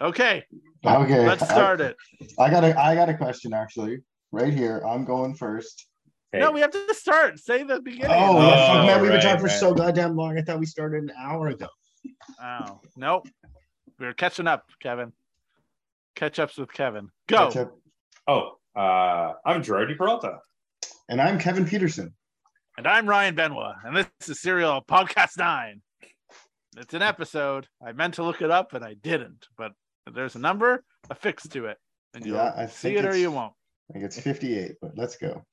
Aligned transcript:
Okay, 0.00 0.44
Okay. 0.84 1.26
let's 1.26 1.44
start 1.44 1.80
it. 1.80 1.96
I, 2.38 2.44
I 2.44 2.50
got 2.50 2.64
a 2.64 2.78
I 2.78 2.94
got 2.94 3.08
a 3.08 3.14
question 3.14 3.52
actually. 3.54 3.98
Right 4.32 4.52
here. 4.52 4.82
I'm 4.86 5.04
going 5.04 5.34
first. 5.34 5.86
Hey, 6.32 6.40
No, 6.40 6.50
we 6.50 6.60
have 6.60 6.72
to 6.72 6.94
start. 6.94 7.38
Say 7.38 7.62
the 7.62 7.80
beginning. 7.80 8.10
Oh, 8.10 8.36
Oh, 8.36 8.50
fuck, 8.50 8.86
man, 8.86 9.00
we've 9.00 9.12
been 9.12 9.20
talking 9.20 9.38
for 9.38 9.46
right. 9.46 9.52
so 9.60 9.72
goddamn 9.72 10.16
long. 10.16 10.36
I 10.36 10.42
thought 10.42 10.58
we 10.58 10.66
started 10.66 11.04
an 11.04 11.12
hour 11.16 11.46
ago. 11.48 11.68
Oh, 12.42 12.80
nope. 12.96 13.28
We're 14.00 14.12
catching 14.14 14.48
up, 14.48 14.64
Kevin. 14.80 15.12
Catch 16.16 16.40
ups 16.40 16.58
with 16.58 16.72
Kevin. 16.72 17.08
Go. 17.28 17.46
Catch 17.46 17.56
up. 17.58 17.78
oh, 18.26 18.56
uh, 18.76 19.34
I'm 19.46 19.62
Gerardi 19.62 19.96
Peralta. 19.96 20.38
And 21.08 21.20
I'm 21.20 21.38
Kevin 21.38 21.64
Peterson. 21.64 22.12
And 22.76 22.88
I'm 22.88 23.08
Ryan 23.08 23.36
Benoit, 23.36 23.76
and 23.84 23.96
this 23.96 24.08
is 24.28 24.40
Serial 24.40 24.82
Podcast 24.82 25.38
9. 25.38 25.80
It's 26.76 26.92
an 26.94 27.02
episode. 27.02 27.68
I 27.86 27.92
meant 27.92 28.14
to 28.14 28.24
look 28.24 28.42
it 28.42 28.50
up 28.50 28.72
and 28.72 28.84
I 28.84 28.94
didn't, 28.94 29.46
but 29.56 29.70
there's 30.12 30.34
a 30.34 30.38
number 30.38 30.84
affixed 31.10 31.52
to 31.52 31.66
it. 31.66 31.78
And 32.14 32.24
you'll 32.24 32.36
Yeah, 32.36 32.52
I 32.56 32.66
see 32.66 32.96
it 32.96 33.04
or 33.04 33.16
you 33.16 33.30
won't. 33.30 33.52
I 33.90 33.92
think 33.94 34.04
it's 34.04 34.18
58, 34.18 34.72
but 34.80 34.92
let's 34.96 35.16
go. 35.16 35.44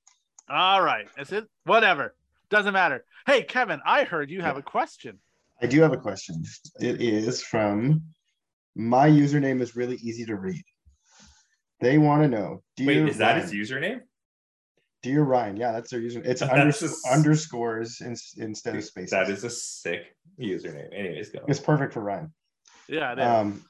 All 0.49 0.81
right. 0.81 1.08
Is 1.17 1.31
it? 1.31 1.45
Whatever. 1.66 2.16
Doesn't 2.49 2.73
matter. 2.73 3.05
Hey, 3.25 3.44
Kevin, 3.44 3.80
I 3.85 4.03
heard 4.03 4.30
you 4.30 4.41
have 4.41 4.58
a 4.58 4.61
question. 4.61 5.20
I 5.61 5.67
do 5.67 5.81
have 5.81 5.94
a 5.94 5.98
question. 5.98 6.44
It 6.80 7.02
is 7.02 7.41
from 7.41 8.03
my 8.75 9.08
username 9.09 9.61
is 9.61 9.75
really 9.75 9.95
easy 9.98 10.25
to 10.25 10.35
read. 10.35 10.63
They 11.80 11.97
want 11.97 12.23
to 12.23 12.27
know. 12.27 12.63
Dear 12.77 12.88
Wait, 12.88 13.09
is 13.09 13.17
that 13.17 13.33
Ryan, 13.33 13.41
his 13.41 13.52
username? 13.72 14.02
Dear 15.02 15.23
Ryan, 15.23 15.58
yeah, 15.58 15.72
that's 15.72 15.91
their 15.91 15.99
username. 15.99 16.25
It's 16.25 16.41
That's 16.41 16.83
under, 16.83 16.95
underscores 17.11 18.02
in, 18.02 18.16
instead 18.38 18.75
of 18.75 18.83
spaces. 18.83 19.11
That 19.11 19.30
is 19.30 19.44
a 19.44 19.49
sick 19.49 20.16
username. 20.39 20.89
Anyways, 20.94 21.30
go. 21.30 21.39
It's 21.47 21.59
perfect 21.59 21.94
for 21.94 22.02
Ryan. 22.02 22.33
Yeah, 22.88 23.13
it 23.13 23.20
is. 23.20 23.25
Um, 23.25 23.66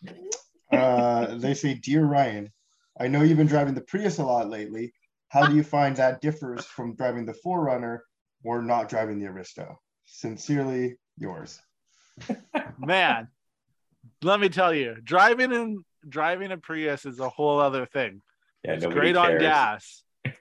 uh, 0.71 1.35
they 1.37 1.53
say, 1.53 1.73
Dear 1.73 2.05
Ryan, 2.05 2.51
I 2.99 3.07
know 3.07 3.21
you've 3.21 3.37
been 3.37 3.47
driving 3.47 3.73
the 3.73 3.81
Prius 3.81 4.19
a 4.19 4.23
lot 4.23 4.49
lately. 4.49 4.93
How 5.29 5.45
do 5.45 5.55
you 5.55 5.63
find 5.63 5.95
that 5.95 6.21
differs 6.21 6.65
from 6.65 6.95
driving 6.95 7.25
the 7.25 7.35
4Runner 7.45 7.99
or 8.43 8.61
not 8.61 8.89
driving 8.89 9.19
the 9.19 9.27
Aristo? 9.27 9.79
Sincerely, 10.05 10.97
yours. 11.17 11.59
Man, 12.77 13.29
let 14.21 14.39
me 14.39 14.49
tell 14.49 14.73
you, 14.73 14.97
driving 15.03 15.53
in 15.53 15.83
driving 16.07 16.51
a 16.51 16.57
Prius 16.57 17.05
is 17.05 17.19
a 17.19 17.29
whole 17.29 17.59
other 17.59 17.85
thing. 17.85 18.21
Yeah, 18.63 18.73
It's 18.73 18.83
nobody 18.83 18.99
great 18.99 19.15
on 19.15 19.39
gas. 19.39 20.03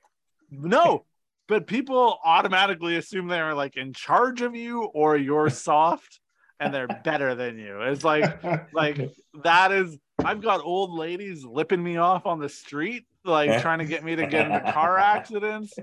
No, 0.52 1.04
but 1.46 1.68
people 1.68 2.18
automatically 2.24 2.96
assume 2.96 3.28
they're 3.28 3.54
like 3.54 3.76
in 3.76 3.92
charge 3.92 4.42
of 4.42 4.56
you 4.56 4.82
or 4.82 5.16
you're 5.16 5.48
soft 5.48 6.18
and 6.58 6.74
they're 6.74 6.88
better 7.04 7.36
than 7.36 7.56
you. 7.56 7.80
It's 7.82 8.02
like 8.02 8.42
like 8.72 9.12
that 9.44 9.70
is 9.70 9.96
I've 10.24 10.40
got 10.40 10.64
old 10.64 10.92
ladies 10.92 11.44
lipping 11.44 11.82
me 11.82 11.96
off 11.96 12.26
on 12.26 12.38
the 12.38 12.48
street, 12.48 13.04
like 13.24 13.60
trying 13.62 13.78
to 13.78 13.84
get 13.84 14.04
me 14.04 14.16
to 14.16 14.26
get 14.26 14.46
into 14.46 14.72
car 14.72 14.98
accidents. 14.98 15.74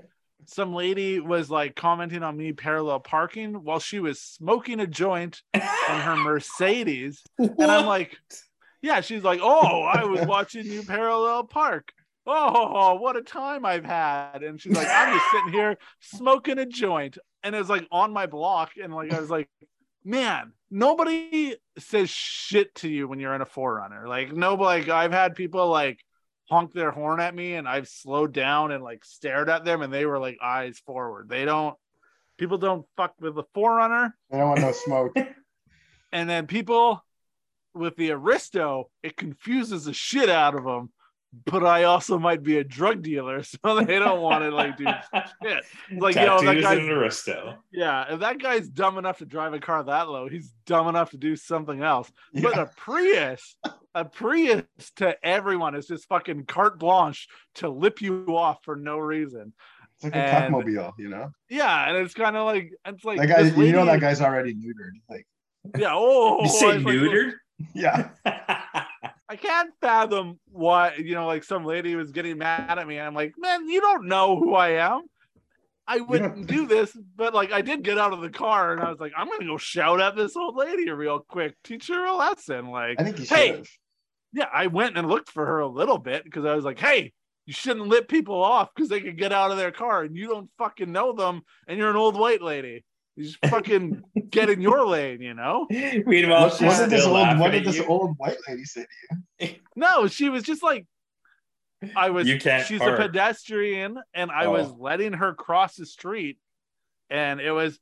Some 0.45 0.73
lady 0.73 1.19
was 1.19 1.49
like 1.49 1.75
commenting 1.75 2.23
on 2.23 2.38
me 2.38 2.53
parallel 2.53 2.99
parking 2.99 3.63
while 3.63 3.80
she 3.80 3.99
was 3.99 4.19
smoking 4.19 4.80
a 4.80 4.88
joint 4.88 5.41
in 5.53 5.61
her 5.61 6.15
Mercedes. 6.15 7.21
And 7.38 7.63
I'm 7.63 7.85
like, 7.85 8.17
yeah, 8.81 9.02
she's 9.02 9.23
like, 9.23 9.39
oh, 9.41 9.81
I 9.81 10.05
was 10.05 10.25
watching 10.25 10.65
you 10.65 10.83
parallel 10.83 11.43
park. 11.43 11.91
Oh, 12.25 12.95
what 12.95 13.15
a 13.15 13.21
time 13.21 13.65
I've 13.65 13.85
had. 13.85 14.43
And 14.43 14.59
she's 14.59 14.75
like, 14.75 14.88
I'm 14.89 15.13
just 15.13 15.31
sitting 15.31 15.53
here 15.53 15.77
smoking 16.02 16.59
a 16.59 16.65
joint. 16.65 17.17
And 17.43 17.55
it 17.55 17.58
was 17.58 17.69
like 17.69 17.88
on 17.91 18.11
my 18.11 18.25
block. 18.25 18.71
And 18.81 18.93
like, 18.93 19.13
I 19.13 19.19
was 19.19 19.30
like, 19.30 19.49
man, 20.08 20.53
nobody 20.72 21.55
says 21.77 22.09
shit 22.09 22.73
to 22.75 22.89
you 22.89 23.08
when 23.08 23.19
you're 23.19 23.36
in 23.36 23.41
a 23.41 23.45
4Runner. 23.45 24.08
Like, 24.08 24.33
no, 24.33 24.55
like, 24.55 24.88
I've 24.88 25.11
had 25.11 25.36
people 25.36 25.67
like 25.69 25.99
honk 26.49 26.73
their 26.73 26.91
horn 26.91 27.19
at 27.19 27.36
me 27.36 27.55
and 27.55 27.67
I've 27.67 27.89
slowed 27.89 28.31
down 28.31 28.72
and 28.72 28.81
like 28.83 29.03
stared 29.03 29.49
at 29.49 29.66
them 29.66 29.81
and 29.81 29.94
they 29.94 30.05
were 30.05 30.17
like 30.17 30.38
eyes 30.41 30.80
forward. 30.80 31.27
They 31.27 31.44
don't, 31.44 31.75
people 32.37 32.58
don't 32.58 32.86
fuck 32.95 33.15
with 33.20 33.36
the 33.36 33.43
4Runner. 33.55 34.14
They 34.32 34.37
don't 34.37 34.49
want 34.49 34.61
no 34.61 34.71
smoke. 34.71 35.14
And 36.14 36.30
then 36.30 36.48
people 36.48 37.03
with 37.73 37.98
the 37.98 38.11
Aristo, 38.11 38.89
it 39.03 39.17
confuses 39.17 39.83
the 39.83 39.93
shit 39.93 40.30
out 40.30 40.55
of 40.55 40.64
them. 40.64 40.89
But 41.45 41.65
I 41.65 41.83
also 41.83 42.17
might 42.17 42.43
be 42.43 42.58
a 42.58 42.64
drug 42.64 43.02
dealer, 43.03 43.43
so 43.43 43.81
they 43.81 43.99
don't 43.99 44.21
want 44.21 44.43
to 44.43 44.52
like 44.52 44.77
do 44.77 44.86
shit. 45.43 45.64
Like, 45.98 46.15
yo, 46.15 46.39
that 46.39 46.43
Tattoos 46.43 46.64
guy- 46.64 46.73
and 46.75 46.89
Aristo. 46.92 47.55
Yeah, 47.71 48.14
if 48.14 48.20
that 48.21 48.39
guy's 48.39 48.67
dumb 48.70 48.98
enough 48.98 49.20
to 49.20 49.25
drive 49.25 49.53
a 49.53 49.59
car 49.59 49.83
that 49.83 50.09
low, 50.09 50.27
he's 50.30 50.53
dumb 50.65 50.87
enough 50.87 51.11
to 51.11 51.17
do 51.17 51.36
something 51.36 51.81
else. 51.81 52.11
But 52.33 52.58
a 52.58 52.70
Prius, 52.77 53.55
a 53.95 54.05
Prius 54.05 54.64
to 54.97 55.15
everyone 55.26 55.76
is 55.76 55.87
just 55.87 56.08
fucking 56.08 56.45
carte 56.45 56.80
blanche 56.80 57.27
to 57.55 57.70
lip 57.70 58.02
you 58.02 58.26
off 58.30 58.64
for 58.64 58.76
no 58.76 58.97
reason. 58.97 59.53
It's 59.95 60.03
like 60.05 60.15
a 60.15 60.17
And- 60.17 60.53
cockmobile, 60.53 60.93
you 60.99 61.09
know? 61.09 61.31
Yeah, 61.49 61.89
and 61.89 61.97
it's 61.97 62.14
kind 62.14 62.36
of 62.37 62.45
like 62.45 62.71
it's 62.86 63.03
like 63.03 63.20
That 63.20 63.27
guy, 63.27 63.43
this 63.43 63.58
you 63.58 63.71
know 63.71 63.86
that 63.86 63.99
guy's 63.99 64.21
already 64.21 64.53
neutered. 64.53 64.92
Like, 65.09 65.26
Yeah, 65.77 65.89
oh, 65.92 66.43
You 66.43 66.49
say 66.49 66.76
it's 66.77 66.86
like, 66.86 66.95
neutered? 66.95 67.33
yeah. 67.73 68.09
I 69.30 69.36
can't 69.36 69.73
fathom 69.82 70.39
why 70.52 70.95
you 70.95 71.15
know, 71.15 71.27
like 71.27 71.43
some 71.43 71.65
lady 71.65 71.95
was 71.95 72.11
getting 72.11 72.38
mad 72.38 72.80
at 72.80 72.88
me. 72.88 72.98
And 72.98 73.08
I'm 73.08 73.14
like, 73.15 73.33
man, 73.38 73.67
you 73.67 73.82
don't 73.82 74.08
know 74.08 74.38
who 74.38 74.55
I 74.55 74.70
am. 74.70 75.04
I 75.88 76.02
wouldn't 76.02 76.48
do 76.48 76.67
this, 76.67 76.98
but 77.15 77.33
like 77.33 77.52
I 77.52 77.61
did 77.61 77.83
get 77.83 77.98
out 77.98 78.14
of 78.14 78.21
the 78.21 78.30
car 78.30 78.73
and 78.73 78.82
I 78.82 78.89
was 78.89 78.99
like, 78.99 79.14
I'm 79.15 79.30
gonna 79.30 79.45
go 79.45 79.58
shout 79.58 80.02
at 80.02 80.15
this 80.15 80.36
old 80.36 80.55
lady 80.55 80.89
real 80.89 81.20
quick, 81.20 81.55
teach 81.64 81.88
her 81.88 82.05
a 82.05 82.15
lesson. 82.15 82.67
Like, 82.67 82.99
I 82.99 83.04
think 83.04 83.20
you 83.20 83.26
hey, 83.26 83.48
have. 83.58 83.67
yeah, 84.33 84.49
I 84.54 84.67
went 84.67 84.98
and 84.98 85.08
looked 85.08 85.30
for 85.30 85.45
her 85.45 85.59
a 85.59 85.67
little 85.67 85.98
bit 85.98 86.26
because 86.26 86.45
I 86.45 86.55
was 86.55 86.65
like, 86.65 86.80
hey, 86.80 87.14
you 87.45 87.54
shouldn't 87.54 87.88
let 87.88 88.09
people 88.09 88.44
off 88.44 88.70
because 88.76 88.89
they 88.89 88.99
could 88.99 89.17
get 89.17 89.32
out 89.32 89.52
of 89.52 89.58
their 89.58 89.71
car 89.71 90.04
and 90.04 90.15
you 90.15 90.27
don't 90.27 90.49
fucking 90.58 90.92
know 90.92 91.14
them 91.14 91.42
and 91.67 91.77
you're 91.77 91.89
an 91.89 91.95
old 91.95 92.20
white 92.20 92.42
lady. 92.42 92.83
You 93.17 93.23
just 93.23 93.44
fucking 93.48 94.04
get 94.30 94.50
in 94.50 94.61
your 94.61 94.86
lane, 94.88 95.22
you 95.22 95.33
know? 95.33 95.66
Meanwhile, 95.72 96.44
What, 96.50 96.54
she's 96.54 96.61
what 96.67 96.78
did 96.78 96.89
this 96.92 97.04
old 97.05 97.39
what 97.39 97.52
did 97.52 97.66
this 97.66 97.78
you. 97.78 97.86
old 97.88 98.16
white 98.17 98.38
lady 98.48 98.64
say 98.64 98.86
to 99.39 99.48
you? 99.48 99.55
No, 99.76 100.05
she 100.08 100.30
was 100.30 100.44
just 100.44 100.61
like, 100.61 100.86
I 101.95 102.11
was. 102.11 102.27
You 102.27 102.39
can't 102.39 102.66
She's 102.66 102.80
park. 102.80 103.00
a 103.00 103.02
pedestrian, 103.04 103.98
and 104.14 104.30
I 104.32 104.48
was 104.48 104.67
Oh. 104.67 104.77
letting 104.80 105.14
her 105.14 105.33
cross 105.33 105.76
the 105.76 105.86
street, 105.88 106.38
and 107.10 107.39
it 107.42 107.52
was 107.52 107.80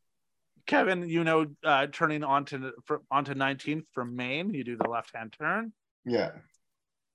Kevin. 0.67 1.07
You 1.09 1.23
know, 1.25 1.47
uh, 1.63 1.87
turning 1.87 2.23
onto 2.23 2.71
fr- 2.85 2.95
onto 3.11 3.33
19th 3.33 3.85
from 3.93 4.15
Main, 4.15 4.53
you 4.53 4.63
do 4.63 4.77
the 4.77 4.89
left 4.89 5.13
hand 5.15 5.33
turn, 5.37 5.71
Yeah. 6.05 6.31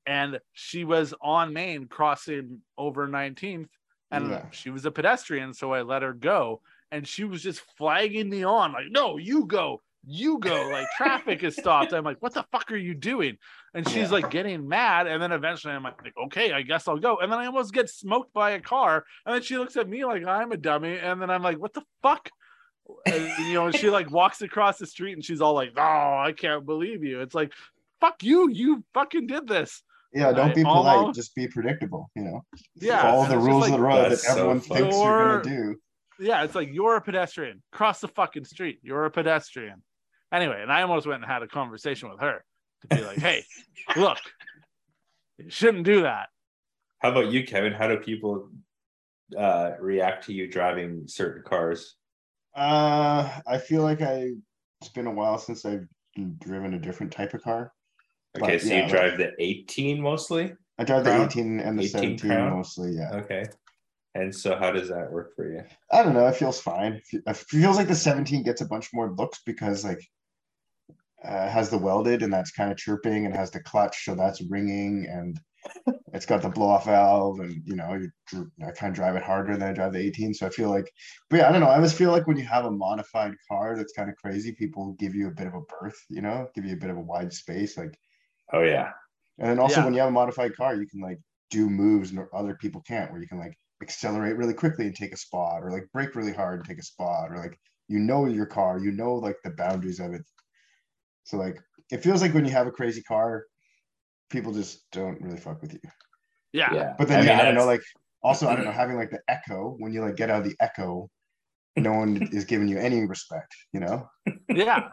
and 0.07 0.41
she 0.53 0.85
was 0.85 1.13
on 1.21 1.53
Main 1.53 1.87
crossing 1.87 2.61
over 2.79 3.07
19th, 3.09 3.69
and 4.11 4.31
Yeah. 4.31 4.51
she 4.51 4.71
was 4.71 4.85
a 4.87 4.91
pedestrian, 4.91 5.53
so 5.55 5.73
I 5.73 5.83
let 5.83 6.01
her 6.03 6.13
go, 6.15 6.63
and 6.93 7.07
she 7.07 7.25
was 7.25 7.43
just 7.43 7.61
flagging 7.77 8.29
me 8.31 8.45
on 8.45 8.73
like, 8.73 8.87
"No, 8.91 9.17
you 9.17 9.47
go." 9.47 9.81
You 10.07 10.39
go 10.39 10.67
like 10.73 10.87
traffic 10.97 11.45
is 11.45 11.55
stopped. 11.57 11.93
I'm 11.93 12.05
like, 12.05 12.23
what 12.23 12.33
the 12.33 12.43
fuck 12.51 12.73
are 12.73 12.77
you 12.77 12.95
doing? 12.95 13.37
And 13.75 13.87
she's 13.87 14.09
Yeah. 14.09 14.15
like 14.17 14.31
getting 14.31 14.67
mad. 14.67 15.07
And 15.07 15.23
then 15.23 15.31
eventually 15.31 15.75
I'm 15.75 15.83
like, 15.83 15.99
okay, 16.25 16.53
I 16.55 16.63
guess 16.63 16.89
I'll 16.89 16.97
go. 16.97 17.19
And 17.19 17.31
then 17.31 17.39
I 17.39 17.45
almost 17.45 17.75
get 17.75 17.91
smoked 17.91 18.33
by 18.33 18.53
a 18.53 18.61
car. 18.61 19.05
And 19.27 19.35
then 19.35 19.43
she 19.43 19.59
looks 19.59 19.77
at 19.77 19.87
me 19.91 20.07
like 20.07 20.25
I'm 20.25 20.53
a 20.53 20.57
dummy. 20.57 20.97
And 20.99 21.21
then 21.21 21.29
I'm 21.29 21.43
like, 21.43 21.59
what 21.59 21.75
the 21.75 21.83
fuck? 22.03 22.31
And, 23.05 23.31
you 23.47 23.53
know, 23.53 23.67
and 23.67 23.77
she 23.77 23.91
like 23.91 24.11
walks 24.11 24.41
across 24.41 24.79
the 24.79 24.87
street 24.87 25.13
and 25.13 25.23
she's 25.23 25.43
all 25.43 25.53
like, 25.53 25.73
oh, 25.77 25.83
I 25.83 26.33
can't 26.35 26.65
believe 26.65 27.05
you. 27.05 27.21
It's 27.21 27.35
like, 27.35 27.53
fuck 28.01 28.23
you. 28.23 28.49
You 28.49 28.83
fucking 28.95 29.27
did 29.27 29.47
this. 29.47 29.83
Yeah, 30.15 30.33
don't 30.33 30.53
I 30.53 30.55
be 30.55 30.63
polite, 30.65 30.97
almost- 30.97 31.17
just 31.17 31.35
be 31.35 31.47
predictable, 31.47 32.11
you 32.17 32.23
know. 32.23 32.43
Yeah, 32.77 33.03
Follow 33.03 33.27
the 33.29 33.37
rules 33.39 33.65
like- 33.65 33.73
of 33.73 33.79
the 33.79 33.85
road 33.85 33.97
that 34.05 34.09
That's 34.09 34.23
so 34.27 34.31
everyone 34.33 34.61
thinks 34.61 34.97
you're 34.97 35.19
You're- 35.21 35.43
gonna 35.43 35.57
do. 35.75 35.81
Yeah, 36.21 36.45
it's 36.45 36.55
like 36.55 36.69
you're 36.73 36.97
a 36.97 37.01
pedestrian. 37.01 37.63
Cross 37.73 38.01
the 38.01 38.09
fucking 38.09 38.45
street. 38.45 38.79
You're 38.83 39.07
a 39.07 39.11
pedestrian. 39.11 39.83
Anyway, 40.33 40.61
and 40.61 40.71
I 40.71 40.83
almost 40.83 41.07
went 41.07 41.23
and 41.23 41.31
had 41.31 41.43
a 41.43 41.49
conversation 41.49 42.11
with 42.11 42.21
her 42.21 42.45
to 42.83 42.97
be 42.97 43.03
like, 43.03 43.19
hey, 43.19 43.45
look, 43.97 44.19
you 45.39 45.51
shouldn't 45.51 45.85
do 45.85 46.03
that. 46.03 46.29
How 46.99 47.11
about 47.11 47.33
you, 47.33 47.45
Kevin? 47.45 47.73
How 47.73 47.89
do 47.89 47.97
people 47.97 48.51
uh, 49.37 49.73
react 49.81 50.27
to 50.27 50.33
you 50.33 50.47
driving 50.49 51.05
certain 51.07 51.43
cars? 51.43 51.97
Uh 52.55 53.31
I 53.47 53.59
feel 53.59 53.83
like 53.83 54.03
I 54.03 54.33
it's 54.81 54.91
been 54.91 55.07
a 55.07 55.13
while 55.13 55.39
since 55.39 55.65
I've 55.65 55.87
driven 56.41 56.75
a 56.75 56.79
different 56.81 57.13
type 57.13 57.33
of 57.35 57.43
car. 57.43 57.73
Okay, 58.37 58.55
But, 58.55 58.63
so 58.63 58.69
yeah, 58.69 58.85
you 58.85 58.89
drive 58.89 59.19
the 59.19 59.33
18 59.39 60.01
mostly? 60.01 60.53
I 60.79 60.85
drive 60.85 61.05
the 61.05 61.11
Crown? 61.11 61.27
18 61.27 61.61
and 61.61 61.79
the 61.79 61.85
18 61.85 62.19
17 62.19 62.31
Crown? 62.31 62.51
mostly, 62.57 62.93
yeah. 62.93 63.11
Okay. 63.13 63.45
And 64.15 64.35
so 64.35 64.57
how 64.57 64.71
does 64.73 64.89
that 64.89 65.11
work 65.11 65.35
for 65.35 65.51
you? 65.53 65.65
I 65.93 66.03
don't 66.03 66.15
know. 66.15 66.27
It 66.27 66.37
feels 66.37 66.61
fine. 66.61 67.01
It 67.13 67.37
feels 67.37 67.77
like 67.77 67.89
the 67.89 67.95
17 67.95 68.43
gets 68.43 68.61
a 68.61 68.67
bunch 68.67 68.91
more 68.93 69.13
looks 69.13 69.41
because 69.45 69.85
like 69.85 70.01
uh, 71.25 71.49
has 71.49 71.71
the 71.71 71.79
welded 71.79 72.23
and 72.23 72.33
that's 72.33 72.51
kind 72.51 72.71
of 72.73 72.79
chirping 72.79 73.27
and 73.27 73.35
has 73.35 73.51
the 73.51 73.63
clutch, 73.63 74.05
so 74.05 74.15
that's 74.15 74.41
ringing 74.43 75.07
and 75.11 75.39
it's 76.15 76.25
got 76.25 76.41
the 76.41 76.49
blow 76.49 76.69
off 76.69 76.87
valve 76.87 77.41
and 77.41 77.63
you 77.67 77.77
know 77.77 77.93
you, 78.33 78.51
I 78.67 78.71
kind 78.73 78.91
of 78.91 78.95
drive 78.97 79.17
it 79.17 79.23
harder 79.23 79.57
than 79.57 79.69
I 79.69 79.73
drive 79.75 79.93
the 79.93 79.99
18. 80.01 80.33
So 80.33 80.47
I 80.47 80.51
feel 80.51 80.71
like, 80.71 80.91
but 81.29 81.39
yeah, 81.39 81.49
I 81.49 81.53
don't 81.53 81.61
know. 81.61 81.69
I 81.69 81.77
always 81.77 81.93
feel 81.93 82.11
like 82.11 82.27
when 82.27 82.39
you 82.39 82.47
have 82.47 82.65
a 82.65 82.71
modified 82.71 83.35
car 83.49 83.77
that's 83.77 83.93
kind 83.93 84.09
of 84.09 84.17
crazy, 84.17 84.53
people 84.53 84.93
give 84.99 85.15
you 85.15 85.29
a 85.29 85.33
bit 85.33 85.47
of 85.47 85.55
a 85.55 85.61
berth, 85.63 85.99
you 86.09 86.23
know, 86.23 86.49
give 86.55 86.65
you 86.65 86.73
a 86.75 86.79
bit 86.79 86.91
of 86.91 86.97
a 86.97 87.01
wide 87.01 87.33
space. 87.33 87.77
Like 87.77 87.99
Oh 88.53 88.63
yeah. 88.63 88.93
And 89.39 89.49
then 89.51 89.59
also 89.59 89.81
Yeah. 89.81 89.85
when 89.85 89.95
you 89.95 90.01
have 90.01 90.09
a 90.09 90.13
modified 90.13 90.57
car, 90.57 90.75
you 90.75 90.87
can 90.87 91.01
like 91.01 91.19
do 91.51 91.69
moves 91.69 92.11
and 92.11 92.21
other 92.33 92.55
people 92.55 92.81
can't, 92.83 93.11
where 93.13 93.21
you 93.21 93.29
can 93.29 93.39
like 93.39 93.57
accelerate 93.83 94.37
really 94.37 94.55
quickly 94.55 94.87
and 94.87 94.95
take 94.95 95.13
a 95.13 95.17
spot, 95.17 95.63
or 95.63 95.71
like 95.71 95.89
brake 95.93 96.15
really 96.15 96.33
hard 96.33 96.61
and 96.61 96.69
take 96.69 96.79
a 96.79 96.83
spot, 96.83 97.31
or 97.31 97.39
like 97.39 97.59
you 97.89 97.99
know 97.99 98.27
your 98.27 98.47
car, 98.47 98.79
you 98.79 98.91
know 98.93 99.15
like 99.15 99.37
the 99.45 99.51
boundaries 99.51 100.01
of 100.01 100.13
it. 100.13 100.23
So 101.25 101.37
like 101.37 101.59
it 101.91 102.03
feels 102.03 102.23
like 102.23 102.35
when 102.35 102.45
you 102.45 102.53
have 102.53 102.67
a 102.67 102.73
crazy 102.73 103.03
car, 103.03 103.45
people 104.31 104.53
just 104.53 104.91
don't 104.93 105.21
really 105.21 105.39
fuck 105.39 105.61
with 105.63 105.73
you. 105.73 105.81
Yeah. 106.53 106.73
Yeah. 106.75 106.95
But 106.99 107.09
then 107.09 107.21
I 107.21 107.25
yeah, 107.25 107.31
mean, 107.33 107.41
I 107.41 107.45
don't 107.45 107.55
know, 107.55 107.67
like 107.67 107.83
also 108.23 108.49
I 108.49 108.57
don't 108.57 108.65
know, 108.65 108.73
having 108.83 108.97
like 108.97 109.11
the 109.11 109.21
echo 109.29 109.77
when 109.79 109.93
you 109.93 110.03
like 110.03 110.17
get 110.17 110.31
out 110.31 110.43
of 110.43 110.49
the 110.49 110.57
echo, 110.61 111.09
no 111.77 111.93
one 111.93 112.29
is 112.33 112.45
giving 112.45 112.69
you 112.69 112.79
any 112.79 113.07
respect, 113.07 113.55
you 113.73 113.81
know? 113.81 114.09
yeah 114.49 114.89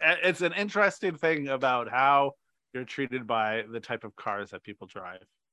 it's 0.00 0.40
an 0.42 0.52
interesting 0.52 1.14
thing 1.16 1.48
about 1.48 1.88
how 1.88 2.32
you're 2.72 2.84
treated 2.84 3.26
by 3.26 3.62
the 3.70 3.80
type 3.80 4.04
of 4.04 4.14
cars 4.16 4.50
that 4.50 4.62
people 4.62 4.86
drive 4.86 5.16
It's- 5.16 5.43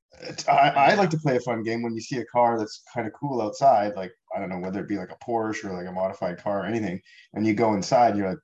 I, 0.48 0.70
I 0.70 0.96
like 0.96 1.10
to 1.12 1.18
play 1.18 1.38
a 1.38 1.40
fun 1.40 1.64
game 1.64 1.82
when 1.82 1.96
you 1.96 2.02
see 2.02 2.18
a 2.18 2.26
car 2.26 2.60
that's 2.60 2.84
kind 2.94 3.08
of 3.08 3.14
cool 3.14 3.42
outside, 3.42 3.96
like 3.96 4.12
I 4.36 4.40
don't 4.40 4.50
know 4.50 4.60
whether 4.60 4.82
it 4.82 4.88
be 4.88 4.98
like 4.98 5.12
a 5.12 5.26
Porsche 5.26 5.66
or 5.66 5.74
like 5.74 5.88
a 5.88 5.92
modified 5.92 6.38
car 6.38 6.62
or 6.64 6.66
anything, 6.66 7.02
and 7.34 7.46
you 7.46 7.54
go 7.54 7.74
inside, 7.74 8.16
you're 8.18 8.30
like, 8.30 8.40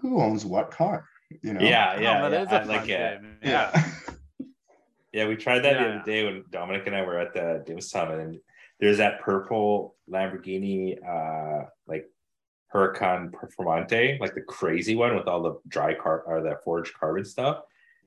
who 0.00 0.20
owns 0.20 0.44
what 0.44 0.70
car? 0.70 1.04
You 1.42 1.54
know? 1.54 1.60
yeah, 1.60 1.94
Oh, 1.96 2.00
yeah, 2.00 2.28
that 2.28 2.32
yeah. 2.32 2.42
is 2.42 2.48
a 2.48 2.54
I 2.54 2.58
fun 2.60 2.68
like 2.68 2.86
yeah. 2.86 3.18
yeah. 3.42 3.70
yeah 3.74 3.84
Yeah, 5.12 5.28
we 5.28 5.36
tried 5.36 5.60
that 5.60 5.72
the 5.74 5.88
other 5.88 6.02
day 6.04 6.24
when 6.24 6.44
Dominic 6.50 6.86
and 6.86 6.94
I 6.94 7.00
were 7.00 7.18
at 7.18 7.32
the 7.32 7.62
Dim 7.66 7.80
Sum, 7.80 8.10
and 8.10 8.38
there's 8.80 8.98
that 8.98 9.20
purple 9.22 9.96
Lamborghini, 10.10 10.98
uh, 11.02 11.66
like 11.86 12.04
Huracan 12.74 13.30
Performante, 13.30 14.20
like 14.20 14.34
the 14.34 14.42
crazy 14.42 14.94
one 14.94 15.16
with 15.16 15.26
all 15.26 15.42
the 15.42 15.58
dry 15.68 15.94
car 15.94 16.20
or 16.26 16.42
the 16.42 16.58
forged 16.62 16.92
carbon 16.92 17.24
stuff. 17.24 17.62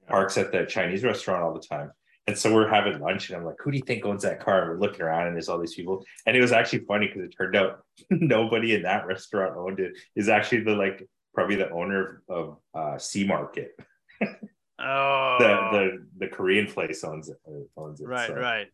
Parks 0.07 0.37
at 0.37 0.51
the 0.51 0.65
Chinese 0.65 1.03
restaurant 1.03 1.41
all 1.43 1.53
the 1.53 1.59
time. 1.59 1.91
And 2.27 2.37
so 2.37 2.53
we're 2.53 2.67
having 2.67 2.99
lunch, 2.99 3.29
and 3.29 3.37
I'm 3.37 3.45
like, 3.45 3.55
"Who 3.59 3.71
do 3.71 3.77
you 3.77 3.83
think 3.83 4.05
owns 4.05 4.23
that 4.23 4.39
car?" 4.39 4.61
And 4.61 4.69
we're 4.69 4.79
looking 4.79 5.01
around, 5.01 5.27
and 5.27 5.35
there's 5.35 5.49
all 5.49 5.59
these 5.59 5.73
people. 5.73 6.05
And 6.25 6.37
it 6.37 6.41
was 6.41 6.51
actually 6.51 6.85
funny 6.85 7.07
because 7.07 7.23
it 7.23 7.35
turned 7.35 7.55
out 7.55 7.83
nobody 8.11 8.75
in 8.75 8.83
that 8.83 9.07
restaurant 9.07 9.57
owned 9.57 9.79
it. 9.79 9.93
Is 10.15 10.29
actually 10.29 10.63
the 10.63 10.75
like 10.75 11.07
probably 11.33 11.55
the 11.55 11.69
owner 11.71 12.21
of 12.29 12.57
uh, 12.73 12.97
Sea 12.97 13.25
Market. 13.25 13.71
oh 14.21 15.37
The 15.39 15.47
the 15.71 16.07
the 16.19 16.27
Korean 16.27 16.67
place 16.67 17.03
owns 17.03 17.29
it. 17.29 17.37
Owns 17.75 18.01
it. 18.01 18.07
right 18.07 18.27
so. 18.27 18.35
right 18.35 18.67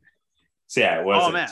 So 0.68 0.81
yeah, 0.81 1.00
it 1.00 1.06
was. 1.06 1.24
Oh, 1.24 1.31
man. 1.31 1.50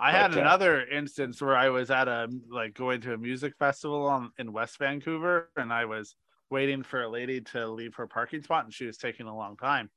I 0.00 0.12
had 0.12 0.34
uh, 0.34 0.40
another 0.40 0.82
instance 0.86 1.42
where 1.42 1.54
I 1.54 1.68
was 1.68 1.90
at 1.90 2.08
a 2.08 2.28
like 2.50 2.72
going 2.72 3.02
to 3.02 3.12
a 3.12 3.18
music 3.18 3.52
festival 3.58 4.06
on 4.06 4.32
in 4.38 4.52
West 4.52 4.78
Vancouver, 4.78 5.50
and 5.56 5.72
I 5.72 5.84
was 5.84 6.16
waiting 6.50 6.82
for 6.82 7.02
a 7.02 7.08
lady 7.08 7.40
to 7.40 7.68
leave 7.68 7.94
her 7.96 8.06
parking 8.06 8.42
spot, 8.42 8.64
and 8.64 8.72
she 8.72 8.86
was 8.86 8.96
taking 8.96 9.26
a 9.26 9.36
long 9.36 9.56
time. 9.56 9.90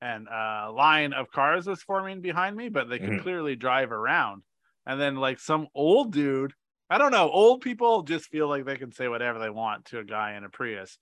And 0.00 0.28
a 0.28 0.70
line 0.72 1.12
of 1.12 1.30
cars 1.30 1.66
was 1.66 1.82
forming 1.82 2.20
behind 2.20 2.56
me, 2.56 2.68
but 2.68 2.88
they 2.88 2.98
could 2.98 3.14
Mhm. 3.14 3.22
clearly 3.22 3.56
drive 3.56 3.90
around. 3.92 4.42
And 4.86 5.00
then 5.00 5.16
like 5.16 5.40
some 5.40 5.68
old 5.74 6.12
dude, 6.12 6.52
I 6.90 6.98
don't 6.98 7.12
know, 7.12 7.30
old 7.30 7.62
people 7.62 8.02
just 8.02 8.26
feel 8.28 8.48
like 8.48 8.64
they 8.66 8.76
can 8.76 8.92
say 8.92 9.08
whatever 9.08 9.38
they 9.38 9.50
want 9.50 9.86
to 9.86 10.00
a 10.00 10.04
guy 10.04 10.34
in 10.34 10.44
a 10.44 10.50
Prius. 10.50 10.98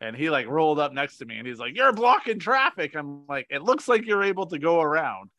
And 0.00 0.14
he 0.16 0.30
like 0.30 0.46
rolled 0.46 0.78
up 0.78 0.92
next 0.92 1.18
to 1.18 1.24
me 1.26 1.38
and 1.38 1.46
he's 1.46 1.58
like, 1.58 1.74
You're 1.76 1.92
blocking 1.92 2.38
traffic. 2.38 2.94
I'm 2.94 3.26
like, 3.26 3.46
It 3.50 3.62
looks 3.62 3.88
like 3.88 4.06
you're 4.06 4.22
able 4.22 4.46
to 4.46 4.58
go 4.58 4.80
around. 4.80 5.30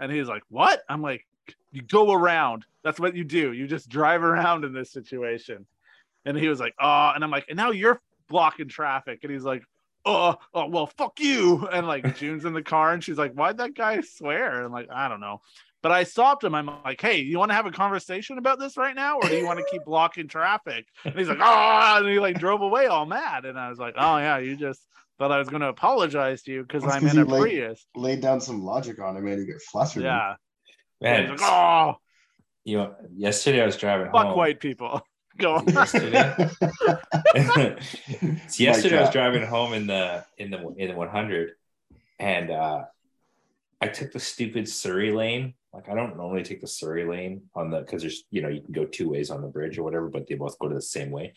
And 0.00 0.12
he's 0.12 0.28
like, 0.28 0.42
What? 0.48 0.82
I'm 0.88 1.02
like, 1.02 1.26
You 1.72 1.82
go 1.82 2.12
around. 2.12 2.66
That's 2.84 3.00
what 3.00 3.16
you 3.16 3.24
do. 3.24 3.52
You 3.52 3.66
just 3.66 3.88
drive 3.88 4.22
around 4.22 4.64
in 4.64 4.72
this 4.72 4.92
situation. 4.92 5.66
And 6.24 6.36
he 6.38 6.48
was 6.48 6.60
like, 6.60 6.74
Oh, 6.80 7.12
and 7.14 7.24
I'm 7.24 7.30
like, 7.30 7.46
And 7.48 7.56
now 7.56 7.70
you're 7.70 8.00
blocking 8.28 8.68
traffic. 8.68 9.20
And 9.24 9.32
he's 9.32 9.44
like, 9.44 9.62
Oh, 10.04 10.36
oh 10.54 10.66
well, 10.66 10.86
fuck 10.86 11.20
you. 11.20 11.68
And 11.72 11.86
like 11.86 12.16
June's 12.16 12.44
in 12.44 12.52
the 12.52 12.62
car 12.62 12.92
and 12.92 13.02
she's 13.02 13.18
like, 13.18 13.32
Why'd 13.34 13.58
that 13.58 13.74
guy 13.74 14.00
swear? 14.00 14.62
And 14.62 14.72
like, 14.72 14.88
I 14.92 15.08
don't 15.08 15.20
know. 15.20 15.40
But 15.82 15.90
I 15.90 16.04
stopped 16.04 16.44
him. 16.44 16.54
I'm 16.54 16.70
like, 16.84 17.00
hey, 17.00 17.18
you 17.22 17.40
want 17.40 17.50
to 17.50 17.56
have 17.56 17.66
a 17.66 17.72
conversation 17.72 18.38
about 18.38 18.60
this 18.60 18.76
right 18.76 18.94
now, 18.94 19.16
or 19.18 19.28
do 19.28 19.36
you 19.36 19.44
want 19.44 19.58
to 19.58 19.64
keep 19.68 19.84
blocking 19.84 20.28
traffic? 20.28 20.86
And 21.04 21.12
he's 21.18 21.28
like, 21.28 21.40
oh, 21.40 21.96
and 21.98 22.08
he 22.08 22.20
like 22.20 22.38
drove 22.38 22.60
away 22.62 22.86
all 22.86 23.04
mad. 23.04 23.44
And 23.46 23.58
I 23.58 23.68
was 23.68 23.80
like, 23.80 23.94
oh 23.96 24.18
yeah, 24.18 24.38
you 24.38 24.56
just 24.56 24.80
thought 25.18 25.32
I 25.32 25.38
was 25.38 25.48
going 25.48 25.62
to 25.62 25.66
apologize 25.68 26.42
to 26.42 26.52
you 26.52 26.62
because 26.62 26.84
That's 26.84 26.94
I'm 26.96 27.02
'cause 27.02 27.14
in 27.14 27.22
a 27.22 27.24
he, 27.24 27.30
like, 27.32 27.40
Prius. 27.40 27.86
Laid 27.96 28.20
down 28.20 28.40
some 28.40 28.62
logic 28.62 29.00
on 29.00 29.16
him 29.16 29.26
and 29.26 29.40
you 29.40 29.46
get 29.52 29.60
flustered. 29.60 30.04
Yeah. 30.04 30.34
Man, 31.00 31.30
like, 31.30 31.40
oh, 31.42 31.96
you 32.62 32.76
know, 32.76 32.94
yesterday 33.16 33.60
I 33.60 33.66
was 33.66 33.76
driving 33.76 34.06
fuck 34.12 34.26
home. 34.26 34.36
white 34.36 34.60
people. 34.60 35.02
Go. 35.38 35.54
on. 35.56 35.66
Yesterday, 35.66 36.48
so 38.48 38.62
yesterday 38.62 38.98
I 38.98 39.00
was 39.00 39.10
driving 39.10 39.46
home 39.46 39.72
in 39.72 39.86
the 39.86 40.24
in 40.38 40.50
the 40.50 40.58
in 40.76 40.88
the 40.88 40.94
100, 40.94 41.52
and 42.18 42.50
uh, 42.50 42.84
I 43.80 43.88
took 43.88 44.12
the 44.12 44.20
stupid 44.20 44.68
Surrey 44.68 45.12
lane. 45.12 45.54
Like 45.72 45.88
I 45.88 45.94
don't 45.94 46.16
normally 46.16 46.42
take 46.42 46.60
the 46.60 46.66
Surrey 46.66 47.04
lane 47.04 47.42
on 47.54 47.70
the 47.70 47.80
because 47.80 48.02
there's 48.02 48.24
you 48.30 48.42
know 48.42 48.48
you 48.48 48.60
can 48.60 48.72
go 48.72 48.84
two 48.84 49.08
ways 49.08 49.30
on 49.30 49.40
the 49.40 49.48
bridge 49.48 49.78
or 49.78 49.82
whatever, 49.82 50.08
but 50.08 50.26
they 50.26 50.34
both 50.34 50.58
go 50.58 50.68
to 50.68 50.74
the 50.74 50.82
same 50.82 51.10
way. 51.10 51.34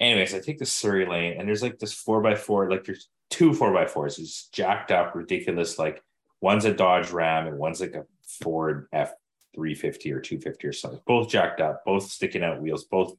Anyways, 0.00 0.34
I 0.34 0.40
take 0.40 0.58
the 0.58 0.66
Surrey 0.66 1.06
lane, 1.06 1.38
and 1.38 1.48
there's 1.48 1.62
like 1.62 1.78
this 1.78 1.92
four 1.92 2.20
by 2.20 2.34
four, 2.34 2.70
like 2.70 2.84
there's 2.84 3.08
two 3.30 3.52
four 3.54 3.72
by 3.72 3.86
fours. 3.86 4.18
It's 4.18 4.48
jacked 4.48 4.90
up, 4.90 5.14
ridiculous. 5.14 5.78
Like 5.78 6.02
one's 6.40 6.64
a 6.64 6.72
Dodge 6.72 7.10
Ram 7.10 7.46
and 7.46 7.58
one's 7.58 7.80
like 7.80 7.94
a 7.94 8.04
Ford 8.42 8.88
F 8.92 9.12
350 9.58 10.12
or 10.12 10.20
250 10.20 10.68
or 10.68 10.72
something. 10.72 11.00
Both 11.04 11.30
jacked 11.30 11.60
up, 11.60 11.84
both 11.84 12.04
sticking 12.04 12.44
out 12.44 12.62
wheels, 12.62 12.84
both 12.84 13.16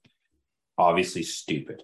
obviously 0.78 1.22
stupid. 1.22 1.84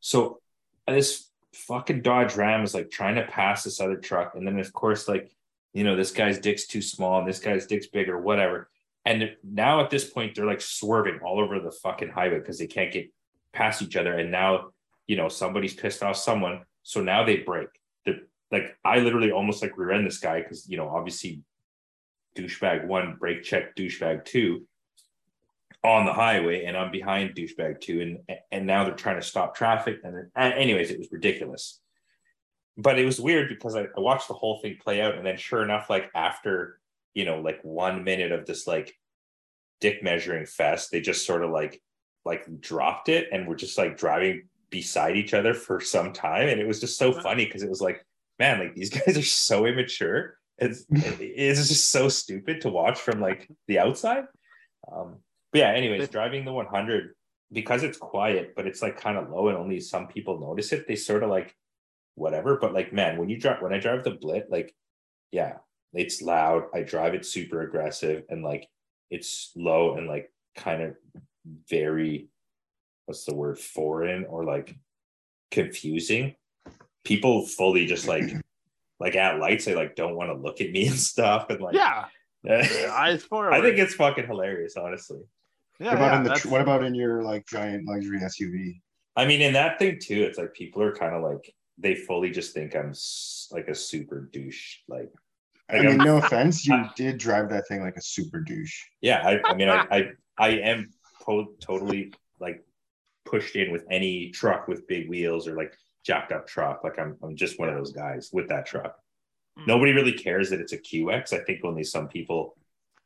So 0.00 0.40
this 0.88 1.30
fucking 1.54 2.02
Dodge 2.02 2.34
Ram 2.34 2.64
is 2.64 2.74
like 2.74 2.90
trying 2.90 3.14
to 3.14 3.22
pass 3.22 3.62
this 3.62 3.80
other 3.80 3.96
truck, 3.96 4.34
and 4.34 4.44
then 4.44 4.58
of 4.58 4.72
course, 4.72 5.06
like 5.06 5.30
you 5.72 5.84
know, 5.84 5.94
this 5.94 6.10
guy's 6.10 6.40
dick's 6.40 6.66
too 6.66 6.82
small, 6.82 7.20
and 7.20 7.28
this 7.28 7.38
guy's 7.38 7.66
dick's 7.66 7.86
bigger, 7.86 8.18
whatever. 8.18 8.68
And 9.04 9.36
now 9.44 9.80
at 9.80 9.90
this 9.90 10.04
point, 10.04 10.34
they're 10.34 10.46
like 10.46 10.60
swerving 10.60 11.20
all 11.24 11.40
over 11.40 11.60
the 11.60 11.70
fucking 11.70 12.10
highway 12.10 12.40
because 12.40 12.58
they 12.58 12.66
can't 12.66 12.92
get 12.92 13.12
past 13.52 13.82
each 13.82 13.96
other. 13.96 14.14
And 14.18 14.30
now, 14.30 14.70
you 15.06 15.16
know, 15.16 15.28
somebody's 15.28 15.74
pissed 15.74 16.02
off 16.02 16.16
someone, 16.16 16.62
so 16.82 17.00
now 17.00 17.24
they 17.24 17.36
break. 17.36 17.68
Like, 18.50 18.76
I 18.84 18.98
literally 18.98 19.32
almost 19.32 19.62
like 19.62 19.78
rear 19.78 19.92
end 19.92 20.06
this 20.06 20.18
guy 20.18 20.42
because 20.42 20.68
you 20.68 20.76
know, 20.76 20.88
obviously, 20.88 21.42
douchebag 22.36 22.86
one 22.86 23.16
brake 23.18 23.42
check 23.42 23.76
douchebag 23.76 24.24
two 24.24 24.66
on 25.84 26.06
the 26.06 26.12
highway 26.12 26.64
and 26.64 26.76
I'm 26.76 26.90
behind 26.92 27.34
douchebag 27.34 27.80
two 27.80 28.00
and 28.00 28.38
and 28.50 28.66
now 28.66 28.84
they're 28.84 28.94
trying 28.94 29.20
to 29.20 29.26
stop 29.26 29.54
traffic 29.54 29.98
and 30.04 30.14
then, 30.14 30.52
anyways 30.52 30.90
it 30.90 30.98
was 30.98 31.10
ridiculous. 31.10 31.80
But 32.76 32.98
it 32.98 33.04
was 33.04 33.20
weird 33.20 33.48
because 33.48 33.76
I, 33.76 33.82
I 33.82 34.00
watched 34.00 34.28
the 34.28 34.34
whole 34.34 34.60
thing 34.60 34.78
play 34.82 35.02
out 35.02 35.16
and 35.16 35.26
then 35.26 35.36
sure 35.36 35.62
enough 35.62 35.90
like 35.90 36.10
after 36.14 36.78
you 37.14 37.24
know 37.24 37.40
like 37.40 37.60
one 37.62 38.04
minute 38.04 38.32
of 38.32 38.46
this 38.46 38.66
like 38.66 38.94
dick 39.80 40.02
measuring 40.02 40.46
fest 40.46 40.90
they 40.90 41.00
just 41.00 41.26
sort 41.26 41.42
of 41.42 41.50
like 41.50 41.82
like 42.24 42.60
dropped 42.60 43.08
it 43.08 43.28
and 43.32 43.46
were 43.46 43.56
just 43.56 43.76
like 43.76 43.96
driving 43.98 44.48
beside 44.70 45.16
each 45.16 45.34
other 45.34 45.52
for 45.52 45.80
some 45.80 46.12
time 46.12 46.48
and 46.48 46.60
it 46.60 46.66
was 46.66 46.80
just 46.80 46.96
so 46.96 47.12
funny 47.12 47.44
because 47.44 47.62
it 47.62 47.68
was 47.68 47.80
like 47.80 48.04
man 48.38 48.60
like 48.60 48.74
these 48.74 48.90
guys 49.06 49.18
are 49.18 49.22
so 49.22 49.66
immature 49.66 50.38
it's 50.62 50.86
it's 50.90 51.68
just 51.68 51.90
so 51.90 52.08
stupid 52.08 52.60
to 52.62 52.68
watch 52.68 52.98
from 52.98 53.20
like 53.20 53.50
the 53.68 53.78
outside. 53.78 54.24
Um 54.90 55.16
but 55.52 55.60
yeah 55.60 55.72
anyways 55.72 56.08
driving 56.08 56.44
the 56.44 56.52
100 56.52 57.14
because 57.52 57.82
it's 57.82 57.98
quiet 57.98 58.54
but 58.56 58.66
it's 58.66 58.80
like 58.80 59.00
kind 59.00 59.18
of 59.18 59.30
low 59.30 59.48
and 59.48 59.58
only 59.58 59.80
some 59.80 60.08
people 60.08 60.40
notice 60.40 60.72
it 60.72 60.88
they 60.88 60.96
sort 60.96 61.22
of 61.22 61.30
like 61.30 61.54
whatever. 62.14 62.58
But 62.60 62.74
like 62.74 62.92
man 62.92 63.18
when 63.18 63.28
you 63.28 63.38
drive 63.38 63.62
when 63.62 63.72
i 63.72 63.78
drive 63.78 64.04
the 64.04 64.12
blit 64.12 64.44
like 64.50 64.74
yeah 65.30 65.56
it's 65.94 66.22
loud. 66.22 66.64
I 66.74 66.82
drive 66.82 67.14
it 67.14 67.26
super 67.26 67.62
aggressive 67.62 68.24
and 68.28 68.42
like 68.42 68.68
it's 69.10 69.52
low 69.56 69.96
and 69.96 70.08
like 70.08 70.32
kind 70.56 70.82
of 70.82 70.96
very 71.68 72.28
what's 73.06 73.24
the 73.24 73.34
word 73.34 73.58
foreign 73.58 74.24
or 74.24 74.44
like 74.44 74.74
confusing. 75.50 76.34
People 77.04 77.46
fully 77.46 77.86
just 77.86 78.06
like 78.06 78.32
like 79.02 79.16
at 79.16 79.38
lights 79.38 79.64
they 79.66 79.74
like 79.74 79.94
don't 79.96 80.14
want 80.16 80.30
to 80.30 80.34
look 80.34 80.60
at 80.62 80.70
me 80.70 80.86
and 80.90 80.96
stuff 80.98 81.50
and 81.50 81.60
like 81.60 81.74
yeah. 81.74 82.06
Eyes 82.90 83.22
forward. 83.30 83.52
i 83.52 83.60
think 83.60 83.78
it's 83.78 83.94
fucking 83.94 84.26
hilarious 84.26 84.76
honestly 84.76 85.20
yeah, 85.78 85.88
what 85.88 85.96
about 85.96 86.12
yeah, 86.12 86.18
in 86.18 86.24
the 86.42 86.48
what 86.50 86.60
about 86.60 86.84
in 86.84 86.94
your 86.94 87.22
like 87.22 87.46
giant 87.46 87.86
luxury 87.88 88.20
SUV? 88.20 88.80
I 89.16 89.24
mean, 89.24 89.40
in 89.40 89.54
that 89.54 89.78
thing 89.80 89.98
too, 90.00 90.22
it's 90.22 90.38
like 90.38 90.52
people 90.54 90.80
are 90.82 90.94
kind 90.94 91.14
of 91.14 91.22
like 91.22 91.52
they 91.78 91.94
fully 91.96 92.30
just 92.30 92.54
think 92.54 92.76
I'm 92.76 92.90
s- 92.90 93.48
like 93.50 93.66
a 93.68 93.74
super 93.74 94.28
douche. 94.32 94.76
Like, 94.86 95.10
I 95.68 95.78
Like, 95.78 95.82
mean, 95.86 96.00
I'm- 96.00 96.06
no 96.06 96.16
offense, 96.24 96.64
you 96.66 96.74
I- 96.74 96.90
did 96.94 97.18
drive 97.18 97.48
that 97.50 97.66
thing 97.66 97.80
like 97.82 97.96
a 97.96 98.02
super 98.02 98.38
douche. 98.40 98.80
yeah, 99.00 99.22
I, 99.26 99.40
I 99.50 99.54
mean, 99.54 99.68
I, 99.68 99.86
I, 99.90 100.10
I 100.38 100.48
am 100.58 100.90
to- 101.26 101.56
totally 101.60 102.12
like 102.38 102.62
pushed 103.24 103.56
in 103.56 103.72
with 103.72 103.84
any 103.90 104.30
truck 104.30 104.68
with 104.68 104.86
big 104.86 105.08
wheels 105.08 105.48
or 105.48 105.56
like 105.56 105.74
jacked 106.04 106.32
up 106.32 106.46
truck. 106.46 106.82
Like, 106.84 106.98
I'm, 106.98 107.16
I'm 107.22 107.36
just 107.36 107.58
one 107.58 107.68
of 107.68 107.74
those 107.76 107.92
guys 107.92 108.30
with 108.32 108.48
that 108.48 108.66
truck. 108.66 108.96
Hmm. 109.58 109.64
Nobody 109.66 109.92
really 109.92 110.12
cares 110.12 110.50
that 110.50 110.60
it's 110.60 110.72
a 110.72 110.78
QX. 110.78 111.32
I 111.32 111.44
think 111.44 111.64
only 111.64 111.84
some 111.84 112.08
people 112.08 112.56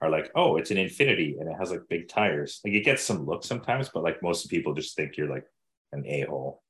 are 0.00 0.10
like, 0.10 0.30
oh, 0.34 0.56
it's 0.56 0.70
an 0.70 0.76
Infiniti 0.76 1.40
and 1.40 1.48
it 1.50 1.56
has 1.58 1.70
like 1.70 1.82
big 1.88 2.08
tires. 2.08 2.60
Like, 2.64 2.74
it 2.74 2.84
gets 2.84 3.02
some 3.02 3.24
look 3.26 3.44
sometimes, 3.44 3.88
but 3.88 4.02
like 4.02 4.22
most 4.22 4.48
people 4.50 4.74
just 4.74 4.94
think 4.96 5.16
you're 5.16 5.30
like 5.30 5.46
an 5.92 6.04
a 6.06 6.22
hole. 6.22 6.62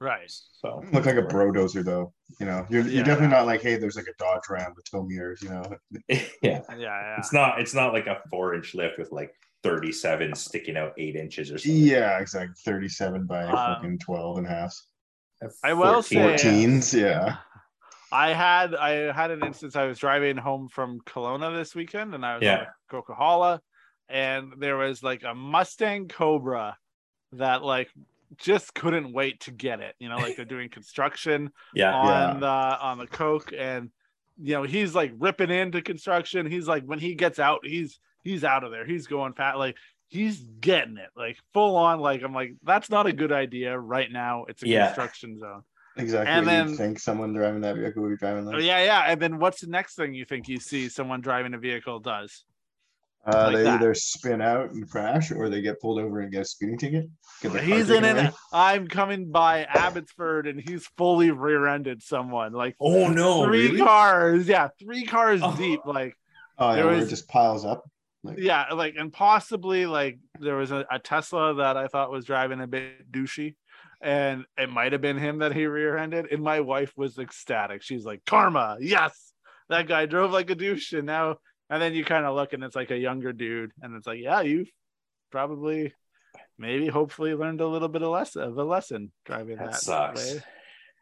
Right. 0.00 0.30
So 0.30 0.82
Look 0.92 1.06
like 1.06 1.16
a 1.16 1.22
bro 1.22 1.50
dozer 1.50 1.84
though. 1.84 2.12
You 2.38 2.46
know, 2.46 2.64
you're, 2.70 2.86
you're 2.86 3.02
definitely 3.04 3.34
not 3.34 3.46
like, 3.46 3.62
hey, 3.62 3.76
there's 3.76 3.96
like 3.96 4.06
a 4.06 4.14
Dodge 4.16 4.42
Ram 4.48 4.72
with 4.76 4.88
tow 4.88 5.02
mirrors. 5.02 5.42
You 5.42 5.48
know, 5.50 5.62
yeah, 6.08 6.20
Yeah, 6.42 6.62
yeah. 6.78 7.16
it's 7.18 7.32
not 7.32 7.60
it's 7.60 7.74
not 7.74 7.92
like 7.92 8.06
a 8.06 8.20
four 8.30 8.54
inch 8.54 8.74
lift 8.76 8.96
with 8.98 9.10
like 9.10 9.34
37 9.64 10.36
sticking 10.36 10.76
out 10.76 10.92
eight 10.98 11.16
inches 11.16 11.50
or 11.50 11.58
something. 11.58 11.80
yeah, 11.82 12.18
exactly. 12.20 12.54
37 12.64 13.26
by 13.26 13.42
Um, 13.44 13.50
fucking 13.56 13.98
12 13.98 14.38
and 14.38 14.46
a 14.46 14.50
half. 14.50 14.80
I 15.62 15.72
will 15.72 16.02
14. 16.02 16.38
say- 16.38 16.48
14s, 16.50 17.00
yeah. 17.00 17.36
I 18.10 18.32
had 18.32 18.74
I 18.74 19.12
had 19.12 19.30
an 19.30 19.44
instance. 19.44 19.76
I 19.76 19.84
was 19.84 19.98
driving 19.98 20.36
home 20.38 20.68
from 20.68 21.00
Kelowna 21.00 21.54
this 21.54 21.74
weekend, 21.74 22.14
and 22.14 22.24
I 22.24 22.34
was 22.36 22.42
Yeah. 22.42 22.64
on 22.92 23.02
Coquihalla, 23.02 23.60
and 24.08 24.54
there 24.56 24.76
was 24.78 25.02
like 25.02 25.24
a 25.24 25.34
Mustang 25.34 26.08
Cobra 26.08 26.76
that 27.32 27.62
like 27.62 27.90
just 28.38 28.74
couldn't 28.74 29.12
wait 29.12 29.40
to 29.40 29.50
get 29.50 29.80
it. 29.80 29.94
You 29.98 30.08
know, 30.08 30.16
like 30.16 30.36
they're 30.36 30.44
doing 30.56 30.70
construction 30.70 31.52
Yeah. 31.74 31.94
on 31.94 32.40
the 32.40 32.46
on 32.46 32.96
the 32.98 33.06
Coke, 33.06 33.52
and 33.56 33.90
you 34.40 34.54
know 34.54 34.62
he's 34.62 34.94
like 34.94 35.12
ripping 35.18 35.50
into 35.50 35.82
construction. 35.82 36.50
He's 36.50 36.66
like 36.66 36.84
when 36.84 36.98
he 36.98 37.14
gets 37.14 37.38
out, 37.38 37.60
he's 37.66 38.00
he's 38.24 38.42
out 38.42 38.64
of 38.64 38.70
there. 38.70 38.86
He's 38.86 39.06
going 39.06 39.34
fat, 39.34 39.58
like 39.58 39.76
he's 40.08 40.38
getting 40.40 40.96
it, 40.96 41.10
like 41.16 41.36
full 41.52 41.76
on. 41.76 42.00
Like 42.00 42.22
I'm 42.22 42.34
like 42.34 42.54
that's 42.62 42.90
not 42.90 43.06
a 43.06 43.12
good 43.12 43.32
idea 43.32 43.78
right 43.78 44.10
now. 44.10 44.44
It's 44.48 44.62
a 44.62 44.68
Yeah. 44.68 44.86
construction 44.86 45.38
zone. 45.38 45.62
Exactly. 45.96 46.30
And 46.32 46.46
then- 46.46 46.68
you 46.70 46.76
think 46.76 46.98
someone 46.98 47.32
driving 47.32 47.60
that 47.62 47.76
vehicle 47.76 48.02
would 48.02 48.10
be 48.10 48.16
driving 48.16 48.46
Oh, 48.46 48.52
like. 48.52 48.62
yeah, 48.62 48.82
yeah. 48.84 49.00
And 49.08 49.20
then 49.20 49.38
what's 49.38 49.60
the 49.60 49.66
next 49.66 49.96
thing 49.96 50.14
you 50.14 50.24
think 50.24 50.48
you 50.48 50.58
see 50.60 50.88
someone 50.88 51.20
driving 51.20 51.54
a 51.54 51.58
vehicle 51.58 51.98
does? 52.00 52.44
Uh, 53.26 53.46
like 53.48 53.56
they 53.56 53.62
that. 53.64 53.80
either 53.80 53.92
spin 53.94 54.40
out 54.40 54.70
and 54.70 54.88
crash 54.88 55.32
or 55.32 55.48
they 55.50 55.60
get 55.60 55.80
pulled 55.80 55.98
over 56.00 56.20
and 56.20 56.30
get 56.32 56.42
a 56.42 56.44
speeding 56.44 56.78
ticket. 56.78 57.06
Get 57.42 57.52
their 57.52 57.60
car 57.60 57.68
He's 57.76 57.90
in 57.90 58.04
it. 58.04 58.32
I'm 58.52 58.86
coming 58.86 59.30
by 59.32 59.64
Abbotsford 59.64 60.46
and 60.46 60.60
he's 60.60 60.86
fully 60.96 61.30
rear-ended 61.32 62.00
someone. 62.02 62.52
Like 62.52 62.76
Oh 62.80 63.08
no, 63.08 63.44
three 63.44 63.66
really? 63.72 63.78
cars. 63.80 64.46
Yeah, 64.48 64.68
three 64.80 65.04
cars 65.04 65.40
Oh. 65.42 65.54
deep. 65.56 65.80
Like 65.84 66.14
Oh, 66.60 66.70
yeah, 66.70 66.76
There 66.76 66.86
was- 66.86 67.06
it 67.06 67.10
just 67.10 67.28
piles 67.28 67.64
up. 67.64 67.84
Like, 68.24 68.38
yeah, 68.38 68.66
like 68.74 68.94
and 68.96 69.12
possibly 69.12 69.86
like 69.86 70.18
there 70.40 70.56
was 70.56 70.70
a, 70.70 70.84
a 70.90 70.98
Tesla 70.98 71.54
that 71.54 71.76
I 71.76 71.86
thought 71.86 72.10
was 72.10 72.24
driving 72.24 72.60
a 72.60 72.66
bit 72.66 73.10
douchey. 73.10 73.54
And 74.00 74.44
it 74.56 74.70
might 74.70 74.92
have 74.92 75.00
been 75.00 75.18
him 75.18 75.38
that 75.38 75.52
he 75.52 75.66
rear-ended. 75.66 76.26
And 76.30 76.42
my 76.42 76.60
wife 76.60 76.92
was 76.96 77.18
ecstatic. 77.18 77.82
She's 77.82 78.04
like, 78.04 78.24
Karma, 78.24 78.76
yes. 78.80 79.32
That 79.68 79.88
guy 79.88 80.06
drove 80.06 80.30
like 80.30 80.50
a 80.50 80.54
douche. 80.54 80.92
And 80.92 81.06
now 81.06 81.38
and 81.70 81.82
then 81.82 81.94
you 81.94 82.04
kind 82.04 82.24
of 82.24 82.34
look 82.34 82.52
and 82.52 82.62
it's 82.64 82.76
like 82.76 82.90
a 82.90 82.96
younger 82.96 83.32
dude. 83.32 83.72
And 83.82 83.96
it's 83.96 84.06
like, 84.06 84.20
yeah, 84.20 84.40
you 84.42 84.66
probably 85.30 85.94
maybe 86.58 86.86
hopefully 86.86 87.34
learned 87.34 87.60
a 87.60 87.66
little 87.66 87.88
bit 87.88 88.02
of 88.02 88.10
lesson 88.10 88.42
of 88.42 88.56
a 88.56 88.64
lesson 88.64 89.12
driving 89.24 89.56
that, 89.56 89.72
That 89.72 89.80
sucks. 89.80 90.34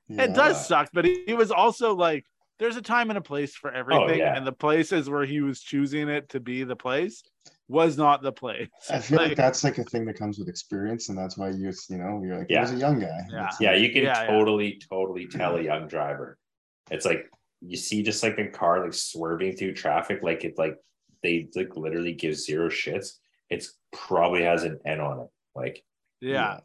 yeah. 0.09 0.23
It 0.25 0.35
does 0.35 0.67
suck, 0.67 0.91
but 0.93 1.05
he, 1.05 1.25
he 1.27 1.35
was 1.35 1.51
also 1.51 1.95
like, 1.95 2.25
there's 2.59 2.77
a 2.77 2.83
time 2.83 3.11
and 3.11 3.19
a 3.19 3.23
place 3.23 3.55
for 3.55 3.75
oh, 3.75 3.79
everything, 3.79 4.19
yeah. 4.19 4.37
and 4.37 4.47
the 4.47 4.53
places 4.53 5.11
where 5.11 5.25
he 5.25 5.41
was 5.41 5.61
choosing 5.61 6.09
it 6.09 6.29
to 6.31 6.41
be 6.41 6.65
the 6.65 6.77
place 6.77 7.23
was 7.69 7.99
not 7.99 8.23
the 8.23 8.33
place. 8.33 8.69
I 8.91 9.01
feel 9.01 9.19
like, 9.19 9.29
Like, 9.29 9.37
that's 9.37 9.65
like 9.65 9.79
a 9.79 9.85
thing 9.85 10.05
that 10.07 10.19
comes 10.19 10.39
with 10.39 10.49
experience, 10.49 11.09
and 11.09 11.19
that's 11.19 11.37
why 11.37 11.51
you, 11.51 11.73
you 11.89 11.99
know, 11.99 12.23
you're 12.25 12.39
like, 12.39 12.47
Yeah. 12.49 12.65
he 12.65 12.73
was 12.73 12.73
a 12.73 12.77
young 12.77 13.01
guy. 13.01 13.19
Yeah. 13.31 13.51
Yeah, 13.61 13.71
like- 13.73 13.81
you 13.83 13.91
can 13.91 14.03
Yeah, 14.05 14.23
yeah. 14.23 14.27
totally, 14.27 14.81
totally 14.89 15.27
tell 15.27 15.57
a 15.57 15.63
young 15.63 15.89
driver. 15.89 16.39
It's 16.91 17.05
like 17.05 17.29
you 17.61 17.77
see 17.77 18.03
just 18.03 18.23
like 18.23 18.39
a 18.39 18.49
car 18.49 18.85
like 18.85 18.95
swerving 18.95 19.57
through 19.57 19.75
traffic, 19.75 20.23
like 20.23 20.45
it 20.45 20.59
like 20.59 20.77
they 21.23 21.49
like 21.57 21.77
literally 21.77 22.13
give 22.13 22.37
zero 22.37 22.69
shits. 22.69 23.15
It's 23.51 23.75
probably 23.93 24.43
has 24.43 24.63
an 24.63 24.79
N 24.85 25.01
on 25.01 25.21
it. 25.21 25.29
Like 25.55 25.83
yeah, 26.21 26.61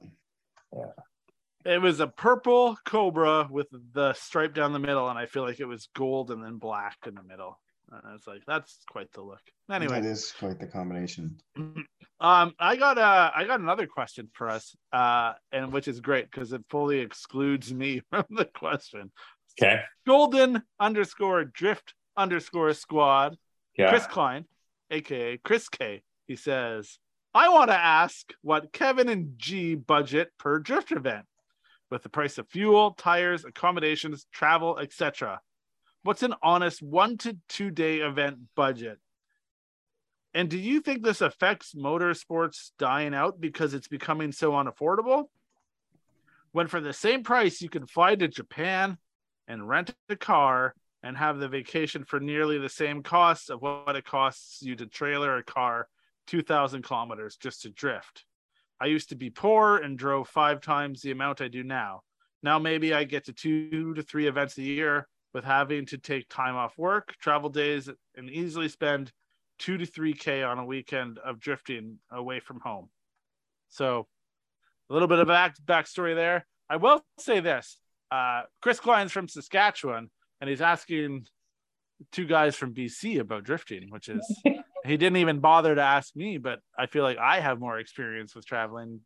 yeah, 0.73 0.91
it 1.65 1.81
was 1.81 1.99
a 1.99 2.07
purple 2.07 2.77
Cobra 2.85 3.47
with 3.49 3.67
the 3.93 4.13
stripe 4.13 4.53
down 4.53 4.73
the 4.73 4.79
middle, 4.79 5.09
and 5.09 5.17
I 5.17 5.25
feel 5.25 5.43
like 5.43 5.59
it 5.59 5.65
was 5.65 5.89
gold 5.95 6.31
and 6.31 6.43
then 6.43 6.57
black 6.57 6.97
in 7.05 7.15
the 7.15 7.23
middle. 7.23 7.59
And 7.91 8.15
it's 8.15 8.27
like 8.27 8.43
that's 8.47 8.79
quite 8.89 9.11
the 9.11 9.21
look. 9.21 9.41
Anyway, 9.69 10.01
that 10.01 10.07
is 10.07 10.33
quite 10.37 10.59
the 10.59 10.67
combination. 10.67 11.39
Um, 12.21 12.53
I 12.59 12.75
got 12.75 12.99
uh 12.99 13.31
I 13.35 13.45
got 13.45 13.61
another 13.61 13.87
question 13.87 14.29
for 14.33 14.47
us, 14.47 14.75
uh, 14.93 15.33
and 15.51 15.73
which 15.73 15.87
is 15.87 16.01
great 16.01 16.29
because 16.29 16.53
it 16.53 16.63
fully 16.69 16.99
excludes 16.99 17.73
me 17.73 18.03
from 18.11 18.25
the 18.29 18.45
question. 18.45 19.11
okay, 19.59 19.81
Golden 20.05 20.61
underscore 20.79 21.45
drift 21.45 21.95
underscore 22.15 22.75
squad. 22.75 23.37
yeah, 23.75 23.89
Chris 23.89 24.05
Klein, 24.05 24.45
aka 24.91 25.37
Chris 25.37 25.67
K. 25.67 26.03
He 26.27 26.35
says, 26.35 26.99
I 27.33 27.49
want 27.49 27.71
to 27.71 27.75
ask 27.75 28.31
what 28.43 28.71
Kevin 28.71 29.09
and 29.09 29.33
G 29.39 29.73
budget 29.73 30.29
per 30.37 30.59
drift 30.59 30.91
event 30.91 31.25
with 31.91 32.01
the 32.01 32.09
price 32.09 32.37
of 32.37 32.47
fuel, 32.47 32.93
tires, 32.97 33.45
accommodations, 33.45 34.25
travel, 34.31 34.79
etc. 34.79 35.41
What's 36.03 36.23
an 36.23 36.33
honest 36.41 36.81
one 36.81 37.17
to 37.19 37.37
two 37.47 37.69
day 37.69 37.97
event 37.97 38.37
budget? 38.55 38.97
And 40.33 40.49
do 40.49 40.57
you 40.57 40.79
think 40.79 41.03
this 41.03 41.19
affects 41.19 41.75
motorsports 41.75 42.71
dying 42.79 43.13
out 43.13 43.41
because 43.41 43.73
it's 43.73 43.89
becoming 43.89 44.31
so 44.31 44.53
unaffordable? 44.53 45.25
When 46.53 46.67
for 46.67 46.79
the 46.79 46.93
same 46.93 47.23
price, 47.23 47.61
you 47.61 47.69
can 47.69 47.85
fly 47.85 48.15
to 48.15 48.27
Japan 48.29 48.97
and 49.47 49.67
rent 49.67 49.93
a 50.09 50.15
car 50.15 50.73
and 51.03 51.17
have 51.17 51.39
the 51.39 51.49
vacation 51.49 52.05
for 52.05 52.19
nearly 52.19 52.57
the 52.57 52.69
same 52.69 53.03
cost 53.03 53.49
of 53.49 53.61
what 53.61 53.95
it 53.95 54.05
costs 54.05 54.61
you 54.61 54.75
to 54.75 54.85
trailer 54.85 55.37
a 55.37 55.43
car 55.43 55.87
2,000 56.27 56.83
kilometers 56.83 57.35
just 57.35 57.63
to 57.63 57.69
drift. 57.69 58.23
I 58.81 58.87
used 58.87 59.09
to 59.09 59.15
be 59.15 59.29
poor 59.29 59.77
and 59.77 59.97
drove 59.97 60.27
five 60.27 60.59
times 60.59 61.01
the 61.01 61.11
amount 61.11 61.39
I 61.39 61.47
do 61.47 61.63
now. 61.63 62.01
Now 62.41 62.57
maybe 62.57 62.95
I 62.95 63.03
get 63.03 63.25
to 63.25 63.33
two 63.33 63.93
to 63.93 64.01
three 64.01 64.27
events 64.27 64.57
a 64.57 64.63
year 64.63 65.07
with 65.35 65.45
having 65.45 65.85
to 65.87 65.99
take 65.99 66.27
time 66.29 66.55
off 66.55 66.77
work, 66.79 67.15
travel 67.21 67.49
days, 67.49 67.89
and 68.15 68.29
easily 68.29 68.67
spend 68.67 69.11
two 69.59 69.77
to 69.77 69.85
three 69.85 70.13
K 70.13 70.41
on 70.41 70.57
a 70.57 70.65
weekend 70.65 71.19
of 71.19 71.39
drifting 71.39 71.99
away 72.11 72.39
from 72.39 72.59
home. 72.59 72.89
So 73.69 74.07
a 74.89 74.93
little 74.93 75.07
bit 75.07 75.19
of 75.19 75.27
back 75.27 75.55
backstory 75.63 76.15
there. 76.15 76.47
I 76.67 76.77
will 76.77 77.05
say 77.19 77.39
this. 77.39 77.77
Uh, 78.09 78.41
Chris 78.61 78.79
Klein's 78.79 79.11
from 79.11 79.27
Saskatchewan, 79.27 80.09
and 80.41 80.49
he's 80.49 80.59
asking 80.59 81.27
two 82.11 82.25
guys 82.25 82.55
from 82.55 82.73
BC 82.73 83.19
about 83.19 83.43
drifting, 83.43 83.91
which 83.91 84.09
is 84.09 84.41
he 84.85 84.97
didn't 84.97 85.17
even 85.17 85.39
bother 85.39 85.75
to 85.75 85.81
ask 85.81 86.15
me, 86.15 86.37
but 86.37 86.59
I 86.77 86.85
feel 86.87 87.03
like 87.03 87.17
I 87.17 87.39
have 87.39 87.59
more 87.59 87.79
experience 87.79 88.35
with 88.35 88.45
traveling. 88.45 89.01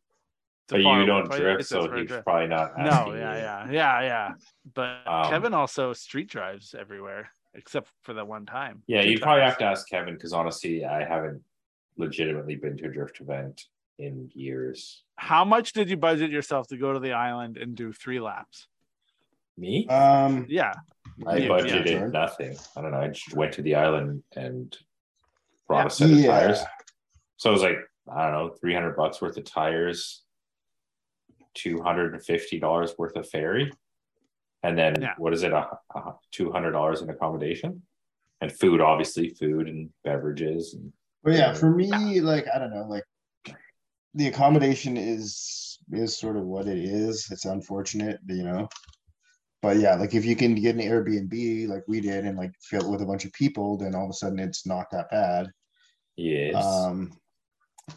to 0.68 0.74
but 0.74 0.78
you 0.78 1.06
don't 1.06 1.30
drift, 1.30 1.66
so 1.68 1.82
he's 1.94 2.08
drift. 2.08 2.24
probably 2.24 2.48
not. 2.48 2.76
No, 2.78 3.14
yeah, 3.14 3.14
you. 3.14 3.16
yeah, 3.16 3.70
yeah, 3.70 4.02
yeah. 4.02 4.30
But 4.74 5.06
Um, 5.06 5.30
Kevin 5.30 5.54
also 5.54 5.92
street 5.92 6.28
drives 6.28 6.74
everywhere 6.78 7.30
except 7.54 7.88
for 8.02 8.12
that 8.14 8.26
one 8.26 8.44
time. 8.46 8.82
Yeah, 8.86 9.02
you'd 9.02 9.22
probably 9.22 9.42
have 9.42 9.58
to 9.58 9.64
ask 9.64 9.88
Kevin 9.88 10.14
because 10.14 10.32
honestly, 10.32 10.84
I 10.84 11.04
haven't 11.04 11.42
legitimately 11.96 12.56
been 12.56 12.76
to 12.78 12.86
a 12.86 12.92
drift 12.92 13.20
event 13.20 13.64
in 13.98 14.30
years. 14.34 15.04
How 15.16 15.44
much 15.44 15.72
did 15.72 15.88
you 15.88 15.96
budget 15.96 16.30
yourself 16.30 16.68
to 16.68 16.76
go 16.76 16.92
to 16.92 16.98
the 17.00 17.12
island 17.12 17.56
and 17.56 17.74
do 17.74 17.92
three 17.92 18.20
laps? 18.20 18.66
Me? 19.56 19.86
Um, 19.88 20.44
Yeah, 20.50 20.74
I 21.26 21.36
yeah, 21.38 21.48
budgeted 21.48 21.86
yeah. 21.90 22.06
nothing. 22.08 22.56
I 22.76 22.82
don't 22.82 22.90
know. 22.90 23.00
I 23.00 23.08
just 23.08 23.34
went 23.34 23.52
to 23.54 23.62
the 23.62 23.74
island 23.74 24.22
and 24.34 24.76
brought 25.66 25.80
Yeah. 25.80 25.86
a 25.86 25.90
set 25.90 26.10
of 26.10 26.18
Yeah. 26.18 26.26
tires. 26.26 26.60
So 27.36 27.50
it 27.50 27.52
was 27.52 27.62
like, 27.62 27.78
I 28.10 28.30
don't 28.30 28.32
know, 28.32 28.54
300 28.60 28.96
bucks 28.96 29.20
worth 29.20 29.36
of 29.36 29.44
tires, 29.44 30.24
$250 31.54 32.96
worth 32.98 33.16
of 33.16 33.28
ferry. 33.28 33.72
And 34.62 34.76
then 34.76 35.00
Yeah. 35.00 35.14
what 35.18 35.32
is 35.32 35.42
it? 35.42 35.52
A, 35.52 35.78
a 35.94 36.14
$200 36.32 37.02
in 37.02 37.10
accommodation 37.10 37.82
and 38.40 38.52
food, 38.52 38.80
obviously, 38.80 39.30
food 39.30 39.68
and 39.68 39.90
beverages. 40.04 40.74
And 40.74 40.92
But 41.22 41.34
yeah, 41.34 41.52
for 41.52 41.70
me, 41.70 42.20
like 42.20 42.46
I 42.52 42.58
don't 42.58 42.72
know, 42.72 42.86
like 42.86 43.04
the 44.14 44.28
accommodation 44.28 44.96
is 44.96 45.78
is 45.92 46.16
sort 46.18 46.36
of 46.36 46.44
what 46.44 46.66
it 46.66 46.78
is. 46.78 47.28
It's 47.30 47.44
unfortunate, 47.44 48.18
you 48.26 48.42
know. 48.42 48.68
But 49.62 49.78
yeah, 49.78 49.94
like 49.94 50.14
if 50.14 50.24
you 50.24 50.34
can 50.36 50.54
get 50.54 50.74
an 50.74 50.80
Airbnb 50.80 51.68
like 51.68 51.84
we 51.86 52.00
did 52.00 52.24
and 52.24 52.36
like 52.36 52.52
fill 52.60 52.86
it 52.86 52.90
with 52.90 53.02
a 53.02 53.06
bunch 53.06 53.24
of 53.24 53.32
people, 53.32 53.76
then 53.76 53.94
all 53.94 54.04
of 54.04 54.10
a 54.10 54.14
sudden 54.14 54.38
it's 54.38 54.66
not 54.66 54.90
that 54.90 55.10
bad. 55.10 55.50
Yes. 56.16 56.54
Um 56.56 57.12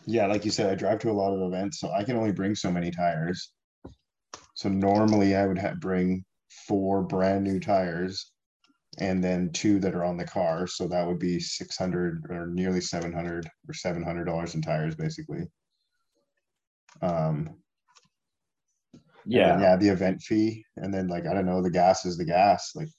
yeah, 0.05 0.27
like 0.27 0.45
you 0.45 0.51
said, 0.51 0.69
I 0.69 0.75
drive 0.75 0.99
to 0.99 1.09
a 1.09 1.13
lot 1.13 1.33
of 1.33 1.41
events, 1.41 1.79
so 1.79 1.91
I 1.91 2.03
can 2.03 2.15
only 2.15 2.31
bring 2.31 2.53
so 2.55 2.71
many 2.71 2.91
tires. 2.91 3.51
So 4.53 4.69
normally 4.69 5.35
I 5.35 5.47
would 5.47 5.57
have 5.57 5.79
bring 5.79 6.23
four 6.67 7.03
brand 7.03 7.43
new 7.43 7.59
tires 7.59 8.31
and 8.99 9.23
then 9.23 9.51
two 9.51 9.79
that 9.79 9.95
are 9.95 10.03
on 10.03 10.17
the 10.17 10.25
car. 10.25 10.67
So 10.67 10.87
that 10.87 11.05
would 11.07 11.19
be 11.19 11.39
600 11.39 12.25
or 12.29 12.47
nearly 12.47 12.81
700 12.81 13.49
or 13.67 13.73
$700 13.73 14.55
in 14.55 14.61
tires 14.61 14.95
basically. 14.95 15.43
Um, 17.01 17.55
yeah. 19.25 19.49
then, 19.49 19.61
yeah, 19.61 19.75
the 19.77 19.89
event 19.89 20.21
fee. 20.21 20.65
And 20.77 20.93
then 20.93 21.07
like, 21.07 21.25
I 21.25 21.33
don't 21.33 21.45
know, 21.45 21.61
the 21.61 21.69
gas 21.69 22.05
is 22.05 22.17
the 22.17 22.25
gas. 22.25 22.71
Like 22.75 22.89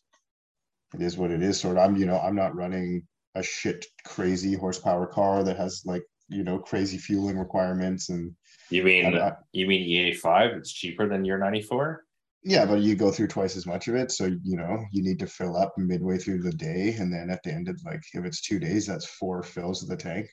it 0.94 1.02
is 1.02 1.16
what 1.16 1.30
it 1.30 1.42
is. 1.42 1.60
Sort 1.60 1.76
of, 1.76 1.82
I'm, 1.82 1.96
you 1.96 2.06
know, 2.06 2.18
I'm 2.18 2.36
not 2.36 2.54
running 2.54 3.02
a 3.34 3.42
shit 3.42 3.86
crazy 4.04 4.54
horsepower 4.54 5.06
car 5.06 5.44
that 5.44 5.56
has 5.56 5.82
like, 5.84 6.02
you 6.28 6.44
know, 6.44 6.58
crazy 6.58 6.98
fueling 6.98 7.38
requirements 7.38 8.08
and 8.08 8.34
You 8.70 8.82
mean 8.82 9.06
I'm 9.06 9.14
uh, 9.14 9.30
you 9.52 9.66
mean 9.66 9.86
E85? 9.88 10.58
It's 10.58 10.72
cheaper 10.72 11.08
than 11.08 11.24
your 11.24 11.38
94? 11.38 12.04
Yeah, 12.42 12.64
but 12.64 12.80
you 12.80 12.94
go 12.94 13.10
through 13.10 13.28
twice 13.28 13.56
as 13.56 13.66
much 13.66 13.88
of 13.88 13.94
it, 13.94 14.10
so 14.10 14.24
you 14.24 14.56
know 14.56 14.82
you 14.92 15.02
need 15.02 15.18
to 15.18 15.26
fill 15.26 15.56
up 15.58 15.74
midway 15.76 16.16
through 16.16 16.42
the 16.42 16.52
day, 16.52 16.96
and 16.98 17.12
then 17.12 17.28
at 17.28 17.42
the 17.42 17.52
end 17.52 17.68
of 17.68 17.78
like 17.84 18.00
if 18.14 18.24
it's 18.24 18.40
two 18.40 18.58
days, 18.58 18.86
that's 18.86 19.04
four 19.04 19.42
fills 19.42 19.82
of 19.82 19.90
the 19.90 19.96
tank. 19.96 20.26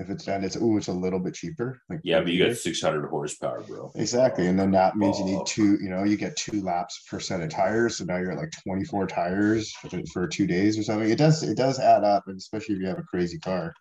If 0.00 0.08
it's 0.08 0.24
done, 0.24 0.42
it's 0.44 0.56
oh, 0.58 0.78
it's 0.78 0.88
a 0.88 0.92
little 0.92 1.18
bit 1.20 1.34
cheaper. 1.34 1.78
Like 1.90 2.00
Yeah, 2.02 2.20
but 2.20 2.32
you 2.32 2.42
got 2.46 2.56
600 2.56 3.08
horsepower, 3.10 3.60
bro. 3.62 3.92
exactly, 3.94 4.46
and 4.46 4.58
then 4.58 4.70
that 4.70 4.96
means 4.96 5.18
you 5.18 5.24
Oh. 5.26 5.28
need 5.38 5.46
two. 5.46 5.76
You 5.82 5.90
know, 5.90 6.04
you 6.04 6.16
get 6.16 6.36
two 6.36 6.62
laps 6.62 7.04
per 7.10 7.20
set 7.20 7.42
of 7.42 7.50
tires, 7.50 7.98
so 7.98 8.04
now 8.06 8.16
you're 8.16 8.32
at 8.32 8.38
like 8.38 8.50
24 8.64 9.06
tires 9.08 9.70
for, 9.72 9.90
for 10.12 10.26
two 10.26 10.46
days 10.46 10.78
or 10.78 10.82
something. 10.82 11.10
It 11.10 11.18
does 11.18 11.42
it 11.42 11.56
does 11.58 11.78
add 11.78 12.02
up, 12.02 12.24
and 12.28 12.38
especially 12.38 12.76
if 12.76 12.80
you 12.80 12.86
have 12.88 12.98
a 12.98 13.02
crazy 13.02 13.38
car. 13.38 13.74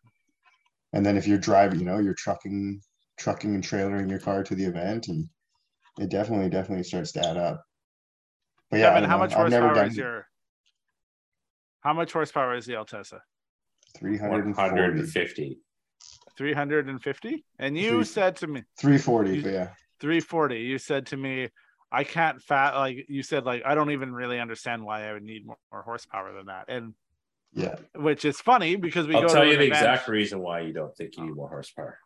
And 0.92 1.06
then 1.06 1.16
if 1.16 1.26
you're 1.26 1.38
driving, 1.38 1.80
you 1.80 1.86
know, 1.86 2.00
you're 2.00 2.16
trucking, 2.16 2.82
trucking 3.18 3.56
and 3.56 3.64
trailering 3.64 4.10
your 4.10 4.20
car 4.20 4.44
to 4.44 4.56
the 4.56 4.66
event, 4.66 5.08
and 5.08 5.30
it 6.00 6.10
definitely 6.10 6.50
definitely 6.50 6.84
starts 6.84 7.14
to 7.14 7.26
add 7.26 7.38
up. 7.38 7.64
But 8.70 8.82
yeah, 8.82 8.90
I 8.90 8.94
Kevin, 8.96 9.10
how 9.10 9.16
know. 9.16 9.24
much 9.24 9.34
I've 9.34 9.50
never 9.52 9.68
horsepower 9.68 9.76
done 9.76 9.88
is 9.92 9.98
your? 9.98 10.28
How 11.80 11.94
much 11.94 12.12
horsepower 12.12 12.56
is 12.56 12.66
the 12.66 12.74
Altezza? 12.74 13.22
340, 13.98 14.50
150. 14.50 15.60
350 16.40 17.44
and 17.60 17.78
you 17.78 17.90
Three- 17.98 18.04
said 18.06 18.38
to 18.38 18.48
me 18.48 18.64
340, 18.80 19.36
You- 19.36 19.44
but 19.44 19.52
yeah, 19.52 19.68
340 20.00 20.58
you 20.62 20.78
said 20.78 21.06
to 21.08 21.18
me 21.18 21.50
i 21.92 22.06
can't 22.06 22.42
fat 22.42 22.76
like 22.78 22.96
you 23.10 23.22
said 23.22 23.46
like 23.46 23.62
i 23.66 23.76
don't 23.76 23.92
even 23.92 24.14
really 24.14 24.40
understand 24.40 24.86
why 24.86 25.06
i 25.10 25.12
would 25.12 25.22
need 25.24 25.46
more, 25.46 25.58
more 25.72 25.82
horsepower 25.82 26.32
than 26.34 26.46
that 26.46 26.66
and 26.70 26.94
yeah. 27.54 27.76
which 27.96 28.24
is 28.24 28.40
funny 28.40 28.78
because 28.78 29.06
we 29.06 29.16
I'll 29.16 29.24
go 29.24 29.28
tell 29.28 29.42
to 29.44 29.50
you 29.50 29.58
the 29.58 29.64
event- 29.66 29.82
exact 29.82 30.08
reason 30.08 30.40
why 30.40 30.62
you 30.62 30.72
don't 30.72 30.96
think 30.96 31.18
you 31.18 31.26
need 31.26 31.36
more 31.36 31.50
horsepower. 31.50 31.98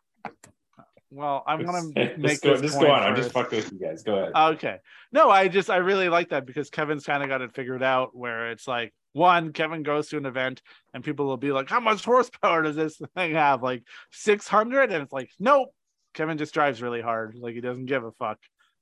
well 1.10 1.44
i 1.46 1.54
want 1.54 1.94
to 1.94 2.00
Let's 2.00 2.18
make 2.18 2.40
go, 2.42 2.50
this 2.54 2.62
just 2.62 2.74
point 2.74 2.88
go 2.88 2.92
on. 2.92 3.02
I'm 3.04 3.14
just 3.14 3.30
fucking 3.30 3.58
with 3.58 3.72
you 3.72 3.78
guys. 3.78 4.02
Go 4.02 4.16
ahead. 4.16 4.32
okay 4.54 4.78
no 5.12 5.30
i 5.30 5.46
just 5.46 5.70
i 5.70 5.76
really 5.76 6.08
like 6.08 6.30
that 6.30 6.44
because 6.46 6.70
kevin's 6.70 7.04
kind 7.04 7.22
of 7.22 7.28
got 7.28 7.40
it 7.40 7.54
figured 7.54 7.82
out 7.84 8.16
where 8.16 8.50
it's 8.50 8.66
like 8.66 8.92
one 9.14 9.52
kevin 9.52 9.82
goes 9.84 10.08
to 10.08 10.16
an 10.16 10.26
event 10.26 10.60
and 10.92 11.04
people 11.04 11.24
will 11.24 11.36
be 11.36 11.52
like 11.52 11.70
how 11.70 11.80
much 11.80 12.04
horsepower 12.04 12.62
does 12.62 12.76
this 12.76 13.00
thing 13.14 13.34
have? 13.34 13.62
Like 13.62 13.84
600 14.12 14.92
and 14.92 15.02
it's 15.02 15.12
like 15.12 15.30
nope. 15.38 15.74
Kevin 16.12 16.38
just 16.38 16.54
drives 16.54 16.82
really 16.82 17.00
hard. 17.00 17.34
Like 17.34 17.54
he 17.54 17.60
doesn't 17.60 17.86
give 17.86 18.04
a 18.04 18.12
fuck 18.12 18.38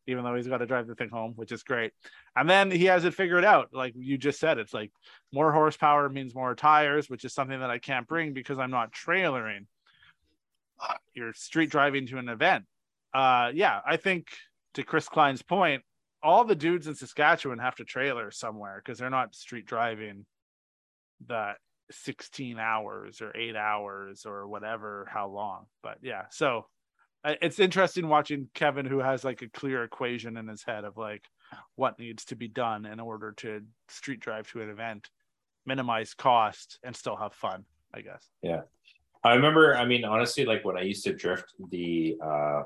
even 0.08 0.24
though 0.24 0.34
he's 0.34 0.48
got 0.48 0.58
to 0.58 0.66
drive 0.66 0.88
the 0.88 0.94
thing 0.94 1.10
home 1.10 1.34
which 1.36 1.52
is 1.52 1.62
great. 1.62 1.92
And 2.34 2.48
then 2.48 2.70
he 2.70 2.86
has 2.86 3.04
it 3.04 3.14
figured 3.14 3.44
out 3.44 3.68
like 3.72 3.92
you 3.94 4.18
just 4.18 4.40
said 4.40 4.58
it's 4.58 4.74
like 4.74 4.90
more 5.32 5.52
horsepower 5.52 6.08
means 6.08 6.34
more 6.34 6.54
tires 6.54 7.08
which 7.08 7.24
is 7.24 7.34
something 7.34 7.60
that 7.60 7.70
i 7.70 7.78
can't 7.78 8.08
bring 8.08 8.32
because 8.32 8.58
i'm 8.58 8.70
not 8.70 8.92
trailering. 8.92 9.66
You're 11.14 11.34
street 11.34 11.70
driving 11.70 12.06
to 12.08 12.18
an 12.18 12.28
event. 12.28 12.64
Uh 13.12 13.52
yeah 13.54 13.80
i 13.86 13.96
think 13.98 14.28
to 14.74 14.82
chris 14.82 15.08
klein's 15.08 15.42
point 15.42 15.82
all 16.22 16.44
the 16.44 16.54
dudes 16.54 16.86
in 16.86 16.94
Saskatchewan 16.94 17.58
have 17.58 17.76
to 17.76 17.84
trailer 17.84 18.30
somewhere 18.30 18.80
because 18.82 18.98
they're 18.98 19.10
not 19.10 19.34
street 19.34 19.66
driving 19.66 20.24
that 21.26 21.56
16 21.90 22.58
hours 22.58 23.20
or 23.20 23.36
eight 23.36 23.56
hours 23.56 24.24
or 24.26 24.46
whatever, 24.46 25.08
how 25.12 25.28
long. 25.28 25.66
But 25.82 25.98
yeah, 26.02 26.24
so 26.30 26.66
it's 27.24 27.60
interesting 27.60 28.08
watching 28.08 28.48
Kevin, 28.54 28.86
who 28.86 28.98
has 28.98 29.24
like 29.24 29.42
a 29.42 29.48
clear 29.48 29.84
equation 29.84 30.36
in 30.36 30.48
his 30.48 30.62
head 30.62 30.84
of 30.84 30.96
like 30.96 31.24
what 31.76 31.98
needs 31.98 32.24
to 32.26 32.36
be 32.36 32.48
done 32.48 32.86
in 32.86 32.98
order 33.00 33.32
to 33.38 33.62
street 33.88 34.20
drive 34.20 34.50
to 34.52 34.62
an 34.62 34.70
event, 34.70 35.08
minimize 35.66 36.14
cost, 36.14 36.78
and 36.82 36.96
still 36.96 37.16
have 37.16 37.34
fun, 37.34 37.64
I 37.94 38.00
guess. 38.00 38.28
Yeah. 38.42 38.62
I 39.24 39.34
remember, 39.34 39.76
I 39.76 39.84
mean, 39.84 40.04
honestly, 40.04 40.44
like 40.44 40.64
when 40.64 40.76
I 40.76 40.82
used 40.82 41.04
to 41.04 41.14
drift 41.14 41.52
the 41.70 42.16
uh, 42.20 42.62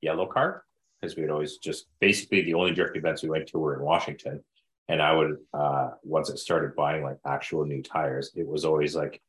yellow 0.00 0.26
car, 0.26 0.64
because 1.02 1.16
we 1.16 1.22
would 1.22 1.32
always 1.32 1.58
just 1.58 1.86
basically 2.00 2.42
the 2.42 2.54
only 2.54 2.72
drift 2.72 2.96
events 2.96 3.22
we 3.22 3.28
went 3.28 3.48
to 3.48 3.58
were 3.58 3.74
in 3.74 3.82
Washington. 3.82 4.42
And 4.88 5.02
I 5.02 5.12
would, 5.12 5.36
uh, 5.52 5.90
once 6.04 6.30
I 6.30 6.36
started 6.36 6.76
buying 6.76 7.02
like 7.02 7.18
actual 7.26 7.64
new 7.64 7.82
tires, 7.82 8.30
it 8.36 8.46
was 8.46 8.64
always 8.64 8.94
like 8.94 9.20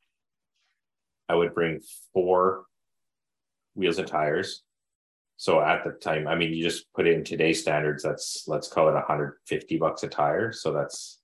I 1.28 1.36
would 1.36 1.56
bring 1.56 1.82
four 2.14 2.66
wheels 3.74 3.98
and 3.98 4.08
tires. 4.08 4.62
So 5.38 5.62
at 5.62 5.84
the 5.84 5.92
time, 5.92 6.28
I 6.28 6.36
mean, 6.36 6.54
you 6.54 6.64
just 6.64 6.94
put 6.94 7.08
it 7.08 7.16
in 7.16 7.24
today's 7.24 7.62
standards, 7.62 8.04
that's 8.04 8.44
let's 8.48 8.68
call 8.68 8.88
it 8.90 8.94
150 8.94 9.78
bucks 9.78 10.04
a 10.04 10.08
tire. 10.08 10.52
So 10.52 10.72
that's 10.72 11.20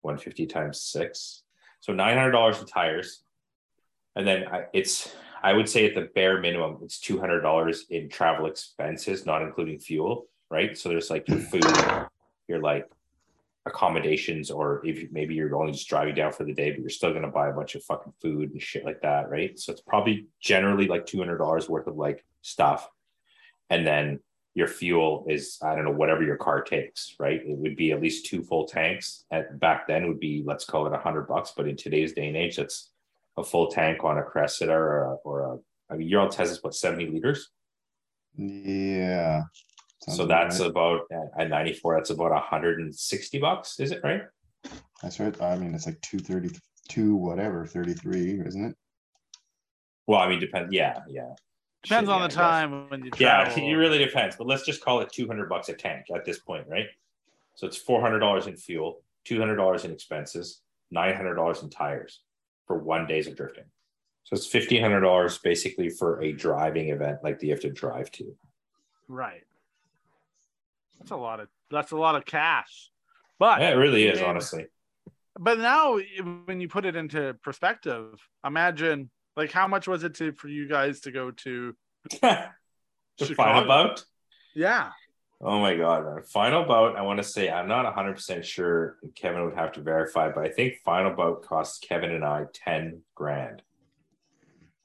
150 0.00 0.46
times 0.46 0.80
six. 0.80 1.42
So 1.80 1.92
$900 1.92 2.60
in 2.60 2.66
tires 2.66 3.22
and 4.14 4.26
then 4.26 4.46
I, 4.48 4.64
it's 4.72 5.14
I 5.42 5.52
would 5.52 5.68
say 5.68 5.86
at 5.86 5.94
the 5.94 6.08
bare 6.14 6.40
minimum 6.40 6.78
it's 6.82 7.00
two 7.00 7.18
hundred 7.18 7.40
dollars 7.40 7.86
in 7.90 8.08
travel 8.08 8.46
expenses, 8.46 9.26
not 9.26 9.42
including 9.42 9.78
fuel, 9.78 10.26
right? 10.50 10.76
So 10.76 10.88
there's 10.88 11.10
like 11.10 11.28
your 11.28 11.38
food, 11.38 11.66
your 12.48 12.60
like 12.60 12.88
accommodations, 13.66 14.50
or 14.50 14.84
if 14.84 14.98
you, 15.00 15.08
maybe 15.10 15.34
you're 15.34 15.54
only 15.56 15.72
just 15.72 15.88
driving 15.88 16.14
down 16.14 16.32
for 16.32 16.44
the 16.44 16.54
day, 16.54 16.70
but 16.70 16.80
you're 16.80 16.90
still 16.90 17.12
to 17.12 17.28
buy 17.28 17.48
a 17.48 17.52
bunch 17.52 17.74
of 17.74 17.82
fucking 17.84 18.12
food 18.20 18.52
and 18.52 18.62
shit 18.62 18.84
like 18.84 19.00
that, 19.02 19.30
right? 19.30 19.58
So 19.58 19.72
it's 19.72 19.80
probably 19.80 20.26
generally 20.40 20.86
like 20.86 21.06
two 21.06 21.18
hundred 21.18 21.38
dollars 21.38 21.68
worth 21.68 21.86
of 21.86 21.96
like 21.96 22.24
stuff, 22.42 22.88
and 23.68 23.86
then 23.86 24.20
your 24.54 24.68
fuel 24.68 25.24
is 25.28 25.58
I 25.62 25.74
don't 25.74 25.84
know 25.84 25.92
whatever 25.92 26.22
your 26.22 26.36
car 26.36 26.62
takes, 26.62 27.16
right? 27.18 27.40
It 27.44 27.56
would 27.56 27.74
be 27.74 27.90
at 27.90 28.00
least 28.00 28.26
two 28.26 28.42
full 28.42 28.66
tanks. 28.66 29.24
At 29.32 29.58
back 29.58 29.88
then 29.88 30.06
would 30.06 30.20
be 30.20 30.44
let's 30.46 30.64
call 30.64 30.86
it 30.86 30.92
a 30.92 30.98
hundred 30.98 31.26
bucks, 31.26 31.52
but 31.56 31.66
in 31.66 31.76
today's 31.76 32.12
day 32.12 32.28
and 32.28 32.36
age, 32.36 32.56
that's 32.56 32.91
a 33.36 33.44
full 33.44 33.68
tank 33.68 34.04
on 34.04 34.18
a 34.18 34.22
Cressida 34.22 34.72
or 34.72 35.04
a, 35.04 35.14
or 35.24 35.54
a 35.54 35.58
I 35.92 35.96
mean, 35.96 36.08
your 36.08 36.26
Altezza 36.26 36.50
is 36.52 36.62
what 36.62 36.74
seventy 36.74 37.08
liters, 37.08 37.50
Yeah. 38.36 39.42
Sounds 40.02 40.16
so 40.18 40.26
that's 40.26 40.58
right. 40.58 40.68
about 40.68 41.02
at 41.38 41.48
ninety 41.48 41.72
four. 41.74 41.94
That's 41.96 42.10
about 42.10 42.36
hundred 42.42 42.80
and 42.80 42.94
sixty 42.94 43.38
bucks, 43.38 43.78
is 43.78 43.92
it 43.92 44.00
right? 44.02 44.22
that's 45.02 45.18
right. 45.20 45.40
I 45.42 45.56
mean, 45.56 45.74
it's 45.74 45.86
like 45.86 46.00
232, 46.02 47.16
whatever, 47.16 47.66
33, 47.66 48.42
isn't 48.46 48.64
it? 48.64 48.76
Well, 50.06 50.20
I 50.20 50.28
mean, 50.28 50.38
depends. 50.38 50.72
Yeah, 50.72 51.00
yeah. 51.08 51.30
Depends 51.82 52.08
Shit, 52.08 52.14
on 52.14 52.20
yeah, 52.20 52.28
the 52.28 52.34
time 52.34 52.88
when 52.90 53.04
you 53.04 53.10
travel. 53.10 53.52
Yeah, 53.60 53.70
it 53.70 53.74
really 53.74 53.98
depends. 53.98 54.36
But 54.36 54.46
let's 54.46 54.64
just 54.64 54.80
call 54.84 55.00
it 55.00 55.10
two 55.12 55.26
hundred 55.26 55.48
bucks 55.48 55.68
a 55.68 55.74
tank 55.74 56.06
at 56.14 56.24
this 56.24 56.38
point, 56.38 56.66
right? 56.68 56.86
So 57.56 57.66
it's 57.66 57.76
four 57.76 58.00
hundred 58.00 58.20
dollars 58.20 58.46
in 58.46 58.56
fuel, 58.56 59.02
two 59.24 59.40
hundred 59.40 59.56
dollars 59.56 59.84
in 59.84 59.90
expenses, 59.90 60.60
nine 60.92 61.16
hundred 61.16 61.34
dollars 61.34 61.62
in 61.62 61.70
tires 61.70 62.20
for 62.66 62.78
one 62.78 63.06
days 63.06 63.26
of 63.26 63.36
drifting. 63.36 63.64
So 64.24 64.34
it's 64.34 64.46
fifteen 64.46 64.80
hundred 64.82 65.00
dollars 65.00 65.38
basically 65.38 65.88
for 65.88 66.20
a 66.22 66.32
driving 66.32 66.90
event 66.90 67.18
like 67.24 67.38
that 67.40 67.46
you 67.46 67.52
have 67.52 67.60
to 67.62 67.70
drive 67.70 68.10
to. 68.12 68.34
Right. 69.08 69.42
That's 70.98 71.10
a 71.10 71.16
lot 71.16 71.40
of 71.40 71.48
that's 71.70 71.90
a 71.92 71.96
lot 71.96 72.14
of 72.14 72.24
cash. 72.24 72.90
But 73.38 73.60
Yeah, 73.60 73.70
it 73.70 73.74
really 73.76 74.06
is, 74.06 74.20
Yeah. 74.20 74.26
honestly. 74.26 74.66
but 75.38 75.58
now 75.58 75.98
when 76.44 76.60
you 76.60 76.68
put 76.68 76.84
it 76.84 76.94
into 76.94 77.34
perspective, 77.42 78.14
imagine 78.46 79.10
like 79.36 79.50
how 79.50 79.66
much 79.66 79.88
was 79.88 80.04
it 80.04 80.14
to 80.16 80.32
for 80.32 80.48
you 80.48 80.68
guys 80.68 81.00
to 81.00 81.10
go 81.10 81.30
to 81.30 81.74
Chicago. 82.12 82.54
final 83.36 83.64
bout. 83.66 84.04
yeah 84.54 84.90
Oh 85.44 85.58
my 85.58 85.74
god, 85.74 86.04
man. 86.04 86.22
Final 86.22 86.64
bout. 86.64 86.96
I 86.96 87.02
want 87.02 87.18
to 87.18 87.24
say 87.24 87.50
I'm 87.50 87.66
not 87.66 87.84
100 87.84 88.14
percent 88.14 88.44
sure. 88.46 88.98
Kevin 89.16 89.44
would 89.44 89.54
have 89.54 89.72
to 89.72 89.80
verify, 89.80 90.30
but 90.30 90.44
I 90.44 90.48
think 90.50 90.74
final 90.84 91.12
bout 91.12 91.42
cost 91.42 91.84
Kevin 91.86 92.12
and 92.12 92.24
I 92.24 92.44
10 92.52 93.02
grand. 93.14 93.62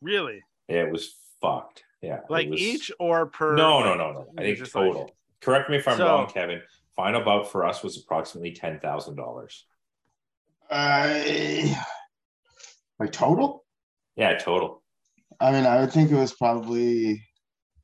really 0.01 0.41
It 0.67 0.91
was 0.91 1.15
fucked. 1.41 1.83
Yeah, 2.01 2.21
like 2.29 2.49
was- 2.49 2.59
each 2.61 2.91
or 2.99 3.27
per 3.27 3.55
No, 3.55 3.81
no, 3.83 3.93
no, 3.95 4.11
no. 4.11 4.27
I 4.37 4.41
think 4.41 4.59
was 4.59 4.67
just 4.67 4.75
like- 4.75 4.85
total. 4.91 5.11
Correct 5.41 5.69
me 5.69 5.77
if 5.77 5.87
I'm 5.87 5.97
So- 5.97 6.05
wrong, 6.07 6.27
Kevin. 6.27 6.61
Final 6.95 7.21
bout 7.21 7.51
for 7.51 7.63
us 7.63 7.83
was 7.83 7.97
approximately 8.03 8.53
ten 8.53 8.79
thousand 8.79 9.15
dollars. 9.17 9.65
I 10.71 11.77
like 12.99 13.11
total. 13.11 13.63
Yeah, 14.15 14.37
total. 14.37 14.81
I 15.39 15.51
mean, 15.51 15.65
I 15.67 15.79
would 15.79 15.91
think 15.91 16.09
it 16.11 16.15
was 16.15 16.33
probably 16.33 17.11
a 17.11 17.19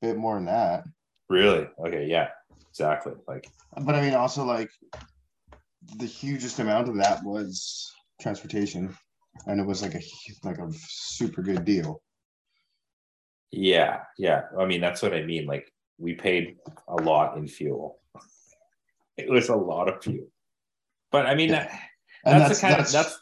bit 0.02 0.18
more 0.18 0.36
than 0.36 0.46
that. 0.46 0.84
Really? 1.30 1.68
Okay, 1.86 2.06
yeah, 2.08 2.30
exactly. 2.74 3.14
Like, 3.28 3.48
But 3.82 3.96
I 3.96 4.02
mean, 4.02 4.14
also 4.16 4.44
like 4.44 4.70
the 5.98 6.06
hugest 6.06 6.60
amount 6.60 6.90
of 6.90 6.98
that 6.98 7.24
was 7.24 7.92
transportation, 8.22 8.96
and 9.48 9.60
it 9.60 9.66
was 9.66 9.82
like 9.82 9.96
a 9.96 10.02
like 10.44 10.58
a 10.58 10.70
super 10.88 11.42
good 11.42 11.66
deal. 11.66 12.02
yeah, 13.52 14.02
yeah. 14.18 14.44
I 14.60 14.66
mean, 14.66 14.82
that's 14.82 15.02
what 15.02 15.14
I 15.14 15.24
mean. 15.24 15.46
Like, 15.46 15.72
we 16.00 16.14
paid 16.14 16.58
a 16.88 16.96
lot 16.96 17.38
in 17.38 17.48
fuel. 17.48 18.00
It 19.16 19.30
was 19.30 19.50
a 19.50 19.56
lot 19.56 19.88
of 19.88 20.04
fuel. 20.04 20.26
But 21.12 21.28
I 21.28 21.36
mean, 21.36 21.52
that, 21.52 21.70
And 22.26 22.42
that's, 22.42 22.60
the 22.60 22.68
kind 22.68 22.82
of 22.82 22.92
that's 22.92 23.22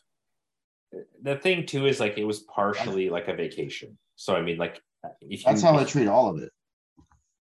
the 1.21 1.35
thing 1.35 1.65
too 1.65 1.85
is 1.85 1.99
like 1.99 2.17
it 2.17 2.23
was 2.23 2.39
partially 2.41 3.09
like 3.09 3.27
a 3.27 3.33
vacation. 3.33 3.97
So 4.15 4.33
I 4.33 4.41
mean, 4.41 4.57
like 4.57 4.81
if 5.19 5.41
you, 5.41 5.45
that's 5.45 5.61
how 5.61 5.77
I 5.77 5.83
treat 5.83 6.07
all 6.07 6.29
of 6.29 6.41
it. 6.41 6.49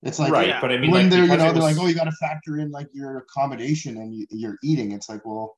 It's 0.03 0.19
like 0.19 0.31
right, 0.31 0.47
yeah. 0.47 0.61
but 0.61 0.71
I 0.71 0.77
mean, 0.77 0.91
when 0.91 1.03
like, 1.03 1.11
they're 1.11 1.21
you 1.23 1.27
know 1.29 1.49
it 1.49 1.53
they're 1.53 1.63
like, 1.63 1.77
oh, 1.79 1.87
you 1.87 1.95
got 1.95 2.03
to 2.03 2.11
factor 2.11 2.59
in 2.59 2.69
like 2.71 2.87
your 2.93 3.17
accommodation 3.17 3.97
and 3.97 4.13
you, 4.13 4.27
you're 4.29 4.57
eating. 4.63 4.91
It's 4.91 5.09
like, 5.09 5.25
well, 5.25 5.57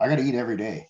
I 0.00 0.08
got 0.08 0.16
to 0.16 0.22
eat 0.22 0.34
every 0.34 0.56
day. 0.56 0.88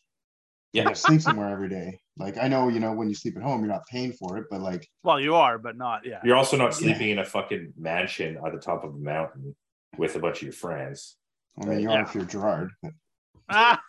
Yeah, 0.72 0.84
gotta 0.84 0.96
sleep 0.96 1.22
somewhere 1.22 1.48
every 1.50 1.68
day. 1.68 2.00
Like 2.18 2.36
I 2.36 2.46
know, 2.48 2.68
you 2.68 2.78
know, 2.78 2.92
when 2.92 3.08
you 3.08 3.14
sleep 3.14 3.36
at 3.36 3.42
home, 3.42 3.60
you're 3.60 3.72
not 3.72 3.86
paying 3.90 4.12
for 4.12 4.36
it, 4.36 4.44
but 4.50 4.60
like 4.60 4.86
well 5.02 5.18
you 5.18 5.34
are 5.34 5.56
but 5.58 5.76
not 5.78 6.04
yeah 6.04 6.20
You're 6.22 6.36
also 6.36 6.56
not 6.56 6.66
Yeah. 6.72 6.92
sleeping 6.92 7.10
in 7.10 7.18
a 7.18 7.24
fucking 7.24 7.72
mansion 7.78 8.38
at 8.44 8.52
the 8.52 8.58
top 8.58 8.84
of 8.84 8.94
a 8.94 8.98
mountain 8.98 9.56
with 9.96 10.16
a 10.16 10.18
bunch 10.18 10.36
of 10.38 10.42
your 10.42 10.52
friends. 10.52 11.16
I 11.60 11.64
mean, 11.66 11.80
you 11.80 11.90
Yeah. 11.90 12.00
are 12.00 12.02
if 12.02 12.14
you're 12.14 12.24
Gerard. 12.24 12.70
but- 12.82 12.92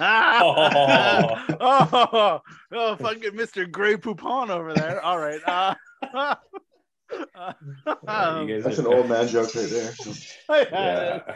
oh, 0.00 1.44
oh, 1.60 2.40
oh, 2.72 2.96
fucking 2.96 3.32
Mr. 3.32 3.68
Grey 3.70 3.96
Poupon 3.96 4.50
over 4.50 4.72
there. 4.72 5.02
All 5.02 5.18
right. 5.18 5.40
Uh, 5.46 5.74
Yeah, 7.36 7.52
um, 8.08 8.60
That's 8.62 8.78
an 8.78 8.86
old 8.86 9.08
man 9.08 9.28
joke 9.28 9.54
right 9.54 9.68
there. 9.68 9.92
Yeah. 10.72 11.34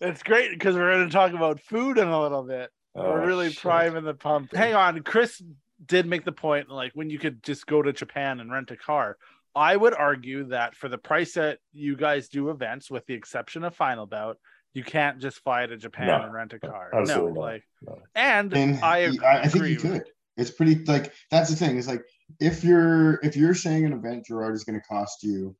It's 0.00 0.22
great 0.22 0.50
because 0.50 0.74
we're 0.74 0.92
going 0.92 1.06
to 1.08 1.12
talk 1.12 1.32
about 1.32 1.60
food 1.60 1.98
in 1.98 2.08
a 2.08 2.20
little 2.20 2.42
bit. 2.42 2.70
Oh, 2.96 3.10
we're 3.10 3.26
really 3.26 3.50
shit. 3.50 3.60
priming 3.62 4.04
the 4.04 4.14
pump. 4.14 4.54
Hang 4.54 4.74
on, 4.74 5.00
Chris 5.02 5.40
did 5.86 6.06
make 6.06 6.24
the 6.24 6.32
point 6.32 6.68
like 6.70 6.92
when 6.94 7.10
you 7.10 7.18
could 7.18 7.42
just 7.42 7.66
go 7.66 7.80
to 7.82 7.92
Japan 7.92 8.40
and 8.40 8.50
rent 8.50 8.70
a 8.70 8.76
car. 8.76 9.16
I 9.54 9.76
would 9.76 9.94
argue 9.94 10.48
that 10.48 10.74
for 10.74 10.88
the 10.88 10.98
price 10.98 11.34
that 11.34 11.58
you 11.72 11.96
guys 11.96 12.28
do 12.28 12.50
events, 12.50 12.90
with 12.90 13.06
the 13.06 13.14
exception 13.14 13.62
of 13.62 13.74
Final 13.76 14.06
Bout, 14.06 14.36
you 14.72 14.82
can't 14.82 15.20
just 15.20 15.38
fly 15.44 15.64
to 15.64 15.76
Japan 15.76 16.08
No, 16.08 16.22
and 16.22 16.32
rent 16.34 16.52
a 16.54 16.58
car. 16.58 16.90
absolutely 16.92 17.32
no, 17.32 17.34
not. 17.34 17.40
like, 17.40 17.62
No. 17.82 17.98
and 18.16 18.52
And 18.54 18.80
I 18.84 18.96
I, 18.96 18.98
agree. 18.98 19.26
I 19.26 19.48
think 19.48 19.66
you 19.68 19.76
could. 19.76 20.02
It's 20.36 20.50
pretty 20.50 20.84
like 20.86 21.12
that's 21.30 21.50
the 21.50 21.56
thing. 21.56 21.78
It's 21.78 21.86
like 21.86 22.02
if 22.40 22.64
you're 22.64 23.14
if 23.22 23.36
you're 23.36 23.54
saying 23.54 23.84
an 23.84 23.92
event 23.92 24.26
Gerard 24.26 24.54
is 24.54 24.64
going 24.64 24.80
to 24.80 24.86
cost 24.86 25.22
you 25.22 25.54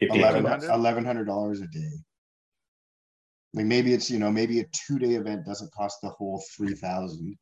eleven 0.00 0.44
$1,500? 0.44 0.74
eleven 0.74 1.04
hundred 1.04 1.24
dollars 1.26 1.60
a 1.60 1.66
day. 1.66 1.90
Like 3.54 3.66
maybe 3.66 3.92
it's 3.92 4.10
you 4.10 4.18
know 4.18 4.30
maybe 4.30 4.60
a 4.60 4.64
two 4.72 4.98
day 4.98 5.14
event 5.14 5.46
doesn't 5.46 5.72
cost 5.72 5.98
the 6.02 6.10
whole 6.10 6.42
three 6.56 6.74
thousand. 6.74 7.36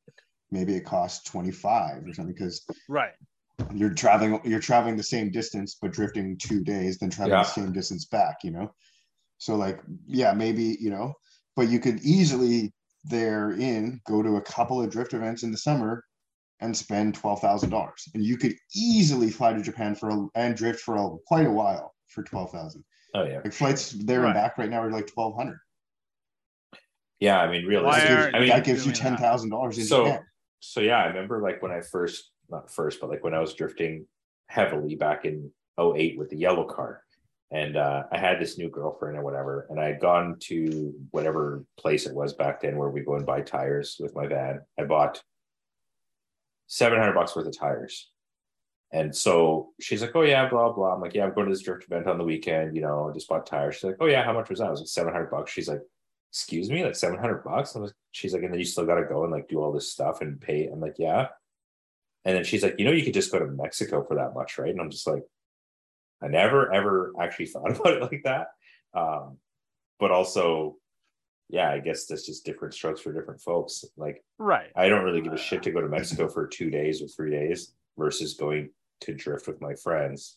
Maybe 0.50 0.74
it 0.74 0.84
costs 0.84 1.28
twenty 1.30 1.50
five 1.50 2.06
or 2.06 2.12
something 2.14 2.34
because 2.34 2.64
Right. 2.88 3.12
you're 3.74 3.92
traveling 3.92 4.40
you're 4.44 4.60
traveling 4.60 4.96
the 4.96 5.02
same 5.02 5.30
distance 5.30 5.76
but 5.80 5.92
drifting 5.92 6.38
two 6.38 6.62
days 6.62 6.98
then 6.98 7.10
traveling 7.10 7.38
Yeah. 7.38 7.42
the 7.42 7.48
same 7.50 7.72
distance 7.72 8.06
back 8.06 8.36
you 8.42 8.50
know 8.50 8.72
so 9.38 9.56
like 9.56 9.80
yeah 10.06 10.32
maybe 10.32 10.76
you 10.80 10.90
know 10.90 11.12
but 11.56 11.68
you 11.68 11.78
could 11.80 12.00
easily 12.00 12.72
therein 13.04 14.00
go 14.06 14.22
to 14.22 14.36
a 14.36 14.40
couple 14.42 14.80
of 14.82 14.90
drift 14.90 15.12
events 15.12 15.42
in 15.42 15.50
the 15.50 15.58
summer 15.58 16.02
and 16.60 16.76
spend 16.76 17.20
$12,000 17.20 17.90
and 18.14 18.24
you 18.24 18.36
could 18.36 18.54
easily 18.74 19.30
fly 19.30 19.52
to 19.52 19.62
Japan 19.62 19.94
for 19.94 20.10
a, 20.10 20.26
and 20.34 20.56
drift 20.56 20.80
for 20.80 20.96
a, 20.96 21.08
quite 21.26 21.46
a 21.46 21.50
while 21.50 21.94
for 22.08 22.22
12,000 22.22 22.84
Oh 23.14 23.24
yeah, 23.24 23.40
like 23.44 23.52
flights 23.52 23.92
there 23.92 24.20
Right. 24.20 24.26
and 24.26 24.34
back 24.34 24.58
right 24.58 24.68
now 24.68 24.82
are 24.82 24.90
like 24.90 25.10
1200 25.14 25.58
yeah. 27.20 27.40
I 27.40 27.50
mean, 27.50 27.64
really, 27.66 27.84
I 27.88 28.38
mean, 28.38 28.48
that 28.48 28.64
gives 28.64 28.86
you 28.86 28.92
$10,000 28.92 29.76
in 29.78 29.84
So- 29.84 30.04
Japan 30.04 30.24
so 30.60 30.80
yeah, 30.80 30.98
I 30.98 31.06
remember 31.06 31.40
like 31.40 31.62
when 31.62 31.70
I 31.70 31.80
first, 31.80 32.32
not 32.50 32.68
first, 32.72 33.00
but 33.00 33.08
like 33.10 33.22
when 33.22 33.32
I 33.34 33.38
was 33.38 33.54
drifting 33.54 34.06
heavily 34.48 34.96
back 34.96 35.24
in 35.24 35.52
08 35.80 36.18
with 36.18 36.30
the 36.30 36.36
yellow 36.36 36.64
car. 36.64 37.02
And 37.52 37.76
uh, 37.76 38.02
I 38.10 38.18
had 38.18 38.40
this 38.40 38.58
new 38.58 38.68
girlfriend 38.68 39.16
or 39.16 39.22
whatever, 39.22 39.66
and 39.70 39.78
I 39.80 39.86
had 39.86 40.00
gone 40.00 40.36
to 40.40 40.92
whatever 41.12 41.64
place 41.78 42.06
it 42.06 42.14
was 42.14 42.34
back 42.34 42.60
then 42.60 42.76
where 42.76 42.90
we 42.90 43.02
go 43.02 43.14
and 43.14 43.24
buy 43.24 43.40
tires 43.40 43.96
with 44.00 44.14
my 44.16 44.26
van. 44.26 44.60
I 44.78 44.84
bought 44.84 45.22
700 46.68 47.12
bucks 47.14 47.34
worth 47.34 47.46
of 47.46 47.58
tires. 47.58 48.10
And 48.92 49.14
so 49.14 49.70
she's 49.80 50.00
like, 50.00 50.14
Oh, 50.14 50.22
yeah, 50.22 50.48
blah, 50.48 50.72
blah. 50.72 50.94
I'm 50.94 51.00
like, 51.00 51.14
Yeah, 51.14 51.24
I'm 51.24 51.34
going 51.34 51.46
to 51.46 51.52
this 51.52 51.62
drift 51.62 51.84
event 51.84 52.06
on 52.06 52.18
the 52.18 52.24
weekend. 52.24 52.74
You 52.74 52.82
know, 52.82 53.10
I 53.10 53.12
just 53.12 53.28
bought 53.28 53.46
tires. 53.46 53.76
She's 53.76 53.84
like, 53.84 53.96
Oh, 54.00 54.06
yeah, 54.06 54.24
how 54.24 54.32
much 54.32 54.48
was 54.48 54.60
that? 54.60 54.68
I 54.68 54.70
was 54.70 54.80
like, 54.80 54.88
700 54.88 55.30
bucks. 55.30 55.50
She's 55.50 55.68
like, 55.68 55.82
Excuse 56.30 56.70
me, 56.70 56.84
like 56.84 56.94
700 56.94 57.42
bucks. 57.42 57.74
I 57.74 57.80
was, 57.80 57.92
she's 58.12 58.32
like, 58.32 58.42
And 58.42 58.52
then 58.52 58.60
you 58.60 58.66
still 58.66 58.86
got 58.86 58.96
to 58.96 59.04
go 59.04 59.24
and 59.24 59.32
like 59.32 59.48
do 59.48 59.60
all 59.60 59.72
this 59.72 59.92
stuff 59.92 60.20
and 60.20 60.40
pay. 60.40 60.66
I'm 60.66 60.80
like, 60.80 60.96
Yeah. 60.98 61.28
And 62.24 62.36
then 62.36 62.44
she's 62.44 62.62
like, 62.62 62.76
You 62.78 62.84
know, 62.84 62.92
you 62.92 63.04
could 63.04 63.14
just 63.14 63.32
go 63.32 63.38
to 63.38 63.46
Mexico 63.46 64.04
for 64.04 64.16
that 64.16 64.34
much, 64.34 64.58
right? 64.58 64.70
And 64.70 64.80
I'm 64.80 64.90
just 64.90 65.06
like, 65.06 65.24
I 66.22 66.28
never 66.28 66.72
ever 66.72 67.12
actually 67.20 67.46
thought 67.46 67.70
about 67.70 67.94
it 67.94 68.02
like 68.02 68.22
that. 68.24 68.48
Um, 68.94 69.38
but 70.00 70.10
also, 70.10 70.76
yeah, 71.48 71.70
I 71.70 71.78
guess 71.78 72.06
that's 72.06 72.26
just 72.26 72.44
different 72.44 72.74
strokes 72.74 73.00
for 73.00 73.12
different 73.12 73.40
folks. 73.40 73.84
Like, 73.96 74.22
Right. 74.38 74.70
I 74.76 74.88
don't 74.88 75.04
really 75.04 75.20
give 75.22 75.32
a 75.32 75.38
shit 75.38 75.62
to 75.64 75.70
go 75.70 75.80
to 75.80 75.88
Mexico 75.88 76.28
for 76.28 76.46
two 76.46 76.70
days 76.70 77.02
or 77.02 77.08
three 77.08 77.30
days 77.30 77.72
versus 77.96 78.34
going 78.34 78.70
to 79.00 79.14
drift 79.14 79.46
with 79.46 79.60
my 79.60 79.74
friends. 79.74 80.36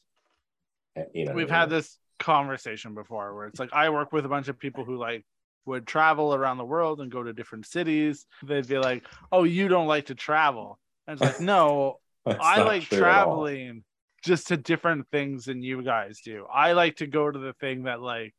Uh, 0.98 1.04
You 1.14 1.26
know, 1.26 1.34
We've 1.34 1.50
had 1.50 1.70
this 1.70 1.98
conversation 2.20 2.94
before 2.94 3.36
where 3.36 3.48
it's 3.48 3.60
like 3.60 3.74
I 3.74 3.90
work 3.90 4.12
with 4.14 4.26
a 4.26 4.30
bunch 4.30 4.48
of 4.48 4.58
people 4.60 4.86
who 4.86 4.98
like 4.98 5.26
would 5.66 5.86
travel 5.86 6.34
around 6.34 6.58
the 6.58 6.66
world 6.66 7.02
and 7.02 7.12
go 7.12 7.24
to 7.24 7.34
different 7.34 7.66
cities. 7.66 8.26
They'd 8.44 8.68
be 8.68 8.78
like, 8.78 9.06
"Oh, 9.32 9.44
you 9.44 9.68
don't 9.68 9.88
like 9.88 10.08
to 10.08 10.16
travel." 10.16 10.80
And 11.08 11.20
it's 11.20 11.22
like, 11.22 11.42
"No, 11.42 12.00
I 12.26 12.62
like 12.62 12.84
true 12.84 12.98
at 13.00 13.04
all. 13.04 13.44
traveling 13.46 13.84
just 14.24 14.48
to 14.48 14.58
different 14.58 15.08
things 15.12 15.46
than 15.46 15.64
you 15.64 15.82
guys 15.84 16.22
do. 16.24 16.46
I 16.52 16.74
like 16.74 16.98
to 16.98 17.08
go 17.08 17.30
to 17.30 17.40
the 17.40 17.54
thing 17.54 17.84
that 17.84 18.02
like 18.02 18.34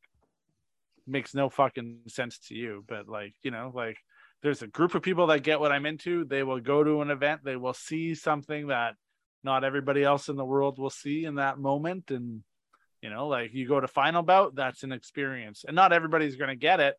makes 1.07 1.35
no 1.35 1.49
fucking 1.49 2.01
sense 2.09 2.39
to 2.49 2.55
you, 2.55 2.85
but 2.87 3.09
like, 3.09 3.35
you 3.43 3.51
know, 3.51 3.73
like 3.75 3.97
there's 4.43 4.63
a 4.63 4.67
group 4.67 4.95
of 4.95 5.03
people 5.03 5.29
that 5.29 5.43
get 5.43 5.61
what 5.61 5.73
I'm 5.73 5.87
into. 5.87 6.25
They 6.25 6.43
will 6.43 6.61
go 6.61 6.83
to 6.83 7.03
an 7.03 7.11
event, 7.11 7.43
they 7.45 7.57
will 7.57 7.75
see 7.75 8.15
something 8.15 8.69
that 8.69 8.95
not 9.45 9.65
everybody 9.65 10.05
else 10.05 10.29
in 10.29 10.37
the 10.37 10.45
world 10.45 10.79
will 10.79 10.91
see 10.91 11.25
in 11.25 11.37
that 11.37 11.59
moment 11.59 12.11
and 12.11 12.43
you 13.03 13.11
know, 13.11 13.27
like 13.27 13.53
you 13.53 13.67
go 13.67 13.81
to 13.81 13.89
final 13.89 14.23
bout, 14.23 14.55
that's 14.55 14.85
an 14.85 14.93
experience. 14.93 15.65
And 15.67 15.75
not 15.75 15.93
everybody's 15.93 16.37
going 16.37 16.51
to 16.51 16.57
get 16.57 16.79
it, 16.79 16.95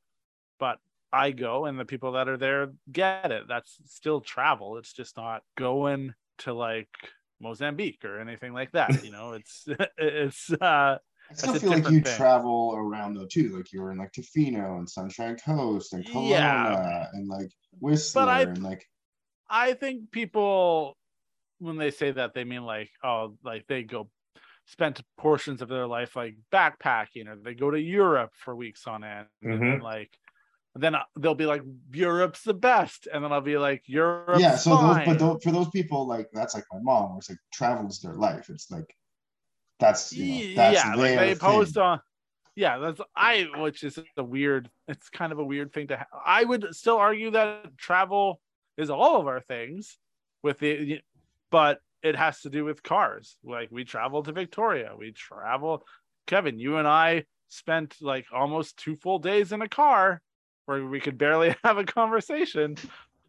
but 0.60 0.78
I 1.14 1.32
go 1.32 1.66
and 1.66 1.80
the 1.80 1.86
people 1.86 2.14
that 2.14 2.28
are 2.28 2.38
there 2.38 2.74
get 2.92 3.32
it. 3.32 3.44
That's 3.48 3.78
still 3.86 4.20
travel. 4.20 4.78
It's 4.78 4.92
just 4.92 5.16
not 5.16 5.44
going 5.58 6.14
to 6.40 6.54
like 6.54 6.90
Mozambique 7.40 8.04
or 8.04 8.20
anything 8.20 8.52
like 8.52 8.72
that. 8.74 9.04
You 9.04 9.12
know, 9.12 9.34
it's 9.34 9.66
it's 9.98 10.52
uh 10.52 10.98
I 11.34 11.36
still 11.36 11.56
feel 11.56 11.70
like 11.72 11.90
you 11.90 12.02
thing. 12.02 12.16
travel 12.16 12.74
around 12.76 13.16
though 13.16 13.26
too. 13.26 13.56
Like 13.56 13.72
you 13.72 13.82
were 13.82 13.92
in 13.92 13.98
like 13.98 14.12
Tofino 14.14 14.78
and 14.78 14.90
Sunshine 14.90 15.38
Coast 15.38 15.94
and 15.94 16.06
Kelowna 16.06 16.30
Yeah. 16.30 17.08
and 17.14 17.28
like 17.28 17.52
Whistler 17.80 18.24
I- 18.24 18.42
and 18.44 18.64
like 18.64 18.88
I 19.50 19.74
think 19.74 20.12
people 20.12 20.98
when 21.60 21.78
they 21.78 21.92
say 21.92 22.12
that 22.12 22.34
they 22.34 22.44
mean 22.44 22.64
like 22.64 22.90
oh 23.04 23.36
like 23.44 23.66
they 23.68 23.84
go 23.84 24.10
spent 24.66 25.02
portions 25.18 25.62
of 25.62 25.68
their 25.68 25.88
life 25.88 26.16
like 26.16 26.36
backpacking 26.52 27.28
or 27.28 27.36
they 27.36 27.54
go 27.54 27.70
to 27.70 27.80
Europe 27.80 28.32
for 28.36 28.56
weeks 28.56 28.88
on 28.88 29.04
end 29.04 29.28
and 29.42 29.54
then, 29.54 29.60
mm-hmm. 29.60 29.84
like 29.84 30.18
then 30.76 30.96
uh, 30.96 31.04
they'll 31.20 31.36
be 31.36 31.46
like 31.46 31.62
Europe's 31.92 32.44
the 32.44 32.54
best 32.54 33.08
and 33.12 33.24
then 33.24 33.32
I'll 33.32 33.42
be 33.42 33.58
like 33.58 33.84
Europe. 33.86 34.40
yeah. 34.40 34.56
So 34.56 34.76
those, 34.76 35.06
but 35.06 35.20
those, 35.20 35.44
for 35.44 35.52
those 35.52 35.70
people, 35.70 36.08
like 36.08 36.30
that's 36.34 36.56
like 36.56 36.64
my 36.72 36.80
mom, 36.82 37.12
where 37.12 37.18
it's 37.20 37.30
like 37.30 37.38
travel's 37.54 38.00
their 38.00 38.16
life. 38.16 38.50
It's 38.50 38.72
like 38.72 38.96
that's 39.84 40.14
you 40.14 40.50
know, 40.50 40.56
that's 40.56 40.76
yeah, 40.86 40.96
like 40.96 41.20
they 41.20 41.36
post 41.36 41.76
thing. 41.76 41.84
on. 41.84 42.00
Yeah, 42.56 42.78
that's 42.78 43.02
I, 43.16 43.48
which 43.58 43.84
is 43.84 44.00
a 44.18 44.24
weird. 44.24 44.70
It's 44.88 45.10
kind 45.10 45.32
of 45.32 45.40
a 45.40 45.44
weird 45.44 45.74
thing 45.74 45.88
to. 45.88 45.98
Ha- 45.98 46.06
I 46.26 46.44
would 46.44 46.68
still 46.76 46.98
argue 46.98 47.32
that 47.32 47.78
travel 47.78 48.40
is 48.78 48.90
all 48.90 49.20
of 49.20 49.28
our 49.28 49.42
things, 49.42 49.98
with 50.44 50.60
the, 50.60 51.02
but 51.52 51.80
it 52.04 52.16
has 52.16 52.42
to 52.42 52.50
do 52.50 52.64
with 52.66 52.84
cars. 52.84 53.38
Like 53.44 53.70
we 53.72 53.84
travel 53.86 54.22
to 54.24 54.32
Victoria, 54.32 54.92
we 54.98 55.12
travel. 55.12 55.84
Kevin, 56.28 56.58
you 56.60 56.78
and 56.78 56.88
I 56.88 57.26
spent 57.50 57.96
like 58.02 58.26
almost 58.34 58.78
two 58.78 58.96
full 58.98 59.20
days 59.20 59.52
in 59.52 59.62
a 59.62 59.68
car, 59.70 60.22
where 60.66 60.86
we 60.86 61.00
could 61.00 61.18
barely 61.18 61.56
have 61.64 61.78
a 61.80 61.84
conversation, 61.86 62.76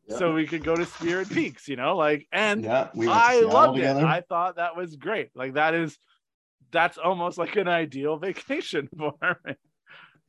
Yeah. 0.07 0.19
so 0.19 0.35
we 0.35 0.47
could 0.47 0.63
go 0.65 0.77
to 0.77 0.85
Spirit 0.85 1.31
Peaks. 1.31 1.67
You 1.67 1.77
know, 1.77 1.97
like 1.97 2.27
and 2.31 2.63
Yeah, 2.63 2.89
we 2.95 3.09
I 3.09 3.41
loved 3.41 3.77
together. 3.77 4.01
it. 4.01 4.05
I 4.05 4.21
thought 4.21 4.57
that 4.57 4.77
was 4.77 4.97
great. 4.97 5.31
Like 5.35 5.55
that 5.55 5.73
is 5.75 5.97
that's 6.75 6.99
almost 6.99 7.39
like 7.39 7.57
an 7.57 7.69
ideal 7.69 8.17
vacation 8.19 8.89
for 8.97 9.15
me. 9.47 9.55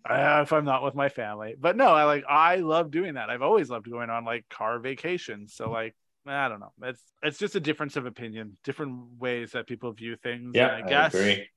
Uh, 0.08 0.42
if 0.44 0.54
I'm 0.54 0.66
not 0.66 0.84
with 0.84 0.94
my 0.94 1.10
family. 1.10 1.56
But 1.60 1.76
no, 1.76 1.88
I 1.88 2.04
like 2.04 2.24
I 2.30 2.58
love 2.58 2.92
doing 2.92 3.16
that. 3.16 3.30
I've 3.30 3.42
always 3.42 3.70
loved 3.70 3.90
going 3.90 4.10
on 4.12 4.24
like 4.24 4.46
car 4.50 4.80
vacations. 4.80 5.56
So 5.56 5.70
like 5.72 5.96
I 6.28 6.48
don't 6.48 6.60
know. 6.60 6.74
It's 6.84 7.02
it's 7.24 7.40
just 7.40 7.56
a 7.56 7.60
difference 7.60 7.96
of 7.96 8.06
opinion, 8.06 8.58
different 8.64 9.20
ways 9.20 9.52
that 9.52 9.68
people 9.68 9.92
view 9.94 10.16
things. 10.16 10.52
Yeah, 10.54 10.68
I, 10.68 10.78
I 10.78 10.82
guess 10.82 11.14
agree. 11.14 11.50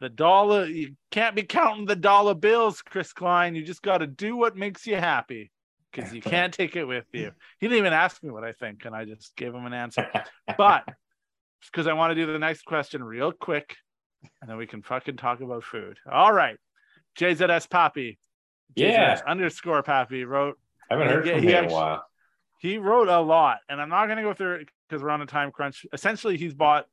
the 0.00 0.08
dollar 0.08 0.66
you 0.66 0.96
can't 1.12 1.36
be 1.36 1.44
counting 1.44 1.86
the 1.86 1.96
dollar 1.96 2.34
bills, 2.34 2.82
Chris 2.82 3.12
Klein. 3.12 3.54
You 3.54 3.62
just 3.62 3.82
got 3.82 3.98
to 3.98 4.08
do 4.08 4.36
what 4.36 4.56
makes 4.56 4.84
you 4.84 4.96
happy 4.96 5.52
because 5.92 6.12
you 6.12 6.20
can't 6.34 6.52
take 6.52 6.74
it 6.74 6.84
with 6.84 7.06
you. 7.12 7.30
He 7.60 7.68
didn't 7.68 7.78
even 7.78 7.92
ask 7.92 8.22
me 8.24 8.30
what 8.30 8.42
I 8.42 8.52
think, 8.52 8.86
and 8.86 8.94
I 8.94 9.04
just 9.04 9.36
gave 9.36 9.54
him 9.54 9.66
an 9.66 9.72
answer. 9.72 10.08
But 10.56 10.84
because 11.70 11.86
I 11.86 11.92
want 11.92 12.10
to 12.10 12.14
do 12.14 12.30
the 12.30 12.38
next 12.38 12.64
question 12.64 13.02
real 13.02 13.32
quick, 13.32 13.76
and 14.40 14.48
then 14.50 14.56
we 14.56 14.66
can 14.66 14.82
fucking 14.82 15.16
talk 15.16 15.40
about 15.40 15.64
food. 15.64 15.98
All 16.10 16.32
right, 16.32 16.56
JZS 17.18 17.68
Pappy, 17.70 18.18
Yeah. 18.74 19.20
Underscore 19.26 19.82
Pappy 19.82 20.24
wrote. 20.24 20.58
I 20.90 20.94
haven't 20.94 21.08
heard 21.08 21.26
Yeah, 21.26 21.34
from 21.34 21.42
he 21.42 21.48
him 21.52 21.64
in 21.64 21.70
a 21.70 21.72
while. 21.74 22.04
He 22.60 22.78
wrote 22.78 23.08
a 23.08 23.20
lot, 23.20 23.58
and 23.68 23.80
I'm 23.80 23.88
not 23.88 24.06
going 24.06 24.16
to 24.16 24.22
go 24.24 24.34
through 24.34 24.56
it 24.56 24.68
because 24.88 25.02
we're 25.02 25.10
on 25.10 25.22
a 25.22 25.26
time 25.26 25.52
crunch. 25.52 25.86
Essentially, 25.92 26.36
he's 26.36 26.54
bought 26.54 26.86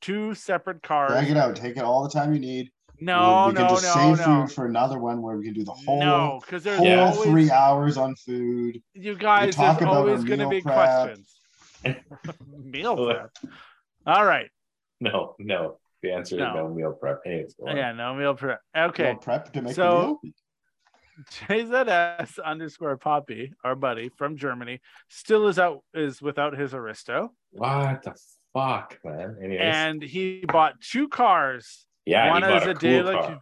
two 0.00 0.34
separate 0.34 0.82
cars. 0.82 1.12
Drag 1.12 1.30
it 1.30 1.36
out. 1.36 1.54
Take 1.54 1.76
it 1.76 1.84
all 1.84 2.02
the 2.02 2.10
time 2.10 2.32
you 2.34 2.40
need. 2.40 2.70
No, 3.00 3.46
we 3.48 3.52
no, 3.54 3.60
can 3.60 3.68
just 3.70 3.84
no, 3.84 4.14
save 4.14 4.18
no, 4.26 4.46
food 4.46 4.52
for 4.54 4.66
another 4.66 4.98
one 4.98 5.20
where 5.20 5.36
we 5.36 5.44
can 5.44 5.52
do 5.54 5.64
the 5.64 5.72
whole 5.72 5.98
no, 6.00 6.40
because 6.44 6.62
there's 6.62 6.78
whole 6.78 6.86
Yeah. 6.86 7.06
always 7.10 7.28
three 7.28 7.50
hours 7.50 7.96
on 7.96 8.14
food. 8.14 8.80
you 8.94 9.16
guys. 9.16 9.54
talk 9.56 9.78
There's 9.78 9.82
about 9.88 9.94
our 9.94 10.08
always 10.08 10.24
going 10.24 10.38
to 10.38 10.44
meal 10.46 10.50
be 10.50 10.60
prep. 10.62 10.74
questions. 10.74 11.40
meal 12.62 12.96
prep. 12.96 13.30
All 14.06 14.24
right. 14.24 14.48
No, 15.00 15.34
no. 15.38 15.78
The 16.04 16.12
answer 16.12 16.36
No. 16.36 16.48
is 16.50 16.54
no 16.54 16.68
meal 16.68 16.92
prep. 16.92 17.20
Anyways, 17.24 17.54
go. 17.54 17.66
Yeah, 17.74 17.92
no 17.92 18.14
meal 18.14 18.34
prep. 18.34 18.60
Okay. 18.76 19.12
Meal 19.12 19.16
prep 19.16 19.50
to 19.54 19.62
make 19.62 19.74
So- 19.74 20.20
the 20.22 20.28
meal. 20.28 20.34
JZS 21.30 22.38
underscore 22.44 22.96
Poppy, 22.98 23.52
our 23.64 23.74
buddy 23.74 24.10
from 24.18 24.36
Germany, 24.36 24.80
still 25.08 25.46
is 25.48 25.58
out 25.58 25.82
is 25.94 26.20
without 26.20 26.58
his 26.58 26.74
Aristo, 26.74 27.32
What 27.52 28.02
the 28.02 28.14
fuck, 28.52 28.98
man? 29.04 29.36
Anyways, 29.42 29.60
and 29.62 30.02
he 30.02 30.44
bought 30.46 30.80
two 30.80 31.08
cars. 31.08 31.86
yeah, 32.04 32.28
one 32.30 32.42
he 32.42 32.48
bought 32.48 32.62
is 32.62 32.66
a, 32.66 32.70
a 32.70 32.74
cool 32.74 32.80
daily. 32.80 33.14
car. 33.14 33.40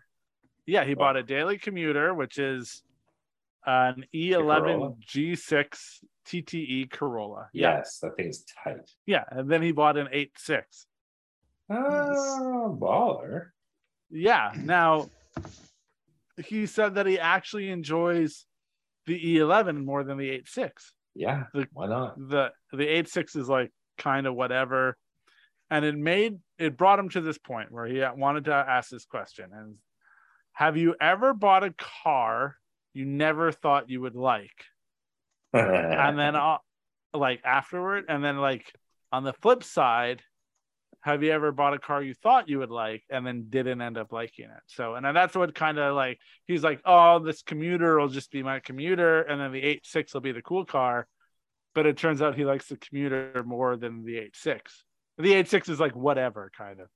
Yeah, 0.66 0.85
he 0.85 0.94
Wow. 0.94 0.98
bought 1.07 1.16
a 1.16 1.22
daily 1.25 1.59
commuter, 1.59 2.14
which 2.14 2.38
is 2.38 2.85
an 3.66 4.05
E11 4.14 4.98
G6 5.01 6.05
TTE 6.27 6.90
Corolla. 6.90 7.48
Yeah, 7.55 7.77
Yes, 7.79 7.98
that 8.01 8.16
thing's 8.16 8.44
tight. 8.62 8.88
yeah, 9.07 9.25
and 9.31 9.51
then 9.51 9.62
he 9.62 9.72
bought 9.72 9.96
an 9.96 10.09
8.6. 10.12 10.87
Oh, 11.72 12.78
baller. 12.80 13.46
Yeah. 14.11 14.52
Now 14.56 15.08
he 16.44 16.66
said 16.66 16.94
that 16.96 17.06
he 17.06 17.18
actually 17.18 17.70
enjoys 17.70 18.46
the 19.06 19.18
E11 19.18 19.85
more 19.85 20.04
than 20.04 20.18
the 20.18 20.28
8.6. 20.30 20.70
Yeah, 21.14 21.44
The- 21.52 21.68
why 21.72 21.87
not? 21.88 22.16
the 22.16 22.52
the 22.72 22.87
eight 22.87 23.06
six 23.08 23.37
is 23.37 23.46
like 23.48 23.70
kind 23.98 24.26
of 24.26 24.35
whatever 24.35 24.96
and 25.70 25.85
it 25.85 25.94
made 25.94 26.38
it 26.58 26.78
brought 26.78 26.98
him 26.98 27.11
to 27.11 27.20
this 27.20 27.37
point 27.37 27.70
where 27.70 27.85
he 27.87 28.02
wanted 28.16 28.46
to 28.46 28.52
ask 28.54 28.88
this 28.90 29.04
question 29.04 29.50
and 29.52 29.74
have 30.54 30.78
you 30.78 30.94
ever 31.00 31.35
bought 31.35 31.64
a 31.64 31.74
car 32.02 32.56
you 32.94 33.04
never 33.04 33.52
thought 33.52 33.90
you 33.90 34.00
would 34.00 34.14
like 34.16 34.54
and 35.52 36.18
then 36.18 36.35
uh, 36.35 36.56
like 37.12 37.42
afterward 37.44 38.06
and 38.08 38.24
then 38.24 38.38
like 38.38 38.72
on 39.12 39.22
the 39.22 39.35
flip 39.35 39.62
side 39.62 40.22
have 41.02 41.24
you 41.24 41.32
ever 41.32 41.50
bought 41.50 41.74
a 41.74 41.78
car 41.78 42.00
you 42.00 42.14
thought 42.14 42.48
you 42.48 42.60
would 42.60 42.70
like 42.70 43.02
and 43.10 43.26
then 43.26 43.46
didn't 43.50 43.82
end 43.82 43.98
up 43.98 44.12
liking 44.12 44.46
it? 44.46 44.62
So 44.66 44.94
and 44.94 45.04
that's 45.16 45.34
what 45.34 45.54
kind 45.54 45.78
of 45.78 45.94
like 45.96 46.18
he's 46.46 46.62
like 46.62 46.80
oh 46.84 47.18
this 47.18 47.42
commuter 47.42 47.98
will 47.98 48.08
just 48.08 48.30
be 48.30 48.42
my 48.42 48.60
commuter 48.60 49.22
and 49.22 49.40
then 49.40 49.52
the 49.52 49.62
eight 49.62 49.84
six 49.84 50.14
will 50.14 50.20
be 50.20 50.32
the 50.32 50.42
cool 50.42 50.64
car. 50.64 51.06
But 51.74 51.86
it 51.86 51.96
turns 51.96 52.22
out 52.22 52.36
he 52.36 52.44
likes 52.44 52.68
the 52.68 52.76
commuter 52.76 53.42
more 53.44 53.76
than 53.76 54.04
the 54.04 54.18
eight 54.18 54.36
six. 54.36 54.84
the 55.18 55.32
eight 55.34 55.48
six 55.48 55.68
is 55.68 55.80
like 55.80 55.96
whatever 55.96 56.50
kind 56.56 56.80
of. 56.80 56.88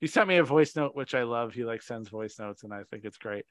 He 0.00 0.06
sent 0.06 0.28
me 0.28 0.36
a 0.36 0.44
voice 0.44 0.76
note 0.76 0.94
which 0.94 1.14
i 1.14 1.24
love. 1.24 1.52
He 1.52 1.64
like 1.64 1.82
sends 1.82 2.08
voice 2.08 2.38
notes 2.38 2.62
and 2.62 2.72
i 2.72 2.82
think 2.90 3.04
it's 3.04 3.18
great. 3.18 3.46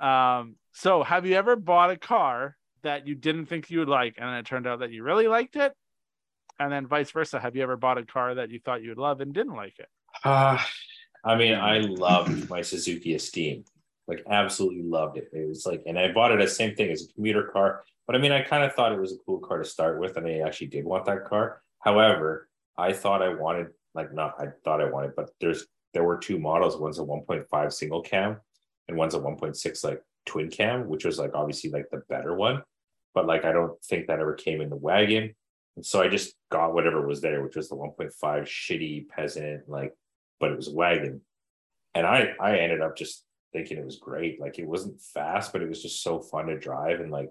Um 0.00 0.56
so 0.72 1.04
have 1.04 1.26
you 1.26 1.34
ever 1.34 1.54
bought 1.54 1.90
a 1.90 1.96
car 1.96 2.56
that 2.82 3.06
you 3.06 3.14
didn't 3.14 3.46
think 3.46 3.70
you 3.70 3.78
would 3.78 3.88
like 3.88 4.16
and 4.18 4.34
it 4.36 4.46
turned 4.46 4.66
out 4.66 4.80
that 4.80 4.90
you 4.90 5.04
really 5.04 5.28
liked 5.28 5.54
it 5.54 5.72
and 6.58 6.72
then 6.72 6.86
vice 6.86 7.10
versa 7.10 7.38
have 7.38 7.54
you 7.54 7.62
ever 7.62 7.76
bought 7.76 7.98
a 7.98 8.04
car 8.04 8.34
that 8.34 8.50
you 8.50 8.58
thought 8.58 8.82
you 8.82 8.90
would 8.90 8.98
love 8.98 9.20
and 9.20 9.32
didn't 9.34 9.54
like 9.54 9.78
it 9.78 9.88
Uh, 10.24 10.58
I 11.24 11.36
mean, 11.36 11.54
I 11.54 11.78
loved 11.78 12.48
my 12.48 12.62
Suzuki 12.62 13.14
Esteem. 13.14 13.64
Like, 14.06 14.22
absolutely 14.30 14.82
loved 14.82 15.18
it. 15.18 15.28
It 15.32 15.46
was 15.48 15.66
like, 15.66 15.82
and 15.86 15.98
I 15.98 16.12
bought 16.12 16.32
it 16.32 16.40
as 16.40 16.56
same 16.56 16.74
thing 16.74 16.90
as 16.90 17.02
a 17.02 17.12
commuter 17.12 17.44
car. 17.52 17.84
But 18.06 18.16
I 18.16 18.18
mean, 18.18 18.32
I 18.32 18.40
kind 18.40 18.64
of 18.64 18.72
thought 18.72 18.92
it 18.92 19.00
was 19.00 19.12
a 19.12 19.18
cool 19.26 19.38
car 19.38 19.58
to 19.58 19.64
start 19.64 20.00
with, 20.00 20.16
and 20.16 20.26
I 20.26 20.38
actually 20.38 20.68
did 20.68 20.84
want 20.84 21.04
that 21.06 21.26
car. 21.26 21.60
However, 21.80 22.48
I 22.78 22.92
thought 22.92 23.22
I 23.22 23.34
wanted, 23.34 23.68
like, 23.94 24.14
not 24.14 24.34
I 24.40 24.46
thought 24.64 24.80
I 24.80 24.88
wanted, 24.88 25.14
but 25.14 25.30
there's 25.40 25.66
there 25.92 26.04
were 26.04 26.16
two 26.16 26.38
models. 26.38 26.78
One's 26.78 26.98
a 26.98 27.02
1.5 27.02 27.72
single 27.72 28.00
cam, 28.00 28.38
and 28.86 28.96
one's 28.96 29.14
a 29.14 29.18
1.6 29.18 29.84
like 29.84 30.02
twin 30.24 30.48
cam, 30.48 30.88
which 30.88 31.04
was 31.04 31.18
like 31.18 31.32
obviously 31.34 31.70
like 31.70 31.90
the 31.90 32.02
better 32.08 32.34
one. 32.34 32.62
But 33.14 33.26
like, 33.26 33.44
I 33.44 33.52
don't 33.52 33.78
think 33.84 34.06
that 34.06 34.20
ever 34.20 34.34
came 34.34 34.60
in 34.62 34.70
the 34.70 34.76
wagon. 34.76 35.34
And 35.78 35.86
so 35.86 36.02
I 36.02 36.08
just 36.08 36.34
got 36.50 36.74
whatever 36.74 37.06
was 37.06 37.20
there, 37.20 37.40
which 37.40 37.54
was 37.54 37.68
the 37.68 37.76
1.5 37.76 38.10
shitty 38.42 39.08
peasant, 39.08 39.68
like, 39.68 39.94
but 40.40 40.50
it 40.50 40.56
was 40.56 40.66
a 40.66 40.74
wagon. 40.74 41.20
And 41.94 42.04
I 42.04 42.34
I 42.40 42.58
ended 42.58 42.80
up 42.82 42.96
just 42.96 43.24
thinking 43.52 43.78
it 43.78 43.84
was 43.84 44.00
great. 44.00 44.40
Like 44.40 44.58
it 44.58 44.66
wasn't 44.66 45.00
fast, 45.00 45.52
but 45.52 45.62
it 45.62 45.68
was 45.68 45.80
just 45.80 46.02
so 46.02 46.18
fun 46.18 46.46
to 46.46 46.58
drive 46.58 46.98
and 46.98 47.12
like 47.12 47.28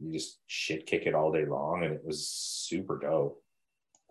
you 0.00 0.12
just 0.14 0.38
shit 0.46 0.86
kick 0.86 1.04
it 1.04 1.14
all 1.14 1.30
day 1.30 1.44
long 1.44 1.84
and 1.84 1.92
it 1.92 2.00
was 2.02 2.26
super 2.26 2.98
dope. 2.98 3.42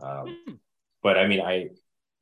Um, 0.04 0.38
Hmm. 0.46 0.54
but 1.02 1.18
I 1.18 1.26
mean 1.28 1.42
I 1.42 1.70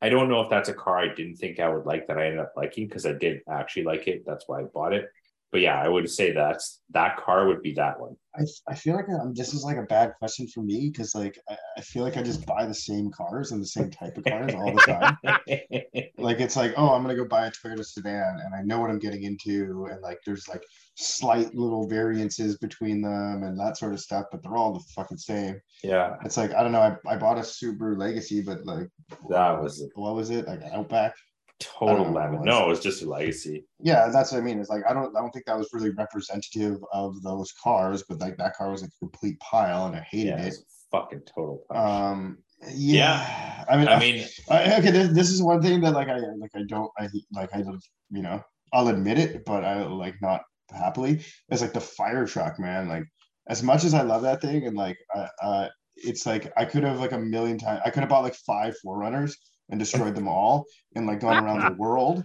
I 0.02 0.08
don't 0.08 0.30
know 0.30 0.40
if 0.40 0.50
that's 0.50 0.70
a 0.70 0.74
car 0.74 1.00
I 1.00 1.14
didn't 1.14 1.36
think 1.36 1.60
I 1.60 1.68
would 1.68 1.86
like 1.86 2.08
that 2.08 2.18
I 2.18 2.28
ended 2.28 2.40
up 2.40 2.54
liking 2.56 2.88
because 2.88 3.06
I 3.06 3.12
did 3.12 3.42
actually 3.50 3.84
like 3.84 4.08
it. 4.08 4.24
That's 4.26 4.46
why 4.48 4.62
I 4.62 4.64
bought 4.64 4.94
it. 4.94 5.10
But 5.52 5.62
yeah, 5.62 5.82
I 5.82 5.90
would 5.90 6.10
say 6.10 6.32
that's 6.32 6.80
that 6.92 7.18
car 7.18 7.48
would 7.48 7.62
be 7.62 7.74
that 7.74 8.00
one. 8.00 8.16
I, 8.34 8.44
I 8.70 8.76
feel 8.76 8.96
like 8.96 9.10
um, 9.10 9.34
this 9.34 9.54
is 9.54 9.64
like 9.64 9.76
a 9.76 9.84
bad 9.84 10.14
question 10.18 10.48
for 10.48 10.62
me 10.62 10.90
because 10.90 11.14
like 11.14 11.38
I, 11.50 11.58
I 11.78 11.82
feel 11.82 12.04
like 12.04 12.16
I 12.16 12.24
just 12.24 12.46
buy 12.46 12.66
the 12.66 12.74
same 12.74 13.12
cars 13.12 13.52
and 13.52 13.62
the 13.62 13.68
same 13.68 13.92
type 13.92 14.18
of 14.18 14.24
cars 14.24 14.54
all 14.56 14.74
the 14.74 14.82
time. 14.82 15.18
like 16.18 16.40
it's 16.40 16.56
like 16.56 16.74
oh 16.78 16.94
I'm 16.94 17.02
gonna 17.02 17.16
go 17.16 17.26
buy 17.26 17.48
a 17.48 17.52
Toyota 17.52 17.86
sedan 17.86 18.40
and 18.46 18.56
I 18.56 18.62
know 18.62 18.80
what 18.80 18.90
I'm 18.90 19.00
getting 19.00 19.24
into 19.24 19.88
and 19.92 20.02
like 20.02 20.20
there's 20.26 20.48
like 20.48 20.64
slight 20.96 21.54
little 21.54 21.88
variances 21.88 22.58
between 22.58 23.02
them 23.02 23.44
and 23.44 23.60
that 23.60 23.78
sort 23.78 23.92
of 23.92 24.00
stuff, 24.00 24.28
but 24.32 24.42
they're 24.42 24.56
all 24.56 24.74
the 24.74 24.84
fucking 24.96 25.18
same. 25.18 25.60
yeah, 25.84 26.16
It's 26.24 26.38
like 26.38 26.54
I 26.54 26.64
don't 26.64 26.72
know. 26.72 26.80
I, 26.80 26.96
I 27.14 27.18
bought 27.18 27.38
a 27.38 27.42
Subaru 27.42 27.98
Legacy, 27.98 28.42
but 28.42 28.66
like 28.66 28.88
that 29.30 29.62
was 29.62 29.86
what 29.96 30.16
was 30.16 30.30
it 30.30 30.48
like 30.48 30.62
an 30.62 30.72
Outback? 30.74 31.14
Total 31.62 31.89
I 31.89 31.97
don't 31.97 32.08
know 32.08 32.12
what 32.13 32.24
it 32.24 32.32
lemon. 32.32 32.45
No, 32.45 32.65
it 32.65 32.69
was 32.69 32.80
just 32.80 33.04
a 33.04 33.10
legacy. 33.10 33.65
Yeah, 33.80 34.10
that's 34.10 34.32
what 34.32 34.39
I 34.39 34.41
mean. 34.41 34.60
It's 34.60 34.69
like 34.69 34.84
I 34.89 34.93
don't 34.93 35.15
I 35.15 35.21
don't 35.21 35.32
think 35.32 35.45
that 35.45 35.58
was 35.58 35.69
really 35.74 35.91
representative 35.91 36.84
of 36.91 37.21
those 37.21 37.54
cars, 37.54 38.04
but 38.08 38.19
like 38.19 38.38
that 38.38 38.56
car 38.56 38.71
was 38.71 38.84
a 38.84 38.89
complete 39.00 39.39
pile 39.39 39.86
and 39.86 39.95
I 39.95 40.02
hated 40.02 40.30
Yeah, 40.30 40.41
it 40.45 40.54
it. 40.54 40.60
fucking 40.91 41.21
total 41.34 41.63
punch. 41.69 41.80
Um, 41.80 42.38
yeah, 42.69 43.65
I 43.69 43.78
mean, 43.78 43.88
I 43.88 44.00
mean, 44.00 44.26
I, 44.50 44.78
okay, 44.80 44.91
this, 44.91 45.13
this 45.13 45.30
is 45.30 45.41
one 45.41 45.62
thing 45.62 45.82
that 45.82 45.93
like 45.93 46.10
I 46.10 46.17
like 46.17 46.52
I 46.56 46.63
don't 46.67 46.91
I 46.97 47.10
like 47.32 47.54
I 47.54 47.62
don't 47.62 47.84
you 48.10 48.21
know 48.24 48.43
I'll 48.74 48.88
admit 48.88 49.19
it, 49.19 49.45
but 49.45 49.63
I 49.63 49.84
like 49.84 50.15
not 50.21 50.41
happily. 50.71 51.24
It's 51.50 51.62
like 51.62 51.74
the 51.74 51.82
fire 51.82 52.26
truck, 52.26 52.60
man. 52.60 52.88
Like 52.88 53.04
as 53.47 53.62
much 53.62 53.84
as 53.84 53.93
I 53.93 54.02
love 54.02 54.24
that 54.24 54.41
thing, 54.41 54.65
and 54.65 54.76
like 54.76 54.97
uh, 55.15 55.28
uh 55.43 55.67
it's 55.95 56.26
like 56.26 56.52
I 56.58 56.65
could 56.65 56.84
have 56.84 57.00
like 57.00 57.12
a 57.12 57.19
million 57.19 57.58
times. 57.58 57.82
I 57.86 57.89
could 57.91 58.02
have 58.02 58.10
bought 58.10 58.24
like 58.24 58.36
five 58.36 58.76
4Runners 58.86 59.34
and 59.72 59.80
destroyed 59.80 60.14
them 60.16 60.28
all 60.28 60.66
and 60.96 61.08
like 61.08 61.20
gone 61.22 61.44
around 61.44 61.66
the 61.66 61.78
world, 61.80 62.24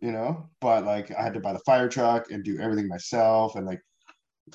you 0.00 0.10
know. 0.12 0.48
But 0.60 0.84
like 0.84 1.10
I 1.16 1.22
had 1.22 1.34
to 1.34 1.40
buy 1.40 1.52
the 1.52 1.60
fire 1.60 1.88
truck 1.88 2.30
and 2.30 2.42
do 2.42 2.58
everything 2.58 2.88
myself, 2.88 3.54
and 3.56 3.66
like 3.66 3.80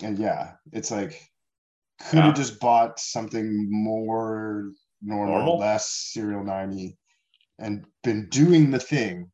and 0.04 0.18
yeah, 0.20 0.54
it's 0.74 0.92
like 0.92 1.12
could 2.10 2.20
have 2.20 2.26
Yeah. 2.28 2.34
just 2.34 2.60
bought 2.60 3.00
something 3.00 3.68
more 3.72 4.72
normal, 5.04 5.36
Normal? 5.36 5.58
less 5.60 5.90
serial 6.14 6.44
90 6.44 6.98
and 7.60 7.86
been 8.04 8.28
doing 8.30 8.72
the 8.72 8.80
thing 8.80 9.30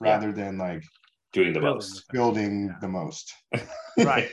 rather 0.00 0.32
than 0.32 0.56
like 0.58 0.84
doing 1.32 1.52
the 1.52 1.60
Building 1.60 1.74
most. 1.76 2.08
building 2.12 2.66
Yeah. 2.66 2.74
the 2.80 2.88
most. 2.88 3.34
Right. 3.98 4.28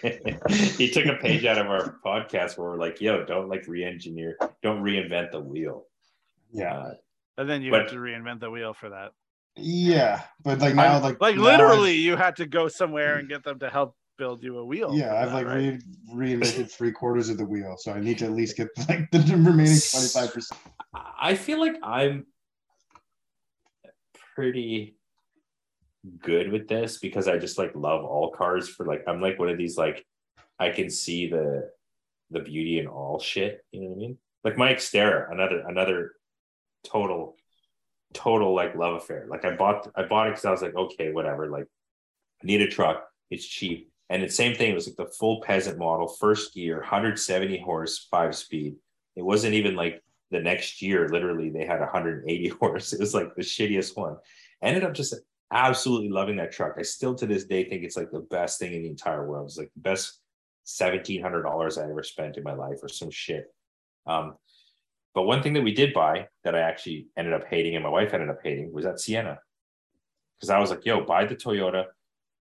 he 0.78 0.90
took 0.92 1.06
a 1.06 1.16
page 1.16 1.46
out 1.46 1.58
of 1.58 1.68
our 1.68 1.98
podcast 2.06 2.58
where 2.58 2.70
we're 2.72 2.78
like, 2.80 3.00
yo, 3.00 3.24
don't 3.26 3.48
like 3.48 3.66
re-engineer, 3.68 4.36
don't 4.62 4.84
reinvent 4.84 5.32
the 5.32 5.40
wheel. 5.40 5.86
Yeah. 6.52 6.78
Uh, 6.78 6.94
and 7.38 7.50
then 7.50 7.62
you 7.62 7.72
But- 7.72 7.82
have 7.84 7.92
to 7.92 7.98
reinvent 7.98 8.40
the 8.40 8.50
wheel 8.52 8.74
for 8.74 8.90
that 8.90 9.12
Yeah. 9.56 10.22
But 10.44 10.60
like 10.60 10.74
now, 10.76 11.00
like, 11.00 11.20
like 11.22 11.36
now 11.36 11.44
literally 11.44 11.92
I've- 11.92 12.02
you 12.06 12.16
had 12.16 12.36
to 12.38 12.46
go 12.46 12.68
somewhere 12.68 13.18
and 13.18 13.30
get 13.30 13.44
them 13.44 13.60
to 13.60 13.70
help 13.70 13.96
build 14.18 14.44
you 14.44 14.58
a 14.60 14.66
wheel 14.66 14.94
yeah, 14.94 15.16
I've 15.16 15.30
that, 15.30 15.36
like 15.36 15.46
right? 15.48 15.82
re- 16.14 16.36
reinvented 16.36 16.72
three 16.72 16.92
quarters 16.92 17.30
of 17.30 17.38
the 17.38 17.46
wheel. 17.46 17.76
So 17.78 17.92
I 17.94 18.00
need 18.00 18.20
to 18.20 18.26
at 18.26 18.32
least 18.32 18.56
get 18.58 18.68
like 18.90 19.10
the 19.12 19.20
remaining 19.36 19.74
25%. 19.74 20.52
I 21.20 21.34
feel 21.36 21.60
like 21.60 21.76
I'm 21.84 22.26
pretty 24.36 24.96
good 26.20 26.52
with 26.52 26.68
this 26.68 27.00
because 27.00 27.28
I 27.28 27.38
just 27.38 27.58
like 27.58 27.72
love 27.76 28.04
all 28.04 28.32
cars 28.32 28.68
for 28.70 28.86
like 28.86 29.04
I'm 29.08 29.22
like 29.22 29.40
one 29.40 29.50
of 29.50 29.58
these 29.58 29.78
like 29.78 30.06
I 30.60 30.70
can 30.70 30.90
see 30.90 31.28
the 31.30 31.70
the 32.32 32.40
beauty 32.40 32.80
in 32.80 32.88
all 32.88 33.20
shit. 33.20 33.64
You 33.72 33.82
know 33.82 33.88
what 33.90 33.96
I 33.96 34.00
mean? 34.00 34.18
Like 34.44 34.58
my 34.58 34.74
Xterra, 34.74 35.32
another 35.32 35.64
another 35.68 36.12
total 36.84 37.36
total 38.14 38.56
like 38.56 38.76
love 38.76 38.96
affair. 38.96 39.26
Like 39.30 39.46
I 39.46 39.56
bought 39.56 39.90
I 39.96 40.04
bought 40.04 40.28
it 40.28 40.32
because 40.32 40.46
I 40.46 40.52
was 40.52 40.62
like, 40.62 40.76
okay, 40.76 41.12
whatever. 41.12 41.50
Like 41.50 41.66
I 42.42 42.48
need 42.48 42.62
a 42.62 42.68
truck. 42.68 43.06
It's 43.30 43.46
cheap. 43.46 43.92
And 44.10 44.22
the 44.22 44.30
same 44.30 44.56
thing. 44.56 44.72
It 44.72 44.76
was 44.76 44.88
like 44.88 44.96
the 44.96 45.14
full 45.18 45.42
peasant 45.42 45.80
model, 45.80 46.08
first 46.08 46.54
gear, 46.54 46.78
170 46.78 47.60
horse, 47.60 48.08
five 48.12 48.36
speed. 48.36 48.76
It 49.16 49.24
wasn't 49.24 49.56
even 49.56 49.76
like 49.76 50.04
the 50.32 50.40
next 50.40 50.82
year, 50.82 51.08
literally, 51.10 51.50
they 51.50 51.66
had 51.66 51.80
180 51.80 52.48
horse. 52.60 52.94
It 52.94 53.00
was 53.00 53.14
like 53.14 53.34
the 53.36 53.42
shittiest 53.42 53.96
one. 53.96 54.18
Ended 54.62 54.84
up 54.84 54.94
just 54.94 55.16
absolutely 55.52 56.10
loving 56.10 56.38
that 56.38 56.52
truck. 56.52 56.76
I 56.78 56.82
still 56.82 57.16
to 57.16 57.26
this 57.26 57.46
day 57.46 57.70
think 57.70 57.84
it's 57.84 57.98
like 57.98 58.12
the 58.12 58.20
best 58.20 58.60
thing 58.60 58.74
in 58.74 58.84
the 58.84 58.90
entire 58.90 59.28
world. 59.28 59.48
It's 59.48 59.58
like 59.58 59.72
the 59.76 59.82
best 59.82 60.20
$1,700 60.68 61.78
I 61.78 61.90
ever 61.90 62.04
spent 62.04 62.38
in 62.38 62.44
my 62.44 62.54
life 62.54 62.80
or 62.82 62.90
some 62.90 63.12
shit. 63.12 63.46
Um, 64.06 64.36
but 65.14 65.24
one 65.24 65.44
thing 65.44 65.54
that 65.54 65.64
we 65.64 65.74
did 65.74 65.94
buy 65.94 66.28
that 66.44 66.56
I 66.56 66.60
actually 66.60 67.08
ended 67.18 67.34
up 67.34 67.46
hating 67.48 67.76
and 67.76 67.84
my 67.84 67.90
wife 67.90 68.14
ended 68.14 68.30
up 68.30 68.40
hating 68.44 68.74
was 68.74 68.86
that 68.86 69.00
Sienna. 69.00 69.40
Because 70.40 70.50
I 70.50 70.60
was 70.60 70.72
like, 70.72 70.86
yo, 70.86 71.06
buy 71.06 71.26
the 71.26 71.36
Toyota, 71.36 71.86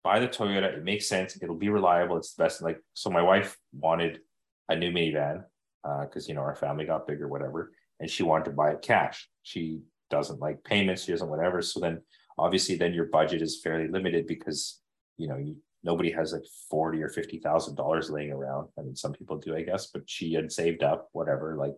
buy 0.05 0.21
the 0.21 0.29
Toyota. 0.29 0.77
It 0.77 0.85
makes 0.85 1.09
sense. 1.09 1.37
It'll 1.43 1.57
be 1.57 1.69
reliable. 1.69 2.17
It's 2.17 2.35
the 2.35 2.45
best. 2.45 2.63
Like, 2.63 2.81
so 2.95 3.11
my 3.11 3.23
wife 3.23 3.59
wanted 3.73 4.21
a 4.69 4.77
new 4.77 4.93
minivan 4.93 5.45
uh, 5.85 6.05
because, 6.05 6.29
you 6.29 6.35
know, 6.35 6.43
our 6.43 6.55
family 6.55 6.85
got 6.85 7.07
bigger, 7.07 7.29
whatever. 7.29 7.73
And 7.99 8.09
she 8.09 8.23
wanted 8.23 8.45
to 8.47 8.53
buy 8.53 8.71
it 8.71 8.83
cash. 8.83 9.29
She 9.43 9.81
doesn't 10.09 10.41
like 10.41 10.65
payments. 10.65 11.05
She 11.05 11.13
doesn't 11.13 11.29
whatever. 11.29 11.61
So 11.63 11.81
then 11.81 12.01
obviously 12.39 12.77
then 12.77 12.95
your 12.95 13.07
budget 13.07 13.43
is 13.43 13.61
fairly 13.63 13.89
limited 13.89 14.27
because, 14.27 14.81
you 15.19 15.29
know, 15.29 15.37
you, 15.37 15.57
nobody 15.83 16.11
has 16.13 16.33
like 16.33 16.45
forty 16.71 17.03
or 17.03 17.09
fifty 17.09 17.39
thousand 17.39 17.75
dollars 17.75 18.11
laying 18.11 18.33
around. 18.33 18.69
I 18.79 18.83
mean, 18.83 18.97
some 18.97 19.13
people 19.13 19.39
do, 19.39 19.57
I 19.57 19.63
guess, 19.63 19.89
but 19.89 20.03
she 20.07 20.33
had 20.33 20.53
saved 20.53 20.83
up 20.83 21.09
whatever, 21.13 21.57
like 21.57 21.75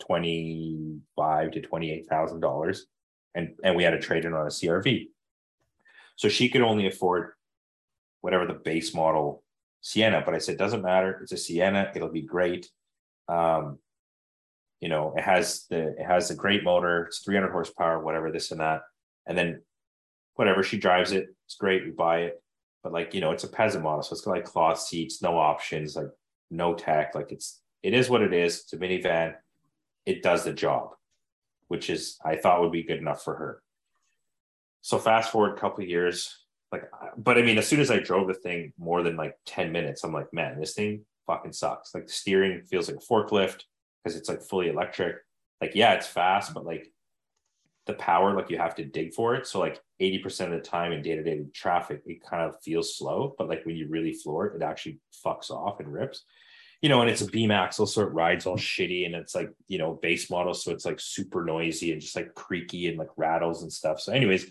twenty 0.00 0.98
five 1.16 1.52
to 1.52 1.60
twenty 1.60 1.92
eight 1.92 2.06
thousand 2.08 2.40
dollars, 2.40 2.86
and 3.34 3.54
and 3.62 3.76
we 3.76 3.84
had 3.84 3.90
to 3.90 4.00
trade 4.00 4.24
in 4.24 4.34
on 4.34 4.46
a 4.46 4.50
CRV. 4.50 5.08
So 6.16 6.28
she 6.28 6.48
could 6.48 6.62
only 6.62 6.86
afford 6.86 7.32
whatever 8.20 8.46
the 8.46 8.54
base 8.54 8.94
model 8.94 9.42
Sienna. 9.80 10.22
But 10.24 10.34
I 10.34 10.38
said, 10.38 10.58
doesn't 10.58 10.82
matter. 10.82 11.20
It's 11.22 11.32
a 11.32 11.36
Sienna. 11.36 11.92
It'll 11.94 12.08
be 12.10 12.22
great. 12.22 12.68
Um, 13.28 13.78
you 14.80 14.88
know, 14.88 15.14
it 15.16 15.22
has 15.22 15.66
the 15.70 15.88
it 15.98 16.04
has 16.04 16.30
a 16.30 16.36
great 16.36 16.64
motor. 16.64 17.04
It's 17.06 17.20
300 17.20 17.50
horsepower, 17.50 18.02
whatever 18.02 18.30
this 18.30 18.50
and 18.50 18.60
that. 18.60 18.82
And 19.26 19.36
then 19.36 19.62
whatever 20.34 20.62
she 20.62 20.78
drives 20.78 21.12
it, 21.12 21.28
it's 21.46 21.56
great. 21.56 21.84
We 21.84 21.90
buy 21.90 22.20
it, 22.20 22.42
but 22.82 22.92
like 22.92 23.12
you 23.12 23.20
know, 23.20 23.32
it's 23.32 23.44
a 23.44 23.48
peasant 23.48 23.82
model, 23.82 24.02
so 24.02 24.12
it's 24.12 24.22
got 24.22 24.30
like 24.30 24.44
cloth 24.44 24.80
seats, 24.80 25.20
no 25.20 25.36
options, 25.36 25.96
like 25.96 26.06
no 26.50 26.74
tech. 26.74 27.14
Like 27.14 27.32
it's 27.32 27.60
it 27.82 27.92
is 27.92 28.08
what 28.08 28.22
it 28.22 28.32
is. 28.32 28.60
It's 28.60 28.72
a 28.72 28.76
minivan. 28.76 29.34
It 30.06 30.22
does 30.22 30.44
the 30.44 30.52
job, 30.52 30.90
which 31.68 31.90
is 31.90 32.18
I 32.24 32.36
thought 32.36 32.60
would 32.60 32.72
be 32.72 32.82
good 32.82 32.98
enough 32.98 33.22
for 33.22 33.34
her. 33.34 33.62
So 34.80 34.98
fast 34.98 35.30
forward 35.30 35.56
a 35.56 35.60
couple 35.60 35.84
years, 35.84 36.44
like, 36.72 36.84
but 37.16 37.38
I 37.38 37.42
mean, 37.42 37.58
as 37.58 37.66
soon 37.66 37.80
as 37.80 37.90
I 37.90 37.98
drove 37.98 38.28
the 38.28 38.34
thing 38.34 38.72
more 38.78 39.02
than 39.02 39.16
like 39.16 39.36
10 39.46 39.72
minutes, 39.72 40.04
I'm 40.04 40.12
like, 40.12 40.32
man, 40.32 40.58
this 40.58 40.74
thing 40.74 41.04
fucking 41.26 41.52
sucks. 41.52 41.94
Like 41.94 42.06
the 42.06 42.12
steering 42.12 42.62
feels 42.62 42.88
like 42.88 42.98
a 42.98 43.12
forklift 43.12 43.64
because 44.02 44.16
it's 44.16 44.28
like 44.28 44.42
fully 44.42 44.68
electric. 44.68 45.16
Like, 45.60 45.72
yeah, 45.74 45.94
it's 45.94 46.06
fast, 46.06 46.54
but 46.54 46.64
like 46.64 46.92
the 47.86 47.94
power, 47.94 48.34
like 48.34 48.50
you 48.50 48.58
have 48.58 48.74
to 48.76 48.84
dig 48.84 49.14
for 49.14 49.34
it. 49.34 49.46
So 49.46 49.58
like 49.58 49.80
80% 50.00 50.46
of 50.46 50.50
the 50.52 50.60
time 50.60 50.92
in 50.92 51.02
day-to-day 51.02 51.46
traffic, 51.54 52.02
it 52.06 52.22
kind 52.22 52.42
of 52.42 52.60
feels 52.62 52.96
slow. 52.96 53.34
But 53.36 53.48
like 53.48 53.64
when 53.64 53.76
you 53.76 53.88
really 53.88 54.12
floor 54.12 54.46
it, 54.46 54.56
it 54.56 54.62
actually 54.62 55.00
fucks 55.24 55.50
off 55.50 55.80
and 55.80 55.92
rips. 55.92 56.24
You 56.80 56.88
know, 56.88 57.00
and 57.00 57.10
it's 57.10 57.22
a 57.22 57.26
beam 57.26 57.50
axle, 57.50 57.86
so 57.86 58.02
it 58.02 58.12
rides 58.12 58.46
all 58.46 58.56
shitty 58.56 59.04
and 59.04 59.14
it's 59.16 59.34
like, 59.34 59.50
you 59.66 59.78
know, 59.78 59.98
base 60.00 60.30
model. 60.30 60.54
So 60.54 60.70
it's 60.70 60.84
like 60.84 61.00
super 61.00 61.44
noisy 61.44 61.90
and 61.92 62.00
just 62.00 62.14
like 62.14 62.34
creaky 62.34 62.86
and 62.86 62.96
like 62.96 63.08
rattles 63.16 63.62
and 63.62 63.72
stuff. 63.72 63.98
So, 64.00 64.12
anyways, 64.12 64.48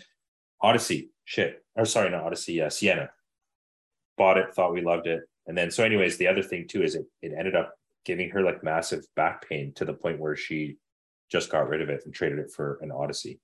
Odyssey, 0.60 1.10
shit. 1.24 1.64
Or 1.74 1.86
sorry, 1.86 2.10
not 2.10 2.24
Odyssey, 2.24 2.60
uh, 2.60 2.68
Sienna. 2.68 3.08
Bought 4.18 4.36
it, 4.36 4.54
thought 4.54 4.74
we 4.74 4.82
loved 4.82 5.06
it. 5.06 5.22
And 5.46 5.56
then, 5.56 5.70
so, 5.70 5.84
anyways, 5.84 6.18
the 6.18 6.26
other 6.26 6.42
thing 6.42 6.66
too 6.68 6.82
is 6.82 6.94
it, 6.96 7.06
it 7.22 7.32
ended 7.38 7.56
up 7.56 7.74
giving 8.04 8.28
her 8.30 8.42
like 8.42 8.62
massive 8.62 9.06
back 9.16 9.48
pain 9.48 9.72
to 9.76 9.86
the 9.86 9.94
point 9.94 10.20
where 10.20 10.36
she 10.36 10.76
just 11.32 11.50
got 11.50 11.68
rid 11.68 11.80
of 11.80 11.88
it 11.88 12.02
and 12.04 12.12
traded 12.12 12.38
it 12.40 12.50
for 12.54 12.78
an 12.82 12.90
Odyssey. 12.92 13.40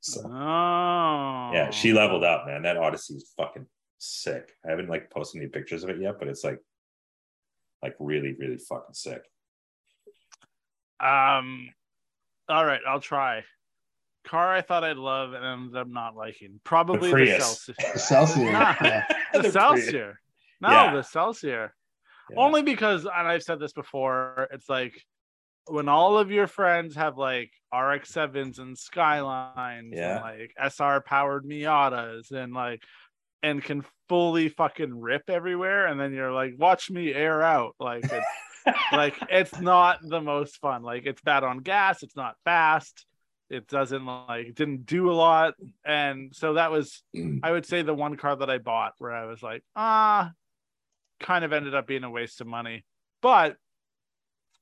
So, 0.00 0.20
Oh. 0.26 1.50
yeah, 1.52 1.70
she 1.70 1.92
leveled 1.92 2.22
up, 2.22 2.46
man. 2.46 2.62
That 2.62 2.76
Odyssey 2.76 3.14
is 3.14 3.32
fucking 3.36 3.66
sick. 3.98 4.52
I 4.64 4.70
haven't 4.70 4.88
like 4.88 5.10
posted 5.10 5.40
any 5.40 5.48
pictures 5.50 5.82
of 5.82 5.90
it 5.90 6.00
yet, 6.00 6.20
but 6.20 6.28
it's 6.28 6.44
like, 6.44 6.60
like 7.82 7.94
really, 7.98 8.34
really 8.38 8.58
fucking 8.58 8.94
sick. 8.94 9.22
Um. 11.00 11.68
All 12.48 12.64
right, 12.64 12.80
I'll 12.86 13.00
try. 13.00 13.42
Car 14.26 14.52
I 14.54 14.60
thought 14.60 14.82
I'd 14.84 14.96
love 14.96 15.32
and 15.34 15.44
ended 15.44 15.76
up 15.76 15.88
not 15.88 16.16
liking. 16.16 16.60
Probably 16.64 17.08
the, 17.08 17.12
Prius. 17.12 17.68
Celsior. 17.68 17.92
The 17.92 17.98
Celsior. 17.98 18.52
Nah. 18.52 18.74
yeah. 18.82 19.04
the 19.32 19.42
The 19.42 19.48
Celsior. 19.50 20.14
No, 20.60 20.70
Yeah. 20.70 20.94
the 20.94 21.02
Celsior. 21.02 21.70
Yeah. 22.30 22.36
Only 22.36 22.62
because, 22.62 23.04
and 23.04 23.28
I've 23.28 23.42
said 23.44 23.60
this 23.60 23.72
before, 23.72 24.48
it's 24.52 24.68
like 24.68 25.00
when 25.68 25.88
all 25.88 26.18
of 26.18 26.30
your 26.32 26.46
friends 26.48 26.96
have 26.96 27.16
like 27.18 27.50
RX 27.72 28.10
sevens 28.10 28.58
and 28.58 28.76
Skylines 28.76 29.92
Yeah. 29.94 30.16
and 30.16 30.22
like 30.22 30.52
SR 30.72 31.02
powered 31.02 31.44
Miatas 31.44 32.32
and 32.32 32.52
like 32.52 32.82
and 33.42 33.62
can 33.62 33.84
fully 34.08 34.48
fucking 34.48 34.98
rip 35.00 35.28
everywhere, 35.28 35.86
and 35.86 36.00
then 36.00 36.12
you're 36.12 36.32
like, 36.32 36.54
watch 36.58 36.90
me 36.90 37.12
air 37.12 37.42
out. 37.42 37.74
Like 37.78 38.04
it's 38.04 38.26
like 38.92 39.16
it's 39.30 39.58
not 39.60 39.98
the 40.02 40.20
most 40.20 40.58
fun. 40.60 40.82
Like 40.82 41.06
it's 41.06 41.22
bad 41.22 41.44
on 41.44 41.58
gas, 41.58 42.02
it's 42.02 42.16
not 42.16 42.36
fast, 42.44 43.06
it 43.50 43.68
doesn't 43.68 44.04
like 44.04 44.54
didn't 44.54 44.86
do 44.86 45.10
a 45.10 45.14
lot. 45.14 45.54
And 45.84 46.34
so 46.34 46.54
that 46.54 46.70
was 46.70 47.02
Mm. 47.14 47.40
I 47.42 47.50
would 47.52 47.66
say 47.66 47.82
the 47.82 47.94
one 47.94 48.16
car 48.16 48.36
that 48.36 48.50
I 48.50 48.58
bought 48.58 48.94
where 48.98 49.12
I 49.12 49.26
was 49.26 49.42
like, 49.42 49.62
ah, 49.74 50.32
kind 51.20 51.44
of 51.44 51.52
ended 51.52 51.74
up 51.74 51.86
being 51.86 52.04
a 52.04 52.10
waste 52.10 52.40
of 52.40 52.46
money. 52.46 52.84
But 53.22 53.56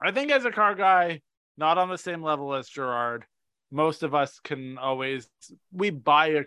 I 0.01 0.13
think 0.13 0.31
as 0.31 0.45
a 0.45 0.51
car 0.51 0.75
guy, 0.75 1.21
not 1.57 1.79
on 1.79 1.89
the 1.89 1.99
same 1.99 2.23
level 2.23 2.55
as 2.55 2.69
Gerard, 2.69 3.25
most 3.71 4.03
of 4.03 4.15
us 4.15 4.39
can 4.41 4.79
always 4.79 5.29
we 5.73 5.91
buy 5.91 6.27
a 6.29 6.43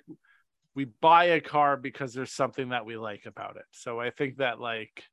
we 0.77 0.85
buy 0.85 1.23
a 1.25 1.41
car 1.41 1.75
because 1.75 2.13
there's 2.13 2.31
something 2.31 2.69
that 2.69 2.85
we 2.85 2.97
like 2.97 3.25
about 3.25 3.55
it. 3.55 3.65
So 3.71 3.99
I 3.99 4.11
think 4.11 4.37
that 4.37 4.59
like 4.59 5.03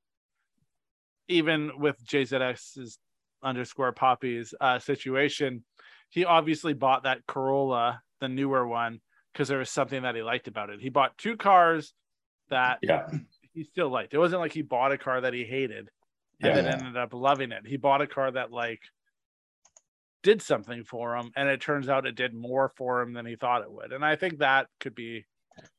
even 1.26 1.70
with 1.78 1.96
JZX's 2.04 2.98
underscore 3.42 3.92
poppies 3.92 4.52
uh 4.60 4.78
situation, 4.78 5.64
he 6.10 6.26
obviously 6.26 6.74
bought 6.74 7.04
that 7.04 7.26
Corolla, 7.26 8.02
the 8.20 8.28
newer 8.28 8.68
one, 8.68 9.00
because 9.32 9.48
there 9.48 9.56
was 9.58 9.70
something 9.70 10.02
that 10.02 10.14
he 10.14 10.22
liked 10.22 10.48
about 10.48 10.68
it. 10.68 10.82
He 10.82 10.90
bought 10.90 11.16
two 11.16 11.38
cars 11.38 11.94
that 12.50 12.78
yeah. 12.82 13.08
he 13.54 13.64
still 13.64 13.88
liked. 13.88 14.12
It 14.12 14.18
wasn't 14.18 14.42
like 14.42 14.52
he 14.52 14.60
bought 14.60 14.92
a 14.92 14.98
car 14.98 15.22
that 15.22 15.32
he 15.32 15.44
hated 15.44 15.88
and 16.42 16.56
Yeah. 16.56 16.60
then 16.60 16.74
ended 16.74 16.98
up 16.98 17.14
loving 17.14 17.52
it. 17.52 17.66
He 17.66 17.78
bought 17.78 18.02
a 18.02 18.06
car 18.06 18.30
that 18.30 18.52
like 18.52 18.82
did 20.22 20.42
something 20.42 20.84
for 20.84 21.16
him, 21.16 21.30
and 21.34 21.48
it 21.48 21.62
turns 21.62 21.88
out 21.88 22.04
it 22.04 22.16
did 22.16 22.34
more 22.34 22.70
for 22.76 23.00
him 23.00 23.14
than 23.14 23.24
he 23.24 23.36
thought 23.36 23.62
it 23.62 23.72
would. 23.72 23.92
And 23.92 24.04
I 24.04 24.16
think 24.16 24.40
that 24.40 24.66
could 24.78 24.94
be 24.94 25.24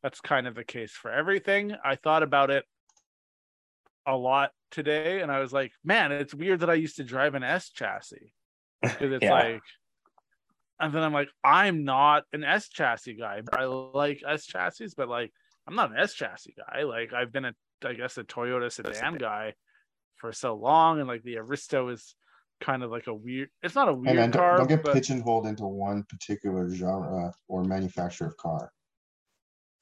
that's 0.02 0.22
kind 0.22 0.48
of 0.48 0.56
the 0.56 0.64
case 0.64 0.92
for 0.92 1.12
everything. 1.12 1.76
I 1.84 1.96
thought 1.96 2.24
about 2.24 2.50
it 2.52 2.66
a 4.08 4.16
lot 4.16 4.52
today, 4.72 5.22
and 5.22 5.32
I 5.32 5.40
was 5.40 5.52
like, 5.52 5.72
man, 5.84 6.12
it's 6.12 6.34
weird 6.34 6.60
that 6.62 6.70
I 6.70 6.76
used 6.76 6.98
to 6.98 7.04
drive 7.04 7.36
an 7.36 7.44
S 7.44 7.70
chassis 7.70 8.34
because 8.82 9.12
it's 9.12 9.24
Yeah. 9.24 9.32
like. 9.34 9.62
And 10.78 10.94
then 10.94 11.04
I'm 11.04 11.14
like, 11.14 11.30
I'm 11.42 11.86
not 11.86 12.24
an 12.34 12.44
S 12.44 12.68
chassis 12.68 13.14
guy. 13.14 13.42
I 13.54 13.64
like 13.64 14.22
S 14.28 14.46
chassis, 14.46 14.90
but 14.98 15.08
like, 15.08 15.32
I'm 15.66 15.76
not 15.76 15.92
an 15.92 15.98
S 15.98 16.14
chassis 16.14 16.54
guy. 16.58 16.84
Like, 16.84 17.14
I've 17.14 17.32
been 17.32 17.46
a, 17.46 17.54
I 17.86 17.94
guess, 17.94 18.18
a 18.18 18.26
Toyota 18.26 18.70
sedan 18.70 19.16
guy 19.16 19.54
for 20.18 20.34
so 20.34 20.56
long, 20.56 21.00
and 21.00 21.08
like 21.08 21.24
the 21.24 21.38
Aristo 21.38 21.88
is 21.90 22.14
kind 22.60 22.84
of 22.84 22.92
like 22.92 23.08
a 23.08 23.14
weird. 23.14 23.50
It's 23.64 23.74
not 23.76 23.88
a 23.88 23.92
Hey 23.92 24.12
uh, 24.12 24.14
weird 24.14 24.16
man, 24.16 24.32
don't, 24.32 24.42
car, 24.42 24.58
don't 24.58 24.68
get 24.68 24.84
but 24.84 24.94
pigeonholed 24.94 25.48
into 25.48 25.66
one 25.66 26.04
particular 26.04 26.70
genre 26.70 27.34
or 27.48 27.64
manufacturer 27.64 28.28
of 28.28 28.36
car. 28.36 28.72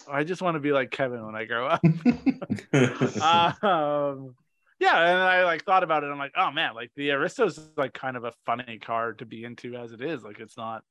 I 0.10 0.24
just 0.24 0.42
want 0.42 0.56
to 0.56 0.60
be 0.60 0.72
like 0.72 0.92
Kevin 0.92 1.26
when 1.26 1.36
I 1.36 1.46
grow 1.46 1.68
up. 1.68 1.84
um, 3.64 4.36
yeah, 4.80 5.00
and 5.00 5.20
I 5.20 5.44
like 5.46 5.64
thought 5.64 5.84
about 5.84 6.04
it. 6.04 6.08
I'm 6.08 6.18
like, 6.18 6.34
oh 6.36 6.52
man, 6.52 6.76
like 6.76 6.92
the 6.96 7.12
Aristo's 7.12 7.58
is 7.58 7.70
like 7.78 7.94
kind 7.94 8.18
of 8.18 8.24
a 8.24 8.34
funny 8.46 8.80
car 8.80 9.14
to 9.14 9.26
be 9.26 9.44
into 9.44 9.76
as 9.76 9.92
it 9.92 10.02
is. 10.02 10.24
Like, 10.24 10.40
it's 10.40 10.58
not, 10.58 10.84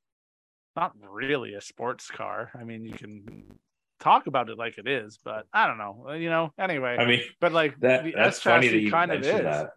not 0.75 0.93
really 0.99 1.53
a 1.53 1.61
sports 1.61 2.09
car. 2.09 2.51
I 2.59 2.63
mean, 2.63 2.85
you 2.85 2.93
can 2.93 3.43
talk 3.99 4.27
about 4.27 4.49
it 4.49 4.57
like 4.57 4.77
it 4.77 4.87
is, 4.87 5.19
but 5.23 5.45
I 5.53 5.67
don't 5.67 5.77
know. 5.77 6.11
You 6.13 6.29
know, 6.29 6.53
anyway. 6.57 6.97
I 6.99 7.05
mean, 7.05 7.21
but 7.39 7.51
like 7.51 7.79
that 7.81 8.03
the 8.03 8.13
that's 8.15 8.37
S 8.37 8.43
funny 8.43 8.67
that 8.69 8.79
you 8.79 8.91
kind 8.91 9.11
of 9.11 9.21
is. 9.21 9.41
that. 9.41 9.71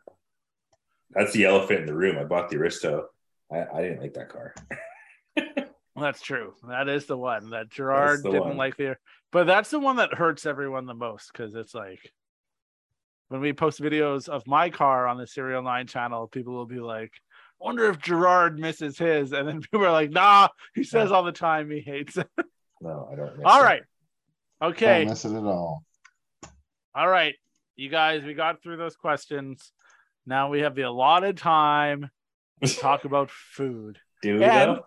That's 1.11 1.33
the 1.33 1.45
elephant 1.45 1.81
in 1.81 1.87
the 1.87 1.95
room. 1.95 2.19
I 2.19 2.25
bought 2.25 2.49
the 2.51 2.57
Aristo. 2.57 3.07
I, 3.53 3.65
I 3.75 3.83
didn't 3.83 4.01
like 4.01 4.15
that 4.15 4.29
car. 4.29 4.55
Well, 5.97 6.05
that's 6.05 6.21
true. 6.21 6.55
That 6.69 6.89
is 6.89 7.07
the 7.07 7.17
one 7.17 7.51
that 7.51 7.71
Gerard 7.71 8.23
the 8.23 8.31
didn't 8.31 8.49
one. 8.49 8.57
like 8.59 8.77
there. 8.77 8.99
But 9.33 9.47
that's 9.47 9.71
the 9.71 9.81
one 9.81 9.97
that 9.97 10.13
hurts 10.15 10.45
everyone 10.47 10.87
the 10.87 10.95
most 10.95 11.33
because 11.33 11.55
it's 11.55 11.75
like 11.75 12.13
when 13.29 13.41
we 13.41 13.53
post 13.53 13.81
videos 13.81 14.29
of 14.29 14.47
my 14.47 14.71
car 14.71 15.09
on 15.09 15.17
the 15.19 15.27
Serial 15.27 15.63
9 15.63 15.87
channel, 15.87 16.29
people 16.29 16.53
will 16.55 16.67
be 16.67 16.79
like, 16.81 17.13
wonder 17.59 17.89
if 17.89 17.99
Gerard 17.99 18.59
misses 18.59 18.99
his. 18.99 19.33
And 19.33 19.49
then 19.49 19.61
people 19.73 19.85
are 19.87 19.91
like, 19.93 20.11
nah, 20.11 20.49
he 20.75 20.85
says 20.85 21.11
all 21.11 21.25
the 21.25 21.33
time 21.33 21.71
he 21.71 21.81
hates 21.81 22.17
it. 22.17 22.29
No, 22.83 23.09
I 23.11 23.17
don't. 23.17 23.35
miss 23.39 23.47
all 23.47 23.63
it. 23.63 23.65
right. 23.65 23.83
Okay. 24.61 24.99
Don't 25.05 25.09
miss 25.09 25.25
it 25.25 25.33
at 25.35 25.45
all. 25.45 25.83
All 26.95 27.09
right. 27.09 27.35
You 27.75 27.89
guys, 27.89 28.23
we 28.23 28.35
got 28.35 28.62
through 28.62 28.77
those 28.77 28.97
questions. 28.97 29.73
Now 30.27 30.51
we 30.51 30.61
have 30.61 30.75
the 30.75 30.83
allotted 30.83 31.39
time 31.39 32.11
to 32.62 32.75
talk 32.81 33.07
about 33.07 33.31
food. 33.31 33.99
Do 34.20 34.37
we 34.39 34.45
And- 34.45 34.77
though? 34.77 34.85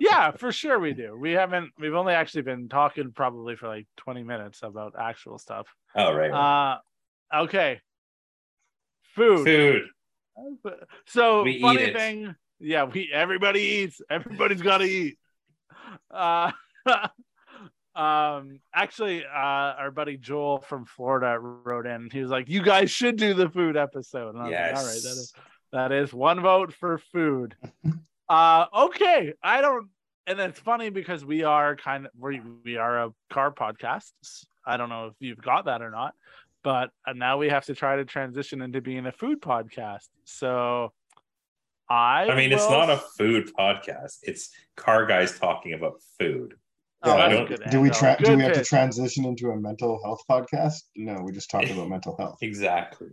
Yeah, 0.00 0.30
for 0.32 0.52
sure 0.52 0.78
we 0.78 0.92
do. 0.92 1.16
We 1.18 1.32
haven't 1.32 1.72
we've 1.78 1.94
only 1.94 2.14
actually 2.14 2.42
been 2.42 2.68
talking 2.68 3.12
probably 3.12 3.56
for 3.56 3.68
like 3.68 3.86
20 3.96 4.22
minutes 4.22 4.60
about 4.62 4.94
actual 4.98 5.38
stuff. 5.38 5.66
Oh 5.94 6.12
right. 6.12 6.30
right. 6.30 6.78
Uh 7.32 7.42
okay. 7.44 7.80
Food. 9.14 9.44
Food. 9.44 9.82
So 11.06 11.44
We 11.44 11.60
funny 11.60 11.92
thing, 11.92 12.34
yeah, 12.58 12.84
we 12.84 13.10
everybody 13.12 13.60
eats. 13.60 14.00
Everybody's 14.10 14.62
got 14.62 14.78
to 14.78 14.84
eat. 14.84 15.18
Uh 16.10 16.50
um 17.94 18.58
actually 18.74 19.24
uh 19.24 19.28
our 19.78 19.92
buddy 19.92 20.16
Joel 20.16 20.58
from 20.60 20.84
Florida 20.84 21.38
wrote 21.38 21.86
in. 21.86 22.08
He 22.10 22.20
was 22.20 22.30
like, 22.30 22.48
"You 22.48 22.62
guys 22.62 22.90
should 22.90 23.16
do 23.16 23.34
the 23.34 23.48
food 23.48 23.76
episode." 23.76 24.34
And 24.34 24.42
I 24.42 24.46
was 24.46 24.52
Yes. 24.52 24.72
like, 24.74 24.76
"All 24.76 24.86
right, 24.86 25.02
that 25.02 25.20
is 25.20 25.32
that 25.72 25.92
is 25.92 26.12
one 26.12 26.40
vote 26.40 26.72
for 26.72 26.98
food." 26.98 27.54
uh 28.28 28.66
okay, 28.74 29.32
I 29.42 29.60
don't 29.60 29.88
and 30.26 30.40
it's 30.40 30.58
funny 30.60 30.90
because 30.90 31.24
we 31.24 31.44
are 31.44 31.76
kind 31.76 32.06
of 32.06 32.12
we 32.18 32.40
we 32.64 32.76
are 32.76 33.04
a 33.04 33.10
car 33.30 33.52
podcast. 33.52 34.12
I 34.66 34.76
don't 34.76 34.88
know 34.88 35.06
if 35.08 35.14
you've 35.20 35.42
got 35.42 35.66
that 35.66 35.82
or 35.82 35.90
not, 35.90 36.14
but 36.62 36.90
uh, 37.06 37.12
now 37.12 37.36
we 37.38 37.48
have 37.50 37.66
to 37.66 37.74
try 37.74 37.96
to 37.96 38.04
transition 38.04 38.62
into 38.62 38.80
being 38.80 39.06
a 39.06 39.12
food 39.12 39.42
podcast. 39.42 40.08
So 40.24 40.92
I 41.88 42.28
I 42.30 42.34
mean, 42.34 42.52
it's 42.52 42.68
not 42.70 42.88
a 42.88 43.02
food 43.18 43.50
podcast. 43.58 44.18
It's 44.22 44.50
car 44.76 45.04
guys 45.04 45.38
talking 45.38 45.74
about 45.74 46.00
food. 46.18 46.54
Oh, 47.02 47.16
Yeah, 47.18 47.28
that's 47.28 47.60
don't- 47.60 47.70
Do 47.70 47.80
we 47.82 47.90
tra- 47.90 48.16
do 48.18 48.36
we 48.36 48.42
have 48.42 48.54
to 48.54 48.64
transition 48.64 49.26
into 49.26 49.50
a 49.50 49.56
mental 49.60 50.00
health 50.02 50.22
podcast? 50.28 50.84
No, 50.96 51.20
we 51.22 51.32
just 51.32 51.50
talk 51.50 51.68
about 51.68 51.88
mental 51.88 52.16
health. 52.16 52.38
Exactly. 52.42 53.08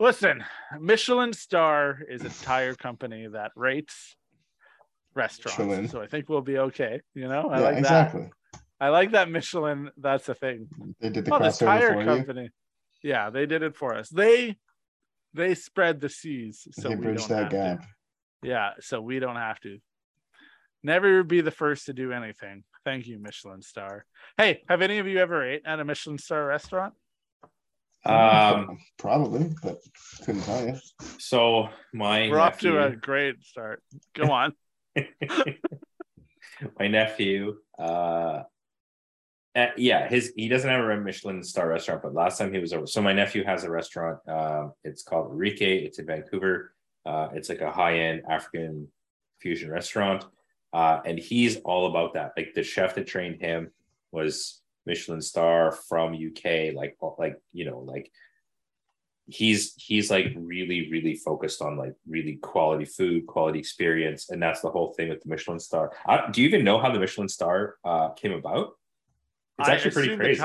Listen, 0.00 0.42
Michelin 0.80 1.32
Star 1.34 2.00
is 2.08 2.22
a 2.24 2.30
tire 2.44 2.74
company 2.74 3.28
that 3.28 3.52
rates 3.54 4.16
restaurants. 5.14 5.58
Michelin. 5.58 5.88
So 5.88 6.00
I 6.00 6.06
think 6.06 6.28
we'll 6.28 6.40
be 6.42 6.58
okay. 6.58 7.00
You 7.14 7.28
know, 7.28 7.48
I 7.50 7.58
yeah, 7.58 7.64
like 7.64 7.78
exactly. 7.78 8.22
that. 8.22 8.60
I 8.80 8.88
like 8.88 9.12
that 9.12 9.30
Michelin. 9.30 9.90
That's 9.98 10.28
a 10.28 10.34
thing. 10.34 10.68
They 11.00 11.10
did 11.10 11.24
the 11.26 11.34
Oh, 11.34 11.38
this 11.38 11.58
crossover 11.58 11.66
tire 11.66 11.92
for 11.94 12.00
you. 12.00 12.06
company. 12.06 12.50
Yeah, 13.02 13.30
they 13.30 13.46
did 13.46 13.62
it 13.62 13.76
for 13.76 13.94
us. 13.94 14.08
They 14.08 14.56
they 15.34 15.54
spread 15.54 16.00
the 16.00 16.08
seas, 16.08 16.66
so 16.72 16.88
they 16.88 16.94
we 16.96 17.02
bridged 17.02 17.28
don't 17.28 17.50
that 17.50 17.52
have 17.52 17.78
gap. 17.78 17.80
to. 17.82 18.48
Yeah, 18.48 18.70
so 18.80 19.00
we 19.00 19.18
don't 19.18 19.36
have 19.36 19.60
to. 19.60 19.78
Never 20.82 21.22
be 21.22 21.40
the 21.42 21.50
first 21.50 21.86
to 21.86 21.92
do 21.92 22.12
anything. 22.12 22.64
Thank 22.86 23.06
you, 23.06 23.18
Michelin 23.18 23.60
Star. 23.60 24.06
Hey, 24.38 24.62
have 24.68 24.80
any 24.80 24.98
of 24.98 25.06
you 25.06 25.18
ever 25.18 25.44
ate 25.46 25.62
at 25.66 25.78
a 25.78 25.84
Michelin 25.84 26.16
Star 26.18 26.46
restaurant? 26.46 26.94
Um, 28.06 28.78
Probably, 28.98 29.50
but 29.62 29.78
couldn't 30.24 30.42
tell 30.42 30.64
you. 30.66 30.74
so 31.18 31.68
my 31.92 32.28
We're 32.30 32.38
off 32.38 32.58
to 32.60 32.82
a 32.82 32.96
great 32.96 33.42
start. 33.44 33.82
Go 34.14 34.30
on. 34.32 34.54
my 36.78 36.88
nephew 36.88 37.56
uh 37.78 38.42
uh, 39.56 39.66
yeah 39.76 40.08
his 40.08 40.32
he 40.36 40.48
doesn't 40.48 40.70
have 40.70 40.84
a 40.84 40.96
michelin 40.96 41.42
star 41.42 41.68
restaurant 41.68 42.02
but 42.02 42.14
last 42.14 42.38
time 42.38 42.52
he 42.52 42.58
was 42.58 42.72
over 42.72 42.86
so 42.86 43.02
my 43.02 43.12
nephew 43.12 43.44
has 43.44 43.64
a 43.64 43.70
restaurant 43.70 44.18
uh, 44.28 44.68
it's 44.84 45.02
called 45.02 45.32
Enrique. 45.32 45.84
it's 45.84 45.98
in 45.98 46.06
vancouver 46.06 46.74
uh, 47.06 47.28
it's 47.32 47.48
like 47.48 47.60
a 47.60 47.70
high-end 47.70 48.22
african 48.28 48.86
fusion 49.40 49.70
restaurant 49.70 50.24
uh, 50.72 51.00
and 51.04 51.18
he's 51.18 51.56
all 51.58 51.86
about 51.86 52.14
that 52.14 52.32
like 52.36 52.52
the 52.54 52.62
chef 52.62 52.94
that 52.94 53.06
trained 53.06 53.40
him 53.40 53.70
was 54.12 54.60
michelin 54.86 55.20
star 55.20 55.72
from 55.72 56.14
uk 56.14 56.44
like 56.74 56.96
like 57.18 57.36
you 57.52 57.64
know 57.64 57.80
like 57.80 58.10
he's 59.32 59.74
he's 59.76 60.10
like 60.10 60.26
really 60.36 60.90
really 60.90 61.14
focused 61.14 61.62
on 61.62 61.76
like 61.76 61.94
really 62.08 62.34
quality 62.36 62.84
food 62.84 63.26
quality 63.26 63.58
experience 63.58 64.30
and 64.30 64.42
that's 64.42 64.60
the 64.60 64.70
whole 64.70 64.92
thing 64.94 65.08
with 65.08 65.22
the 65.22 65.28
michelin 65.28 65.58
star 65.58 65.92
I, 66.06 66.30
do 66.30 66.42
you 66.42 66.48
even 66.48 66.64
know 66.64 66.78
how 66.80 66.92
the 66.92 66.98
michelin 66.98 67.28
star 67.28 67.76
uh 67.84 68.10
came 68.10 68.32
about 68.32 68.72
it's 69.58 69.68
actually 69.68 69.90
pretty 69.92 70.16
crazy 70.16 70.42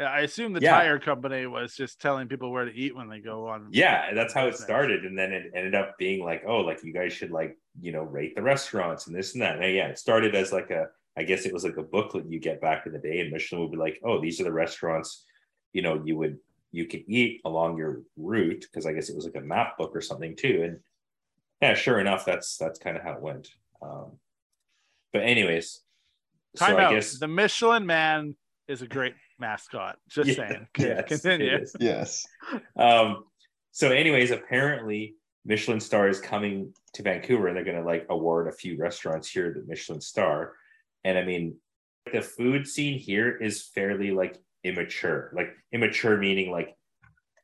I 0.00 0.20
assume 0.20 0.52
the 0.52 0.60
Yeah. 0.60 0.76
tire 0.78 1.00
company 1.00 1.46
was 1.46 1.74
just 1.74 2.00
telling 2.00 2.28
people 2.28 2.52
where 2.52 2.64
to 2.64 2.72
eat 2.72 2.94
when 2.94 3.08
they 3.08 3.18
go 3.18 3.48
on. 3.48 3.68
yeah 3.72 4.14
that's 4.14 4.32
how 4.32 4.46
it 4.46 4.54
started 4.56 5.04
and 5.04 5.18
then 5.18 5.32
it 5.32 5.50
ended 5.54 5.74
up 5.74 5.98
being 5.98 6.24
like 6.24 6.42
oh 6.46 6.58
like 6.60 6.84
you 6.84 6.92
guys 6.92 7.12
should 7.12 7.30
like 7.32 7.56
you 7.80 7.90
know 7.92 8.02
rate 8.02 8.34
the 8.36 8.42
restaurants 8.42 9.06
and 9.08 9.16
this 9.16 9.34
and 9.34 9.42
that 9.42 9.56
and 9.60 9.74
yeah 9.74 9.88
it 9.88 9.98
started 9.98 10.34
as 10.36 10.52
like 10.52 10.70
a 10.70 10.86
i 11.16 11.22
guess 11.24 11.46
it 11.46 11.52
was 11.52 11.64
like 11.64 11.76
a 11.78 11.82
booklet 11.82 12.26
you 12.28 12.38
get 12.38 12.60
back 12.60 12.86
in 12.86 12.92
the 12.92 12.98
day 13.00 13.20
and 13.20 13.32
michelin 13.32 13.60
would 13.62 13.72
be 13.72 13.76
like 13.76 13.98
oh 14.04 14.20
these 14.20 14.40
are 14.40 14.44
the 14.44 14.52
restaurants 14.52 15.24
you 15.72 15.82
know 15.82 16.00
you 16.04 16.16
would 16.16 16.36
you 16.72 16.86
can 16.86 17.02
eat 17.08 17.40
along 17.44 17.76
your 17.78 18.02
route 18.16 18.60
because 18.60 18.86
i 18.86 18.92
guess 18.92 19.08
it 19.08 19.16
was 19.16 19.24
like 19.24 19.36
a 19.36 19.40
map 19.40 19.76
book 19.78 19.92
or 19.94 20.00
something 20.00 20.36
too 20.36 20.62
and 20.64 20.78
yeah 21.62 21.74
sure 21.74 21.98
enough 21.98 22.24
that's 22.24 22.56
that's 22.56 22.78
kind 22.78 22.96
of 22.96 23.02
how 23.02 23.12
it 23.12 23.22
went 23.22 23.48
um 23.82 24.12
but 25.12 25.22
anyways 25.22 25.80
Time 26.56 26.70
so 26.76 26.78
out. 26.78 26.92
i 26.92 26.94
guess 26.94 27.18
The 27.18 27.28
Michelin 27.28 27.86
Man 27.86 28.34
is 28.66 28.82
a 28.82 28.86
great 28.86 29.14
mascot. 29.38 29.96
Just 30.08 30.28
Yeah, 30.30 30.34
saying. 30.48 30.66
Yes, 30.78 31.08
Continue. 31.08 31.66
Yes. 31.78 32.26
um 32.76 33.24
so 33.70 33.90
anyways 33.90 34.30
apparently 34.30 35.14
michelin 35.44 35.80
star 35.80 36.08
is 36.08 36.20
coming 36.20 36.72
to 36.94 37.02
vancouver 37.02 37.46
and 37.48 37.56
they're 37.56 37.64
going 37.64 37.76
to 37.76 37.84
like 37.84 38.06
award 38.10 38.48
a 38.48 38.52
few 38.52 38.76
restaurants 38.76 39.30
here 39.30 39.52
the 39.54 39.64
michelin 39.66 40.00
star 40.00 40.54
and 41.04 41.16
i 41.16 41.24
mean 41.24 41.54
the 42.12 42.20
food 42.22 42.66
scene 42.66 42.98
here 42.98 43.36
is 43.36 43.62
fairly 43.74 44.10
like 44.10 44.38
immature 44.64 45.30
like 45.34 45.50
immature 45.72 46.16
meaning 46.16 46.50
like 46.50 46.74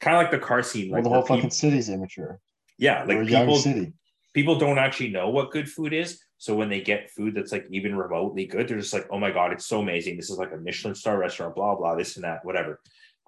kind 0.00 0.16
of 0.16 0.22
like 0.22 0.30
the 0.30 0.38
car 0.38 0.62
scene 0.62 0.90
Well, 0.90 0.98
like 0.98 1.04
the 1.04 1.10
whole 1.10 1.22
fucking 1.22 1.42
peop- 1.44 1.52
city's 1.52 1.88
immature. 1.88 2.40
yeah 2.78 3.04
We're 3.06 3.20
like 3.22 3.30
young 3.30 3.42
people 3.46 3.58
city. 3.58 3.92
people 4.34 4.58
don't 4.58 4.78
actually 4.78 5.10
know 5.10 5.30
what 5.30 5.50
good 5.50 5.70
food 5.70 5.92
is. 5.92 6.20
So 6.38 6.54
when 6.54 6.68
they 6.68 6.80
get 6.82 7.10
food 7.10 7.34
that's 7.34 7.52
like 7.52 7.66
even 7.70 7.96
remotely 7.96 8.44
good, 8.44 8.68
they're 8.68 8.78
just 8.78 8.92
like, 8.92 9.06
oh 9.10 9.18
my 9.18 9.30
God, 9.30 9.52
it's 9.52 9.64
so 9.64 9.80
amazing. 9.80 10.16
This 10.16 10.28
is 10.28 10.36
like 10.36 10.52
a 10.52 10.58
Michelin 10.58 10.94
star 10.94 11.16
restaurant, 11.16 11.54
blah, 11.54 11.74
blah, 11.74 11.94
this 11.94 12.16
and 12.16 12.24
that, 12.24 12.44
whatever. 12.44 12.80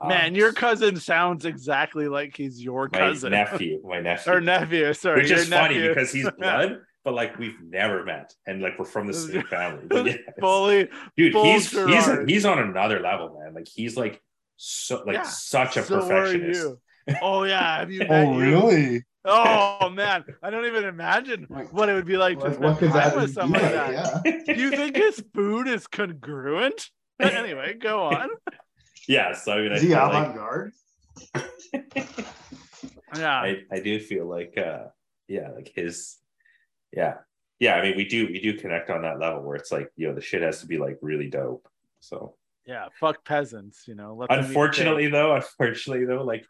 Um, 0.02 0.08
Man, 0.08 0.34
your 0.34 0.52
cousin 0.52 0.96
sounds 0.96 1.46
exactly 1.46 2.08
like 2.08 2.36
he's 2.36 2.62
your 2.62 2.90
my 2.92 2.98
cousin. 2.98 3.30
nephew, 3.30 3.80
my 3.86 4.00
nephew. 4.10 4.32
or 4.32 4.40
nephew, 4.42 4.92
sorry. 4.92 5.22
Which 5.22 5.30
your 5.30 5.38
is 5.38 5.48
funny 5.48 5.76
nephew. 5.76 5.88
because 5.88 6.12
he's 6.12 6.28
blood, 6.38 6.80
but 7.06 7.14
like 7.14 7.38
we've 7.38 7.60
never 7.62 8.04
met. 8.04 8.34
And 8.46 8.60
like 8.60 8.78
we're 8.78 8.84
from 8.84 9.06
the 9.06 9.14
same 9.14 9.42
family. 9.56 9.84
But 9.88 10.06
yes. 10.06 10.18
fully 10.40 10.88
Dude, 11.16 11.32
full 11.32 11.44
he's 11.44 11.70
he's 11.70 11.70
Gerard. 11.70 12.28
he's 12.28 12.44
on 12.44 12.58
another 12.58 13.00
level, 13.00 13.38
man. 13.40 13.54
Like 13.54 13.68
he's 13.68 13.96
like 13.96 14.20
so 14.56 15.02
like 15.06 15.14
Yeah, 15.14 15.22
such 15.22 15.76
a 15.78 15.84
so 15.84 16.00
perfectionist. 16.00 16.66
Oh 17.22 17.44
yeah, 17.44 17.78
have 17.78 17.90
you 17.92 18.00
met 18.08 18.26
Oh, 18.26 18.32
you? 18.32 18.38
really? 18.40 19.04
Oh 19.24 19.88
man, 19.88 20.24
I 20.42 20.50
don't 20.50 20.66
even 20.66 20.84
imagine 20.84 21.44
what 21.70 21.88
it 21.88 21.94
would 21.94 22.06
be 22.06 22.16
like 22.16 22.40
to 22.40 22.50
What, 22.50 22.76
spend 22.78 22.92
time 22.92 23.14
with 23.16 23.26
be 23.26 23.32
someone 23.32 23.62
like 23.62 23.74
like? 23.74 23.94
that. 23.94 24.22
Yeah. 24.46 24.54
Do 24.54 24.60
you 24.60 24.70
think 24.72 24.96
his 24.96 25.22
food 25.32 25.68
is 25.68 25.86
congruent? 25.86 26.90
anyway, 27.20 27.74
go 27.74 28.02
on. 28.02 28.28
yeah, 29.08 29.32
so 29.32 29.52
I 29.52 29.62
mean 29.62 29.72
I 29.72 29.76
Is 29.76 29.82
he 29.82 29.88
feel 29.88 29.98
like 29.98 30.26
avant-garde? 30.26 30.72
Yeah, 33.16 33.30
I, 33.40 33.62
I 33.70 33.78
do 33.80 33.98
feel 34.00 34.26
like 34.26 34.58
uh 34.58 34.86
yeah 35.28 35.50
like 35.50 35.72
his 35.74 36.16
yeah 36.92 37.14
yeah 37.58 37.74
i 37.74 37.82
mean 37.82 37.96
we 37.96 38.06
do 38.06 38.26
we 38.26 38.40
do 38.40 38.56
connect 38.58 38.90
on 38.90 39.02
that 39.02 39.18
level 39.18 39.42
where 39.42 39.56
it's 39.56 39.72
like 39.72 39.90
you 39.96 40.08
know 40.08 40.14
the 40.14 40.20
shit 40.20 40.42
has 40.42 40.60
to 40.60 40.66
be 40.66 40.78
like 40.78 40.98
really 41.02 41.28
dope 41.28 41.68
so 42.00 42.34
yeah. 42.66 42.86
Fuck 42.98 43.24
peasants, 43.24 43.84
you 43.86 43.94
know. 43.94 44.14
let 44.14 44.30
unfortunately 44.30 45.08
though 45.08 45.34
unfortunately 45.34 46.04
though 46.04 46.24
like. 46.24 46.44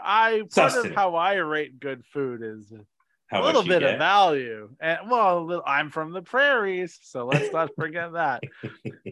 I 0.00 0.42
part 0.54 0.74
of 0.74 0.94
how 0.94 1.16
I 1.16 1.34
rate 1.34 1.80
good 1.80 2.04
food 2.12 2.42
is 2.44 2.72
how 3.26 3.42
a 3.42 3.44
little 3.44 3.64
bit 3.64 3.80
get 3.80 3.94
of 3.94 3.98
value, 3.98 4.70
and 4.80 5.10
well, 5.10 5.62
I'm 5.66 5.90
from 5.90 6.12
the 6.12 6.22
prairies, 6.22 6.96
so 7.02 7.26
let's 7.26 7.52
not 7.52 7.70
forget 7.76 8.12
that. 8.12 8.42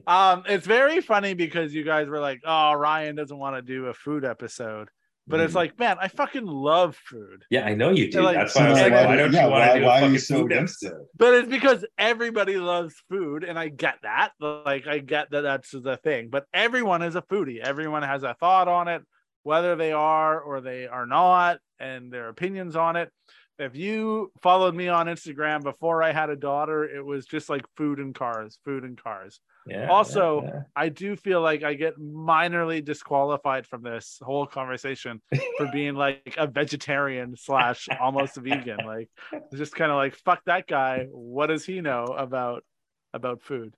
Um, 0.06 0.44
it's 0.46 0.66
very 0.66 1.00
funny 1.00 1.34
because 1.34 1.74
you 1.74 1.82
guys 1.82 2.06
were 2.06 2.20
like, 2.20 2.40
"Oh, 2.44 2.74
Ryan 2.74 3.16
doesn't 3.16 3.36
want 3.36 3.56
to 3.56 3.62
do 3.62 3.86
a 3.86 3.94
food 3.94 4.24
episode," 4.24 4.88
but 5.28 5.40
it's 5.40 5.52
Mm. 5.52 5.56
like, 5.56 5.78
man, 5.78 5.96
I 6.00 6.08
fucking 6.08 6.46
love 6.46 6.96
food. 6.96 7.44
yeah 7.50 7.64
i 7.66 7.74
know 7.74 7.90
you 7.90 8.10
do 8.10 8.22
like- 8.22 8.36
that's 8.36 8.54
So 8.54 8.60
why 8.60 8.66
i 8.66 8.70
was 8.70 8.80
like 8.80 8.92
why 8.92 9.04
why 9.06 9.12
do- 9.16 9.22
don't 9.22 9.32
yeah, 9.32 9.44
you 9.44 9.50
want 9.50 9.60
why- 9.66 9.72
to 9.74 9.80
do 9.80 9.86
why 9.86 9.98
a 9.98 10.02
are 10.02 10.04
you 10.04 10.06
fucking 10.06 10.18
so 10.18 10.34
food 10.36 10.52
against 10.52 10.82
it? 10.84 10.86
episode 10.88 11.06
But 11.16 11.34
it's 11.34 11.48
because 11.48 11.84
everybody 11.98 12.56
loves 12.58 12.94
food, 13.10 13.44
and 13.44 13.58
I 13.58 13.68
get 13.68 13.96
that. 14.02 14.32
Like, 14.40 14.86
I 14.86 14.98
get 14.98 15.30
that 15.30 15.40
that's 15.42 15.70
the 15.70 15.96
thing. 15.96 16.28
But 16.30 16.46
everyone 16.54 17.02
is 17.02 17.16
a 17.16 17.22
foodie. 17.22 17.58
Everyone 17.60 18.02
has 18.02 18.22
a 18.22 18.34
thought 18.34 18.68
on 18.68 18.88
it, 18.88 19.02
whether 19.42 19.76
they 19.76 19.92
are 19.92 20.40
or 20.40 20.60
they 20.60 20.86
are 20.86 21.06
not, 21.06 21.58
and 21.78 22.12
their 22.12 22.28
opinions 22.28 22.76
on 22.76 22.96
it. 22.96 23.10
If 23.58 23.74
you 23.74 24.32
followed 24.42 24.74
me 24.74 24.88
on 24.88 25.06
Instagram 25.06 25.62
before 25.62 26.02
I 26.02 26.12
had 26.12 26.28
a 26.30 26.36
daughter, 26.36 26.84
it 26.84 27.04
was 27.04 27.24
just 27.26 27.48
like 27.48 27.64
food 27.76 27.98
and 27.98 28.14
cars, 28.14 28.58
food 28.64 28.84
and 28.84 29.02
cars. 29.02 29.40
Yeah 29.66 29.88
Also, 29.88 30.42
yeah, 30.42 30.62
I 30.74 30.88
do 30.88 31.16
feel 31.16 31.40
like 31.40 31.62
I 31.62 31.74
get 31.74 31.98
minorly 31.98 32.84
disqualified 32.84 33.66
from 33.66 33.82
this 33.82 34.18
whole 34.22 34.46
conversation 34.46 35.20
for 35.58 35.68
being 35.72 35.94
like 35.94 36.34
a 36.38 36.46
vegetarian 36.46 37.36
slash 37.36 37.88
almost 38.00 38.36
vegan. 38.36 38.78
Like 38.86 39.08
just 39.54 39.74
kind 39.74 39.90
of 39.90 39.96
like 39.96 40.14
fuck 40.14 40.42
that 40.46 40.66
guy. 40.66 41.06
What 41.10 41.48
does 41.48 41.64
he 41.64 41.80
know 41.80 42.04
about 42.04 42.64
about 43.12 43.42
food? 43.42 43.74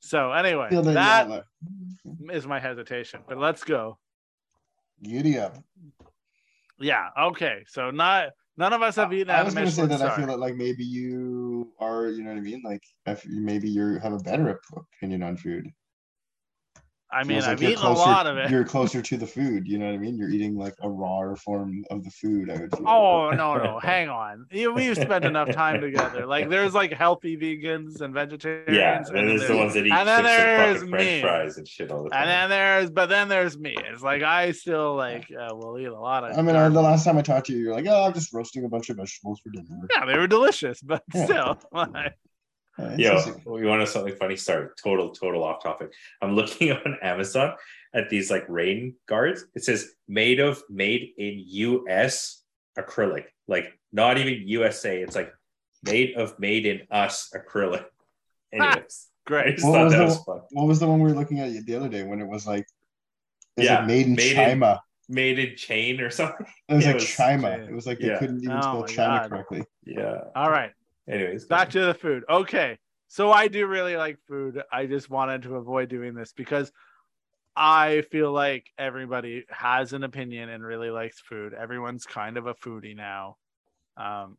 So 0.00 0.32
anyway, 0.32 0.68
Feel 0.70 0.82
that, 0.82 1.28
that 1.28 1.44
is 2.32 2.46
my 2.46 2.58
hesitation. 2.58 3.20
But 3.28 3.38
let's 3.38 3.62
go. 3.62 3.98
Giddy 5.02 5.38
up. 5.38 5.56
Yeah. 6.80 7.08
Okay. 7.18 7.64
So 7.68 7.90
not 7.90 8.30
none 8.56 8.72
of 8.72 8.82
us 8.82 8.96
have 8.96 9.12
eaten 9.12 9.30
I 9.30 9.38
at 9.38 9.44
was 9.44 9.54
gonna 9.54 9.70
say 9.70 9.82
Michelin 9.82 10.00
that 10.00 10.12
I 10.12 10.16
feel 10.16 10.26
that 10.26 10.38
like 10.38 10.56
maybe 10.56 10.84
you 10.84 11.51
are, 11.78 12.08
you 12.08 12.22
know 12.24 12.30
what 12.30 12.38
I 12.38 12.42
mean? 12.42 12.62
Like 12.64 12.82
if 13.06 13.24
maybe 13.26 13.68
you 13.70 13.98
have 13.98 14.12
a 14.12 14.18
better 14.18 14.60
opinion 14.76 15.22
on 15.22 15.36
food. 15.36 15.66
I 17.12 17.24
mean, 17.24 17.40
like 17.40 17.48
I've 17.50 17.62
eaten 17.62 17.76
closer- 17.76 18.00
a 18.00 18.04
lot 18.04 18.26
of 18.26 18.38
it. 18.38 18.50
You're 18.50 18.64
closer 18.64 19.02
to 19.02 19.16
the 19.16 19.26
food, 19.26 19.68
you 19.68 19.78
know 19.78 19.86
what 19.86 19.94
I 19.94 19.98
mean? 19.98 20.16
You're 20.16 20.30
eating 20.30 20.56
like 20.56 20.74
a 20.80 20.88
rawer 20.88 21.36
form 21.36 21.84
of 21.90 22.02
the 22.04 22.10
food, 22.10 22.48
I 22.50 22.56
would 22.58 22.74
feel. 22.76 22.88
Oh 22.88 23.30
no 23.30 23.56
no! 23.56 23.78
Hang 23.82 24.08
on. 24.08 24.46
We've 24.50 24.96
spent 24.96 25.24
enough 25.24 25.50
time 25.52 25.80
together. 25.80 26.24
Like 26.26 26.48
there's 26.48 26.72
like 26.74 26.92
healthy 26.92 27.36
vegans 27.36 28.00
and 28.00 28.14
vegetarians. 28.14 28.76
yeah 28.76 28.98
and 28.98 29.06
and 29.08 29.16
then 29.16 29.36
there's 29.36 29.48
the 29.48 29.56
ones 29.56 29.74
that 29.74 29.86
eat 29.86 29.92
and 29.92 30.08
then 30.08 30.24
there's 30.24 30.76
fucking 30.80 30.90
french 30.90 31.20
fries 31.22 31.58
and 31.58 31.68
shit 31.68 31.90
all 31.90 32.04
the 32.04 32.10
time 32.10 32.20
And 32.22 32.30
then 32.30 32.50
there's, 32.50 32.90
but 32.90 33.08
then 33.10 33.28
there's 33.28 33.58
me. 33.58 33.74
It's 33.76 34.02
like 34.02 34.22
I 34.22 34.52
still 34.52 34.94
like 34.96 35.30
uh, 35.30 35.54
will 35.54 35.78
eat 35.78 35.86
a 35.86 35.98
lot 36.00 36.24
of. 36.24 36.38
I 36.38 36.42
mean, 36.42 36.54
the 36.72 36.80
last 36.82 37.04
time 37.04 37.18
I 37.18 37.22
talked 37.22 37.46
to 37.48 37.52
you, 37.52 37.58
you're 37.64 37.74
like, 37.74 37.86
oh, 37.88 38.04
I'm 38.04 38.14
just 38.14 38.32
roasting 38.32 38.64
a 38.64 38.68
bunch 38.68 38.88
of 38.90 38.96
vegetables 38.96 39.40
for 39.40 39.50
dinner. 39.50 39.86
yeah, 39.94 40.06
they 40.06 40.16
were 40.18 40.26
delicious, 40.26 40.80
but 40.80 41.02
Yeah. 41.14 41.24
still, 41.24 41.58
like, 41.72 42.16
Uh, 42.78 42.84
it's 42.92 42.98
Yo, 42.98 43.12
just- 43.14 43.46
we 43.46 43.66
want 43.66 43.80
to 43.82 43.86
something 43.86 44.14
funny. 44.16 44.36
Sorry, 44.36 44.68
total, 44.82 45.10
total 45.10 45.44
off 45.44 45.62
topic. 45.62 45.92
I'm 46.22 46.34
looking 46.36 46.72
on 46.72 46.96
Amazon 47.02 47.54
at 47.94 48.08
these 48.08 48.30
like 48.30 48.44
rain 48.48 48.94
guards. 49.06 49.44
It 49.54 49.64
says 49.64 49.92
made 50.08 50.40
of 50.40 50.62
made 50.70 51.10
in 51.18 51.42
US 51.46 52.42
acrylic, 52.78 53.24
like 53.46 53.78
not 53.92 54.16
even 54.18 54.48
USA. 54.48 55.00
It's 55.02 55.14
like 55.14 55.32
made 55.84 56.14
of 56.16 56.38
made 56.38 56.64
in 56.66 56.82
us 56.90 57.30
acrylic. 57.34 57.84
Anyways, 58.52 59.08
I 59.26 59.28
Great. 59.28 59.56
just 59.56 59.66
What 59.66 59.74
thought 59.74 59.84
was 59.84 59.92
that 59.92 59.98
the- 59.98 60.04
was 60.04 60.24
fun. 60.24 60.40
what 60.52 60.66
was 60.66 60.78
the 60.80 60.86
one 60.86 61.00
we 61.00 61.10
were 61.12 61.18
looking 61.18 61.40
at 61.40 61.66
the 61.66 61.74
other 61.76 61.88
day 61.88 62.02
when 62.04 62.20
it 62.20 62.26
was 62.28 62.46
like, 62.46 62.66
is 63.58 63.66
Yeah, 63.66 63.82
it 63.84 63.86
made 63.86 64.06
in 64.06 64.14
made 64.14 64.30
in- 64.30 64.36
China? 64.36 64.80
Made 65.08 65.38
in 65.38 65.56
chain 65.56 66.00
or 66.00 66.08
something. 66.08 66.46
It 66.70 66.74
was 66.74 66.84
it 66.86 66.88
like 66.88 66.94
was- 66.94 67.04
China. 67.06 67.48
yeah. 67.48 67.64
It 67.68 67.74
was 67.74 67.86
like 67.86 67.98
they 67.98 68.06
Yeah. 68.06 68.18
couldn't 68.18 68.42
even 68.42 68.56
Oh 68.56 68.60
spell 68.60 68.80
my 68.80 68.86
China 68.86 69.18
God. 69.20 69.28
correctly. 69.30 69.64
Yeah. 69.84 70.20
All 70.34 70.50
right. 70.50 70.70
Anyways, 71.08 71.46
Back 71.46 71.70
to 71.70 71.80
the 71.80 71.94
food. 71.94 72.24
Okay. 72.28 72.78
So 73.08 73.30
I 73.30 73.48
do 73.48 73.66
really 73.66 73.96
like 73.96 74.18
food. 74.26 74.62
I 74.72 74.86
just 74.86 75.10
wanted 75.10 75.42
to 75.42 75.56
avoid 75.56 75.88
doing 75.88 76.14
this 76.14 76.32
because 76.32 76.72
I 77.54 78.02
feel 78.10 78.32
like 78.32 78.66
everybody 78.78 79.44
has 79.50 79.92
an 79.92 80.04
opinion 80.04 80.48
and 80.48 80.64
really 80.64 80.90
likes 80.90 81.20
food. 81.20 81.52
Everyone's 81.52 82.06
kind 82.06 82.38
of 82.38 82.46
a 82.46 82.54
foodie 82.54 82.96
now. 82.96 83.36
Um, 83.96 84.38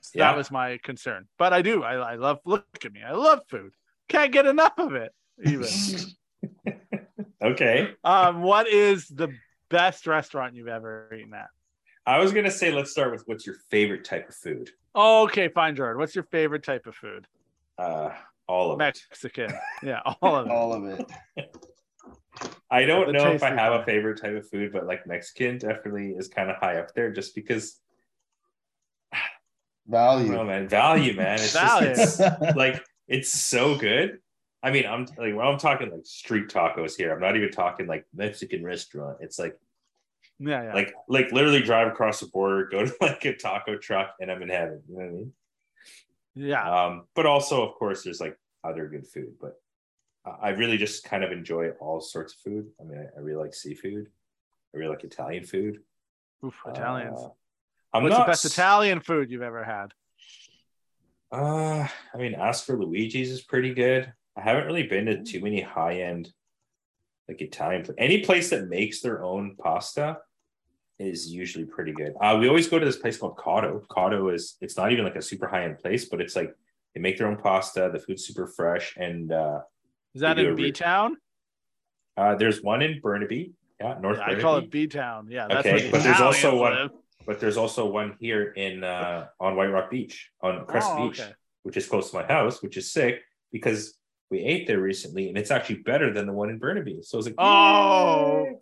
so 0.00 0.18
Yeah. 0.18 0.30
That 0.30 0.36
was 0.36 0.50
my 0.50 0.78
concern. 0.82 1.28
But 1.38 1.52
I 1.52 1.62
do. 1.62 1.82
I, 1.84 1.94
I 1.94 2.14
love, 2.16 2.38
look 2.44 2.66
at 2.84 2.92
me. 2.92 3.00
I 3.06 3.12
love 3.12 3.42
food. 3.48 3.72
Can't 4.08 4.32
get 4.32 4.46
enough 4.46 4.74
of 4.78 4.94
it. 4.94 5.12
Even. 5.44 5.68
okay. 7.42 7.94
um, 8.02 8.42
what 8.42 8.66
is 8.68 9.06
the 9.06 9.32
best 9.68 10.06
restaurant 10.06 10.54
you've 10.54 10.66
ever 10.66 11.14
eaten 11.14 11.34
at? 11.34 11.48
I 12.08 12.18
was 12.18 12.32
gonna 12.32 12.50
say 12.50 12.72
let's 12.72 12.90
start 12.90 13.12
with 13.12 13.22
what's 13.26 13.44
your 13.44 13.56
favorite 13.70 14.02
type 14.02 14.30
of 14.30 14.34
food. 14.34 14.70
Okay, 14.96 15.48
fine, 15.48 15.76
Jordan. 15.76 15.98
What's 15.98 16.14
your 16.14 16.24
favorite 16.24 16.62
type 16.64 16.86
of 16.86 16.94
food? 16.94 17.26
Uh, 17.76 18.08
all 18.48 18.72
of 18.72 18.80
it. 18.80 18.84
Mexican. 19.12 19.50
Yeah, 19.82 20.00
all 20.22 20.36
of 20.36 20.46
it. 20.46 20.50
All 20.50 20.72
of 20.72 20.84
it. 20.86 21.06
I 22.70 22.86
don't 22.86 23.12
know 23.12 23.30
if 23.32 23.42
I 23.42 23.50
have 23.50 23.74
is- 23.74 23.80
a 23.80 23.84
favorite 23.84 24.22
type 24.22 24.34
of 24.36 24.48
food, 24.48 24.72
but 24.72 24.86
like 24.86 25.06
Mexican 25.06 25.58
definitely 25.58 26.12
is 26.12 26.28
kind 26.28 26.50
of 26.50 26.56
high 26.56 26.78
up 26.78 26.94
there 26.94 27.12
just 27.12 27.34
because 27.34 27.78
I 29.12 29.18
don't 29.90 30.28
know, 30.28 30.36
Value. 30.36 30.44
man. 30.44 30.68
Value, 30.68 31.14
man. 31.14 31.34
It's 31.34 31.52
Value. 31.52 31.94
just 31.94 32.20
it's, 32.20 32.40
like 32.56 32.82
it's 33.06 33.30
so 33.30 33.76
good. 33.76 34.18
I 34.62 34.70
mean, 34.70 34.86
I'm 34.86 35.04
like 35.18 35.34
well, 35.34 35.50
I'm 35.52 35.58
talking 35.58 35.90
like 35.90 36.06
street 36.06 36.48
tacos 36.48 36.96
here. 36.96 37.12
I'm 37.12 37.20
not 37.20 37.36
even 37.36 37.50
talking 37.50 37.86
like 37.86 38.06
Mexican 38.14 38.64
restaurant. 38.64 39.18
It's 39.20 39.38
like 39.38 39.58
Yeah, 40.40 40.62
yeah. 40.62 40.74
like 40.74 40.94
like 41.08 41.32
literally 41.32 41.62
drive 41.62 41.88
across 41.88 42.20
the 42.20 42.26
border, 42.26 42.68
go 42.70 42.84
to 42.84 42.94
like 43.00 43.24
a 43.24 43.36
taco 43.36 43.76
truck, 43.76 44.14
and 44.20 44.30
I'm 44.30 44.42
in 44.42 44.48
heaven. 44.48 44.82
You 44.88 44.96
know 44.96 45.04
what 45.04 45.08
I 45.08 45.12
mean? 45.12 45.32
yeah. 46.34 46.84
Um, 46.84 47.04
but 47.14 47.26
also, 47.26 47.66
of 47.66 47.74
course, 47.74 48.04
there's 48.04 48.20
like 48.20 48.38
other 48.62 48.88
good 48.88 49.06
food. 49.06 49.34
But 49.40 49.54
I 50.24 50.30
I 50.30 50.48
really 50.50 50.78
just 50.78 51.04
kind 51.04 51.24
of 51.24 51.32
enjoy 51.32 51.70
all 51.80 52.00
sorts 52.00 52.34
of 52.34 52.40
food. 52.40 52.68
I 52.80 52.84
mean, 52.84 52.98
I, 52.98 53.18
I 53.18 53.20
really 53.20 53.42
like 53.42 53.54
seafood. 53.54 54.06
I 54.74 54.78
really 54.78 54.90
like 54.90 55.04
Italian 55.04 55.44
food. 55.44 55.80
Oof, 56.44 56.54
Italians. 56.66 57.18
Uh, 57.18 57.28
I'm 57.92 58.02
What's 58.04 58.12
not 58.16 58.26
the 58.26 58.30
best 58.30 58.44
Italian 58.44 59.00
food 59.00 59.30
you've 59.30 59.42
ever 59.42 59.64
had? 59.64 59.92
Uh, 61.32 61.88
I 62.14 62.16
mean, 62.16 62.34
Ask 62.34 62.64
for 62.64 62.78
Luigi's 62.78 63.30
is 63.30 63.42
pretty 63.42 63.74
good. 63.74 64.12
I 64.36 64.42
haven't 64.42 64.66
really 64.66 64.84
been 64.84 65.06
to 65.06 65.24
too 65.24 65.40
many 65.40 65.60
high 65.60 66.02
end 66.02 66.32
like 67.28 67.40
Italian. 67.40 67.86
Any 67.98 68.20
place 68.20 68.50
that 68.50 68.68
makes 68.68 69.00
their 69.00 69.22
own 69.22 69.56
pasta 69.56 70.18
is 70.98 71.30
usually 71.32 71.64
pretty 71.64 71.92
good. 71.92 72.14
Uh, 72.20 72.36
we 72.40 72.48
always 72.48 72.68
go 72.68 72.78
to 72.78 72.84
this 72.84 72.96
place 72.96 73.16
called 73.16 73.36
Cotto. 73.36 73.86
Cotto 73.86 74.34
is 74.34 74.56
it's 74.60 74.76
not 74.76 74.92
even 74.92 75.04
like 75.04 75.16
a 75.16 75.22
super 75.22 75.46
high 75.46 75.64
end 75.64 75.78
place, 75.78 76.06
but 76.06 76.20
it's 76.20 76.34
like 76.34 76.54
they 76.94 77.00
make 77.00 77.18
their 77.18 77.26
own 77.28 77.36
pasta. 77.36 77.90
The 77.92 77.98
food's 77.98 78.24
super 78.26 78.46
fresh, 78.46 78.94
and 78.96 79.30
uh, 79.32 79.60
Is 80.14 80.20
that 80.22 80.38
in 80.38 80.54
B 80.56 80.72
Town? 80.72 81.16
uh, 82.16 82.34
there's 82.34 82.62
one 82.62 82.82
in 82.82 83.00
Burnaby. 83.00 83.52
Yeah, 83.80 83.96
North 84.00 84.18
I 84.18 84.26
Burnaby. 84.26 84.42
call 84.42 84.56
it 84.56 84.70
B 84.70 84.86
Town. 84.88 85.28
Yeah, 85.30 85.46
that's 85.48 85.66
Okay, 85.66 85.90
but 85.90 86.02
there's 86.02 86.20
also 86.20 86.56
one- 86.58 86.72
live. 86.72 86.90
but 87.26 87.38
there's 87.40 87.56
also 87.56 87.86
one 87.86 88.16
here 88.18 88.52
in 88.56 88.82
uh, 88.82 89.28
on 89.38 89.54
White 89.54 89.68
Rock 89.68 89.90
Beach 89.90 90.30
on 90.42 90.66
Crest 90.66 90.88
Oh, 90.90 91.08
Beach. 91.08 91.20
okay. 91.20 91.32
which 91.62 91.76
is 91.76 91.86
close 91.86 92.10
to 92.10 92.16
my 92.16 92.26
house, 92.26 92.60
which 92.62 92.76
is 92.76 92.90
sick 92.90 93.20
because 93.52 93.94
we 94.30 94.40
ate 94.40 94.66
there 94.66 94.80
recently 94.80 95.28
and 95.28 95.38
it's 95.38 95.50
actually 95.50 95.76
better 95.76 96.12
than 96.12 96.26
the 96.26 96.32
one 96.32 96.50
in 96.50 96.58
Burnaby. 96.58 96.98
So 97.02 97.16
I 97.16 97.18
was 97.18 97.26
like, 97.26 97.34
Oh. 97.38 98.44
"Yay." 98.46 98.56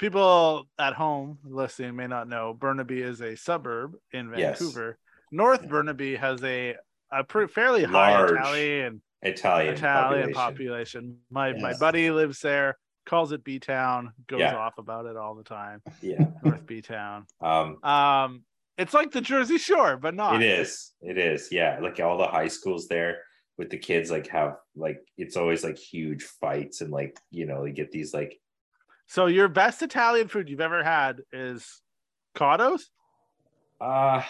People 0.00 0.64
at 0.78 0.94
home 0.94 1.38
listening 1.44 1.94
may 1.94 2.06
not 2.06 2.26
know 2.26 2.54
Burnaby 2.54 3.02
is 3.02 3.20
a 3.20 3.36
suburb 3.36 3.96
in 4.14 4.32
Yes. 4.34 4.58
Vancouver. 4.58 4.98
North 5.30 5.68
Burnaby 5.68 6.16
has 6.16 6.42
a 6.42 6.74
a 7.12 7.22
pretty 7.22 7.52
fairly 7.52 7.84
high 7.84 8.12
Large 8.16 8.30
Italian 8.32 9.02
Italian, 9.20 9.74
Italian 9.74 10.32
population. 10.32 10.34
population. 10.34 11.18
My 11.30 11.52
my 11.52 11.76
buddy 11.76 12.10
lives 12.10 12.40
there, 12.40 12.78
calls 13.04 13.32
it 13.32 13.44
B 13.44 13.58
Town, 13.58 14.14
goes 14.26 14.40
Yeah. 14.40 14.56
off 14.56 14.78
about 14.78 15.04
it 15.04 15.18
all 15.18 15.34
the 15.34 15.44
time. 15.44 15.82
Yeah. 16.00 16.24
North 16.42 16.64
B 16.64 16.80
Town. 16.80 17.26
Um, 17.42 17.84
Um, 17.84 18.44
it's 18.78 18.94
like 18.94 19.10
the 19.10 19.20
Jersey 19.20 19.58
Shore, 19.58 19.98
but 19.98 20.14
not. 20.14 20.36
it 20.36 20.42
is. 20.42 20.94
It 21.02 21.18
is. 21.18 21.52
Yeah. 21.52 21.78
Like 21.78 22.00
all 22.00 22.16
the 22.16 22.26
high 22.26 22.48
schools 22.48 22.88
there 22.88 23.18
with 23.58 23.68
the 23.68 23.76
kids, 23.76 24.10
like 24.10 24.28
have 24.28 24.56
like 24.74 24.98
it's 25.18 25.36
always 25.36 25.62
like 25.62 25.76
huge 25.76 26.22
fights 26.22 26.80
and 26.80 26.90
like 26.90 27.18
you 27.30 27.44
know 27.44 27.66
you 27.66 27.74
get 27.74 27.90
these 27.92 28.14
like 28.14 28.40
So 29.10 29.26
your 29.26 29.48
best 29.48 29.82
Italian 29.82 30.28
food 30.28 30.48
you've 30.48 30.60
ever 30.60 30.84
had 30.84 31.22
is 31.32 31.82
Cotto's? 32.36 32.90
uh 33.80 34.22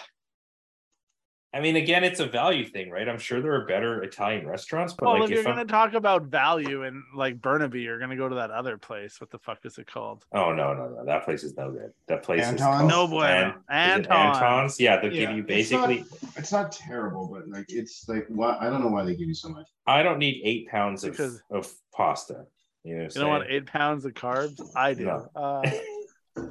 I 1.53 1.59
mean, 1.59 1.75
again, 1.75 2.03
it's 2.05 2.19
a 2.21 2.25
value 2.25 2.65
thing, 2.65 2.89
right? 2.89 3.07
I'm 3.07 3.19
sure 3.19 3.41
there 3.41 3.53
are 3.53 3.65
better 3.67 4.01
Italian 4.03 4.47
restaurants, 4.47 4.93
but 4.93 5.05
well, 5.05 5.19
like 5.19 5.23
if 5.25 5.29
you're 5.31 5.39
if 5.41 5.47
I'm, 5.47 5.53
gonna 5.55 5.65
talk 5.65 5.93
about 5.93 6.23
value 6.23 6.83
and 6.85 7.03
like 7.13 7.39
Burnaby, 7.41 7.81
you're 7.81 7.99
gonna 7.99 8.15
go 8.15 8.27
to 8.27 8.33
that 8.35 8.49
other 8.49 8.75
place. 8.79 9.21
What 9.21 9.29
the 9.29 9.37
fuck 9.37 9.59
is 9.65 9.77
it 9.77 9.85
called? 9.85 10.25
oh 10.33 10.51
no, 10.51 10.73
no, 10.73 10.87
no, 10.89 11.05
that 11.05 11.25
place 11.25 11.43
is 11.43 11.55
no 11.57 11.69
good. 11.69 11.91
That 12.07 12.23
place 12.23 12.47
is 12.47 12.59
No 12.59 13.05
bueno. 13.07 13.53
An- 13.69 13.99
is 13.99 14.05
it 14.07 14.11
Anton. 14.11 14.35
Anton's. 14.35 14.79
Yeah, 14.79 14.99
they'll 14.99 15.13
Yeah, 15.13 15.27
give 15.27 15.35
you 15.37 15.45
it's 15.49 15.71
not- 15.71 15.89
basically. 15.89 16.29
It's 16.37 16.51
not 16.51 16.71
terrible, 16.71 17.27
but 17.31 17.47
like 17.49 17.65
it's 17.69 18.09
like 18.09 18.25
why 18.29 18.57
I 18.59 18.69
don't 18.71 18.81
know 18.81 18.87
why 18.87 19.03
they 19.03 19.15
give 19.15 19.27
you 19.27 19.35
so 19.35 19.49
much. 19.49 19.67
I 19.85 20.01
don't 20.01 20.17
need 20.17 20.41
eight 20.43 20.69
pounds 20.69 21.03
of, 21.03 21.11
Because- 21.11 21.43
of 21.51 21.71
pasta. 21.93 22.47
You 22.83 22.95
know, 22.95 23.03
what 23.03 23.15
You 23.15 23.21
don't 23.21 23.29
want 23.29 23.43
eight 23.49 23.65
pounds 23.67 24.05
of 24.05 24.13
carbs? 24.13 24.59
I 24.75 24.93
do. 24.93 25.05
No. 25.05 25.27
Uh, 25.35 25.69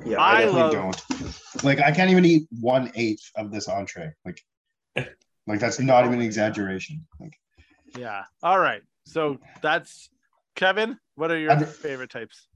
Yeah, 0.04 0.18
I 0.20 0.32
I, 0.32 0.44
definitely 0.44 0.60
love- 0.60 0.72
don't. 1.08 1.64
Like 1.64 1.80
I 1.80 1.90
can't 1.90 2.10
even 2.10 2.24
eat 2.26 2.46
one 2.60 2.92
eighth 2.94 3.30
of 3.34 3.50
this 3.50 3.66
entree. 3.66 4.12
Like, 4.26 4.42
like 5.46 5.58
that's 5.58 5.80
not 5.80 6.04
even 6.04 6.18
an 6.20 6.24
exaggeration. 6.24 7.06
Like 7.18 7.32
yeah. 7.96 8.24
All 8.42 8.58
right. 8.60 8.82
So 9.06 9.38
that's 9.62 10.10
Kevin. 10.54 10.98
What 11.14 11.30
are 11.30 11.38
your 11.38 11.52
I've- 11.52 11.64
favorite 11.64 12.10
types? 12.10 12.46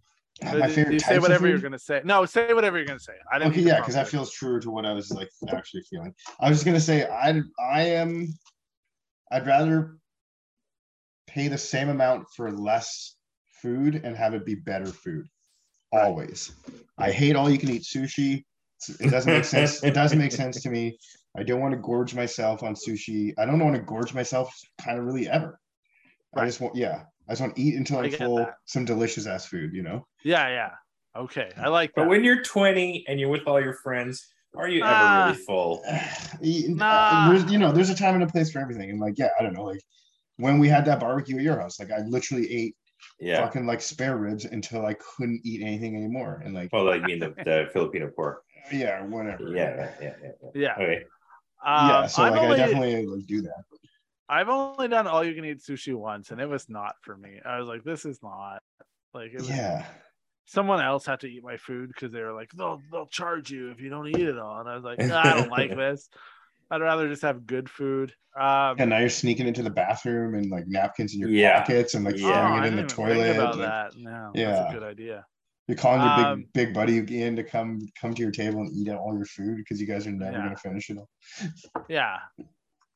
my 0.42 0.66
You 0.66 0.68
favorite 0.74 1.00
say 1.00 1.18
whatever 1.18 1.48
you're 1.48 1.58
gonna 1.60 1.78
say. 1.78 2.02
No, 2.04 2.26
say 2.26 2.52
whatever 2.52 2.76
you're 2.76 2.86
gonna 2.86 3.00
say. 3.00 3.14
I 3.32 3.38
didn't. 3.38 3.52
Okay, 3.52 3.62
yeah, 3.62 3.80
because 3.80 3.94
that 3.94 4.06
feels 4.08 4.30
true 4.30 4.60
to 4.60 4.70
what 4.70 4.84
I 4.84 4.92
was 4.92 5.10
like 5.10 5.30
actually 5.48 5.82
feeling. 5.88 6.14
I 6.40 6.50
was 6.50 6.58
just 6.58 6.66
gonna 6.66 6.78
say 6.78 7.06
I 7.06 7.40
I 7.58 7.82
am 7.84 8.28
I'd 9.32 9.46
rather 9.46 9.96
pay 11.26 11.48
the 11.48 11.56
same 11.58 11.88
amount 11.88 12.26
for 12.36 12.52
less 12.52 13.16
food 13.64 14.02
and 14.04 14.14
have 14.16 14.34
it 14.34 14.44
be 14.44 14.54
better 14.54 14.86
food. 14.86 15.26
Always. 15.92 16.52
I 16.98 17.10
hate 17.10 17.34
all 17.36 17.48
you 17.50 17.58
can 17.58 17.70
eat 17.70 17.82
sushi. 17.82 18.44
It 19.00 19.10
doesn't 19.10 19.32
make 19.32 19.44
sense. 19.44 19.82
It 19.82 19.94
doesn't 19.94 20.18
make 20.18 20.32
sense 20.32 20.60
to 20.62 20.70
me. 20.70 20.98
I 21.36 21.42
don't 21.42 21.60
want 21.60 21.72
to 21.72 21.80
gorge 21.80 22.14
myself 22.14 22.62
on 22.62 22.74
sushi. 22.74 23.32
I 23.38 23.46
don't 23.46 23.58
want 23.58 23.76
to 23.76 23.82
gorge 23.82 24.12
myself 24.12 24.52
kind 24.84 24.98
of 24.98 25.04
really 25.06 25.28
ever. 25.28 25.58
I 26.36 26.44
just 26.46 26.60
want 26.60 26.76
yeah. 26.76 27.04
I 27.28 27.32
just 27.32 27.40
want 27.40 27.56
to 27.56 27.62
eat 27.62 27.76
until 27.76 27.98
I 27.98 28.04
I'm 28.04 28.10
get 28.10 28.18
full. 28.18 28.36
that. 28.36 28.54
Some 28.66 28.84
delicious 28.84 29.26
ass 29.26 29.46
food, 29.46 29.70
you 29.72 29.82
know. 29.82 30.06
Yeah, 30.24 30.48
yeah. 30.48 30.70
Okay, 31.16 31.48
I 31.56 31.68
like 31.68 31.92
But 31.96 32.08
when 32.08 32.24
you're 32.24 32.42
20 32.42 33.04
and 33.08 33.18
you're 33.20 33.30
with 33.30 33.46
all 33.46 33.60
your 33.62 33.74
friends, 33.84 34.26
are 34.56 34.68
you 34.68 34.82
ever 34.84 34.92
Ah. 34.92 35.24
really 35.28 35.38
full? 35.44 35.82
Nah. 36.42 37.32
you 37.48 37.58
know, 37.58 37.72
there's 37.72 37.88
a 37.90 37.94
time 37.94 38.14
and 38.14 38.24
a 38.24 38.26
place 38.26 38.50
for 38.50 38.58
everything. 38.60 38.90
And 38.90 39.00
like, 39.00 39.14
yeah, 39.16 39.30
I 39.38 39.42
don't 39.42 39.54
know, 39.54 39.64
like 39.64 39.80
when 40.36 40.58
we 40.58 40.68
had 40.68 40.84
that 40.86 41.00
barbecue 41.00 41.36
at 41.36 41.42
your 41.42 41.58
house, 41.58 41.78
like 41.80 41.90
I 41.92 42.00
literally 42.00 42.52
ate 42.52 42.74
Yeah. 43.20 43.44
fucking 43.44 43.66
like 43.66 43.80
spare 43.80 44.16
ribs 44.16 44.44
until 44.44 44.84
I 44.84 44.94
couldn't 44.94 45.40
eat 45.44 45.62
anything 45.62 45.96
anymore. 45.96 46.42
And 46.44 46.54
like, 46.54 46.70
Well, 46.72 46.84
like 46.84 47.02
you 47.02 47.06
mean 47.06 47.18
the, 47.20 47.34
the 47.44 47.68
Filipino 47.72 48.10
pork. 48.14 48.42
yeah, 48.72 49.04
whatever. 49.04 49.48
Yeah, 49.48 49.54
yeah, 49.76 49.90
yeah, 50.00 50.12
yeah. 50.22 50.30
yeah. 50.54 50.74
yeah. 50.78 50.84
Okay. 50.84 51.04
Um, 51.64 51.88
yeah. 51.88 52.06
So 52.06 52.22
I've 52.22 52.32
like, 52.32 52.42
only, 52.42 52.54
I 52.54 52.66
definitely 52.66 53.06
like 53.06 53.26
do 53.26 53.42
that. 53.42 53.64
I've 54.28 54.48
only 54.48 54.88
done 54.88 55.06
all 55.06 55.22
you 55.22 55.34
can 55.34 55.44
eat 55.44 55.60
sushi 55.60 55.94
once, 55.94 56.30
and 56.30 56.40
it 56.40 56.48
was 56.48 56.68
not 56.68 56.94
for 57.02 57.16
me. 57.16 57.40
I 57.44 57.58
was 57.58 57.68
like, 57.68 57.84
this 57.84 58.04
is 58.04 58.18
not 58.22 58.62
like 59.12 59.32
it 59.32 59.38
was, 59.38 59.48
Yeah. 59.48 59.84
someone 60.46 60.80
else 60.80 61.06
had 61.06 61.20
to 61.20 61.26
eat 61.26 61.44
my 61.44 61.56
food 61.56 61.88
because 61.88 62.12
they 62.12 62.22
were 62.22 62.32
like, 62.32 62.50
they'll 62.56 62.80
they'll 62.90 63.06
charge 63.06 63.50
you 63.50 63.70
if 63.70 63.80
you 63.80 63.90
don't 63.90 64.08
eat 64.08 64.20
it 64.28 64.38
all. 64.38 64.60
And 64.60 64.68
I 64.68 64.74
was 64.74 64.84
like, 64.84 64.98
"Nah, 64.98 65.20
I 65.30 65.34
don't 65.34 65.50
like 65.50 65.70
this. 65.76 66.08
I'd 66.70 66.80
rather 66.80 67.08
just 67.08 67.22
have 67.22 67.46
good 67.46 67.68
food. 67.70 68.12
Um, 68.38 68.76
And 68.80 68.90
now 68.90 68.98
you're 68.98 69.08
sneaking 69.08 69.46
into 69.46 69.62
the 69.62 69.70
bathroom 69.70 70.34
and 70.34 70.50
like 70.50 70.66
napkins 70.66 71.14
in 71.14 71.20
your 71.20 71.28
Yeah. 71.30 71.60
pockets 71.60 71.94
and 71.94 72.04
like 72.04 72.16
Yeah. 72.16 72.26
oh, 72.26 72.32
throwing 72.32 72.52
I 72.54 72.64
it 72.64 72.68
in 72.68 72.76
the 72.76 72.82
didn't 72.82 72.90
toilet. 72.96 73.30
about 73.36 73.58
like, 73.58 73.68
that. 73.68 73.96
No, 73.96 74.32
Yeah. 74.34 74.50
that's 74.50 74.70
a 74.70 74.74
good 74.74 74.82
idea. 74.82 75.26
You're 75.68 75.78
calling 75.78 76.02
your 76.02 76.14
big 76.16 76.26
Um, 76.26 76.44
big 76.52 76.74
buddy 76.74 76.98
in 77.22 77.36
to 77.36 77.44
come 77.44 77.80
come 77.98 78.12
to 78.14 78.20
your 78.22 78.30
table 78.32 78.60
and 78.60 78.70
eat 78.76 78.88
all 78.90 79.14
your 79.16 79.24
food 79.24 79.56
because 79.56 79.80
you 79.80 79.86
guys 79.86 80.06
are 80.06 80.10
never 80.12 80.32
Yeah. 80.32 80.42
gonna 80.44 80.56
finish 80.56 80.90
it 80.90 80.98
all. 80.98 81.08
Yeah. 81.88 82.18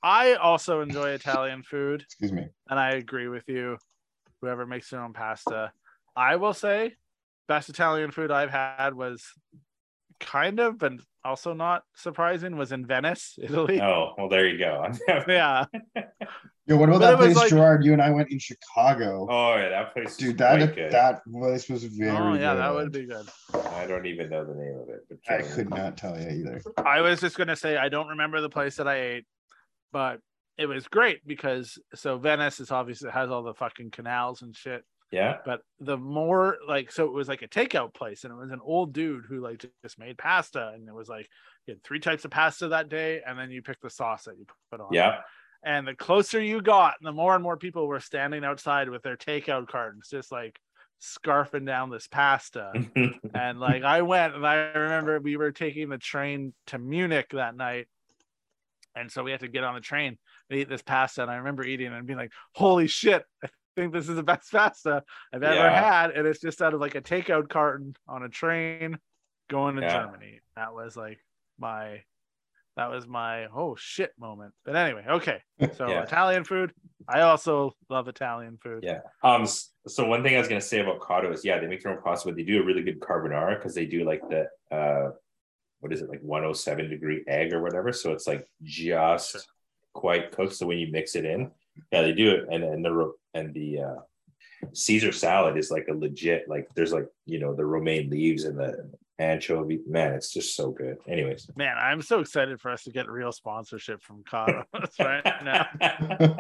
I 0.03 0.35
also 0.35 0.81
enjoy 0.81 1.11
Italian 1.11 1.63
food, 1.63 2.03
Excuse 2.03 2.33
me. 2.33 2.49
and 2.69 2.79
I 2.79 2.93
agree 2.93 3.29
with 3.29 3.49
you. 3.49 3.79
Whoever 4.41 4.67
makes 4.67 4.91
their 4.91 5.01
own 5.03 5.13
pasta, 5.13 5.73
I 6.15 6.37
will 6.37 6.53
say, 6.55 6.95
best 7.49 7.69
Italian 7.69 8.11
food 8.13 8.31
I've 8.31 8.51
had 8.51 8.95
was 8.95 9.25
kind 10.21 10.61
of, 10.61 10.79
but 10.79 10.93
also 11.29 11.53
not 11.53 11.83
surprising, 11.95 12.57
was 12.57 12.73
in 12.73 12.87
Venice, 12.87 13.39
Italy. 13.43 13.81
Oh, 13.81 14.15
well, 14.19 14.29
there 14.29 14.47
you 14.49 14.59
go. 14.59 14.91
Yeah, 15.29 15.67
Yo, 16.67 16.77
what 16.77 16.91
about 16.91 17.01
But 17.01 17.11
that 17.11 17.17
place, 17.19 17.37
like- 17.37 17.49
Gerard? 17.49 17.83
You 17.85 17.95
and 17.95 18.03
I 18.03 18.11
went 18.11 18.31
in 18.31 18.39
Chicago. 18.39 19.27
oh, 19.31 19.57
yeah, 19.57 19.71
that 19.71 19.95
place. 19.95 20.17
Dude, 20.19 20.33
is 20.33 20.37
that 20.37 20.75
good. 20.75 20.93
that 20.93 21.23
place 21.25 21.69
was 21.69 21.85
very. 21.85 22.11
Good. 22.11 22.21
Oh 22.21 22.35
yeah, 22.35 22.55
that 22.55 22.71
good. 22.73 22.77
would 22.77 22.93
be 22.93 23.07
good. 23.07 23.27
I 23.75 23.87
don't 23.87 24.05
even 24.07 24.29
know 24.29 24.45
the 24.45 24.55
name 24.55 24.79
of 24.83 24.89
it. 24.91 25.01
But 25.09 25.19
I 25.35 25.43
could 25.43 25.71
not 25.71 25.97
tell 25.97 26.19
you 26.21 26.29
either. 26.29 26.61
I 26.85 27.01
was 27.01 27.21
just 27.21 27.39
gonna 27.39 27.57
say 27.57 27.77
I 27.79 27.89
don't 27.89 28.09
remember 28.09 28.41
the 28.43 28.51
place 28.51 28.77
that 28.77 28.87
I 28.89 29.01
ate, 29.01 29.27
but 29.93 30.21
it 30.59 30.67
was 30.67 30.89
great 30.89 31.27
because 31.27 31.79
so 31.95 32.19
Venice 32.19 32.61
is 32.61 32.71
obviously 32.71 33.11
has 33.13 33.31
all 33.31 33.43
the 33.43 33.55
fucking 33.55 33.91
canals 33.91 34.43
and 34.43 34.55
shit. 34.55 34.85
Yeah. 35.11 35.39
But 35.45 35.61
the 35.81 35.97
more 35.97 36.59
like 36.67 36.93
so 36.93 37.07
it 37.07 37.13
was 37.13 37.29
like 37.29 37.43
a 37.43 37.49
takeout 37.49 37.95
place 37.95 38.25
and 38.25 38.33
it 38.33 38.37
was 38.37 38.51
an 38.51 38.61
old 38.63 38.93
dude 38.93 39.25
who 39.27 39.41
like 39.41 39.65
just 39.83 39.99
made 39.99 40.19
pasta 40.19 40.73
and 40.75 40.87
it 40.89 40.95
was 40.95 41.09
like 41.09 41.29
you 41.67 41.75
had 41.75 41.83
three 41.83 42.01
types 42.01 42.25
of 42.25 42.31
pasta 42.31 42.69
that 42.69 42.89
day 42.89 43.23
and 43.27 43.39
then 43.39 43.51
you 43.51 43.63
pick 43.63 43.81
the 43.81 43.91
sauce 43.91 44.25
that 44.25 44.39
you 44.39 44.47
put 44.71 44.81
on. 44.81 44.89
Yeah. 44.93 45.21
And 45.65 45.89
the 45.89 45.95
closer 45.95 46.41
you 46.41 46.63
got, 46.63 46.95
the 47.03 47.13
more 47.13 47.35
and 47.35 47.43
more 47.43 47.57
people 47.57 47.87
were 47.87 48.01
standing 48.01 48.45
outside 48.45 48.89
with 48.89 49.03
their 49.03 49.17
takeout 49.17 49.67
cartons, 49.67 50.09
just 50.09 50.31
like 50.31 50.59
scarfing 51.01 51.67
down 51.67 51.91
this 51.91 52.07
pasta. 52.07 52.73
and 53.35 53.59
like 53.59 53.83
I 53.83 54.03
went 54.03 54.35
and 54.35 54.47
I 54.47 54.55
remember 54.55 55.19
we 55.21 55.37
were 55.37 55.53
taking 55.53 55.89
the 55.89 55.99
train 55.99 56.53
to 56.69 56.79
Munich 56.79 57.29
that 57.33 57.57
night. 57.57 57.89
And 58.95 59.11
so 59.11 59.23
we 59.23 59.31
had 59.31 59.41
to 59.41 59.49
get 59.49 59.65
on 59.65 59.75
the 59.75 59.81
train 59.81 60.17
and 60.51 60.59
eat 60.59 60.69
this 60.69 60.83
pasta. 60.83 61.23
And 61.23 61.31
I 61.31 61.37
remember 61.37 61.65
eating 61.65 61.93
and 61.93 62.07
being 62.07 62.19
like, 62.19 62.33
holy 62.55 62.87
shit, 62.87 63.25
I 63.43 63.49
think 63.79 63.93
this 63.93 64.09
is 64.09 64.17
the 64.17 64.23
best 64.35 64.51
pasta 64.51 65.03
I've 65.33 65.43
ever 65.43 65.55
Yeah. 65.55 65.81
had. 66.03 66.11
And 66.11 66.27
it's 66.27 66.41
just 66.41 66.61
out 66.61 66.75
of 66.75 66.81
like 66.81 66.95
a 66.95 67.01
takeout 67.01 67.49
carton 67.49 67.95
on 68.07 68.23
a 68.23 68.29
train 68.29 68.99
going 69.49 69.77
to 69.77 69.83
Yeah. 69.83 69.93
Germany. 70.05 70.41
That 70.57 70.75
was 70.75 70.97
like 70.97 71.19
my 71.59 72.03
that 72.77 72.91
was 72.91 73.09
my 73.09 73.47
oh 73.47 73.75
shit 73.77 74.13
moment. 74.19 74.55
But 74.65 74.77
anyway, 74.77 75.05
okay. 75.09 75.43
So 75.77 75.89
Yeah. 75.89 76.03
Italian 76.03 76.45
food. 76.45 76.73
I 77.09 77.23
also 77.23 77.73
love 77.89 78.09
Italian 78.09 78.59
food. 78.63 78.85
Yeah. 78.85 79.01
Um. 79.23 79.47
So 79.87 80.05
one 80.07 80.23
thing 80.23 80.35
I 80.35 80.39
was 80.39 80.49
gonna 80.49 80.61
say 80.61 80.81
about 80.81 81.01
Cotto 81.01 81.33
is, 81.33 81.45
yeah, 81.45 81.59
they 81.59 81.67
make 81.67 81.83
their 81.83 81.93
own 81.93 82.03
pasta, 82.03 82.29
but 82.29 82.37
they 82.37 82.43
do 82.43 82.61
a 82.61 82.65
really 82.65 82.83
good 82.83 83.01
carbonara 83.01 83.57
because 83.57 83.75
they 83.75 83.87
do 83.87 84.05
like 84.05 84.23
the 84.29 84.49
uh, 84.71 85.11
what 85.81 85.93
is 85.93 86.03
it 86.03 86.09
like 86.11 86.21
107 86.21 86.91
degree 86.91 87.25
egg 87.29 87.53
or 87.53 87.63
whatever. 87.63 87.93
So 87.93 88.13
it's 88.13 88.27
like 88.27 88.47
just 88.63 89.49
quite 89.95 90.33
cooked. 90.33 90.55
So 90.55 90.67
when 90.67 90.79
you 90.79 90.91
mix 90.93 91.15
it 91.17 91.25
in, 91.25 91.51
yeah, 91.93 92.03
they 92.03 92.13
do 92.13 92.31
it, 92.31 92.47
and 92.51 92.65
and 92.65 92.85
the 92.85 93.13
and 93.35 93.55
the 93.55 93.81
uh, 93.81 94.67
Caesar 94.73 95.13
salad 95.13 95.57
is 95.57 95.71
like 95.71 95.87
a 95.89 95.95
legit 95.95 96.49
like 96.49 96.69
there's 96.75 96.93
like 96.93 97.07
you 97.27 97.39
know 97.39 97.55
the 97.55 97.65
romaine 97.65 98.11
leaves 98.11 98.45
and 98.45 98.59
the 98.59 98.91
anchovy. 99.19 99.81
Man, 99.87 100.15
it's 100.15 100.33
just 100.33 100.55
so 100.55 100.71
good. 100.71 100.99
Anyways. 101.09 101.51
Man, 101.57 101.77
I'm 101.79 102.03
so 102.03 102.21
excited 102.21 102.61
for 102.61 102.71
us 102.71 102.85
to 102.85 102.91
get 102.91 103.09
real 103.11 103.33
sponsorship 103.33 104.03
from 104.03 104.23
Cotto 104.23 104.65
right 105.01 105.45
now. 105.45 106.37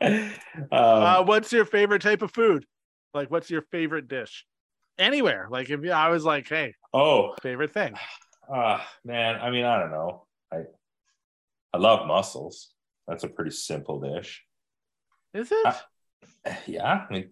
um, 0.00 0.32
Uh, 0.72 1.24
what's 1.24 1.52
your 1.52 1.64
favorite 1.64 2.02
type 2.02 2.22
of 2.22 2.32
food? 2.32 2.64
Like, 3.14 3.30
what's 3.30 3.48
your 3.50 3.62
favorite 3.70 4.08
dish? 4.08 4.44
Anywhere. 4.98 5.46
Like, 5.50 5.70
if 5.70 5.88
I 5.90 6.08
was 6.08 6.24
like, 6.24 6.48
hey, 6.48 6.74
oh, 6.92 7.34
favorite 7.42 7.72
thing. 7.72 7.94
Ah, 8.52 8.86
man. 9.04 9.40
I 9.40 9.50
mean, 9.50 9.64
I 9.64 9.78
don't 9.78 9.90
know. 9.90 10.26
I 10.52 10.62
I 11.72 11.78
love 11.78 12.06
mussels. 12.06 12.70
That's 13.06 13.24
a 13.24 13.28
pretty 13.28 13.50
simple 13.50 14.00
dish. 14.00 14.42
Is 15.36 15.52
it? 15.52 15.66
Uh, 15.66 15.74
Yeah, 16.66 17.06
I 17.08 17.12
mean, 17.12 17.30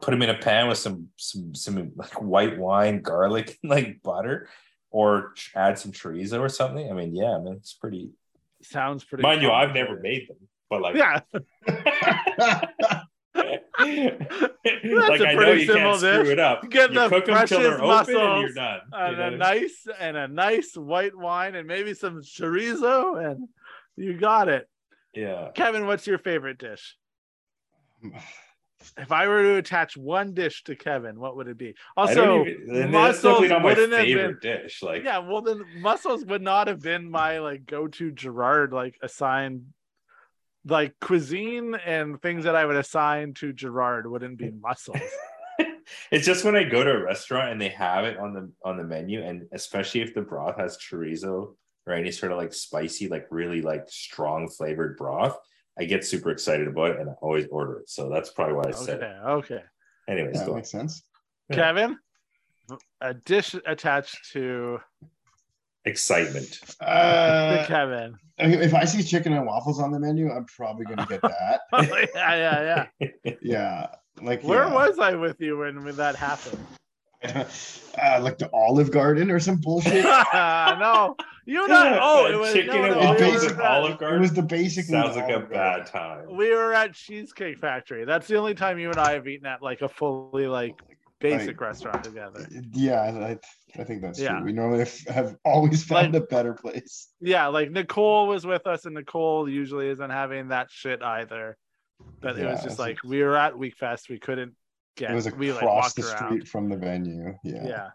put 0.00 0.10
them 0.10 0.22
in 0.22 0.30
a 0.30 0.38
pan 0.38 0.68
with 0.68 0.78
some 0.78 1.08
some 1.16 1.54
some 1.54 1.92
like 1.96 2.20
white 2.20 2.58
wine, 2.58 3.00
garlic, 3.02 3.58
and 3.62 3.70
like 3.70 4.02
butter, 4.02 4.48
or 4.90 5.34
add 5.54 5.78
some 5.78 5.92
chorizo 5.92 6.40
or 6.40 6.48
something. 6.48 6.90
I 6.90 6.94
mean, 6.94 7.14
yeah, 7.14 7.36
I 7.36 7.38
mean, 7.40 7.54
it's 7.54 7.74
pretty. 7.74 8.10
Sounds 8.62 9.04
pretty. 9.04 9.22
Mind 9.22 9.40
you, 9.42 9.50
I've 9.52 9.72
never 9.74 10.00
made 10.00 10.28
them, 10.28 10.36
but 10.68 10.82
like, 10.82 10.96
Yeah, 10.96 11.20
like 13.34 15.20
a 15.20 15.28
I 15.28 15.34
know 15.34 15.36
pretty 15.36 15.60
you 15.62 15.66
simple 15.66 15.90
can't 15.90 15.98
screw 16.00 16.22
dish. 16.24 16.32
it 16.32 16.40
up. 16.40 16.68
Get 16.68 16.90
you 16.92 17.00
the 17.00 17.08
cook 17.08 17.26
them 17.26 17.46
till 17.46 17.60
they're 17.60 17.80
open 17.82 18.14
and 18.16 18.16
you're 18.16 18.54
mussels 18.54 18.54
done. 18.54 18.80
you 18.92 18.98
and 18.98 19.16
know 19.16 19.22
a 19.22 19.24
what 19.24 19.26
I 19.26 19.30
mean? 19.30 19.38
nice 19.38 19.86
and 20.00 20.16
a 20.16 20.28
nice 20.28 20.76
white 20.76 21.16
wine 21.16 21.54
and 21.54 21.66
maybe 21.68 21.94
some 21.94 22.20
chorizo, 22.22 23.24
and 23.30 23.48
you 23.96 24.18
got 24.18 24.48
it. 24.48 24.68
Yeah. 25.14 25.50
Kevin, 25.54 25.86
what's 25.86 26.06
your 26.06 26.18
favorite 26.18 26.58
dish? 26.58 26.96
If 28.96 29.12
I 29.12 29.26
were 29.26 29.42
to 29.42 29.56
attach 29.56 29.96
one 29.96 30.34
dish 30.34 30.64
to 30.64 30.76
Kevin, 30.76 31.18
what 31.18 31.36
would 31.36 31.48
it 31.48 31.58
be? 31.58 31.74
Also, 31.96 32.44
even, 32.46 32.76
and 32.76 32.94
that's 32.94 33.22
mussels 33.22 33.40
definitely 33.40 33.48
not 33.48 33.62
my 33.62 33.68
wouldn't 33.68 33.92
have 33.92 34.06
been 34.06 34.38
dish. 34.40 34.82
Like, 34.82 35.04
yeah 35.04 35.18
well 35.18 35.42
then 35.42 35.64
mussels 35.78 36.24
would 36.24 36.42
not 36.42 36.68
have 36.68 36.80
been 36.80 37.10
my 37.10 37.38
like 37.38 37.66
go-to 37.66 38.12
gerard 38.12 38.72
like 38.72 38.96
assigned 39.02 39.66
like 40.64 40.94
cuisine 41.00 41.74
and 41.74 42.20
things 42.20 42.44
that 42.44 42.54
i 42.54 42.64
would 42.64 42.76
assign 42.76 43.32
to 43.34 43.52
gerard 43.52 44.08
wouldn't 44.08 44.38
be 44.38 44.50
mussels 44.62 45.00
it's 46.10 46.26
just 46.26 46.44
when 46.44 46.56
I 46.56 46.64
go 46.64 46.84
to 46.84 46.90
a 46.90 47.02
restaurant 47.02 47.50
and 47.50 47.60
they 47.60 47.70
have 47.70 48.04
it 48.04 48.18
on 48.18 48.32
the 48.32 48.50
on 48.64 48.76
the 48.76 48.84
menu, 48.84 49.22
and 49.22 49.46
especially 49.52 50.00
if 50.02 50.14
the 50.14 50.22
broth 50.22 50.56
has 50.56 50.78
chorizo 50.78 51.54
or 51.86 51.92
any 51.94 52.10
sort 52.10 52.32
of 52.32 52.38
like 52.38 52.52
spicy, 52.52 53.08
like 53.08 53.26
really 53.30 53.62
like 53.62 53.84
strong 53.88 54.48
flavored 54.48 54.96
broth, 54.96 55.38
I 55.78 55.84
get 55.84 56.04
super 56.04 56.30
excited 56.30 56.66
about 56.66 56.92
it 56.92 57.00
and 57.00 57.10
I 57.10 57.12
always 57.14 57.46
order 57.50 57.78
it. 57.78 57.88
So 57.88 58.08
that's 58.08 58.30
probably 58.30 58.54
why 58.54 58.64
I 58.68 58.70
said 58.72 59.02
okay 59.02 59.06
it. 59.06 59.28
okay 59.28 59.62
Anyways, 60.08 60.38
that 60.38 60.46
go 60.46 60.52
on. 60.52 60.58
makes 60.58 60.70
sense. 60.70 61.02
Yeah. 61.50 61.56
kevin 61.56 61.98
a 63.00 63.14
dish 63.14 63.54
attached 63.66 64.32
to 64.32 64.80
excitement. 65.84 66.60
Uh, 66.80 67.64
kevin 67.68 68.16
if 68.38 68.74
I 68.74 68.84
see 68.84 69.02
chicken 69.02 69.32
and 69.32 69.46
waffles 69.46 69.80
on 69.80 69.90
the 69.90 69.98
menu, 69.98 70.30
I'm 70.30 70.44
probably 70.44 70.84
gonna 70.84 71.06
get 71.06 71.22
that. 71.22 71.60
yeah 72.14 72.34
yeah 72.34 72.86
yeah 73.02 73.32
yeah, 73.42 73.86
like 74.20 74.42
where 74.42 74.64
yeah. 74.64 74.74
was 74.74 74.98
i 74.98 75.14
with 75.14 75.40
you 75.40 75.58
when, 75.58 75.84
when 75.84 75.96
that 75.96 76.16
happened 76.16 76.58
uh, 77.24 78.20
like 78.22 78.38
the 78.38 78.48
Olive 78.52 78.90
Garden 78.90 79.30
or 79.30 79.40
some 79.40 79.56
bullshit. 79.56 80.04
no 80.34 81.16
you 81.46 81.66
not 81.66 81.98
oh 82.02 82.26
it 82.26 82.38
was 82.38 82.52
chicken 82.52 82.74
no, 82.76 82.84
and 82.84 82.94
no, 82.94 83.00
It 83.00 83.00
we 83.00 83.06
waffles 83.06 83.32
basic- 83.32 83.50
and 83.52 83.60
at- 83.60 83.66
Olive 83.66 84.02
It 84.02 84.20
was 84.20 84.32
the 84.34 84.42
basic. 84.42 84.84
sounds 84.86 85.16
like 85.16 85.30
a 85.30 85.40
bad 85.40 85.86
time. 85.86 86.26
we 86.36 86.54
were 86.54 86.72
at 86.74 86.92
cheesecake 86.94 87.58
factory 87.58 88.04
that's 88.04 88.28
the 88.28 88.36
only 88.36 88.54
time 88.54 88.78
you 88.78 88.88
and 88.90 88.98
i 88.98 89.12
have 89.14 89.26
eaten 89.26 89.46
at 89.46 89.62
like 89.62 89.80
a 89.82 89.88
fully 89.88 90.46
like 90.46 90.74
basic 91.20 91.48
Like- 91.48 91.60
restaurant 91.60 92.04
together 92.04 92.46
Yeah, 92.72 93.00
I, 93.00 93.38
I 93.80 93.84
think 93.84 94.02
that's 94.02 94.20
Yeah. 94.20 94.36
true. 94.36 94.44
We 94.44 94.52
normally 94.52 94.78
have, 94.80 94.98
have 95.08 95.36
always 95.44 95.82
found 95.82 96.14
a 96.14 96.20
better 96.20 96.54
place. 96.54 97.08
yeah, 97.20 97.48
like 97.48 97.72
Nicole 97.72 98.28
was 98.28 98.46
with 98.46 98.64
us, 98.68 98.84
and 98.84 98.94
Nicole 98.94 99.48
usually 99.48 99.88
isn't 99.88 100.10
having 100.10 100.48
that 100.48 100.68
shit 100.70 101.02
either. 101.02 101.56
But 102.20 102.38
it 102.38 102.46
was 102.46 102.62
just 102.62 102.78
like 102.78 102.98
we 103.04 103.20
were 103.24 103.36
at 103.36 103.54
Wekfest, 103.54 104.08
we 104.08 104.20
couldn't 104.20 104.54
get. 104.98 105.10
It 105.10 105.14
was 105.14 105.32
we 105.32 105.52
like 105.52 105.62
across 105.62 105.84
walked 105.84 105.96
the 105.96 106.02
around. 106.02 106.28
street 106.28 106.48
from 106.48 106.68
the 106.68 106.76
venue. 106.76 107.34
Yeah. 107.44 107.66
Yeah. 107.66 107.88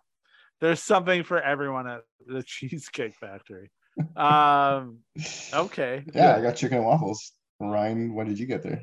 there's 0.61 0.81
something 0.81 1.23
for 1.23 1.41
everyone 1.41 1.87
at 1.87 2.01
the 2.25 2.41
Cheesecake 2.47 3.15
Factory. 3.15 3.69
Um, 4.15 4.99
okay, 5.53 6.03
Yeah, 6.15 6.35
I 6.35 6.41
got 6.41 6.55
chicken 6.55 6.77
and 6.77 6.87
waffles. 6.87 7.33
Ryan, 7.59 8.15
what 8.15 8.27
did 8.27 8.39
you 8.39 8.47
get 8.47 8.63
there? 8.63 8.81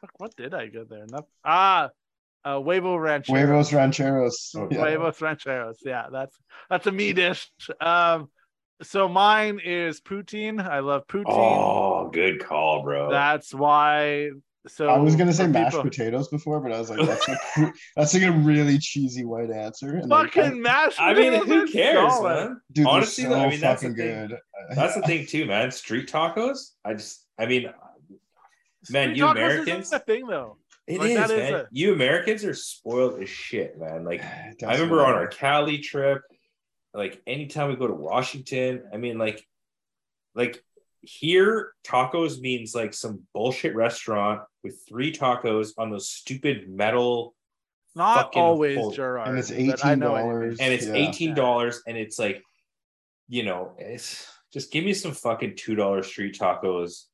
Fuck, 0.00 0.10
what 0.18 0.36
did 0.36 0.54
I 0.54 0.66
get 0.68 0.88
there? 0.88 1.04
Nothing. 1.10 1.26
Ah, 1.44 1.90
uh, 2.44 2.60
huevo 2.60 2.96
ranchero. 3.00 3.38
Huevos 3.38 3.72
rancheros. 3.72 4.54
Oh, 4.54 4.68
Yeah. 4.70 4.78
Huevos 4.82 5.20
rancheros. 5.20 5.78
Yeah, 5.84 6.06
that's 6.12 6.36
that's 6.70 6.86
a 6.86 6.92
me 6.92 7.12
dish. 7.12 7.50
Um, 7.80 8.28
so 8.82 9.08
mine 9.08 9.58
is 9.64 10.00
poutine. 10.02 10.64
I 10.64 10.78
love 10.80 11.06
poutine. 11.08 11.24
Oh, 11.28 12.10
good 12.12 12.44
call, 12.44 12.82
bro. 12.84 13.10
That's 13.10 13.52
why. 13.52 14.28
So 14.68 14.88
I 14.88 14.98
was 14.98 15.14
gonna 15.16 15.32
say 15.32 15.46
mashed 15.46 15.76
people- 15.76 15.90
potatoes 15.90 16.28
before, 16.28 16.60
but 16.60 16.72
I 16.72 16.78
was 16.78 16.90
like, 16.90 17.06
that's 17.06 17.28
like, 17.28 17.72
that's 17.96 18.14
like 18.14 18.22
a 18.24 18.32
really 18.32 18.78
cheesy 18.78 19.24
white 19.24 19.50
answer. 19.50 19.96
And 19.96 20.10
then- 20.10 20.26
Fucking 20.26 20.60
mashed 20.62 21.00
I 21.00 21.14
mean, 21.14 21.32
who 21.44 21.66
cares, 21.70 22.12
solid. 22.12 22.34
man? 22.48 22.60
dude, 22.72 22.86
honestly, 22.86 23.24
so 23.24 23.34
I 23.34 23.48
mean, 23.48 23.60
that's 23.60 23.82
the 23.82 23.88
fucking 23.88 24.02
thing. 24.02 24.28
good. 24.28 24.38
That's 24.74 24.94
the 24.94 25.02
thing 25.06 25.26
too, 25.26 25.46
man. 25.46 25.70
Street 25.70 26.08
tacos. 26.10 26.72
I 26.84 26.94
just, 26.94 27.24
I 27.38 27.46
mean, 27.46 27.70
Man, 28.90 29.08
Street 29.08 29.16
you 29.18 29.26
Americans- 29.26 29.86
is 29.86 29.92
a 29.92 29.98
thing 29.98 30.26
though. 30.26 30.58
it 30.86 30.98
Like, 31.00 31.10
is, 31.10 31.16
that 31.16 31.30
is 31.30 31.50
man. 31.50 31.54
a- 31.60 31.66
You 31.72 31.92
Americans 31.92 32.44
are 32.44 32.54
spoiled 32.54 33.20
as 33.22 33.28
shit, 33.28 33.78
man. 33.78 34.04
Like 34.04 34.22
I 34.24 34.54
does 34.58 34.80
remember 34.80 35.04
on 35.04 35.14
our 35.14 35.26
Cali 35.28 35.78
trip, 35.78 36.22
like 36.94 37.20
anytime 37.26 37.68
we 37.68 37.76
go 37.76 37.86
to 37.86 37.94
Washington, 37.94 38.84
I 38.92 38.96
mean, 38.96 39.18
like, 39.18 39.44
like 40.34 40.62
here, 41.02 41.72
tacos 41.84 42.40
means 42.40 42.74
like 42.74 42.92
some 42.94 43.22
bullshit 43.34 43.74
restaurant 43.76 44.42
with 44.66 44.82
three 44.88 45.12
tacos 45.12 45.70
on 45.78 45.90
those 45.90 46.08
stupid 46.10 46.68
metal, 46.68 47.34
Not 47.94 48.34
always 48.36 48.76
full- 48.76 48.90
Gerard. 48.90 49.28
and 49.28 49.38
it's 49.38 49.50
eighteen 49.50 49.98
know 50.00 50.12
what 50.12 50.18
you 50.24 50.24
mean. 50.24 50.32
dollars. 50.40 50.58
and 50.60 50.74
it's 50.74 50.86
yeah. 50.86 50.94
eighteen 50.94 51.34
dollars, 51.34 51.82
and 51.86 51.96
it's 51.96 52.18
like, 52.18 52.42
you 53.28 53.42
know, 53.44 53.74
it's 53.78 54.28
just 54.52 54.70
give 54.72 54.84
me 54.84 54.92
some 54.94 55.12
fucking 55.12 55.54
two 55.56 55.74
dollar 55.74 56.02
street 56.02 56.36
tacos 56.38 57.04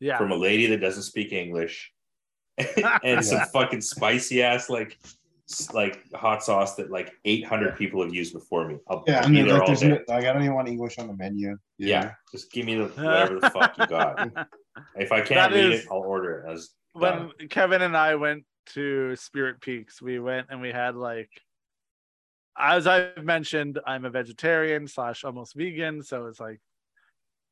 Yeah. 0.00 0.18
from 0.18 0.30
a 0.32 0.36
lady 0.36 0.66
that 0.66 0.78
doesn't 0.78 1.02
speak 1.04 1.32
English, 1.32 1.92
and 3.04 3.24
some 3.24 3.40
fucking 3.52 3.80
spicy 3.80 4.42
ass 4.42 4.68
like 4.70 4.98
like 5.74 5.98
hot 6.14 6.42
sauce 6.42 6.76
that 6.76 6.90
like 6.90 7.12
800 7.26 7.76
people 7.76 8.02
have 8.02 8.14
used 8.14 8.32
before 8.32 8.66
me. 8.68 8.78
I'll 8.88 9.04
Yeah, 9.06 9.20
I 9.22 9.26
be 9.26 9.32
mean, 9.32 9.44
there 9.44 9.54
like, 9.54 9.60
all 9.62 9.66
there's 9.66 9.80
day. 9.80 9.88
no, 9.88 9.98
like, 10.08 10.24
I 10.24 10.32
don't 10.32 10.42
even 10.42 10.54
want 10.54 10.68
English 10.68 10.98
on 10.98 11.08
the 11.08 11.14
menu. 11.16 11.58
yeah. 11.78 12.12
just 12.30 12.50
give 12.52 12.64
me 12.64 12.76
the 12.76 12.84
whatever 12.86 13.38
the 13.40 13.50
fuck 13.50 13.76
you 13.78 13.86
got. 13.86 14.30
If 14.96 15.12
I 15.12 15.16
can't 15.20 15.28
That 15.28 15.52
read 15.52 15.72
is- 15.72 15.80
it, 15.82 15.88
I'll 15.90 15.98
order 15.98 16.38
it. 16.46 16.50
As 16.50 16.70
when 16.92 17.30
Kevin 17.50 17.82
and 17.82 17.96
I 17.96 18.14
went 18.14 18.44
to 18.74 19.16
Spirit 19.16 19.60
Peaks, 19.60 20.00
we 20.00 20.18
went 20.18 20.48
and 20.50 20.60
we 20.60 20.70
had 20.70 20.94
like, 20.94 21.30
as 22.58 22.86
I've 22.86 23.24
mentioned, 23.24 23.78
I'm 23.86 24.04
a 24.04 24.10
vegetarian 24.10 24.86
slash 24.86 25.24
almost 25.24 25.54
vegan, 25.54 26.02
so 26.02 26.26
it's 26.26 26.40
like 26.40 26.60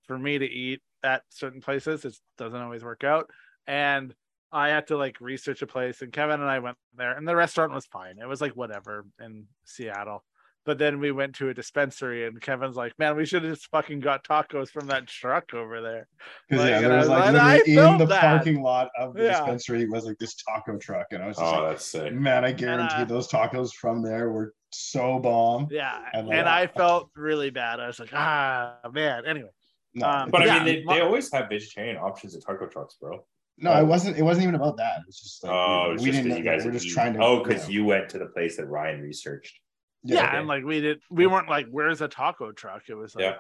for 0.07 0.19
me 0.19 0.39
to 0.39 0.47
eat 0.47 0.81
at 1.03 1.23
certain 1.31 1.61
places, 1.61 2.05
it 2.05 2.15
doesn't 2.37 2.61
always 2.61 2.85
work 2.85 3.05
out, 3.05 3.31
and 3.67 4.15
I 4.53 4.69
had 4.69 4.89
to 4.89 4.97
like 4.97 5.21
research 5.21 5.63
a 5.63 5.67
place, 5.67 6.03
and 6.03 6.13
Kevin 6.13 6.41
and 6.41 6.51
I 6.51 6.59
went 6.59 6.77
there, 6.97 7.17
and 7.17 7.27
the 7.27 7.37
restaurant 7.37 7.73
was 7.73 7.87
fine. 7.87 8.19
It 8.21 8.29
was 8.29 8.41
like 8.41 8.53
whatever 8.57 9.07
in 9.21 9.47
Seattle. 9.65 10.25
But 10.71 10.79
then 10.79 11.01
we 11.01 11.11
went 11.11 11.35
to 11.35 11.49
a 11.49 11.53
dispensary, 11.55 12.29
and 12.29 12.41
Kevin's 12.41 12.77
like, 12.77 12.97
"Man, 12.97 13.17
we 13.17 13.27
should 13.27 13.43
have 13.43 13.53
just 13.53 13.69
fucking 13.73 13.99
got 13.99 14.23
tacos 14.23 14.69
from 14.71 14.87
that 14.87 15.09
truck 15.09 15.53
over 15.53 15.81
there." 15.83 16.07
Because 16.49 16.63
Like, 16.63 16.71
yeah, 16.71 16.77
and 16.77 16.85
there 16.87 16.93
I 16.93 16.97
was 16.99 17.09
was 17.09 17.19
like 17.19 17.35
like, 17.35 17.67
literally 17.67 17.91
in 17.93 17.99
the 17.99 18.07
that. 18.07 18.21
parking 18.21 18.63
lot 18.63 18.89
of 18.97 19.15
the 19.15 19.25
Yeah. 19.25 19.31
dispensary 19.41 19.89
was 19.89 20.05
like 20.07 20.17
this 20.19 20.37
taco 20.37 20.79
truck, 20.79 21.09
and 21.11 21.25
I 21.25 21.27
was 21.27 21.39
just 21.39 21.53
oh, 21.53 21.59
like, 21.63 21.71
that's 21.73 21.85
sick. 21.87 22.13
man, 22.15 22.45
I 22.45 22.53
guarantee 22.53 23.03
uh, 23.03 23.05
those 23.05 23.27
tacos 23.27 23.73
from 23.75 24.01
there 24.01 24.31
were 24.31 24.55
so 24.71 25.19
bomb. 25.19 25.67
Yeah, 25.73 26.05
And, 26.13 26.33
and, 26.33 26.49
I 26.49 26.69
felt 26.69 27.11
really 27.17 27.51
bad. 27.51 27.81
I 27.81 27.89
was 27.89 27.99
like, 27.99 28.11
"Ah, 28.13 28.77
man." 28.93 29.27
Anyway. 29.27 29.51
No, 29.95 30.07
Um, 30.09 30.31
But 30.31 30.47
Yeah, 30.47 30.55
I 30.55 30.59
mean, 30.59 30.67
they, 30.67 30.85
my- 30.85 30.95
they 30.95 31.01
always 31.01 31.33
have 31.33 31.49
vegetarian 31.49 31.97
options 31.97 32.37
at 32.37 32.43
taco 32.47 32.69
trucks, 32.69 32.95
bro. 33.01 33.27
no, 33.59 33.73
it 33.81 33.85
wasn't. 33.85 34.17
It 34.17 34.23
wasn't 34.23 34.45
even 34.45 34.55
about 34.55 34.77
that. 34.77 35.01
It 35.01 35.07
was 35.07 35.19
just 35.21 35.43
like 35.43 35.53
oh, 35.53 35.89
we, 35.89 35.95
it's 35.95 36.03
we 36.05 36.11
just 36.13 36.23
didn't. 36.23 36.25
because 36.29 36.39
you 36.39 36.45
guys 36.45 36.65
we're 36.65 36.71
just 36.71 36.85
eaten- 36.87 36.95
trying 36.95 37.13
to. 37.15 37.25
Oh, 37.25 37.43
because 37.43 37.69
you 37.69 37.85
went 37.85 38.09
to 38.11 38.21
the 38.21 38.27
place 38.27 38.57
that 38.59 38.67
Ryan 38.67 39.01
researched. 39.03 39.59
Yeah, 40.03 40.27
okay. 40.29 40.37
and 40.39 40.47
like 40.49 40.65
we 40.65 40.81
did 40.81 41.01
we 41.11 41.27
weren't 41.27 41.49
like 41.49 41.67
where's 41.71 42.01
a 42.01 42.09
taco 42.09 42.53
truck 42.53 42.83
it 42.89 42.95
was 42.95 43.15
like 43.15 43.25
Yeah. 43.25 43.35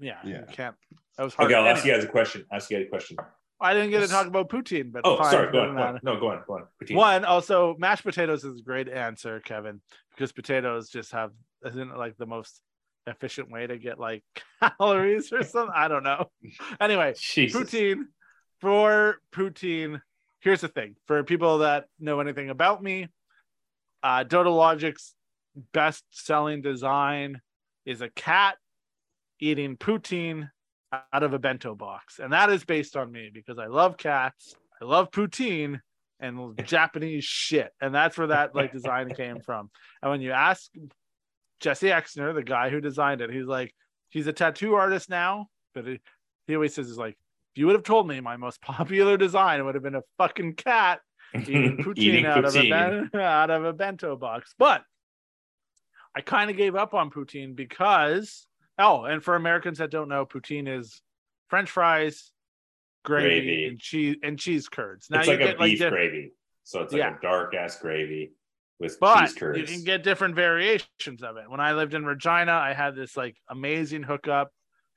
yeah 0.00 0.18
Yeah. 0.24 0.40
you 0.40 0.46
can't 0.52 0.74
that 1.16 1.24
was 1.24 1.34
hard 1.34 1.50
Okay, 1.50 1.58
I'll 1.60 1.66
ask 1.68 1.84
you 1.84 1.92
guys 1.92 2.04
a 2.04 2.08
question. 2.08 2.44
Ask 2.52 2.70
you 2.70 2.78
guys 2.78 2.86
a 2.86 2.88
question. 2.90 3.16
i 3.60 3.74
didn't 3.74 3.90
get 3.90 4.00
to 4.00 4.08
talk 4.08 4.26
about 4.26 4.48
poutine 4.48 4.90
but 4.92 5.02
Oh, 5.04 5.18
fine, 5.18 5.30
sorry. 5.30 5.52
Go 5.52 5.60
on, 5.60 5.74
go 5.76 5.82
on. 5.82 6.00
No, 6.02 6.18
go 6.18 6.30
on. 6.30 6.42
Go 6.46 6.54
on. 6.54 6.66
Poutine. 6.82 6.96
one 6.96 7.24
also 7.24 7.76
mashed 7.78 8.04
potatoes 8.04 8.44
is 8.44 8.60
a 8.60 8.62
great 8.62 8.88
answer 8.88 9.40
kevin 9.40 9.80
because 10.14 10.32
potatoes 10.32 10.88
just 10.88 11.12
have 11.12 11.30
isn't 11.66 11.96
like 11.96 12.16
the 12.16 12.26
most 12.26 12.60
efficient 13.06 13.50
way 13.50 13.66
to 13.66 13.76
get 13.78 13.98
like 13.98 14.22
calories 14.78 15.32
or 15.32 15.42
something 15.42 15.72
i 15.74 15.88
don't 15.88 16.02
know 16.04 16.24
anyway 16.80 17.12
Jesus. 17.18 17.60
poutine 17.60 18.04
for 18.60 19.16
poutine 19.32 20.00
here's 20.40 20.60
the 20.60 20.68
thing 20.68 20.94
for 21.06 21.22
people 21.24 21.58
that 21.58 21.84
know 21.98 22.20
anything 22.20 22.50
about 22.50 22.82
me 22.82 23.08
uh 24.02 24.22
dodo 24.22 24.54
logic's 24.54 25.14
best 25.72 26.04
selling 26.10 26.62
design 26.62 27.40
is 27.84 28.00
a 28.00 28.10
cat 28.10 28.56
eating 29.40 29.76
poutine 29.76 30.50
out 31.12 31.22
of 31.22 31.32
a 31.32 31.38
bento 31.38 31.74
box. 31.74 32.18
And 32.18 32.32
that 32.32 32.50
is 32.50 32.64
based 32.64 32.96
on 32.96 33.10
me 33.10 33.30
because 33.32 33.58
i 33.58 33.66
love 33.66 33.96
cats 33.96 34.54
i 34.80 34.84
love 34.84 35.10
poutine 35.10 35.80
and 36.18 36.60
japanese 36.64 37.24
shit. 37.24 37.70
And 37.80 37.94
that's 37.94 38.18
where 38.18 38.28
that 38.28 38.54
like 38.54 38.72
design 38.72 39.10
came 39.14 39.40
from. 39.46 39.70
And 40.02 40.10
when 40.10 40.20
you 40.20 40.32
ask 40.32 40.70
jesse 41.60 41.88
exner 41.88 42.34
the 42.34 42.42
guy 42.42 42.70
who 42.70 42.80
designed 42.80 43.20
it 43.20 43.30
he's 43.30 43.44
like 43.44 43.74
he's 44.08 44.26
a 44.26 44.32
tattoo 44.32 44.74
artist 44.74 45.10
now 45.10 45.46
but 45.74 45.86
he, 45.86 46.00
he 46.46 46.54
always 46.54 46.74
says 46.74 46.86
he's 46.86 46.96
like 46.96 47.18
if 47.54 47.58
you 47.58 47.66
would 47.66 47.74
have 47.74 47.84
told 47.84 48.08
me 48.08 48.20
my 48.20 48.36
most 48.38 48.62
popular 48.62 49.16
design 49.16 49.64
would 49.64 49.74
have 49.74 49.84
been 49.84 49.94
a 49.94 50.02
fucking 50.18 50.54
cat 50.54 51.00
eating 51.34 51.76
poutine, 51.76 51.98
Eating 51.98 52.26
out, 52.26 52.44
Of 52.44 52.56
a 52.56 52.68
ben- 52.68 53.10
out 53.14 53.50
of 53.50 53.64
a 53.64 53.72
bento 53.72 54.16
box. 54.16 54.52
But 54.58 54.82
I 56.14 56.20
kind 56.22 56.50
of 56.50 56.56
gave 56.56 56.74
up 56.74 56.94
on 56.94 57.10
poutine 57.10 57.54
because 57.54 58.46
oh, 58.78 59.04
and 59.04 59.22
for 59.22 59.36
Americans 59.36 59.78
that 59.78 59.90
don't 59.90 60.08
know, 60.08 60.24
poutine 60.26 60.66
is 60.68 61.02
French 61.48 61.70
fries, 61.70 62.32
gravy, 63.04 63.28
Gravy. 63.40 63.66
and 63.66 63.78
cheese 63.78 64.16
and 64.22 64.38
cheese 64.38 64.68
curds. 64.68 65.08
Now 65.10 65.20
it's 65.20 65.28
you 65.28 65.34
like 65.36 65.42
a 65.42 65.58
like 65.58 65.70
beef 65.70 65.78
diff- 65.78 65.92
gravy. 65.92 66.32
So 66.64 66.80
it's 66.82 66.92
like 66.92 67.00
Yeah. 67.00 67.16
a 67.16 67.20
dark 67.20 67.54
ass 67.54 67.78
gravy 67.80 68.32
with 68.78 68.98
but 69.00 69.20
cheese 69.26 69.34
curds. 69.34 69.58
you 69.58 69.64
can 69.66 69.84
get 69.84 70.02
different 70.02 70.34
variations 70.34 71.22
of 71.22 71.36
it. 71.36 71.48
When 71.48 71.60
I 71.60 71.72
lived 71.72 71.94
in 71.94 72.04
Regina, 72.04 72.52
I 72.52 72.72
had 72.74 72.94
this 72.94 73.16
like 73.16 73.36
amazing 73.48 74.02
hookup. 74.02 74.50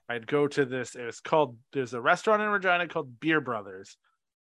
I'd 0.10 0.28
go 0.28 0.48
to 0.48 0.66
this. 0.66 0.96
It 0.96 1.06
was 1.06 1.20
called. 1.22 1.58
There's 1.72 1.94
a 1.94 2.02
restaurant 2.02 2.42
in 2.42 2.50
Regina 2.50 2.88
called 2.88 3.20
Beer 3.20 3.40
Brothers, 3.42 3.98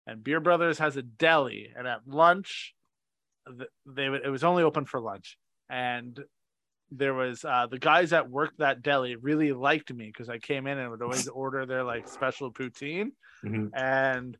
and 0.07 0.23
Beer 0.23 0.39
Brothers 0.39 0.79
has 0.79 0.95
a 0.97 1.01
deli. 1.01 1.71
And 1.77 1.85
at 1.87 1.99
lunch, 2.07 2.73
they 3.85 4.09
would. 4.09 4.21
It 4.25 4.29
was 4.29 4.43
only 4.43 4.63
open 4.63 4.85
for 4.85 4.99
lunch, 5.01 5.37
and 5.69 6.19
there 6.91 7.13
was 7.13 7.45
uh, 7.45 7.67
the 7.69 7.79
guys 7.79 8.09
that 8.11 8.29
worked 8.29 8.59
that 8.59 8.81
deli 8.81 9.15
really 9.15 9.51
liked 9.53 9.93
me 9.93 10.07
because 10.07 10.29
I 10.29 10.37
came 10.39 10.67
in 10.67 10.77
and 10.77 10.89
would 10.91 11.01
always 11.01 11.27
order 11.27 11.65
their 11.65 11.83
like 11.83 12.07
special 12.07 12.51
poutine 12.51 13.11
Mhm. 13.43 13.69
and 13.73 14.37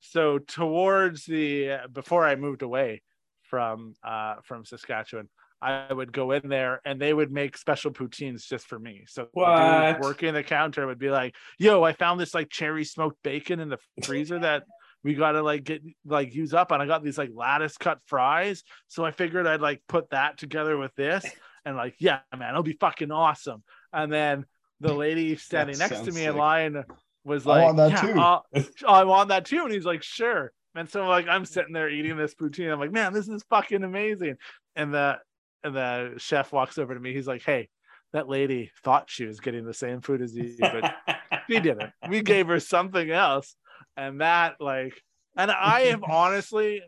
so 0.00 0.38
towards 0.38 1.24
the 1.24 1.78
before 1.92 2.24
i 2.26 2.36
moved 2.36 2.62
away 2.62 3.02
from 3.42 3.94
uh 4.04 4.34
from 4.44 4.64
saskatchewan 4.64 5.28
i 5.62 5.92
would 5.92 6.12
go 6.12 6.32
in 6.32 6.48
there 6.48 6.80
and 6.84 7.00
they 7.00 7.12
would 7.14 7.32
make 7.32 7.56
special 7.56 7.90
poutines 7.90 8.46
just 8.46 8.66
for 8.66 8.78
me 8.78 9.04
so 9.08 9.22
the 9.22 9.28
dude 9.28 9.34
What? 9.34 10.00
working 10.00 10.34
the 10.34 10.42
counter 10.44 10.86
would 10.86 10.98
be 10.98 11.10
like 11.10 11.34
yo 11.58 11.82
i 11.82 11.92
found 11.92 12.20
this 12.20 12.34
like 12.34 12.50
cherry 12.50 12.84
smoked 12.84 13.20
bacon 13.22 13.58
in 13.58 13.68
the 13.70 13.78
freezer 14.04 14.38
that 14.40 14.64
we 15.02 15.14
gotta 15.14 15.42
like 15.42 15.64
get 15.64 15.82
like 16.04 16.34
use 16.34 16.52
up 16.52 16.70
and 16.72 16.82
i 16.82 16.86
got 16.86 17.02
these 17.02 17.18
like 17.18 17.30
lattice 17.34 17.76
cut 17.78 17.98
fries 18.06 18.62
so 18.88 19.04
i 19.04 19.10
figured 19.10 19.46
i'd 19.46 19.60
like 19.60 19.80
put 19.88 20.10
that 20.10 20.36
together 20.38 20.76
with 20.76 20.94
this 20.94 21.24
and 21.66 21.76
like 21.76 21.94
yeah 21.98 22.20
man 22.34 22.50
it'll 22.50 22.62
be 22.62 22.72
fucking 22.80 23.10
awesome 23.10 23.62
and 23.92 24.10
then 24.10 24.46
the 24.80 24.94
lady 24.94 25.36
standing 25.36 25.76
next 25.78 25.90
to 25.90 26.04
sounds 26.04 26.14
me 26.14 26.24
in 26.24 26.36
line 26.36 26.82
was 27.24 27.44
like, 27.44 27.62
I 27.62 27.66
like 27.66 27.76
want 27.76 27.76
that 27.76 27.90
yeah, 27.90 28.12
too." 28.12 28.20
I'll- 28.20 28.46
I 28.88 29.04
want 29.04 29.28
that 29.30 29.44
too. 29.44 29.62
And 29.64 29.72
he's 29.72 29.84
like, 29.84 30.02
sure. 30.02 30.52
And 30.74 30.88
so 30.88 31.06
like 31.06 31.26
I'm 31.28 31.44
sitting 31.44 31.72
there 31.72 31.88
eating 31.88 32.16
this 32.16 32.34
poutine. 32.34 32.72
I'm 32.72 32.78
like, 32.78 32.92
man, 32.92 33.12
this 33.12 33.28
is 33.28 33.42
fucking 33.50 33.82
amazing. 33.82 34.36
And 34.76 34.94
the 34.94 35.18
and 35.64 35.74
the 35.74 36.14
chef 36.18 36.52
walks 36.52 36.78
over 36.78 36.94
to 36.94 37.00
me. 37.00 37.12
He's 37.12 37.26
like, 37.26 37.42
hey, 37.42 37.68
that 38.12 38.28
lady 38.28 38.70
thought 38.84 39.10
she 39.10 39.24
was 39.24 39.40
getting 39.40 39.64
the 39.64 39.74
same 39.74 40.00
food 40.00 40.22
as 40.22 40.34
you, 40.36 40.54
but 40.60 40.94
she 41.50 41.58
didn't. 41.58 41.90
We 42.08 42.22
gave 42.22 42.46
her 42.46 42.60
something 42.60 43.10
else. 43.10 43.56
And 43.96 44.20
that 44.20 44.56
like, 44.60 44.94
and 45.36 45.50
I 45.50 45.80
have 45.86 46.04
honestly, 46.04 46.82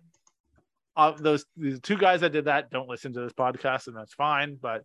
of 0.99 1.23
those 1.23 1.47
these 1.57 1.81
two 1.81 1.97
guys 1.97 2.21
that 2.21 2.33
did 2.33 2.47
that 2.47 2.71
don't 2.71 2.89
listen 2.89 3.13
to 3.15 3.21
this 3.21 3.33
podcast, 3.33 3.87
and 3.87 3.97
that's 3.97 4.13
fine. 4.13 4.59
But 4.61 4.83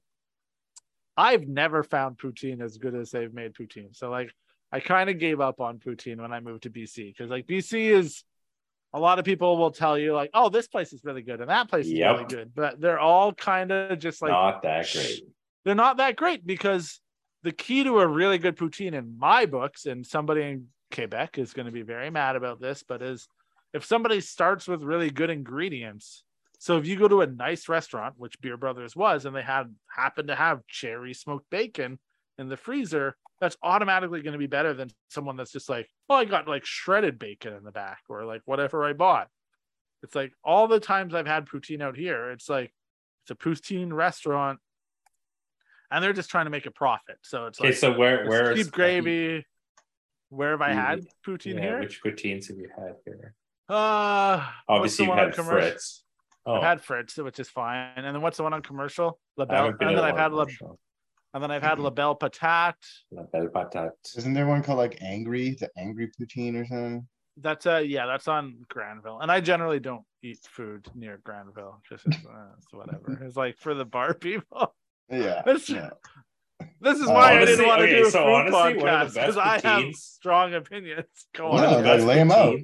I've 1.18 1.48
never 1.48 1.84
found 1.84 2.18
poutine 2.18 2.62
as 2.62 2.78
good 2.78 2.96
as 2.96 3.12
they've 3.12 3.34
made 3.34 3.54
poutine. 3.54 3.96
So 3.96 4.10
like, 4.10 4.32
I 4.72 4.80
kind 4.80 5.10
of 5.10 5.20
gave 5.20 5.42
up 5.42 5.60
on 5.60 5.80
poutine 5.80 6.22
when 6.22 6.32
I 6.32 6.40
moved 6.40 6.64
to 6.64 6.70
BC 6.70 7.08
because 7.14 7.30
like 7.30 7.48
BC 7.48 7.90
is 7.90 8.24
a 8.94 9.00
lot 9.00 9.18
of 9.18 9.26
people 9.26 9.58
will 9.58 9.72
tell 9.72 9.98
you 9.98 10.14
like, 10.14 10.30
oh, 10.36 10.50
this 10.50 10.68
place 10.68 10.94
is 10.94 11.04
really 11.04 11.24
good 11.24 11.42
and 11.42 11.50
that 11.50 11.68
place 11.68 11.88
is 11.88 11.94
Yep. 11.94 12.16
really 12.16 12.26
good, 12.30 12.52
but 12.56 12.80
they're 12.80 13.00
all 13.00 13.34
kind 13.34 13.72
of 13.72 13.98
just 14.00 14.22
like 14.22 14.32
Not 14.32 14.62
that 14.62 14.88
great. 14.92 15.24
they're 15.66 15.76
not 15.76 15.98
that 15.98 16.16
great 16.16 16.46
because 16.46 17.02
the 17.42 17.52
key 17.52 17.84
to 17.84 18.00
a 18.00 18.08
really 18.08 18.38
good 18.38 18.56
poutine 18.56 18.94
in 18.94 19.18
my 19.18 19.46
books, 19.48 19.86
and 19.88 20.06
somebody 20.06 20.44
in 20.44 20.68
Quebec 20.94 21.38
is 21.40 21.54
going 21.54 21.66
to 21.66 21.72
be 21.72 21.82
very 21.82 22.10
mad 22.10 22.36
about 22.36 22.62
this, 22.62 22.84
but 22.88 23.02
is 23.02 23.28
if 23.74 23.86
somebody 23.86 24.22
starts 24.22 24.68
with 24.68 24.84
really 24.84 25.10
good 25.10 25.30
ingredients. 25.30 26.24
So 26.60 26.78
if 26.78 26.88
you 26.88 26.96
go 26.96 27.08
to 27.08 27.22
a 27.22 27.28
nice 27.28 27.68
restaurant, 27.68 28.16
which 28.18 28.40
Beer 28.40 28.56
Brothers 28.56 28.96
was, 28.96 29.26
and 29.26 29.36
they 29.36 29.42
had 29.42 29.74
happen 29.94 30.28
to 30.28 30.36
have 30.36 30.66
cherry 30.68 31.14
smoked 31.14 31.50
bacon 31.50 32.00
in 32.38 32.48
the 32.48 32.56
freezer, 32.56 33.18
that's 33.42 33.58
automatically 33.62 34.22
going 34.22 34.34
to 34.34 34.40
be 34.40 34.48
better 34.48 34.74
than 34.74 34.90
someone 35.10 35.36
that's 35.36 35.52
just 35.52 35.68
like, 35.68 35.90
oh, 36.10 36.16
I 36.16 36.26
got 36.26 36.48
like 36.48 36.66
shredded 36.66 37.20
bacon 37.20 37.54
in 37.54 37.64
the 37.64 37.72
back 37.72 38.00
or 38.08 38.24
like 38.24 38.42
whatever 38.46 38.86
I 38.86 38.94
bought. 38.94 39.28
It's 40.04 40.16
like 40.16 40.32
all 40.44 40.68
the 40.68 40.80
times 40.80 41.14
I've 41.14 41.28
had 41.28 41.48
poutine 41.48 41.82
out 41.82 41.98
here, 41.98 42.32
it's 42.32 42.48
like 42.48 42.74
it's 43.24 43.32
a 43.32 43.36
poutine 43.36 43.92
restaurant 43.92 44.60
and 45.92 46.04
they're 46.04 46.14
just 46.14 46.30
trying 46.30 46.46
to 46.46 46.52
make 46.52 46.66
a 46.66 46.72
profit. 46.72 47.18
So 47.22 47.46
it's 47.46 47.60
Okay, 47.60 47.70
like 47.70 47.76
so 47.76 47.94
where 47.94 48.28
where 48.28 48.56
cheap 48.56 48.72
gravy. 48.72 49.46
Where 50.30 50.52
have 50.52 50.62
I 50.62 50.70
mm, 50.70 50.76
had 50.76 51.06
poutine 51.26 51.56
Yeah, 51.56 51.60
here? 51.60 51.80
which 51.82 52.02
poutines 52.02 52.48
have 52.48 52.58
you 52.58 52.70
had 52.76 52.96
here? 53.06 53.36
Uh, 53.70 54.46
Obviously, 54.68 55.06
you've 55.06 55.16
had? 55.16 55.36
Fritz. 55.36 56.04
Oh, 56.46 56.56
I've 56.56 56.64
had 56.64 56.82
Fritz, 56.82 57.18
which 57.18 57.40
is 57.40 57.50
fine. 57.50 57.94
And 57.96 58.06
then 58.06 58.22
what's 58.22 58.38
the 58.38 58.44
one 58.44 58.54
on 58.54 58.62
commercial? 58.62 59.20
La 59.38 59.44
I 59.44 59.48
Belle. 59.48 59.66
And 59.80 59.98
then 59.98 60.00
I've 60.00 60.18
had 60.18 60.34
La, 60.34 60.46
and 61.34 61.42
then 61.44 61.52
I've 61.52 61.64
had 61.64 61.80
La 61.80 61.90
Belle 61.90 62.16
Patate. 62.16 62.74
La 63.12 63.24
Belle 63.24 63.48
Patate. 63.48 63.92
Isn't 64.18 64.34
there 64.34 64.46
one 64.46 64.62
called 64.62 64.78
like 64.80 64.98
Angry, 65.02 65.52
the 65.52 65.70
Angry 65.78 66.10
Poutine 66.20 66.56
or 66.62 66.66
something? 66.66 67.08
That's 67.38 67.66
uh 67.66 67.78
yeah, 67.78 68.06
that's 68.06 68.28
on 68.28 68.58
Granville. 68.70 69.20
And 69.20 69.32
I 69.32 69.40
generally 69.40 69.80
don't 69.80 70.04
eat 70.22 70.38
food 70.44 70.88
near 70.94 71.20
Granville. 71.24 71.82
Just 71.90 72.06
it's, 72.06 72.18
uh, 72.18 72.52
it's 72.58 72.72
whatever. 72.72 73.20
It's 73.26 73.36
like 73.36 73.58
for 73.58 73.74
the 73.74 73.86
bar 73.86 74.14
people. 74.28 74.76
Yeah. 75.10 75.42
That's- 75.46 75.70
yeah. 75.70 75.90
This 76.82 77.00
is 77.00 77.08
Uh, 77.08 77.14
why 77.14 77.38
I 77.40 77.46
didn't 77.46 77.66
want 77.66 77.80
to 77.80 77.86
okay, 77.86 78.02
do 78.02 78.08
a 78.08 78.12
so 78.12 78.20
food 78.24 78.34
honestly, 78.34 78.52
one 78.54 78.68
of 78.72 78.78
the 78.78 78.86
podcast 78.86 79.14
because 79.14 79.38
I 79.38 79.60
have 79.68 79.94
strong 79.96 80.54
opinions. 80.54 81.06
Go 81.36 81.50
One 81.50 81.64
on. 81.64 81.66
of 81.66 81.72
No, 81.72 81.78
the 81.78 81.84
like, 81.88 81.98
best 81.98 82.08
lay 82.08 82.20
'em 82.20 82.32
out. 82.32 82.60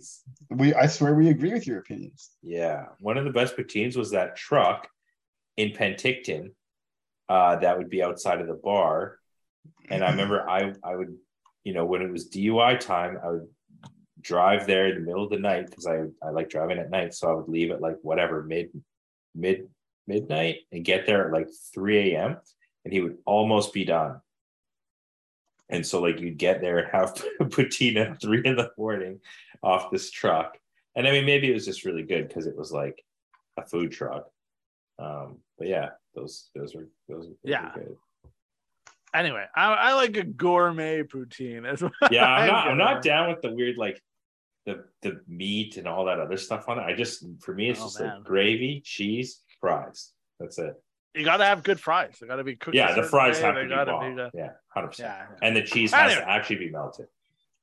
We 0.50 0.74
I 0.74 0.88
swear 0.88 1.14
we 1.16 1.30
agree 1.30 1.54
with 1.54 1.68
your 1.68 1.80
opinions. 1.80 2.30
Yeah, 2.42 2.86
one 3.00 3.18
of 3.18 3.26
the 3.26 3.32
best 3.32 3.56
poutines 3.56 3.96
was 3.96 4.12
that 4.12 4.36
truck 4.36 4.88
in 5.58 5.70
Penticton 5.72 6.52
uh, 7.28 7.58
that 7.58 7.78
would 7.78 7.90
be 7.90 8.02
outside 8.04 8.42
of 8.42 8.48
the 8.48 8.54
bar. 8.56 9.20
And 9.90 10.04
I 10.04 10.10
remember 10.16 10.50
I 10.50 10.74
I 10.84 10.96
would, 10.96 11.16
you 11.64 11.74
know, 11.74 11.86
when 11.86 12.02
it 12.02 12.12
was 12.12 12.30
DUI 12.30 12.80
time, 12.80 13.18
I 13.24 13.30
would 13.32 13.48
drive 14.22 14.68
there 14.68 14.88
in 14.88 14.96
the 14.96 15.02
middle 15.02 15.24
of 15.24 15.30
the 15.30 15.38
night 15.40 15.68
because 15.70 15.86
I 15.88 16.06
I 16.26 16.30
like 16.32 16.50
driving 16.50 16.80
at 16.80 16.90
night, 16.90 17.14
so 17.14 17.30
I 17.32 17.34
would 17.36 17.48
leave 17.50 17.72
at 17.72 17.82
like 17.82 17.98
whatever 18.02 18.44
mid 18.44 18.70
mid 19.36 19.68
midnight 20.08 20.58
and 20.72 20.84
get 20.84 21.06
there 21.06 21.28
at 21.28 21.34
like 21.34 21.48
3 21.76 22.14
a.m. 22.16 22.38
and 22.90 22.94
he 22.96 23.02
would 23.02 23.20
almost 23.26 23.72
be 23.72 23.86
done. 23.86 24.20
And 25.70 25.86
so 25.86 26.02
like 26.02 26.20
you'd 26.20 26.40
get 26.40 26.60
there 26.60 26.80
and 26.80 26.92
have 26.92 27.14
poutine 27.42 27.98
at 27.98 28.20
three 28.20 28.42
in 28.44 28.56
the 28.56 28.72
morning 28.80 29.20
off 29.62 29.92
this 29.92 30.10
truck. 30.10 30.58
And 30.96 31.08
I 31.08 31.12
mean 31.12 31.24
maybe 31.28 31.52
it 31.52 31.54
was 31.54 31.66
just 31.68 31.86
really 31.86 32.02
good 32.02 32.28
because 32.28 32.48
it 32.48 32.58
was 32.58 32.72
like 32.72 33.04
a 33.58 33.64
food 33.64 33.92
truck. 33.92 34.28
Um, 34.98 35.38
but 35.60 35.68
yeah, 35.68 35.90
those 36.16 36.50
those 36.56 36.74
were 36.74 36.88
those, 37.08 37.28
those 37.28 37.36
Yeah. 37.44 37.72
were 37.76 37.84
good. 37.84 37.96
Anyway, 39.14 39.46
I, 39.56 39.66
I 39.74 39.94
like 39.94 40.18
a 40.18 40.24
gourmet 40.24 41.04
poutine. 41.04 41.64
Yeah, 42.10 42.26
I'm 42.26 42.48
not 42.52 42.68
I'm 42.70 42.78
not 42.80 43.04
down 43.04 43.30
with 43.30 43.42
the 43.44 43.52
weird 43.54 43.78
like 43.78 44.02
the 44.66 44.86
the 45.04 45.22
meat 45.28 45.78
and 45.78 45.88
all 45.88 46.06
that 46.06 46.20
other 46.20 46.38
stuff 46.38 46.68
on 46.68 46.80
it. 46.80 46.84
I 46.84 46.96
just 46.96 47.24
for 47.40 47.54
me 47.54 47.70
it's 47.70 47.80
Oh, 47.82 47.86
just 47.86 48.00
man. 48.00 48.16
like 48.16 48.24
gravy, 48.24 48.82
cheese, 48.84 49.42
fries. 49.62 50.14
That's 50.40 50.58
it. 50.58 50.74
You 51.16 51.26
gotta 51.26 51.46
have 51.46 51.64
good 51.64 51.80
fries. 51.80 52.18
They 52.22 52.28
gotta 52.28 52.44
be 52.44 52.56
cooked. 52.56 52.76
Yeah, 52.76 52.94
the 52.94 53.04
fries 53.04 53.38
way. 53.38 53.42
have 53.44 53.56
They 53.56 53.62
to 53.64 53.68
be 53.68 53.76
gotta 53.76 53.92
raw. 53.92 54.16
the- 54.16 54.32
Yeah, 54.34 54.52
hundred 54.74 54.88
percent. 54.90 55.10
yeah. 55.32 55.36
And 55.48 55.56
the 55.56 55.64
cheese 55.64 55.92
has 55.94 56.12
Anyway. 56.12 56.26
to 56.26 56.30
actually 56.32 56.56
be 56.58 56.70
melted. 56.70 57.08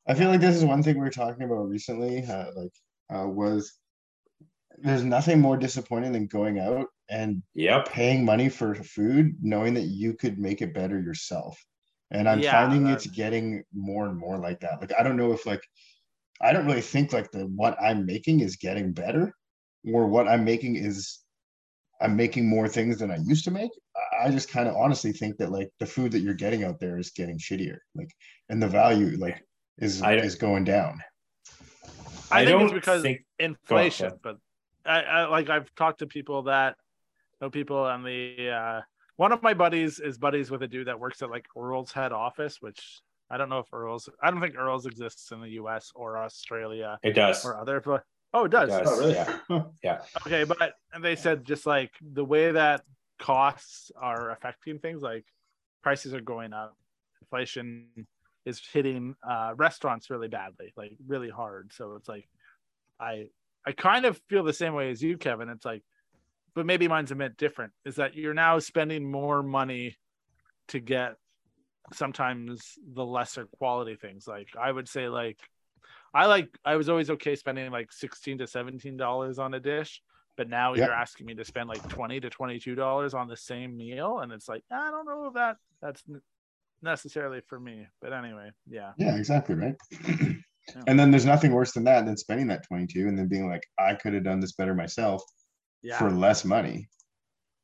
I 0.09 0.15
feel 0.15 0.29
like 0.29 0.41
this 0.41 0.57
is 0.57 0.65
one 0.65 0.83
thing 0.83 0.95
we 0.97 1.01
were 1.01 1.11
talking 1.11 1.43
about 1.45 1.69
recently. 1.69 2.25
Uh, 2.25 2.47
like, 2.57 2.73
uh, 3.13 3.29
was 3.29 3.79
there's 4.79 5.05
nothing 5.05 5.41
more 5.41 5.57
disappointing 5.57 6.13
than 6.13 6.27
going 6.27 6.59
out 6.59 6.89
and 7.09 7.43
Yep. 7.55 7.89
paying 7.89 8.25
money 8.25 8.49
for 8.51 8.75
food, 8.75 9.37
knowing 9.41 9.73
that 9.75 9.85
you 9.87 10.13
could 10.15 10.39
make 10.39 10.61
it 10.61 10.75
better 10.75 11.01
yourself. 11.01 11.59
And 12.11 12.29
I'm 12.29 12.41
Yeah, 12.41 12.53
finding 12.53 12.85
that- 12.85 12.95
it's 12.95 13.07
getting 13.07 13.65
more 13.73 14.07
and 14.07 14.19
more 14.19 14.39
like 14.39 14.61
that. 14.61 14.81
Like, 14.81 14.93
I 14.99 15.03
don't 15.03 15.17
know 15.17 15.33
if 15.33 15.47
like, 15.47 15.63
I 16.43 16.53
don't 16.53 16.67
really 16.67 16.83
think 16.83 17.13
like 17.13 17.31
the 17.31 17.47
what 17.47 17.81
I'm 17.81 18.05
making 18.05 18.41
is 18.41 18.57
getting 18.57 18.93
better, 18.93 19.33
or 19.91 20.07
what 20.09 20.29
I'm 20.29 20.45
making 20.45 20.77
is 20.77 21.21
I'm 22.01 22.17
making 22.17 22.49
more 22.49 22.69
things 22.69 22.99
than 22.99 23.11
I 23.11 23.17
used 23.25 23.45
to 23.45 23.51
make. 23.51 23.71
I- 23.97 24.27
I 24.27 24.31
just 24.31 24.49
kind 24.51 24.69
of 24.69 24.77
honestly 24.77 25.13
think 25.13 25.37
that 25.39 25.51
like 25.51 25.71
the 25.79 25.87
food 25.87 26.13
that 26.13 26.21
you're 26.21 26.35
getting 26.35 26.65
out 26.65 26.81
there 26.81 26.99
is 26.99 27.11
getting 27.11 27.39
shittier. 27.39 27.79
Like, 27.95 28.11
and 28.49 28.63
the 28.63 28.69
value 28.69 29.17
like 29.19 29.43
is 29.79 30.03
I- 30.03 30.15
is 30.17 30.35
going 30.35 30.65
down. 30.65 31.01
I, 32.31 32.45
think 32.45 32.61
it's 32.63 32.71
don't 32.71 32.75
because 32.75 33.03
think 33.03 33.25
inflation, 33.39 34.11
go 34.11 34.19
but 34.23 34.37
I, 34.85 35.03
I 35.03 35.27
like 35.29 35.49
I've 35.49 35.73
talked 35.77 36.01
to 36.01 36.07
people 36.07 36.43
that 36.45 36.77
know 37.41 37.51
people 37.51 37.77
on 37.79 38.03
the 38.03 38.51
uh 38.51 38.81
one 39.17 39.33
of 39.33 39.43
my 39.43 39.55
buddies 39.55 40.01
is 40.01 40.19
buddies 40.19 40.51
with 40.51 40.63
a 40.63 40.69
dude 40.69 40.89
that 40.89 40.99
works 40.99 41.23
at 41.23 41.31
like 41.31 41.47
Earl's 41.57 41.93
head 41.93 42.13
office, 42.13 42.59
which 42.61 43.01
I 43.31 43.37
don't 43.37 43.49
know 43.49 43.61
if 43.61 43.73
Earl's 43.73 44.09
I 44.23 44.31
don't 44.31 44.41
think 44.41 44.57
Earl's 44.57 44.87
exists 44.87 45.31
in 45.33 45.41
the 45.41 45.51
US 45.51 45.93
or 45.95 46.19
Australia 46.19 46.99
it 47.03 47.13
does. 47.13 47.45
or 47.45 47.59
other 47.61 47.81
but 47.81 48.03
oh 48.37 48.45
it 48.45 48.51
does. 48.51 48.71
It 48.71 48.85
does. 48.85 48.89
Oh, 48.89 48.99
really? 49.01 49.15
Yeah. 49.15 49.63
Yeah. 49.83 49.99
Okay, 50.27 50.45
but 50.45 50.75
and 50.93 51.05
they 51.05 51.17
said 51.17 51.45
just 51.45 51.67
like 51.67 51.93
the 52.01 52.25
way 52.25 52.53
that 52.53 52.83
costs 53.19 53.91
are 53.97 54.31
affecting 54.31 54.79
things, 54.79 55.03
like 55.03 55.25
prices 55.83 56.13
are 56.15 56.21
going 56.21 56.53
up, 56.53 56.77
inflation 57.23 57.87
is 58.45 58.61
hitting 58.73 59.15
uh, 59.29 59.53
restaurants 59.57 60.11
really 60.11 60.29
badly, 60.29 60.73
like 60.77 60.93
really 61.07 61.31
hard. 61.31 61.73
So 61.73 61.95
it's 61.95 62.09
like, 62.09 62.29
I 63.01 63.29
I 63.67 63.73
kind 63.73 64.05
of 64.05 64.21
feel 64.29 64.45
the 64.45 64.53
same 64.53 64.75
way 64.75 64.91
as 64.91 65.03
you, 65.03 65.17
Kevin. 65.17 65.49
It's 65.49 65.65
like, 65.65 65.83
but 66.55 66.67
maybe 66.67 66.89
mine's 66.89 67.11
a 67.11 67.17
bit 67.17 67.37
different. 67.37 67.73
Is 67.85 67.97
that 67.97 68.15
you're 68.15 68.35
now 68.35 68.59
spending 68.59 69.11
more 69.11 69.43
money 69.43 69.97
to 70.69 70.81
get 70.81 71.17
sometimes 71.93 72.73
the 72.95 73.05
lesser 73.05 73.47
quality 73.59 73.97
things. 73.97 74.27
Like 74.29 74.49
I 74.61 74.71
would 74.71 74.89
say, 74.89 75.09
like 75.09 75.39
I 76.17 76.25
like 76.27 76.49
I 76.65 76.77
was 76.77 76.89
always 76.89 77.11
okay 77.11 77.37
spending 77.37 77.71
like 77.71 77.93
sixteen 77.93 78.39
to 78.39 78.47
seventeen 78.47 78.97
dollars 78.97 79.39
on 79.39 79.53
a 79.55 79.61
dish, 79.61 80.03
but 80.37 80.49
now 80.49 80.73
Yeah. 80.75 80.87
you're 80.87 80.95
asking 80.95 81.27
me 81.27 81.35
to 81.35 81.45
spend 81.45 81.69
like 81.69 81.87
twenty 81.89 82.19
to 82.21 82.31
twenty 82.31 82.59
two 82.59 82.75
dollars 82.75 83.13
on 83.13 83.29
the 83.29 83.37
same 83.37 83.77
meal, 83.77 84.21
and 84.21 84.33
it's 84.33 84.49
like 84.49 84.65
I 84.71 84.91
don't 84.91 85.05
know 85.07 85.27
if 85.27 85.35
that 85.35 85.57
that's 85.83 86.03
necessarily 86.83 87.41
for 87.47 87.61
me. 87.61 87.87
But 88.01 88.13
anyway, 88.13 88.51
yeah, 88.69 88.93
Yeah, 88.97 89.17
exactly, 89.17 89.55
right. 89.57 89.75
and 90.87 90.99
then 90.99 91.11
there's 91.11 91.27
nothing 91.27 91.53
worse 91.53 91.73
than 91.73 91.85
that 91.85 92.07
than 92.07 92.17
spending 92.17 92.47
that 92.49 92.67
22 92.67 93.07
and 93.09 93.17
then 93.19 93.29
being 93.29 93.49
like, 93.49 93.63
I 93.79 93.95
could 93.95 94.15
have 94.15 94.25
done 94.25 94.41
this 94.41 94.53
better 94.53 94.75
myself 94.75 95.23
yeah, 95.83 95.99
for 95.99 96.11
less 96.11 96.45
money. 96.45 96.89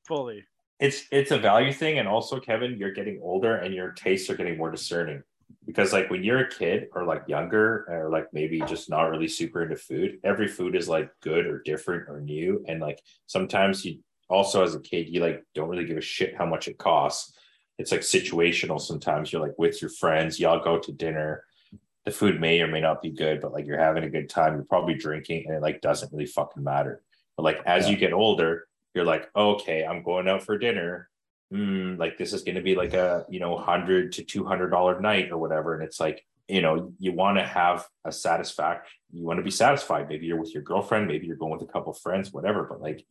fully. 0.07 0.45
it's 0.79 1.05
it's 1.11 1.31
a 1.31 1.39
value 1.39 1.73
thing 1.73 1.99
and 2.01 2.09
also 2.09 2.39
kevin 2.41 2.77
you're 2.79 2.93
getting 2.93 3.19
older 3.23 3.57
and 3.57 3.73
your 3.75 3.91
tastes 3.93 4.29
are 4.31 4.37
getting 4.37 4.57
more 4.59 4.71
discerning 4.71 5.23
because 5.67 5.93
like 5.93 6.11
when 6.11 6.23
you're 6.23 6.41
a 6.41 6.51
kid 6.51 6.89
or 6.95 7.05
like 7.05 7.23
younger 7.27 7.85
or 7.89 8.11
like 8.11 8.27
maybe 8.33 8.61
just 8.63 8.91
not 8.91 9.11
really 9.11 9.29
super 9.29 9.63
into 9.63 9.77
food 9.77 10.19
every 10.25 10.49
food 10.49 10.75
is 10.75 10.89
like 10.89 11.11
good 11.21 11.47
or 11.47 11.63
different 11.63 12.09
or 12.09 12.21
new. 12.21 12.65
And 12.69 12.81
like 12.81 13.01
sometimes 13.27 13.85
you 13.85 14.01
also 14.29 14.63
as 14.63 14.75
a 14.75 14.81
kid 14.81 15.09
you 15.09 15.21
like 15.21 15.45
don't 15.55 15.69
really 15.69 15.85
give 15.85 15.97
a 15.97 16.03
shit 16.03 16.37
how 16.37 16.47
much 16.47 16.69
it 16.69 16.79
costs. 16.79 17.37
It's 17.79 17.93
like 17.93 18.03
situational 18.03 18.81
sometimes. 18.81 19.33
You're 19.33 19.43
like 19.43 19.59
with 19.59 19.81
your 19.81 19.91
friends 19.91 20.41
y'all 20.41 20.63
go 20.63 20.79
to 20.79 20.93
dinner. 20.93 21.45
The 22.05 22.11
food 22.11 22.41
may 22.41 22.61
or 22.61 22.67
may 22.67 22.81
not 22.81 23.03
be 23.03 23.11
good 23.11 23.41
but 23.41 23.53
like 23.53 23.67
you're 23.67 23.79
having 23.79 24.05
a 24.05 24.11
good 24.11 24.29
time. 24.29 24.55
You're 24.55 24.65
probably 24.65 24.95
drinking 24.95 25.45
and 25.47 25.57
it 25.57 25.63
like 25.63 25.81
doesn't 25.81 26.13
really 26.13 26.27
fucking 26.27 26.63
matter. 26.63 27.03
But 27.37 27.45
like 27.45 27.63
as 27.67 27.89
you 27.89 27.97
get 27.97 28.13
older 28.13 28.67
you're 28.95 29.05
like, 29.05 29.31
okay, 29.35 29.85
I'm 29.85 30.03
going 30.03 30.29
out 30.29 30.43
for 30.43 30.59
dinner. 30.59 31.09
Mm, 31.53 31.99
like 31.99 32.17
this 32.17 32.33
is 32.33 32.43
going 32.43 32.55
to 32.55 32.63
be 32.63 32.75
like 32.75 32.95
a 32.95 33.27
you 33.29 33.39
know 33.41 33.57
hundred 33.59 34.13
to 34.13 34.25
two 34.25 34.45
hundred 34.45 34.71
dollar 34.71 35.01
night 35.01 35.31
or 35.31 35.39
whatever, 35.39 35.75
and 35.75 35.83
it's 35.83 36.01
like 36.01 36.25
you 36.49 36.63
know 36.63 36.93
you 36.99 37.13
want 37.13 37.37
to 37.39 37.45
have 37.47 37.87
a 38.05 38.13
satisfaction. 38.13 38.91
You 39.13 39.25
want 39.25 39.39
to 39.39 39.43
be 39.45 39.51
satisfied. 39.51 40.09
Maybe 40.09 40.27
you're 40.27 40.41
with 40.41 40.55
your 40.55 40.63
girlfriend. 40.63 41.07
Maybe 41.09 41.27
you're 41.27 41.37
going 41.37 41.53
with 41.53 41.63
a 41.69 41.73
couple 41.73 41.93
friends, 41.93 42.33
whatever. 42.33 42.65
But 42.65 42.81
like 42.81 43.05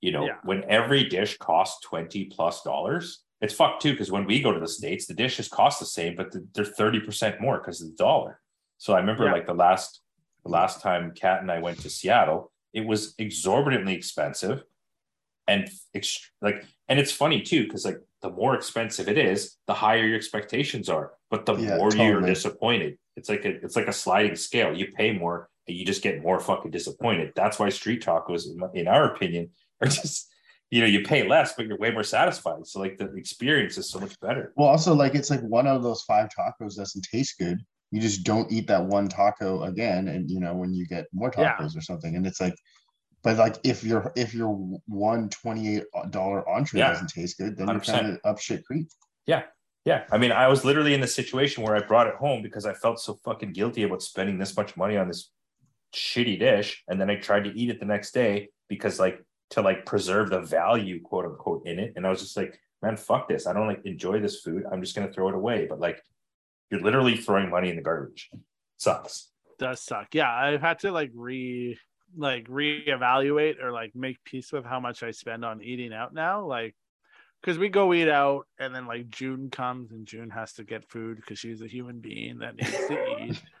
you 0.00 0.12
know, 0.12 0.26
Yeah. 0.26 0.38
when 0.42 0.64
every 0.64 1.04
dish 1.08 1.38
costs 1.38 1.80
twenty 1.86 2.24
plus 2.24 2.62
dollars, 2.62 3.22
it's 3.40 3.54
fucked 3.54 3.82
too. 3.82 3.92
Because 3.92 4.10
when 4.10 4.26
we 4.26 4.40
go 4.42 4.52
to 4.52 4.60
the 4.60 4.68
states, 4.68 5.06
the 5.06 5.14
dishes 5.14 5.48
cost 5.48 5.78
the 5.78 5.86
same, 5.86 6.16
but 6.16 6.34
they're 6.52 6.64
thirty 6.64 6.98
percent 7.00 7.40
more 7.40 7.58
because 7.58 7.80
of 7.80 7.88
the 7.90 7.96
dollar. 7.96 8.40
So 8.78 8.92
I 8.94 8.98
remember 8.98 9.26
Yeah. 9.26 9.32
like 9.32 9.46
the 9.46 9.54
last 9.54 10.00
the 10.44 10.50
last 10.50 10.80
time 10.82 11.12
Kat 11.14 11.42
and 11.42 11.50
I 11.50 11.60
went 11.60 11.78
to 11.82 11.88
Seattle, 11.90 12.50
it 12.72 12.84
was 12.84 13.14
exorbitantly 13.18 13.94
expensive 13.94 14.64
and 15.46 15.68
ext- 15.96 16.26
like 16.40 16.64
and 16.88 16.98
it's 16.98 17.12
funny 17.12 17.42
too 17.42 17.64
because 17.64 17.84
like 17.84 17.98
the 18.22 18.30
more 18.30 18.54
expensive 18.54 19.08
it 19.08 19.18
is 19.18 19.56
the 19.66 19.74
higher 19.74 20.04
your 20.06 20.16
expectations 20.16 20.88
are 20.88 21.12
but 21.30 21.44
the 21.46 21.54
Yeah, 21.56 21.76
more 21.76 21.94
you're 21.94 22.20
disappointed. 22.22 22.96
It's 23.16 23.28
like 23.28 23.44
a 23.44 23.50
it's 23.64 23.76
like 23.76 23.88
a 23.88 23.92
sliding 23.92 24.36
scale. 24.36 24.72
You 24.76 24.86
pay 24.92 25.12
more 25.12 25.48
and 25.68 25.76
you 25.76 25.84
just 25.84 26.02
get 26.02 26.22
more 26.22 26.38
fucking 26.40 26.70
disappointed. 26.70 27.32
That's 27.36 27.58
why 27.58 27.68
street 27.70 28.02
tacos 28.04 28.46
in, 28.46 28.58
in 28.80 28.88
our 28.88 29.12
opinion 29.12 29.50
are 29.80 29.88
just 29.88 30.28
you 30.70 30.80
know 30.80 30.86
you 30.86 31.02
pay 31.02 31.28
less 31.28 31.52
but 31.56 31.66
you're 31.66 31.78
way 31.78 31.90
more 31.90 32.02
satisfied. 32.04 32.66
So 32.66 32.80
like 32.80 32.96
the 32.98 33.12
experience 33.14 33.76
is 33.78 33.90
so 33.90 34.00
much 34.00 34.18
better. 34.20 34.52
Well, 34.56 34.68
also 34.68 34.94
like 34.94 35.14
it's 35.14 35.30
like 35.30 35.42
one 35.42 35.66
of 35.66 35.82
those 35.82 36.02
five 36.02 36.28
tacos 36.36 36.76
doesn't 36.76 37.04
taste 37.10 37.38
good. 37.38 37.58
You 37.90 38.00
just 38.00 38.24
don't 38.24 38.50
eat 38.50 38.66
that 38.68 38.84
one 38.86 39.08
taco 39.08 39.62
again, 39.64 40.08
and 40.08 40.28
you 40.30 40.40
know 40.40 40.54
when 40.54 40.72
you 40.74 40.86
get 40.86 41.06
more 41.12 41.30
Yeah. 41.36 41.56
tacos 41.56 41.76
or 41.76 41.80
something, 41.80 42.16
and 42.16 42.26
it's 42.26 42.40
like, 42.40 42.54
but 43.24 43.36
like 43.38 43.56
if 43.64 43.82
your 43.82 44.12
if 44.14 44.32
your 44.34 44.50
one 44.86 45.28
twenty 45.30 45.76
eight 45.76 45.84
dollar 46.10 46.48
entree 46.48 46.78
Yeah. 46.80 46.90
doesn't 46.92 47.08
taste 47.08 47.38
good, 47.38 47.56
then 47.56 47.66
100%. 47.66 47.72
you're 47.72 47.80
kind 47.96 48.06
of 48.12 48.20
up 48.24 48.38
shit 48.38 48.64
creek. 48.64 48.86
Yeah. 49.26 49.42
Yeah. 49.84 50.04
I 50.12 50.18
mean, 50.18 50.30
I 50.32 50.46
was 50.48 50.64
literally 50.64 50.94
in 50.94 51.00
the 51.00 51.06
situation 51.06 51.64
where 51.64 51.74
I 51.74 51.80
brought 51.80 52.06
it 52.06 52.14
home 52.14 52.42
because 52.42 52.64
I 52.64 52.72
felt 52.74 53.00
so 53.00 53.18
fucking 53.24 53.52
guilty 53.52 53.82
about 53.82 54.02
spending 54.02 54.38
this 54.38 54.56
much 54.56 54.76
money 54.76 54.96
on 54.96 55.08
this 55.08 55.30
shitty 55.94 56.38
dish. 56.38 56.82
And 56.88 57.00
then 57.00 57.10
I 57.10 57.16
tried 57.16 57.44
to 57.44 57.50
eat 57.58 57.70
it 57.70 57.80
the 57.80 57.86
next 57.86 58.12
day 58.12 58.48
because, 58.68 58.98
like, 58.98 59.22
to 59.50 59.60
like 59.60 59.84
preserve 59.84 60.30
the 60.30 60.40
value, 60.40 61.02
quote 61.02 61.26
unquote, 61.26 61.66
in 61.66 61.78
it. 61.78 61.92
And 61.96 62.06
I 62.06 62.10
was 62.10 62.20
just 62.20 62.36
like, 62.36 62.58
man, 62.82 62.96
fuck 62.96 63.28
this. 63.28 63.46
I 63.46 63.52
don't 63.52 63.66
like 63.68 63.82
enjoy 63.84 64.20
this 64.20 64.40
food. 64.40 64.64
I'm 64.72 64.80
just 64.80 64.96
going 64.96 65.06
to 65.06 65.12
throw 65.12 65.28
it 65.28 65.34
away. 65.34 65.66
But 65.68 65.80
like, 65.80 66.02
you're 66.70 66.80
literally 66.80 67.16
throwing 67.16 67.50
money 67.50 67.68
in 67.68 67.76
the 67.76 67.82
garbage. 67.82 68.30
Sucks. 68.78 69.30
does 69.58 69.80
suck. 69.82 70.14
Yeah, 70.14 70.30
I've 70.34 70.60
had 70.62 70.78
to 70.80 70.92
like 70.92 71.10
re 71.14 71.78
like 72.16 72.48
reevaluate 72.48 73.62
or 73.62 73.72
like 73.72 73.94
make 73.94 74.22
peace 74.24 74.52
with 74.52 74.64
how 74.64 74.80
much 74.80 75.02
I 75.02 75.10
spend 75.10 75.44
on 75.44 75.62
eating 75.62 75.92
out 75.92 76.14
now. 76.14 76.44
Like, 76.46 76.74
because 77.40 77.58
we 77.58 77.68
go 77.68 77.92
eat 77.92 78.08
out, 78.08 78.46
and 78.58 78.74
then 78.74 78.86
like 78.86 79.10
June 79.10 79.50
comes, 79.50 79.90
and 79.92 80.06
June 80.06 80.30
has 80.30 80.54
to 80.54 80.64
get 80.64 80.88
food 80.88 81.16
because 81.16 81.38
she's 81.38 81.60
a 81.62 81.66
human 81.66 82.00
being 82.00 82.38
that 82.38 82.56
needs 82.56 82.70
to 82.88 83.16
eat. 83.22 83.42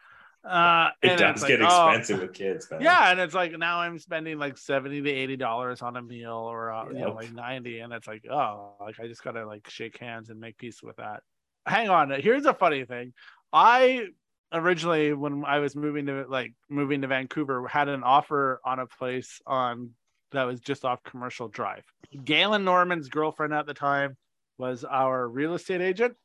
Uh, 0.46 0.90
It 1.00 1.16
does 1.16 1.42
get 1.42 1.60
like, 1.60 1.72
oh, 1.72 1.88
expensive 1.88 2.20
with 2.20 2.34
kids, 2.34 2.70
man. 2.70 2.82
yeah, 2.82 3.10
and 3.10 3.18
it's 3.18 3.32
like 3.34 3.52
now 3.52 3.78
I'm 3.80 3.98
spending 3.98 4.38
like 4.38 4.58
seventy 4.58 5.00
to 5.00 5.10
eighty 5.10 5.36
dollars 5.38 5.80
on 5.80 5.96
a 5.96 6.02
meal, 6.02 6.34
or 6.34 6.70
uh, 6.70 6.84
you 6.90 6.98
know, 6.98 7.12
like 7.12 7.32
ninety, 7.32 7.78
and 7.78 7.94
it's 7.94 8.06
like, 8.06 8.26
oh, 8.30 8.74
like 8.78 9.00
I 9.00 9.06
just 9.06 9.24
gotta 9.24 9.46
like 9.46 9.70
shake 9.70 9.96
hands 9.96 10.28
and 10.28 10.38
make 10.38 10.58
peace 10.58 10.82
with 10.82 10.96
that. 10.96 11.22
hang 11.66 11.88
on. 11.88 12.10
Here's 12.20 12.44
a 12.44 12.52
funny 12.52 12.84
thing. 12.84 13.14
I 13.54 14.08
originally, 14.54 15.12
when 15.12 15.44
I 15.44 15.58
was 15.58 15.76
moving 15.76 16.06
to 16.06 16.24
like 16.28 16.54
moving 16.68 17.02
to 17.02 17.08
Vancouver, 17.08 17.66
had 17.66 17.88
an 17.88 18.02
offer 18.02 18.60
on 18.64 18.78
a 18.78 18.86
place 18.86 19.40
on 19.46 19.90
that 20.32 20.44
was 20.44 20.60
just 20.60 20.84
off 20.84 21.02
Commercial 21.02 21.48
Drive. 21.48 21.84
Galen 22.24 22.64
Norman's 22.64 23.08
girlfriend 23.08 23.52
at 23.52 23.66
the 23.66 23.74
time 23.74 24.16
was 24.58 24.84
our 24.84 25.28
real 25.28 25.54
estate 25.54 25.80
agent, 25.80 26.16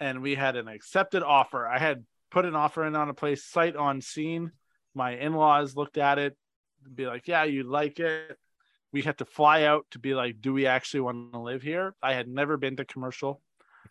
and 0.00 0.22
we 0.22 0.34
had 0.34 0.56
an 0.56 0.68
accepted 0.68 1.22
offer. 1.22 1.66
I 1.66 1.78
had 1.78 2.04
put 2.30 2.44
an 2.44 2.54
offer 2.54 2.84
in 2.84 2.96
on 2.96 3.08
a 3.08 3.14
place 3.14 3.44
sight 3.44 3.76
on 3.76 4.00
scene. 4.00 4.52
My 4.94 5.16
in-laws 5.16 5.76
looked 5.76 5.98
at 5.98 6.18
it, 6.18 6.36
be 6.94 7.06
like, 7.06 7.28
"Yeah, 7.28 7.44
you 7.44 7.62
like 7.62 8.00
it." 8.00 8.36
We 8.90 9.02
had 9.02 9.18
to 9.18 9.24
fly 9.24 9.64
out 9.64 9.86
to 9.92 9.98
be 9.98 10.14
like, 10.14 10.40
"Do 10.40 10.52
we 10.52 10.66
actually 10.66 11.00
want 11.00 11.32
to 11.32 11.38
live 11.38 11.62
here?" 11.62 11.94
I 12.02 12.14
had 12.14 12.28
never 12.28 12.56
been 12.56 12.76
to 12.76 12.84
commercial. 12.84 13.42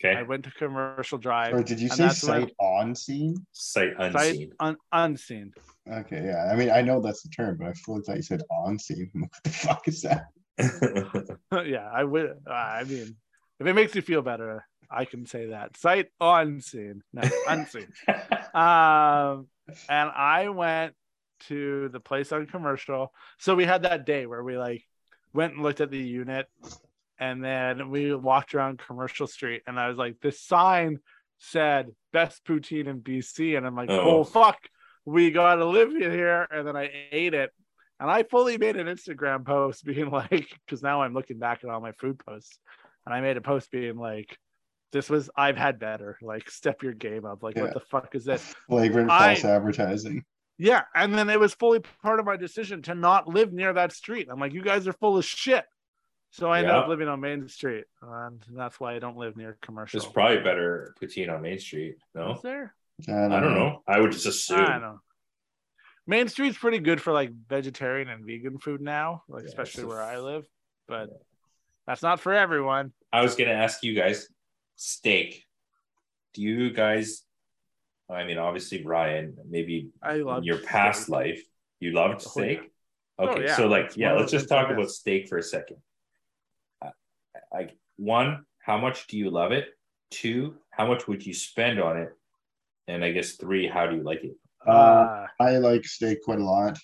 Okay. 0.04 0.16
I 0.16 0.22
went 0.24 0.43
to 0.45 0.52
Commercial 0.52 1.18
Drive. 1.18 1.54
Or 1.54 1.64
did 1.64 1.80
you 1.80 1.89
say 1.89 2.04
that's 2.06 2.24
when- 2.24 2.41
sight 2.43 2.54
on 2.60 2.93
scene? 2.95 3.45
Sight 3.52 3.93
Sight 3.98 4.14
unseen. 4.14 4.52
un- 4.60 4.78
unseen. 4.91 5.54
Okay, 5.91 6.24
yeah. 6.26 6.50
I 6.52 6.56
mean, 6.56 6.70
I 6.70 6.82
know 6.82 7.02
that's 7.02 7.24
the 7.24 7.30
term, 7.30 7.58
but 7.58 7.68
I 7.68 7.74
feel 7.74 8.02
like 8.08 8.18
you 8.18 8.22
said 8.22 8.41
on 8.52 8.78
scene. 8.78 9.10
What 9.16 9.32
the 9.43 9.50
fuck 9.50 9.88
is 9.88 10.02
that? 10.04 10.26
yeah, 11.68 11.89
I 11.91 12.04
would. 12.04 12.32
Uh, 12.48 12.52
I 12.52 12.84
mean, 12.84 13.16
if 13.60 13.66
it 13.68 13.74
makes 13.74 13.95
you 13.95 14.02
feel 14.02 14.22
better, 14.22 14.66
I 14.91 15.06
can 15.06 15.26
say 15.26 15.48
that. 15.48 15.78
Sight 15.78 16.08
unseen, 16.22 17.02
no, 17.14 17.22
unseen. 17.48 17.88
um, 18.54 19.48
and 19.89 20.10
I 20.16 20.50
went 20.50 20.93
to 21.48 21.89
the 21.89 22.00
place 22.00 22.32
on 22.32 22.45
commercial. 22.48 23.14
So 23.39 23.56
we 23.56 23.66
had 23.66 23.84
that 23.84 24.06
day 24.06 24.26
where 24.26 24.43
we 24.43 24.58
like 24.58 24.84
went 25.34 25.54
and 25.54 25.64
looked 25.64 25.82
at 25.82 25.91
the 25.91 25.98
unit, 26.00 26.48
and 27.20 27.43
then 27.43 27.89
we 27.89 28.13
walked 28.13 28.53
around 28.55 28.80
Commercial 28.80 29.28
Street, 29.28 29.63
and 29.68 29.80
I 29.80 29.88
was 29.89 29.97
like, 29.97 30.20
this 30.22 30.41
sign 30.41 30.99
said 31.39 31.89
best 32.13 32.43
poutine 32.45 32.88
in 32.88 33.01
BC, 33.01 33.57
and 33.57 33.65
I'm 33.65 33.76
like, 33.76 33.89
Oh. 33.89 34.20
oh 34.20 34.24
fuck, 34.24 34.57
we 35.05 35.32
gotta 35.32 35.65
live 35.65 35.91
here. 35.91 36.47
And 36.51 36.68
then 36.68 36.76
I 36.76 36.89
ate 37.11 37.34
it. 37.34 37.51
And 37.99 38.09
I 38.11 38.24
fully 38.24 38.57
made 38.57 38.76
an 38.76 38.88
Instagram 38.88 39.45
post 39.45 39.84
being 39.86 40.09
like, 40.11 40.47
because 40.65 40.84
now 40.84 41.01
I'm 41.01 41.13
looking 41.13 41.39
back 41.39 41.63
at 41.63 41.70
all 41.70 41.82
my 41.82 41.91
food 41.93 42.20
posts, 42.26 42.59
and 43.05 43.13
I 43.13 43.22
made 43.22 43.38
a 43.38 43.41
post 43.41 43.72
being 43.72 43.97
like, 43.97 44.38
"This 44.91 45.09
was 45.09 45.30
I've 45.36 45.57
had 45.57 45.80
better. 45.80 46.18
Like, 46.22 46.49
step 46.49 46.84
your 46.84 46.93
game 46.93 47.26
up. 47.26 47.41
Like, 47.43 47.55
Yeah. 47.55 47.63
what 47.63 47.74
the 47.74 47.80
fuck 47.80 48.13
is 48.15 48.26
this?" 48.26 48.53
Flagrant 48.68 49.09
I- 49.09 49.34
false 49.36 49.45
advertising. 49.45 50.24
Yeah, 50.59 50.84
and 50.95 51.13
then 51.13 51.30
it 51.30 51.39
was 51.39 51.53
fully 51.53 51.82
part 52.01 52.20
of 52.20 52.26
my 52.26 52.36
decision 52.36 52.82
to 52.84 52.95
not 52.95 53.28
live 53.28 53.53
near 53.53 53.74
that 53.74 53.91
street. 53.91 54.28
I'm 54.32 54.39
like, 54.39 54.53
"You 54.53 54.63
guys 54.63 54.88
are 54.88 54.93
full 54.93 55.18
of 55.18 55.24
shit." 55.26 55.63
So 56.38 56.52
I 56.52 56.60
ended 56.60 56.72
Yeah. 56.76 56.82
up 56.82 56.88
living 56.88 57.08
on 57.08 57.20
Main 57.20 57.48
Street, 57.48 57.86
and 58.00 58.40
that's 58.52 58.80
why 58.80 58.94
I 58.96 59.00
don't 59.00 59.18
live 59.18 59.36
near 59.36 59.58
commercial. 59.64 60.00
There's 60.00 60.12
probably 60.12 60.38
better 60.44 60.94
poutine 61.02 61.34
on 61.34 61.42
Main 61.42 61.58
Street. 61.58 61.96
No, 62.14 62.34
Is 62.34 62.42
there? 62.44 62.76
I 63.08 63.26
I 63.26 63.40
don't 63.40 63.56
know. 63.56 63.82
I 63.88 64.00
would 64.00 64.12
just 64.12 64.28
assume. 64.28 64.60
I 64.60 64.74
don't 64.74 64.82
know. 64.82 65.00
Main 66.06 66.28
Street's 66.28 66.58
pretty 66.58 66.78
good 66.78 67.02
for 67.02 67.12
like 67.12 67.32
vegetarian 67.50 68.08
and 68.10 68.24
vegan 68.24 68.60
food 68.60 68.82
now, 68.82 69.24
like 69.28 69.44
Yeah, 69.44 69.48
especially 69.50 69.84
it's 69.86 69.90
where 69.90 70.02
I 70.02 70.20
live. 70.20 70.46
But 70.88 71.10
that's 71.88 72.04
not 72.04 72.20
for 72.20 72.34
everyone. 72.34 72.94
I 73.12 73.22
was 73.24 73.36
gonna 73.36 73.52
ask 73.52 73.82
you 73.84 73.96
guys, 73.96 74.30
steak. 74.76 75.44
Do 76.36 76.44
you 76.44 76.70
guys? 76.70 77.24
I 78.10 78.26
mean, 78.26 78.38
obviously, 78.38 78.84
Ryan. 78.84 79.38
Maybe 79.50 79.90
I 80.04 80.18
love 80.18 80.38
in 80.40 80.44
your 80.44 80.60
past 80.60 81.04
steak. 81.04 81.10
life, 81.14 81.44
you 81.80 81.94
loved 81.94 82.22
Oh, 82.28 82.30
steak. 82.30 82.60
yeah. 82.62 83.26
Okay, 83.26 83.40
Oh, 83.40 83.42
yeah. 83.44 83.56
so 83.56 83.68
like, 83.68 83.98
yeah, 83.98 84.14
let's 84.14 84.32
just 84.32 84.48
talk 84.48 84.70
about 84.70 84.92
steak 84.92 85.28
for 85.28 85.40
a 85.40 85.44
second. 85.44 85.78
I, 87.58 87.62
I 87.62 87.70
one, 87.97 88.45
how 88.60 88.78
much 88.78 89.08
do 89.08 89.18
you 89.18 89.30
love 89.30 89.51
it? 89.51 89.70
Two, 90.12 90.55
how 90.72 90.88
much 90.88 91.08
would 91.08 91.26
you 91.26 91.34
spend 91.34 91.80
on 91.80 91.97
it? 91.97 92.10
And 92.88 93.03
I 93.03 93.12
guess 93.12 93.34
three, 93.34 93.68
how 93.68 93.88
do 93.88 93.95
you 93.95 94.03
like 94.03 94.24
it? 94.24 94.36
Uh, 94.66 94.72
Uh, 94.72 95.28
I 95.39 95.58
like 95.58 95.86
steak 95.86 96.24
quite 96.24 96.39
a 96.39 96.45
lot. 96.45 96.78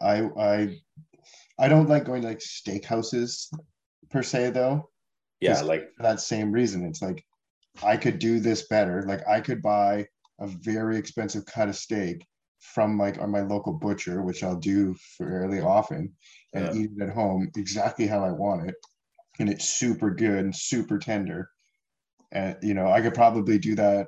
I 0.00 0.22
I 0.36 0.76
I 1.58 1.68
don't 1.68 1.88
like 1.88 2.04
going 2.04 2.22
to 2.22 2.28
like 2.28 2.38
steakhouses 2.40 3.52
per 4.10 4.22
se 4.22 4.50
though. 4.50 4.90
Yeah, 5.40 5.60
like 5.62 5.92
For 5.96 6.02
that 6.02 6.20
same 6.20 6.52
reason, 6.52 6.84
it's 6.84 7.02
like 7.02 7.24
I 7.82 7.96
could 7.96 8.18
do 8.18 8.40
this 8.40 8.68
better. 8.68 9.02
Like 9.06 9.26
I 9.28 9.40
could 9.40 9.62
buy 9.62 10.06
a 10.40 10.46
very 10.46 10.96
expensive 10.96 11.44
cut 11.46 11.68
of 11.68 11.76
steak 11.76 12.26
from 12.60 12.98
like 12.98 13.18
on 13.18 13.30
my 13.30 13.40
local 13.42 13.74
butcher, 13.74 14.22
which 14.22 14.42
I'll 14.42 14.56
do 14.58 14.94
fairly 15.18 15.60
often, 15.60 16.14
and 16.54 16.66
Yeah. 16.66 16.74
eat 16.82 16.90
it 16.96 17.02
at 17.02 17.14
home 17.14 17.50
exactly 17.56 18.06
how 18.06 18.24
I 18.24 18.32
want 18.32 18.68
it, 18.68 18.76
and 19.38 19.48
it's 19.48 19.68
super 19.68 20.10
good 20.10 20.38
and 20.38 20.54
super 20.54 20.98
tender. 20.98 21.50
And 22.30 22.56
you 22.62 22.74
know, 22.74 22.90
I 22.90 23.00
could 23.00 23.14
probably 23.14 23.58
do 23.58 23.74
that 23.76 24.06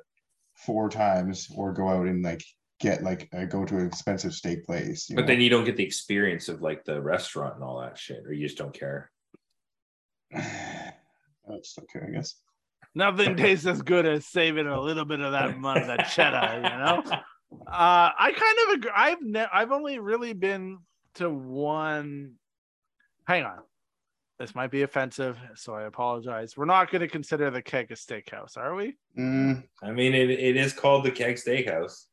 four 0.55 0.89
times, 0.89 1.47
or 1.55 1.73
go 1.73 1.89
out 1.89 2.07
and 2.07 2.23
like 2.23 2.43
get 2.79 3.03
like 3.03 3.29
uh, 3.33 3.45
go 3.45 3.65
to 3.65 3.77
an 3.77 3.87
expensive 3.87 4.33
steak 4.33 4.65
place. 4.65 5.07
But 5.13 5.21
know? 5.21 5.27
then 5.27 5.41
you 5.41 5.49
don't 5.49 5.65
get 5.65 5.77
the 5.77 5.83
experience 5.83 6.49
of 6.49 6.61
like 6.61 6.83
the 6.85 7.01
restaurant 7.01 7.55
and 7.55 7.63
all 7.63 7.81
that 7.81 7.97
shit, 7.97 8.23
or 8.25 8.33
you 8.33 8.45
just 8.45 8.57
don't 8.57 8.73
care. 8.73 9.11
That's 10.31 11.77
okay, 11.77 12.05
I 12.07 12.11
guess. 12.11 12.35
nothing 12.95 13.37
tastes 13.37 13.67
as 13.67 13.81
good 13.81 14.05
as 14.05 14.25
saving 14.25 14.67
a 14.67 14.81
little 14.81 15.05
bit 15.05 15.19
of 15.19 15.33
that 15.33 15.57
money, 15.59 15.85
that 15.85 16.09
cheddar, 16.09 16.55
you 16.57 16.77
know. 16.77 17.03
Uh, 17.67 18.09
I 18.19 18.33
kind 18.35 18.57
of 18.67 18.73
agree. 18.73 18.91
I've 18.93 19.21
ne- 19.21 19.47
I've 19.53 19.71
only 19.71 19.99
really 19.99 20.33
been 20.33 20.79
to 21.15 21.29
one. 21.29 22.33
Hang 23.27 23.43
on, 23.43 23.59
this 24.39 24.53
might 24.53 24.71
be 24.71 24.81
offensive, 24.81 25.37
so 25.55 25.73
I 25.75 25.83
apologize. 25.83 26.57
We're 26.57 26.65
not 26.65 26.91
going 26.91 27.01
to 27.01 27.07
consider 27.07 27.49
the 27.51 27.61
keg 27.61 27.91
a 27.91 27.95
steakhouse, 27.95 28.57
are 28.57 28.75
we? 28.75 28.95
Mm, 29.17 29.63
I 29.81 29.91
mean, 29.91 30.13
it, 30.13 30.29
it 30.29 30.57
is 30.57 30.73
called 30.73 31.05
the 31.05 31.11
Keg 31.11 31.35
Steakhouse. 31.35 32.05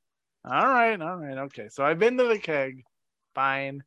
All 0.44 0.66
right, 0.68 1.00
all 1.00 1.16
right, 1.16 1.38
okay. 1.38 1.68
So 1.68 1.84
I've 1.84 1.98
been 1.98 2.16
to 2.18 2.24
the 2.24 2.38
keg, 2.38 2.84
fine. 3.34 3.82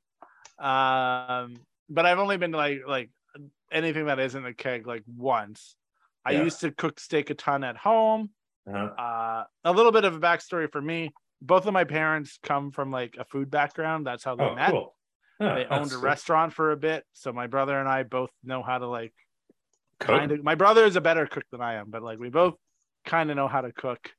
Um, 0.60 1.56
but 1.90 2.06
I've 2.06 2.20
only 2.20 2.38
been 2.38 2.52
to 2.52 2.58
like 2.58 2.82
like 2.88 3.10
anything 3.72 4.06
that 4.06 4.20
isn't 4.20 4.46
a 4.46 4.54
keg 4.54 4.88
like 4.88 5.04
once. 5.08 5.76
I 6.26 6.32
used 6.32 6.62
to 6.62 6.72
cook 6.72 7.00
steak 7.00 7.30
a 7.30 7.36
ton 7.36 7.64
at 7.64 7.78
home. 7.78 8.32
Uh-huh. 8.68 8.78
Uh, 8.98 9.44
a 9.64 9.72
little 9.72 9.92
bit 9.92 10.06
of 10.06 10.16
a 10.16 10.20
backstory 10.20 10.72
for 10.72 10.82
me. 10.82 11.12
Both 11.42 11.68
of 11.68 11.74
my 11.74 11.84
parents 11.84 12.40
come 12.42 12.72
from 12.72 12.90
like 12.90 13.16
a 13.20 13.26
food 13.26 13.52
background. 13.52 14.08
That's 14.08 14.24
how 14.24 14.36
they 14.36 14.44
Oh, 14.46 14.56
met. 14.56 14.72
cool. 14.72 14.96
Yeah, 15.40 15.56
They 15.56 15.66
owned 15.66 15.92
a 15.92 15.98
restaurant 15.98 16.54
for 16.54 16.72
a 16.72 16.78
bit, 16.78 17.04
so 17.14 17.34
my 17.34 17.48
brother 17.48 17.78
and 17.80 17.90
I 17.90 18.04
both 18.04 18.30
know 18.44 18.64
how 18.64 18.78
to 18.78 18.88
like 18.88 19.14
Cook? 20.00 20.18
kind 20.18 20.32
of. 20.32 20.44
My 20.44 20.56
brother 20.56 20.86
is 20.86 20.96
a 20.96 21.02
better 21.02 21.26
cook 21.26 21.44
than 21.52 21.62
I 21.62 21.76
am, 21.76 21.90
but 21.90 22.02
like 22.04 22.20
we 22.20 22.30
both 22.30 22.56
kind 23.06 23.30
of 23.30 23.36
know 23.36 23.48
how 23.48 23.62
to 23.62 23.72
cook. 23.72 24.12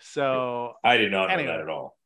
So 0.00 0.72
I 0.84 0.96
did 0.96 1.12
not 1.12 1.28
know 1.28 1.34
Anyway. 1.34 1.48
that 1.52 1.60
at 1.60 1.68
all. 1.68 1.96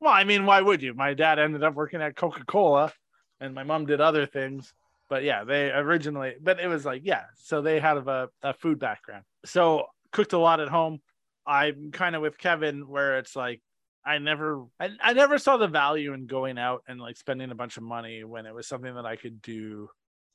well, 0.00 0.12
I 0.12 0.24
mean, 0.24 0.46
why 0.46 0.60
would 0.60 0.82
you? 0.82 0.94
My 0.94 1.14
dad 1.14 1.38
ended 1.38 1.62
up 1.62 1.74
working 1.74 2.00
at 2.02 2.16
Coca 2.16 2.44
Cola, 2.46 2.92
and 3.40 3.54
my 3.54 3.64
mom 3.64 3.86
did 3.86 4.00
other 4.00 4.26
things. 4.26 4.72
But 5.10 5.22
yeah, 5.24 5.44
they 5.44 5.70
originally, 5.70 6.34
but 6.40 6.58
it 6.60 6.66
was 6.68 6.84
like, 6.86 7.02
yeah, 7.04 7.24
so 7.36 7.60
they 7.60 7.78
had 7.80 7.98
a, 7.98 8.28
a 8.42 8.54
food 8.54 8.78
background. 8.78 9.24
So 9.44 9.86
cooked 10.12 10.32
a 10.32 10.38
lot 10.38 10.60
at 10.60 10.68
home. 10.68 11.00
I'm 11.46 11.90
kind 11.92 12.16
of 12.16 12.22
with 12.22 12.38
Kevin, 12.38 12.88
where 12.88 13.18
it's 13.18 13.36
like, 13.36 13.60
I 14.04 14.18
never, 14.18 14.64
I, 14.78 14.90
I 15.00 15.12
never 15.12 15.38
saw 15.38 15.56
the 15.56 15.68
value 15.68 16.12
in 16.12 16.26
going 16.26 16.58
out 16.58 16.82
and 16.86 17.00
like 17.00 17.16
spending 17.16 17.50
a 17.50 17.54
bunch 17.54 17.76
of 17.76 17.82
money 17.82 18.24
when 18.24 18.46
it 18.46 18.54
was 18.54 18.66
something 18.66 18.94
that 18.94 19.06
I 19.06 19.16
could 19.16 19.40
do 19.40 19.88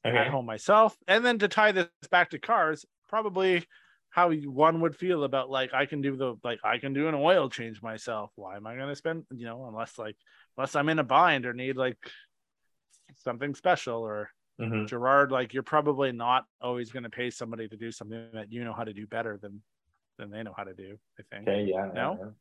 at 0.03 0.28
home 0.28 0.45
myself. 0.45 0.97
And 1.07 1.26
then 1.26 1.39
to 1.39 1.47
tie 1.47 1.72
this 1.72 1.88
back 2.09 2.32
to 2.32 2.39
cars, 2.39 2.86
probably 3.07 3.65
how 4.11 4.32
one 4.32 4.82
would 4.82 4.95
feel 4.95 5.24
about 5.24 5.49
like 5.49 5.74
I 5.74 5.86
can 5.86 6.01
do 6.01 6.15
the 6.15 6.36
like 6.43 6.59
I 6.63 6.80
can 6.80 6.93
do 6.93 7.07
an 7.07 7.15
oil 7.15 7.49
change 7.49 7.82
myself. 7.82 8.32
Why 8.36 8.55
am 8.55 8.65
I 8.65 8.76
going 8.76 8.89
to 8.89 8.95
spend 8.95 9.26
you 9.32 9.45
know 9.45 9.65
unless 9.65 9.97
like 9.97 10.15
unless 10.57 10.76
I'm 10.76 10.89
in 10.89 10.99
a 10.99 11.03
bind 11.03 11.45
or 11.45 11.53
need 11.53 11.78
like 11.78 11.97
something 13.17 13.55
special 13.55 14.01
or 14.01 14.30
Mhm. 14.59 14.88
Gerard 14.88 15.32
like 15.32 15.53
you're 15.53 15.63
probably 15.63 16.11
not 16.11 16.45
always 16.59 16.91
going 16.91 17.03
to 17.03 17.09
pay 17.09 17.30
somebody 17.30 17.70
to 17.70 17.78
do 17.78 17.93
something 17.93 18.28
that 18.34 18.51
you 18.51 18.63
know 18.65 18.74
how 18.74 18.84
to 18.84 18.91
do 18.93 19.07
better 19.07 19.38
than 19.41 19.61
than 20.17 20.32
they 20.32 20.43
know 20.43 20.53
how 20.55 20.65
to 20.65 20.74
do. 20.74 20.97
I 21.17 21.24
think. 21.32 21.47
Okay. 21.47 21.63
Yeah. 21.70 21.91
No? 21.93 22.17
yeah, 22.20 22.26
yeah. 22.26 22.32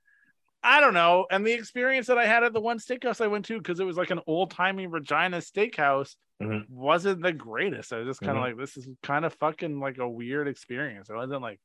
I 0.63 0.81
don't 0.81 0.95
know. 0.95 1.27
And 1.31 1.47
the 1.47 1.53
experience 1.53 2.09
that 2.09 2.19
I 2.19 2.27
had 2.27 2.43
at 2.43 2.53
the 2.53 2.61
one 2.61 2.79
steakhouse 2.79 3.21
I 3.21 3.29
went 3.29 3.45
to, 3.47 3.59
because 3.59 3.79
it 3.81 3.85
was 3.85 3.97
like 3.97 4.11
an 4.11 4.21
old 4.27 4.51
timey 4.51 4.87
Regina 4.87 5.39
steakhouse, 5.39 6.17
Mhm. 6.43 6.69
wasn't 6.69 7.23
the 7.23 7.33
greatest. 7.33 7.93
I 7.93 7.99
was 7.99 8.07
just 8.09 8.21
kind 8.21 8.37
of 8.37 8.43
Mhm. 8.43 8.47
like, 8.49 8.57
this 8.59 8.77
is 8.77 8.89
kind 9.03 9.25
of 9.25 9.35
fucking 9.35 9.79
like 9.81 9.99
a 9.99 10.09
weird 10.09 10.49
experience. 10.49 11.11
It 11.11 11.15
wasn't 11.17 11.43
like 11.43 11.61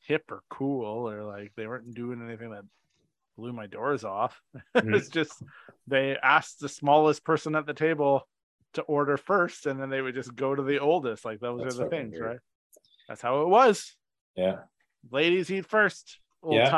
hip 0.00 0.30
or 0.30 0.42
cool 0.48 1.10
or 1.10 1.24
like 1.24 1.52
they 1.56 1.66
weren't 1.66 1.92
doing 1.94 2.22
anything 2.22 2.50
that 2.50 2.64
blew 3.36 3.52
my 3.52 3.66
doors 3.66 4.04
off. 4.04 4.40
Mhm. 4.76 4.96
it's 4.96 5.08
just 5.08 5.42
they 5.86 6.16
asked 6.16 6.60
the 6.60 6.68
smallest 6.68 7.24
person 7.24 7.54
at 7.56 7.66
the 7.66 7.74
table 7.74 8.28
to 8.74 8.82
order 8.82 9.16
first, 9.16 9.66
and 9.66 9.80
then 9.80 9.90
they 9.90 10.02
would 10.02 10.14
just 10.14 10.34
go 10.36 10.54
to 10.54 10.62
the 10.62 10.78
oldest. 10.78 11.24
Like 11.24 11.40
those 11.40 11.62
That's 11.62 11.78
are 11.80 11.84
the 11.84 11.90
things, 11.90 12.12
weird. 12.12 12.24
right? 12.26 12.40
That's 13.08 13.22
how 13.22 13.42
it 13.42 13.48
was. 13.48 13.96
Yeah. 14.36 14.64
Ladies 15.10 15.50
eat 15.50 15.66
first. 15.66 16.20
Old 16.42 16.54
Yeah. 16.54 16.70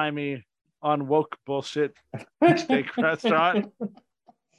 Timey, 0.83 1.05
unwoke 1.05 1.35
bullshit 1.47 1.97
steak 2.57 2.97
restaurant. 2.97 3.73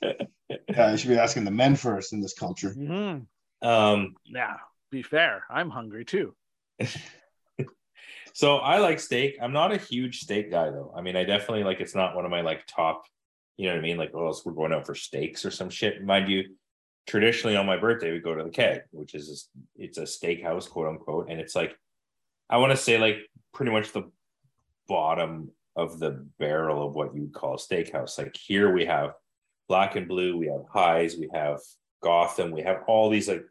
yeah, 0.02 0.92
you 0.92 0.98
should 0.98 1.10
be 1.10 1.18
asking 1.18 1.46
the 1.46 1.52
men 1.52 1.76
first 1.76 2.14
in 2.14 2.22
this 2.22 2.34
culture. 2.34 2.74
Mhm. 2.78 3.26
Um. 3.62 4.16
Yeah, 4.26 4.56
be 4.92 5.02
fair. 5.02 5.44
I'm 5.50 5.70
hungry 5.70 6.06
too. 6.06 6.36
So 8.34 8.58
I 8.58 8.78
like 8.78 9.00
steak. 9.00 9.38
I'm 9.42 9.52
not 9.52 9.74
a 9.74 9.78
huge 9.78 10.20
steak 10.22 10.52
guy 10.52 10.70
though. 10.70 10.94
I 10.96 11.02
mean, 11.02 11.16
I 11.18 11.24
definitely 11.24 11.64
like 11.64 11.82
it's 11.82 11.96
not 11.96 12.16
one 12.16 12.24
of 12.24 12.32
my 12.32 12.40
like 12.40 12.66
top, 12.68 13.04
you 13.58 13.66
know 13.68 13.74
what 13.74 13.80
I 13.80 13.82
mean? 13.82 13.98
Like, 13.98 14.12
oh, 14.14 14.28
else 14.28 14.46
we're 14.46 14.54
going 14.54 14.72
out 14.72 14.86
for 14.86 14.96
steaks 14.96 15.44
or 15.44 15.52
some 15.52 15.70
shit. 15.70 16.02
Mind 16.06 16.30
you, 16.30 16.56
traditionally 17.08 17.58
on 17.58 17.66
my 17.66 17.76
birthday, 17.78 18.12
we 18.12 18.20
go 18.20 18.36
to 18.36 18.44
the 18.44 18.50
keg, 18.50 18.84
which 18.92 19.16
is 19.16 19.50
it's 19.76 19.98
a 19.98 20.04
steakhouse, 20.04 20.70
quote 20.70 20.88
unquote. 20.88 21.30
And 21.30 21.42
it's 21.42 21.56
like, 21.56 21.76
I 22.50 22.58
want 22.58 22.72
to 22.72 22.78
say 22.78 22.98
like 22.98 23.18
pretty 23.54 23.72
much 23.72 23.92
the 23.92 24.04
bottom 24.88 25.52
of 25.76 26.00
the 26.00 26.26
barrel 26.40 26.86
of 26.86 26.96
what 26.96 27.14
you 27.16 27.22
would 27.24 27.34
call 27.34 27.58
steakhouse. 27.58 28.18
Like 28.18 28.36
here 28.36 28.72
we 28.74 28.86
have 28.86 29.12
black 29.68 29.96
and 29.96 30.08
blue, 30.08 30.38
we 30.38 30.48
have 30.48 30.64
Hy's, 30.72 31.18
we 31.18 31.30
have 31.34 31.60
Gotham, 32.04 32.52
we 32.52 32.62
have 32.62 32.84
all 32.88 33.10
these 33.10 33.28
like 33.28 33.44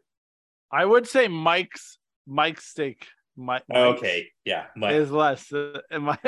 I 0.71 0.85
would 0.85 1.07
say 1.07 1.27
Mike's 1.27 1.97
Mike's 2.27 2.65
steak. 2.65 3.05
Mike, 3.41 3.63
okay, 3.73 4.27
yeah, 4.43 4.65
Mike. 4.75 4.95
is 4.95 5.11
less 5.11 5.53
uh, 5.53 5.79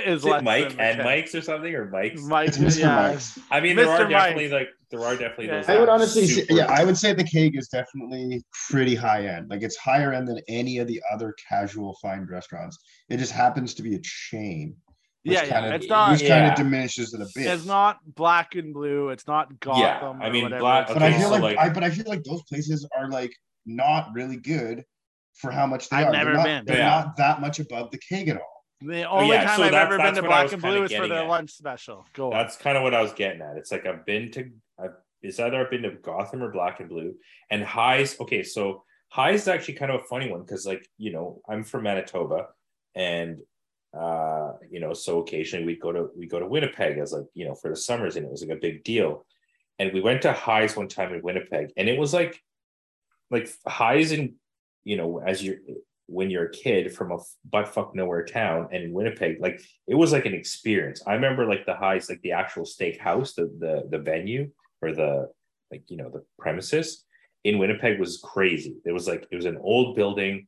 is 0.05 0.19
Is 0.19 0.23
less 0.23 0.41
Mike 0.43 0.69
and 0.69 0.77
Keg. 0.77 1.03
Mike's 1.03 1.35
or 1.35 1.41
something 1.41 1.75
or 1.75 1.89
Mike's. 1.89 2.21
Mike, 2.23 2.47
It's 2.47 2.57
Mr. 2.57 2.79
yeah. 2.79 3.09
Mike's. 3.09 3.37
I 3.51 3.59
mean, 3.59 3.75
there 3.75 3.89
are 3.89 4.05
Mr. 4.05 4.09
definitely 4.11 4.47
like 4.47 4.69
there 4.89 5.01
are 5.01 5.17
definitely 5.17 5.47
Yeah. 5.47 5.57
those. 5.57 5.67
I 5.69 5.77
would 5.77 5.89
honestly 5.89 6.25
say, 6.25 6.45
yeah, 6.49 6.67
I 6.71 6.85
would 6.85 6.97
say 6.97 7.11
the 7.13 7.25
keg 7.25 7.57
is 7.57 7.67
definitely 7.67 8.41
pretty 8.69 8.95
high 8.95 9.25
end. 9.27 9.49
Like 9.49 9.61
it's 9.61 9.75
higher 9.75 10.13
end 10.13 10.25
than 10.29 10.39
any 10.47 10.77
of 10.77 10.87
the 10.87 11.01
other 11.11 11.35
casual 11.49 11.97
fine 12.01 12.25
restaurants. 12.31 12.77
It 13.09 13.17
just 13.17 13.33
happens 13.33 13.73
to 13.73 13.83
be 13.83 13.95
a 13.95 13.99
chain, 14.01 14.73
which 14.87 14.90
Yeah, 15.23 15.43
yeah. 15.43 15.61
kinda- 15.61 15.75
It's 15.75 15.87
not. 15.87 16.11
which 16.11 16.19
kind 16.21 16.29
Yeah. 16.29 16.51
of 16.51 16.57
diminishes 16.57 17.13
it 17.13 17.21
a 17.21 17.27
bit. 17.35 17.45
It's 17.47 17.65
not 17.65 17.99
black 18.05 18.55
and 18.55 18.73
blue. 18.73 19.09
It's 19.09 19.27
not 19.27 19.59
Gotham. 19.59 19.81
Yeah, 20.19 20.25
I 20.25 20.29
mean, 20.31 20.43
whatever. 20.43 20.59
black- 20.61 20.85
It's 20.89 20.93
but 20.93 21.03
I 21.03 21.11
feel 21.13 21.21
so, 21.29 21.29
like, 21.31 21.41
like- 21.41 21.57
I 21.57 21.69
but 21.69 21.83
I 21.83 21.89
feel 21.91 22.05
like 22.07 22.23
those 22.23 22.41
places 22.43 22.87
are 22.97 23.09
like 23.09 23.31
not 23.65 24.09
really 24.13 24.37
good 24.37 24.83
for 25.35 25.51
how 25.51 25.65
much 25.67 25.89
they 25.89 25.97
I've 25.97 26.07
are. 26.07 26.11
never 26.11 26.25
they're 26.31 26.33
not, 26.37 26.43
been. 26.45 26.65
They're 26.65 26.77
Yeah. 26.79 26.89
not 26.89 27.17
that 27.17 27.39
much 27.41 27.59
above 27.59 27.91
the 27.91 27.97
keg 27.99 28.29
at 28.29 28.37
all. 28.37 28.65
The 28.81 29.03
only 29.07 29.35
yeah, 29.35 29.45
time 29.45 29.57
so 29.57 29.63
I've 29.65 29.71
that's- 29.71 29.93
ever 29.93 29.97
been 30.03 30.15
to 30.15 30.21
Black 30.23 30.51
and 30.51 30.61
Blue 30.61 30.83
is 30.83 30.91
for 30.91 30.95
getting 30.97 31.09
their 31.09 31.19
at. 31.23 31.27
lunch 31.29 31.51
special. 31.51 32.07
Go. 32.13 32.31
That's 32.31 32.57
kind 32.57 32.75
of 32.77 32.81
what 32.83 32.95
I 32.95 33.01
was 33.03 33.13
getting 33.13 33.41
at. 33.41 33.55
It's 33.57 33.71
like 33.71 33.85
I've 33.85 34.05
been 34.05 34.31
to 34.31 34.49
I've 34.79 34.95
it's 35.21 35.39
either 35.39 35.61
I've 35.63 35.69
been 35.69 35.83
to 35.83 35.91
Gotham 35.91 36.41
or 36.41 36.51
Black 36.51 36.79
and 36.79 36.89
Blue 36.89 37.13
and 37.51 37.63
Hy's. 37.63 38.19
Okay, 38.19 38.41
so 38.41 38.83
Hy's 39.09 39.41
is 39.43 39.47
actually 39.47 39.75
kind 39.75 39.91
of 39.91 40.01
a 40.01 40.03
funny 40.05 40.31
one 40.31 40.41
because 40.41 40.65
like 40.65 40.83
you 40.97 41.11
know 41.11 41.41
I'm 41.47 41.63
from 41.63 41.83
Manitoba 41.83 42.47
and 42.95 43.37
uh 43.97 44.53
you 44.69 44.79
know 44.79 44.93
so 44.93 45.19
occasionally 45.19 45.65
we'd 45.65 45.81
go 45.81 45.91
to 45.91 46.09
we 46.15 46.25
go 46.25 46.39
to 46.39 46.47
Winnipeg 46.47 46.97
as 46.97 47.11
like 47.11 47.25
you 47.33 47.45
know 47.45 47.55
for 47.55 47.69
the 47.69 47.75
summers 47.75 48.15
and 48.15 48.25
it 48.25 48.31
was 48.31 48.41
like 48.41 48.57
a 48.57 48.61
big 48.61 48.83
deal 48.83 49.25
and 49.79 49.91
we 49.93 50.01
went 50.01 50.21
to 50.21 50.31
Hy's 50.31 50.75
one 50.75 50.87
time 50.87 51.13
in 51.13 51.21
Winnipeg 51.21 51.71
and 51.75 51.89
it 51.89 51.99
was 51.99 52.13
like 52.13 52.39
like 53.29 53.49
Hy's 53.67 54.11
in 54.11 54.35
you 54.83 54.97
know 54.97 55.19
as 55.19 55.43
you're 55.43 55.57
when 56.11 56.29
you're 56.29 56.47
a 56.47 56.51
kid 56.51 56.93
from 56.93 57.11
a 57.11 57.17
butt 57.49 57.69
fuck 57.69 57.95
nowhere 57.95 58.25
town 58.25 58.67
and 58.73 58.83
in 58.83 58.91
Winnipeg, 58.91 59.39
like 59.39 59.61
it 59.87 59.95
was 59.95 60.11
like 60.11 60.25
an 60.25 60.33
experience. 60.33 61.01
I 61.07 61.13
remember 61.13 61.45
like 61.45 61.65
the 61.65 61.73
Hy's, 61.73 62.09
like 62.09 62.21
the 62.21 62.33
actual 62.33 62.65
steak 62.65 62.99
house, 62.99 63.33
the 63.33 63.49
the 63.59 63.87
the 63.89 63.97
venue 63.97 64.51
or 64.81 64.91
the 64.91 65.29
like 65.71 65.83
you 65.87 65.95
know 65.95 66.09
the 66.09 66.23
premises 66.37 67.05
in 67.45 67.57
Winnipeg 67.57 67.99
was 67.99 68.17
crazy. 68.17 68.75
It 68.85 68.91
was 68.91 69.07
like 69.07 69.25
it 69.31 69.35
was 69.35 69.45
an 69.45 69.57
old 69.61 69.95
building. 69.95 70.47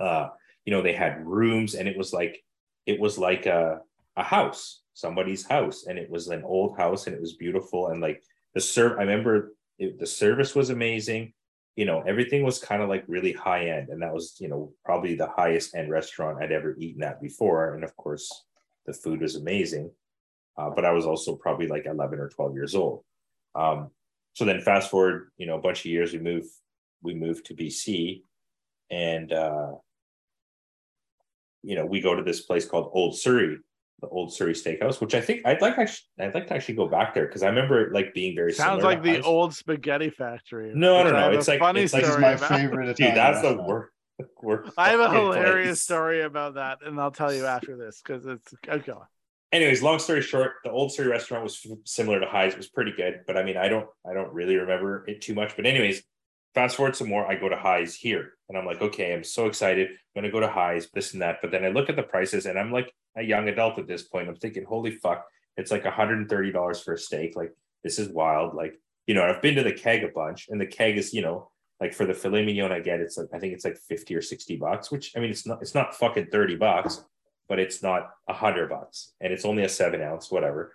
Uh, 0.00 0.28
you 0.68 0.74
know, 0.74 0.82
they 0.82 0.92
had 0.92 1.26
rooms 1.26 1.74
and 1.74 1.88
it 1.88 1.96
was 1.96 2.12
like 2.12 2.44
it 2.84 3.00
was 3.00 3.16
like 3.16 3.46
a 3.46 3.80
a 4.18 4.22
house, 4.22 4.82
somebody's 4.92 5.46
house, 5.46 5.86
and 5.86 5.98
it 5.98 6.10
was 6.10 6.28
an 6.28 6.42
old 6.44 6.76
house 6.76 7.06
and 7.06 7.16
it 7.16 7.22
was 7.22 7.36
beautiful. 7.36 7.88
And 7.88 8.02
like 8.02 8.22
the 8.52 8.60
serve. 8.60 8.98
I 8.98 9.04
remember 9.04 9.54
it, 9.78 9.98
the 9.98 10.06
service 10.06 10.54
was 10.54 10.68
amazing. 10.68 11.32
You 11.74 11.86
know 11.86 12.02
everything 12.02 12.44
was 12.44 12.58
kind 12.58 12.82
of 12.82 12.90
like 12.90 13.02
really 13.08 13.32
high 13.32 13.70
end. 13.70 13.88
And 13.88 14.02
that 14.02 14.12
was 14.12 14.36
you 14.40 14.48
know 14.48 14.74
probably 14.84 15.14
the 15.14 15.30
highest 15.34 15.74
end 15.74 15.90
restaurant 15.90 16.42
i'd 16.42 16.52
ever 16.52 16.76
eaten 16.78 17.02
at 17.02 17.22
before. 17.22 17.74
And 17.74 17.82
of 17.82 17.96
course 17.96 18.28
the 18.84 18.92
food 18.92 19.22
was 19.22 19.36
amazing. 19.36 19.90
Uh, 20.58 20.68
but 20.68 20.84
i 20.84 20.92
was 20.92 21.06
also 21.06 21.34
probably 21.34 21.66
like 21.66 21.86
11 21.86 22.18
or 22.18 22.28
12 22.28 22.52
years 22.52 22.74
old. 22.74 23.04
Um, 23.54 23.88
so 24.34 24.44
then 24.44 24.60
fast 24.60 24.90
forward 24.90 25.30
you 25.38 25.46
know 25.46 25.56
a 25.56 25.62
bunch 25.62 25.80
of 25.80 25.86
years 25.86 26.12
we 26.12 26.18
move 26.18 26.44
we 27.02 27.14
moved 27.14 27.46
to 27.46 27.54
bc 27.54 28.22
and 28.90 29.32
uh, 29.32 29.72
you 31.62 31.74
know 31.76 31.84
we 31.86 32.00
go 32.00 32.14
to 32.14 32.22
this 32.22 32.42
place 32.42 32.64
called 32.66 32.90
old 32.94 33.18
surrey 33.18 33.56
the 34.00 34.08
old 34.08 34.32
surrey 34.32 34.52
steakhouse 34.52 35.00
which 35.00 35.14
i 35.14 35.20
think 35.20 35.44
i'd 35.44 35.60
like 35.60 35.76
actually 35.76 36.06
i'd 36.20 36.32
like 36.34 36.46
to 36.46 36.54
actually 36.54 36.74
go 36.74 36.86
back 36.86 37.14
there 37.14 37.26
because 37.26 37.42
i 37.42 37.48
remember 37.48 37.86
it 37.86 37.92
like 37.92 38.14
being 38.14 38.34
very 38.34 38.52
Sounds 38.52 38.84
like 38.84 39.02
the 39.02 39.14
Hy's. 39.16 39.24
old 39.24 39.54
spaghetti 39.54 40.10
factory. 40.10 40.72
No, 40.74 40.98
which 41.02 41.04
no, 41.04 41.10
I 41.10 41.12
no, 41.12 41.18
have 41.26 41.32
it's 41.34 41.48
a 41.48 41.50
like- 41.52 41.60
funny 41.60 41.82
it's 41.82 41.92
like- 41.92 42.04
story 42.04 42.20
my 42.20 42.30
about. 42.32 42.48
favorite 42.48 42.96
Dude, 42.96 43.14
that's 43.16 43.42
the 43.42 43.54
worst. 43.60 43.90
worst 44.42 44.72
I 44.78 44.90
have 44.90 45.00
a 45.00 45.10
hilarious 45.10 45.68
place. 45.70 45.82
story 45.82 46.22
about 46.22 46.54
that, 46.54 46.78
and 46.84 47.00
I'll 47.00 47.10
tell 47.10 47.32
you 47.32 47.46
after 47.46 47.76
this 47.76 48.00
because 48.04 48.24
it's 48.26 48.54
okay. 48.68 48.92
Anyways, 49.50 49.82
long 49.82 49.98
story 49.98 50.20
short, 50.22 50.52
the 50.62 50.70
old 50.70 50.92
Surrey 50.92 51.08
restaurant 51.08 51.42
was 51.42 51.58
f- 51.64 51.78
similar 51.86 52.20
to 52.20 52.26
Hy's. 52.26 52.52
It 52.52 52.58
was 52.58 52.68
pretty 52.68 52.92
good, 52.92 53.20
but 53.26 53.36
I 53.38 53.42
mean, 53.42 53.56
I 53.56 53.68
don't, 53.68 53.86
I 54.08 54.12
don't 54.12 54.30
really 54.32 54.56
remember 54.56 55.04
it 55.08 55.22
too 55.22 55.34
much. 55.34 55.56
But 55.56 55.64
anyways, 55.66 56.02
fast 56.58 56.76
forward 56.76 56.96
some 56.96 57.08
more. 57.08 57.24
I 57.24 57.36
go 57.36 57.48
to 57.48 57.56
Hy's 57.56 57.94
here, 57.94 58.32
and 58.48 58.58
I'm 58.58 58.66
like, 58.66 58.82
okay, 58.82 59.14
I'm 59.14 59.22
so 59.22 59.46
excited. 59.46 59.90
I'm 59.90 60.22
gonna 60.22 60.32
go 60.32 60.40
to 60.40 60.48
Hy's, 60.48 60.88
this 60.92 61.12
and 61.12 61.22
that. 61.22 61.38
But 61.40 61.52
then 61.52 61.64
I 61.64 61.68
look 61.68 61.88
at 61.88 61.94
the 61.94 62.02
prices, 62.02 62.46
and 62.46 62.58
I'm 62.58 62.72
like 62.72 62.92
a 63.16 63.22
young 63.22 63.48
adult 63.48 63.78
at 63.78 63.86
this 63.86 64.02
point. 64.02 64.28
I'm 64.28 64.34
thinking, 64.34 64.64
holy 64.64 64.90
fuck, 64.90 65.24
it's 65.56 65.70
like 65.70 65.84
130 65.84 66.50
dollars 66.50 66.80
for 66.80 66.94
a 66.94 66.98
steak. 66.98 67.36
Like 67.36 67.52
this 67.84 68.00
is 68.00 68.08
wild. 68.08 68.54
Like 68.54 68.80
you 69.06 69.14
know, 69.14 69.22
I've 69.22 69.40
been 69.40 69.54
to 69.54 69.62
the 69.62 69.72
keg 69.72 70.02
a 70.02 70.08
bunch, 70.08 70.48
and 70.48 70.60
the 70.60 70.66
keg 70.66 70.98
is, 70.98 71.14
you 71.14 71.22
know, 71.22 71.48
like 71.80 71.94
for 71.94 72.06
the 72.06 72.14
filet 72.14 72.44
mignon 72.44 72.72
I 72.72 72.80
get, 72.80 73.00
it's 73.00 73.16
like 73.16 73.28
I 73.32 73.38
think 73.38 73.54
it's 73.54 73.64
like 73.64 73.78
50 73.78 74.16
or 74.16 74.22
60 74.22 74.56
bucks, 74.56 74.90
which 74.90 75.12
I 75.16 75.20
mean 75.20 75.30
it's 75.30 75.46
not 75.46 75.62
it's 75.62 75.76
not 75.76 75.94
fucking 75.94 76.26
30 76.32 76.56
bucks, 76.56 77.04
but 77.48 77.60
it's 77.60 77.84
not 77.84 78.10
a 78.28 78.34
hundred 78.34 78.68
bucks 78.68 79.12
and 79.20 79.32
it's 79.32 79.44
only 79.44 79.62
a 79.62 79.68
seven 79.68 80.02
ounce, 80.02 80.28
whatever. 80.28 80.72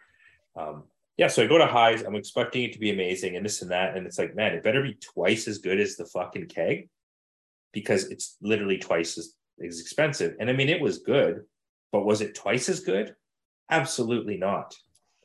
Um, 0.55 0.83
yeah, 1.17 1.27
so 1.27 1.43
I 1.43 1.47
go 1.47 1.57
to 1.57 1.67
Hy's, 1.67 2.01
I'm 2.03 2.15
expecting 2.15 2.63
it 2.63 2.73
to 2.73 2.79
be 2.79 2.91
amazing 2.91 3.35
and 3.35 3.45
this 3.45 3.61
and 3.61 3.71
that. 3.71 3.95
And 3.95 4.05
it's 4.07 4.17
like, 4.17 4.35
man, 4.35 4.53
it 4.53 4.63
better 4.63 4.81
be 4.81 4.95
twice 4.95 5.47
as 5.47 5.59
good 5.59 5.79
as 5.79 5.95
the 5.95 6.05
fucking 6.05 6.47
keg 6.47 6.89
because 7.71 8.05
it's 8.05 8.37
literally 8.41 8.77
twice 8.77 9.17
as, 9.17 9.33
as 9.65 9.79
expensive. 9.79 10.35
And 10.39 10.49
I 10.49 10.53
mean, 10.53 10.69
it 10.69 10.81
was 10.81 10.99
good, 10.99 11.43
but 11.91 12.05
was 12.05 12.21
it 12.21 12.35
twice 12.35 12.67
as 12.69 12.79
good? 12.79 13.15
Absolutely 13.69 14.37
not. 14.37 14.75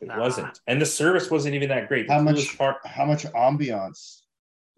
It 0.00 0.08
Nah. 0.08 0.20
wasn't. 0.20 0.60
And 0.66 0.80
the 0.80 0.86
service 0.86 1.30
wasn't 1.30 1.54
even 1.54 1.70
that 1.70 1.88
great. 1.88 2.06
The 2.06 2.14
How 2.14 2.20
much? 2.22 2.56
part 2.56 2.76
How 2.86 3.04
much 3.04 3.24
ambiance 3.24 4.20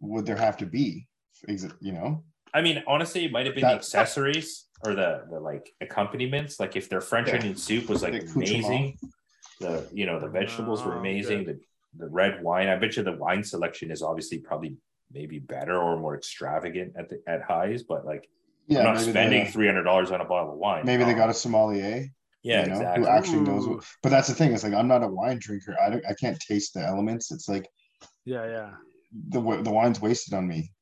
would 0.00 0.24
there 0.26 0.36
have 0.36 0.56
to 0.58 0.66
be? 0.66 1.06
Is 1.48 1.64
it 1.64 1.72
you 1.80 1.92
know? 1.92 2.24
I 2.54 2.62
mean, 2.62 2.82
honestly, 2.86 3.24
it 3.26 3.32
might 3.32 3.46
have 3.46 3.54
been 3.54 3.62
That- 3.62 3.70
the 3.72 3.76
accessories 3.76 4.66
or 4.84 4.94
the 4.94 5.26
the 5.30 5.38
like 5.38 5.70
accompaniments. 5.82 6.58
Like 6.58 6.74
if 6.74 6.88
their 6.88 7.02
French 7.02 7.28
Yeah. 7.28 7.34
onion 7.36 7.56
soup 7.56 7.88
was 7.90 8.02
like 8.02 8.12
The 8.12 8.18
accoutrement. 8.20 8.48
amazing, 8.48 8.98
the 9.60 9.86
you 9.92 10.06
know 10.06 10.18
the 10.18 10.28
vegetables 10.28 10.82
were 10.82 10.94
Oh, 10.94 10.98
amazing. 10.98 11.44
The 11.44 11.60
the 11.96 12.08
red 12.08 12.42
wine. 12.42 12.68
I 12.68 12.76
bet 12.76 12.96
you 12.96 13.02
the 13.02 13.12
wine 13.16 13.44
selection 13.44 13.90
is 13.90 14.02
obviously 14.02 14.38
probably 14.38 14.76
maybe 15.12 15.38
better 15.38 15.76
or 15.76 15.98
more 15.98 16.16
extravagant 16.16 16.94
at 16.96 17.08
the 17.08 17.20
at 17.26 17.42
Hy's, 17.42 17.82
but 17.82 18.04
like 18.06 18.28
Yeah, 18.66 18.80
I'm 18.80 18.94
not 18.94 19.00
spending 19.02 19.44
they, 19.44 19.50
three 19.50 19.66
hundred 19.66 19.84
dollars 19.84 20.10
on 20.10 20.20
a 20.20 20.24
bottle 20.24 20.52
of 20.52 20.58
wine. 20.58 20.84
maybe 20.84 21.04
they 21.04 21.14
oh. 21.14 21.16
got 21.16 21.30
a 21.30 21.34
sommelier. 21.34 22.06
yeah 22.42 22.62
you 22.62 22.66
know, 22.68 22.76
exactly. 22.76 23.04
who 23.04 23.08
actually 23.10 23.40
knows. 23.40 23.66
What, 23.66 23.84
but 24.02 24.10
that's 24.10 24.28
the 24.28 24.34
thing. 24.34 24.52
It's 24.52 24.64
like 24.64 24.74
I'm 24.74 24.88
not 24.88 25.02
a 25.02 25.08
wine 25.08 25.38
drinker. 25.40 25.76
I 25.84 25.90
don't. 25.90 26.04
I 26.08 26.14
can't 26.14 26.38
taste 26.40 26.74
the 26.74 26.80
elements. 26.80 27.30
It's 27.32 27.48
like 27.48 27.68
Yeah, 28.24 28.46
yeah. 28.46 28.70
the 29.28 29.40
the 29.62 29.70
wine's 29.70 30.00
wasted 30.00 30.34
on 30.34 30.46
me, 30.46 30.72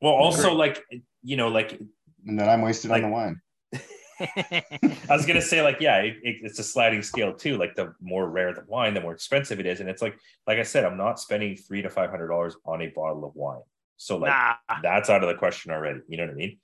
well, 0.00 0.12
also 0.12 0.52
like 0.54 0.84
you 1.22 1.36
know 1.36 1.48
like 1.48 1.80
and 2.26 2.38
then 2.38 2.48
I'm 2.48 2.62
wasted 2.62 2.90
Like- 2.90 3.02
on 3.02 3.10
the 3.10 3.14
wine. 3.16 3.40
I 5.08 5.16
was 5.16 5.26
gonna 5.26 5.42
say, 5.42 5.62
like, 5.62 5.78
yeah, 5.80 5.98
it, 5.98 6.16
it- 6.22 6.36
it's 6.42 6.58
a 6.58 6.64
sliding 6.64 7.02
scale 7.02 7.34
too. 7.34 7.56
Like, 7.58 7.74
the 7.74 7.94
more 8.00 8.28
rare 8.30 8.52
the 8.54 8.64
wine, 8.66 8.94
the 8.94 9.00
more 9.00 9.12
expensive 9.12 9.60
it 9.60 9.66
is. 9.66 9.80
And 9.80 9.88
it's 9.88 10.02
like, 10.02 10.16
like 10.46 10.58
I 10.58 10.62
said, 10.62 10.84
I'm 10.84 10.96
not 10.96 11.20
spending 11.20 11.56
three 11.56 11.82
to 11.82 11.90
five 11.90 12.10
hundred 12.10 12.28
dollars 12.28 12.56
on 12.64 12.82
a 12.82 12.88
bottle 12.88 13.24
of 13.24 13.34
wine. 13.34 13.60
So 13.96 14.16
like, 14.16 14.30
nah. 14.32 14.54
that's 14.82 15.10
out 15.10 15.22
of 15.22 15.28
the 15.28 15.34
question 15.36 15.70
already. 15.70 16.00
You 16.08 16.16
know 16.16 16.24
what 16.24 16.32
I 16.32 16.36
mean? 16.36 16.58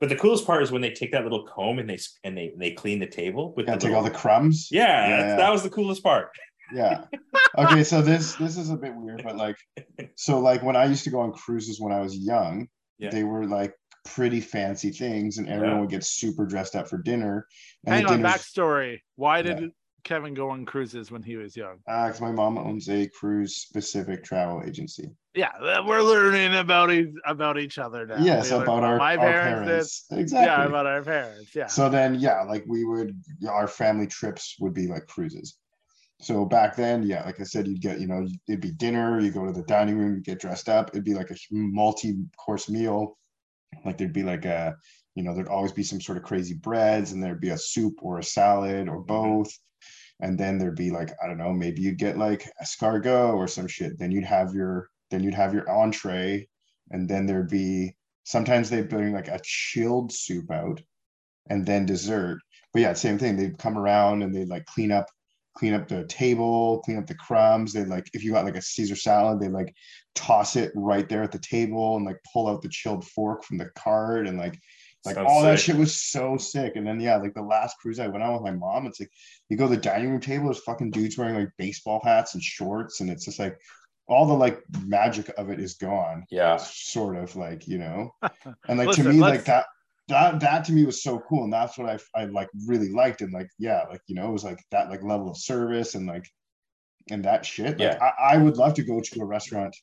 But 0.00 0.08
the 0.08 0.16
coolest 0.16 0.46
part 0.46 0.62
is 0.62 0.72
when 0.72 0.82
they 0.82 0.90
take 0.90 1.12
that 1.12 1.22
little 1.22 1.44
comb 1.46 1.78
and 1.78 1.88
they 1.88 1.98
and 2.24 2.36
they 2.36 2.52
they 2.58 2.72
clean 2.72 2.98
the 2.98 3.06
table 3.06 3.52
with 3.56 3.66
Yeah, 3.66 3.74
the 3.76 3.80
take 3.86 3.94
all 3.94 4.02
the 4.02 4.10
crumbs. 4.10 4.68
yeah, 4.70 5.08
Yeah, 5.08 5.18
yeah. 5.28 5.36
that 5.36 5.52
was 5.52 5.62
the 5.62 5.70
coolest 5.70 6.02
part. 6.02 6.30
yeah 6.74 7.04
okay 7.58 7.84
so 7.84 8.00
this 8.00 8.34
this 8.36 8.56
is 8.56 8.70
a 8.70 8.76
bit 8.76 8.94
weird 8.96 9.22
but 9.22 9.36
like 9.36 9.56
so 10.16 10.38
like 10.40 10.62
when 10.62 10.74
i 10.74 10.86
used 10.86 11.04
to 11.04 11.10
go 11.10 11.20
on 11.20 11.30
cruises 11.32 11.78
when 11.78 11.92
i 11.92 12.00
was 12.00 12.16
young 12.16 12.66
Yeah. 12.98 13.10
they 13.10 13.24
were 13.24 13.44
like 13.46 13.74
pretty 14.04 14.40
fancy 14.40 14.90
things 14.90 15.38
and 15.38 15.48
everyone 15.48 15.76
Yeah. 15.76 15.80
would 15.80 15.90
get 15.90 16.04
super 16.04 16.44
dressed 16.44 16.74
up 16.74 16.88
for 16.88 16.98
dinner 16.98 17.46
and 17.86 17.94
Hang 17.94 18.06
on, 18.06 18.16
dinners- 18.18 18.32
backstory. 18.32 19.00
Why 19.16 19.42
did 19.42 19.60
Yeah. 19.60 19.66
Kevin 20.04 20.34
go 20.34 20.50
on 20.50 20.66
cruises 20.66 21.12
when 21.12 21.22
he 21.22 21.36
was 21.36 21.56
young? 21.56 21.78
uh, 21.86 22.08
'cause 22.10 22.20
my 22.20 22.32
mom 22.32 22.58
owns 22.58 22.88
a 22.88 23.06
cruise 23.08 23.56
specific 23.56 24.24
travel 24.24 24.62
agency 24.66 25.08
Yeah, 25.34 25.52
we're 25.86 26.02
learning 26.02 26.54
about 26.56 26.90
each 26.90 27.14
about 27.24 27.58
each 27.58 27.78
other 27.78 28.04
now. 28.06 28.16
yes 28.18 28.50
We 28.50 28.56
about 28.58 28.82
our, 28.82 28.96
my 28.98 29.16
our 29.16 29.18
parents. 29.18 29.66
parents, 29.68 30.06
exactly 30.10 30.46
Yeah, 30.46 30.66
about 30.66 30.86
our 30.86 31.02
parents. 31.02 31.54
Yeah. 31.54 31.68
so 31.68 31.88
then 31.88 32.16
yeah 32.16 32.42
like 32.42 32.64
we 32.66 32.84
would 32.84 33.16
our 33.48 33.68
family 33.68 34.08
trips 34.08 34.56
would 34.58 34.74
be 34.74 34.88
like 34.88 35.06
cruises 35.06 35.56
so 36.20 36.44
back 36.44 36.74
then 36.76 37.02
yeah 37.04 37.24
like 37.24 37.40
i 37.40 37.44
said 37.44 37.66
you'd 37.68 37.80
get 37.80 38.00
you 38.00 38.06
know 38.08 38.26
it'd 38.48 38.60
be 38.60 38.72
dinner 38.72 39.18
you 39.20 39.30
go 39.30 39.46
to 39.46 39.52
the 39.52 39.62
dining 39.64 39.96
room 39.98 40.16
you 40.16 40.20
get 40.20 40.40
dressed 40.40 40.68
up 40.68 40.88
it'd 40.90 41.04
be 41.04 41.14
like 41.14 41.30
a 41.30 41.36
multi-course 41.52 42.68
meal 42.68 43.16
like 43.84 43.98
there'd 43.98 44.12
be 44.12 44.22
like 44.22 44.44
a 44.44 44.76
you 45.14 45.22
know 45.22 45.34
there'd 45.34 45.48
always 45.48 45.72
be 45.72 45.82
some 45.82 46.00
sort 46.00 46.18
of 46.18 46.24
crazy 46.24 46.54
breads 46.54 47.12
and 47.12 47.22
there'd 47.22 47.40
be 47.40 47.50
a 47.50 47.58
soup 47.58 47.94
or 48.02 48.18
a 48.18 48.24
salad 48.24 48.88
or 48.88 48.98
mm-hmm. 48.98 49.06
both. 49.06 49.52
And 50.20 50.38
then 50.38 50.56
there'd 50.56 50.76
be 50.76 50.90
like 50.90 51.10
i 51.22 51.26
don't 51.26 51.38
know 51.38 51.52
maybe 51.52 51.82
you'd 51.82 51.98
get 51.98 52.18
like 52.18 52.48
escargot 52.62 53.34
or 53.34 53.48
some 53.48 53.66
shit. 53.66 53.98
Then 53.98 54.10
you'd 54.10 54.24
have 54.24 54.54
your 54.54 54.88
then 55.10 55.22
you'd 55.22 55.34
have 55.34 55.54
your 55.54 55.68
entree. 55.70 56.48
And 56.90 57.08
then 57.08 57.26
there'd 57.26 57.50
be 57.50 57.94
sometimes 58.24 58.70
they'd 58.70 58.88
bring 58.88 59.12
like 59.12 59.28
a 59.28 59.40
chilled 59.42 60.12
soup 60.12 60.50
out 60.50 60.80
and 61.50 61.66
then 61.66 61.86
dessert. 61.86 62.38
But 62.72 62.82
yeah 62.82 62.92
same 62.94 63.18
thing. 63.18 63.36
They'd 63.36 63.58
come 63.58 63.76
around 63.76 64.22
and 64.22 64.34
they'd 64.34 64.48
like 64.48 64.64
clean 64.66 64.92
up 64.92 65.06
clean 65.54 65.74
up 65.74 65.88
the 65.88 66.04
table 66.06 66.80
clean 66.84 66.98
up 66.98 67.06
the 67.06 67.14
crumbs 67.14 67.72
they 67.72 67.84
like 67.84 68.08
if 68.14 68.24
you 68.24 68.32
got 68.32 68.44
like 68.44 68.56
a 68.56 68.62
caesar 68.62 68.96
salad 68.96 69.40
they 69.40 69.48
like 69.48 69.74
toss 70.14 70.56
it 70.56 70.72
right 70.74 71.08
there 71.08 71.22
at 71.22 71.32
the 71.32 71.38
table 71.38 71.96
and 71.96 72.06
like 72.06 72.18
pull 72.32 72.48
out 72.48 72.62
the 72.62 72.68
chilled 72.68 73.06
fork 73.06 73.44
from 73.44 73.58
the 73.58 73.68
cart 73.76 74.26
and 74.26 74.38
like 74.38 74.58
like 75.04 75.16
Sounds 75.16 75.28
all 75.28 75.42
that 75.42 75.58
shit 75.58 75.76
was 75.76 75.96
so 75.96 76.36
sick. 76.36 76.76
And 76.76 76.86
then 76.86 77.00
yeah, 77.00 77.16
like 77.16 77.34
the 77.34 77.42
last 77.42 77.76
cruise 77.78 77.98
I 77.98 78.06
went 78.06 78.22
on 78.22 78.34
with 78.34 78.42
my 78.42 78.52
mom, 78.52 78.86
it's 78.86 79.00
like 79.00 79.10
you 79.48 79.56
go 79.56 79.68
to 79.68 79.74
the 79.74 79.80
dining 79.80 80.10
room 80.10 80.20
table, 80.20 80.44
there's 80.44 80.60
fucking 80.60 80.92
dudes 80.92 81.18
wearing 81.18 81.34
like 81.34 81.50
baseball 81.58 82.00
hats 82.04 82.34
and 82.34 82.42
shorts, 82.42 83.00
and 83.00 83.10
it's 83.10 83.24
just 83.24 83.38
like 83.38 83.58
all 84.06 84.26
the 84.26 84.32
like 84.32 84.60
magic 84.84 85.30
of 85.36 85.50
it 85.50 85.58
is 85.58 85.74
gone. 85.74 86.24
Yeah. 86.30 86.56
Sort 86.56 87.16
of 87.16 87.34
like, 87.34 87.66
you 87.66 87.78
know. 87.78 88.14
And 88.68 88.78
like 88.78 88.88
Listen, 88.88 89.04
to 89.06 89.12
me, 89.12 89.18
like 89.18 89.44
that 89.46 89.66
that 90.08 90.40
that 90.40 90.64
to 90.66 90.72
me 90.72 90.84
was 90.84 91.02
so 91.02 91.18
cool. 91.28 91.44
And 91.44 91.52
that's 91.52 91.78
what 91.78 91.88
I 91.88 91.98
I 92.20 92.24
like 92.26 92.48
really 92.66 92.90
liked. 92.90 93.20
And 93.22 93.32
like, 93.32 93.48
yeah, 93.58 93.84
like 93.90 94.00
you 94.06 94.14
know, 94.14 94.28
it 94.28 94.32
was 94.32 94.44
like 94.44 94.58
that 94.70 94.90
like 94.90 95.02
level 95.02 95.30
of 95.30 95.36
service 95.36 95.94
and 95.94 96.06
like 96.06 96.28
and 97.10 97.24
that 97.24 97.44
shit. 97.46 97.78
Like, 97.78 97.80
Yeah. 97.80 97.98
I, 98.00 98.34
I 98.34 98.36
would 98.38 98.56
love 98.56 98.74
to 98.74 98.84
go 98.84 99.00
to 99.00 99.20
a 99.20 99.24
restaurant 99.24 99.74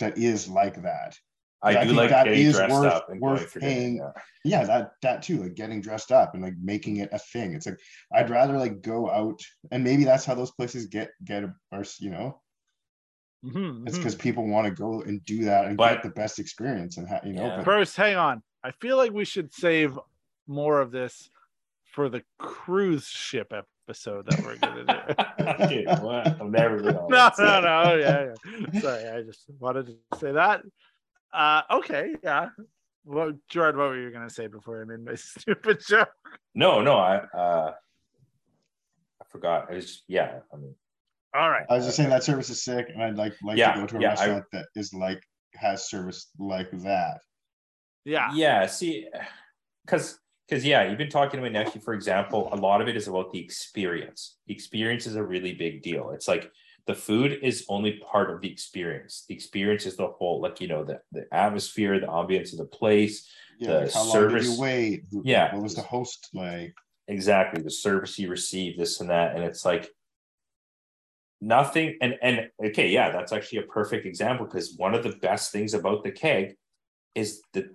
that 0.00 0.18
is 0.18 0.48
like 0.48 0.82
that. 0.82 1.14
I 1.62 1.70
I 1.70 1.72
do 1.84 1.88
think 1.90 1.96
like 1.96 2.10
that 2.10 2.24
getting 2.24 2.46
is 2.46 2.56
dressed 2.56 2.72
worth- 2.72 2.92
up 2.92 3.06
and 3.10 3.20
worth 3.20 3.54
paying. 3.54 3.96
yeah. 3.96 4.10
yeah 4.44 4.64
that 4.64 4.90
that 5.02 5.22
too 5.22 5.42
like 5.42 5.54
getting 5.54 5.80
dressed 5.80 6.12
up 6.12 6.34
and 6.34 6.42
like 6.42 6.54
making 6.62 6.98
it 6.98 7.08
a 7.10 7.18
thing 7.18 7.54
it's 7.54 7.64
like 7.64 7.78
i'd 8.12 8.28
rather 8.28 8.58
like 8.58 8.82
go 8.82 9.08
out 9.10 9.40
and 9.70 9.82
maybe 9.82 10.04
that's 10.04 10.26
how 10.26 10.34
those 10.34 10.50
places 10.50 10.88
get 10.88 11.08
get 11.24 11.42
or 11.72 11.84
you 12.00 12.10
know 12.10 12.38
Mhm, 13.44 13.86
it's 13.86 13.96
because 13.98 14.14
people 14.14 14.46
want 14.46 14.66
to 14.66 14.70
go 14.72 15.02
and 15.02 15.22
do 15.24 15.44
that 15.44 15.66
and 15.66 15.76
But- 15.76 15.94
get 15.94 16.02
the 16.02 16.10
best 16.10 16.38
experience 16.38 16.96
and 16.96 17.08
ha- 17.08 17.20
you 17.24 17.34
know 17.34 17.44
Yeah. 17.46 17.56
but 17.56 17.64
First, 17.64 17.96
hang 17.96 18.16
on. 18.16 18.42
I 18.62 18.70
feel 18.70 18.96
like 18.96 19.12
we 19.12 19.24
should 19.24 19.52
save 19.52 19.98
more 20.46 20.80
of 20.80 20.90
this 20.90 21.30
for 21.92 22.08
the 22.08 22.22
cruise 22.38 23.06
ship 23.06 23.52
episode 23.52 24.26
that 24.30 24.40
we're 24.42 24.56
gonna 24.56 24.84
do. 25.68 25.68
Dude, 25.68 26.02
what? 26.02 26.40
I'm 26.40 26.50
never 26.50 26.78
been 26.82 26.96
on 26.96 27.08
no, 27.10 27.26
it. 27.26 27.32
no, 27.38 27.60
no. 27.60 27.82
Oh, 27.84 27.94
yeah, 27.96 28.32
yeah. 28.72 28.80
Sorry, 28.80 29.08
I 29.10 29.22
just 29.22 29.44
wanted 29.58 29.86
to 29.86 30.18
say 30.18 30.32
that. 30.32 30.62
Uh, 31.32 31.62
okay, 31.70 32.14
yeah. 32.22 32.48
Well, 33.04 33.32
Gerard, 33.48 33.76
what 33.76 33.88
were 33.90 33.98
you 34.00 34.10
gonna 34.10 34.30
say 34.30 34.46
before 34.46 34.80
I 34.80 34.84
made 34.86 35.04
my 35.04 35.14
stupid 35.16 35.80
joke? 35.86 36.08
No, 36.54 36.80
no, 36.80 36.96
I 36.96 37.16
uh 37.18 37.74
I 39.20 39.24
forgot. 39.28 39.70
I 39.70 39.74
was 39.74 40.02
yeah, 40.08 40.40
I 40.52 40.56
mean 40.56 40.74
All 41.34 41.50
right. 41.50 41.66
i 41.68 41.74
was 41.76 41.84
just 41.84 41.96
saying 41.96 42.10
that 42.10 42.22
service 42.24 42.48
is 42.50 42.62
sick 42.62 42.86
and 42.92 43.02
i'd 43.02 43.16
like 43.16 43.34
like 43.42 43.56
Yeah, 43.58 43.72
to 43.74 43.80
go 43.80 43.86
to 43.86 43.96
a 43.98 44.00
yeah, 44.00 44.08
I- 44.08 44.10
restaurant 44.12 44.44
that 44.52 44.66
is 44.76 44.92
like 44.94 45.20
has 45.54 45.88
service 45.88 46.30
like 46.38 46.70
that 46.82 47.18
Yeah. 48.04 48.30
yeah, 48.34 48.66
see 48.66 49.08
because 49.84 50.18
because 50.48 50.62
yeah, 50.64 50.86
you've 50.86 50.98
been 50.98 51.08
talking 51.08 51.38
to 51.38 51.42
my 51.42 51.48
nephew, 51.48 51.80
for 51.80 51.94
example, 51.94 52.50
a 52.52 52.56
lot 52.56 52.82
of 52.82 52.86
it 52.88 52.96
is 52.96 53.08
about 53.08 53.32
the 53.32 53.38
experience. 53.40 54.36
The 54.46 54.52
experience 54.52 55.06
is 55.06 55.16
a 55.16 55.22
really 55.24 55.54
big 55.54 55.80
deal. 55.82 56.10
It's 56.10 56.28
like 56.28 56.50
the 56.86 56.94
food 56.94 57.38
is 57.42 57.64
only 57.70 57.92
part 58.12 58.30
of 58.30 58.42
the 58.42 58.50
experience. 58.52 59.24
The 59.26 59.34
experience 59.34 59.86
is 59.86 59.96
the 59.96 60.06
whole, 60.08 60.42
like 60.42 60.60
you 60.60 60.68
know, 60.68 60.84
the 60.84 61.00
the 61.12 61.24
atmosphere, 61.32 61.98
the 61.98 62.08
ambience 62.08 62.52
of 62.52 62.58
the 62.58 62.66
place, 62.66 63.26
yeah 63.58 63.68
The 63.68 63.80
like 63.84 63.92
how 63.94 64.00
long 64.04 64.12
did 64.12 64.12
service- 64.12 64.48
you 64.56 64.60
wait 64.60 65.04
Yeah. 65.24 65.54
what 65.54 65.62
was 65.62 65.74
the 65.74 65.80
host 65.94 66.28
like 66.34 66.74
exactly 67.08 67.62
the 67.62 67.70
service 67.70 68.18
you 68.18 68.28
receive 68.28 68.76
this 68.76 69.00
and 69.00 69.08
that 69.08 69.34
and 69.36 69.44
it's 69.44 69.64
like 69.64 69.88
nothing 71.44 71.96
and 72.00 72.14
and 72.22 72.48
okay 72.64 72.88
yeah 72.88 73.10
that's 73.10 73.32
actually 73.32 73.58
a 73.58 73.62
perfect 73.62 74.06
example 74.06 74.46
because 74.46 74.74
one 74.76 74.94
of 74.94 75.02
the 75.02 75.16
best 75.20 75.52
things 75.52 75.74
about 75.74 76.02
the 76.02 76.10
keg 76.10 76.56
is 77.14 77.42
that 77.52 77.66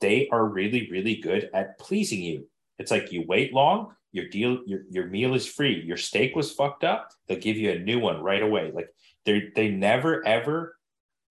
they 0.00 0.28
are 0.32 0.44
really 0.44 0.90
really 0.90 1.16
good 1.16 1.48
at 1.54 1.78
pleasing 1.78 2.22
you. 2.22 2.48
It's 2.78 2.90
like 2.90 3.12
you 3.12 3.24
wait 3.26 3.52
long 3.52 3.94
your 4.10 4.28
deal 4.28 4.58
your, 4.66 4.80
your 4.90 5.06
meal 5.06 5.34
is 5.34 5.46
free 5.46 5.82
your 5.84 5.96
steak 5.96 6.34
was 6.34 6.52
fucked 6.52 6.84
up 6.84 7.10
they'll 7.26 7.38
give 7.38 7.56
you 7.56 7.70
a 7.70 7.78
new 7.78 7.98
one 7.98 8.22
right 8.22 8.42
away. 8.42 8.72
Like 8.72 8.88
they 9.24 9.50
they 9.54 9.68
never 9.68 10.26
ever 10.26 10.76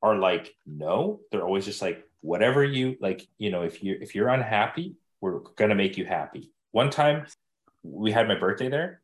are 0.01 0.15
like 0.15 0.53
no 0.65 1.19
they're 1.31 1.43
always 1.43 1.65
just 1.65 1.81
like 1.81 2.03
whatever 2.21 2.63
you 2.63 2.95
like 3.01 3.27
you 3.39 3.49
know 3.49 3.63
if 3.63 3.83
you 3.83 3.97
if 3.99 4.15
you're 4.15 4.29
unhappy 4.29 4.95
we're 5.21 5.39
gonna 5.57 5.75
make 5.75 5.97
you 5.97 6.05
happy. 6.05 6.51
One 6.71 6.89
time 6.89 7.25
we 7.83 8.11
had 8.11 8.27
my 8.27 8.35
birthday 8.35 8.69
there 8.69 9.00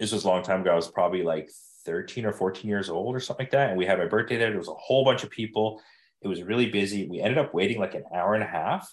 this 0.00 0.12
was 0.12 0.24
a 0.24 0.28
long 0.28 0.42
time 0.42 0.60
ago 0.60 0.70
i 0.72 0.74
was 0.74 0.88
probably 0.88 1.22
like 1.22 1.48
13 1.84 2.24
or 2.24 2.32
14 2.32 2.68
years 2.68 2.88
old 2.88 3.14
or 3.14 3.20
something 3.20 3.44
like 3.44 3.52
that 3.52 3.68
and 3.68 3.78
we 3.78 3.86
had 3.86 3.98
my 3.98 4.06
birthday 4.06 4.36
there 4.36 4.50
there 4.50 4.58
was 4.58 4.68
a 4.68 4.74
whole 4.74 5.04
bunch 5.04 5.22
of 5.22 5.30
people. 5.30 5.80
It 6.22 6.28
was 6.28 6.42
really 6.42 6.70
busy. 6.70 7.06
We 7.06 7.20
ended 7.20 7.36
up 7.36 7.52
waiting 7.52 7.78
like 7.78 7.94
an 7.94 8.04
hour 8.14 8.32
and 8.34 8.42
a 8.42 8.46
half. 8.46 8.90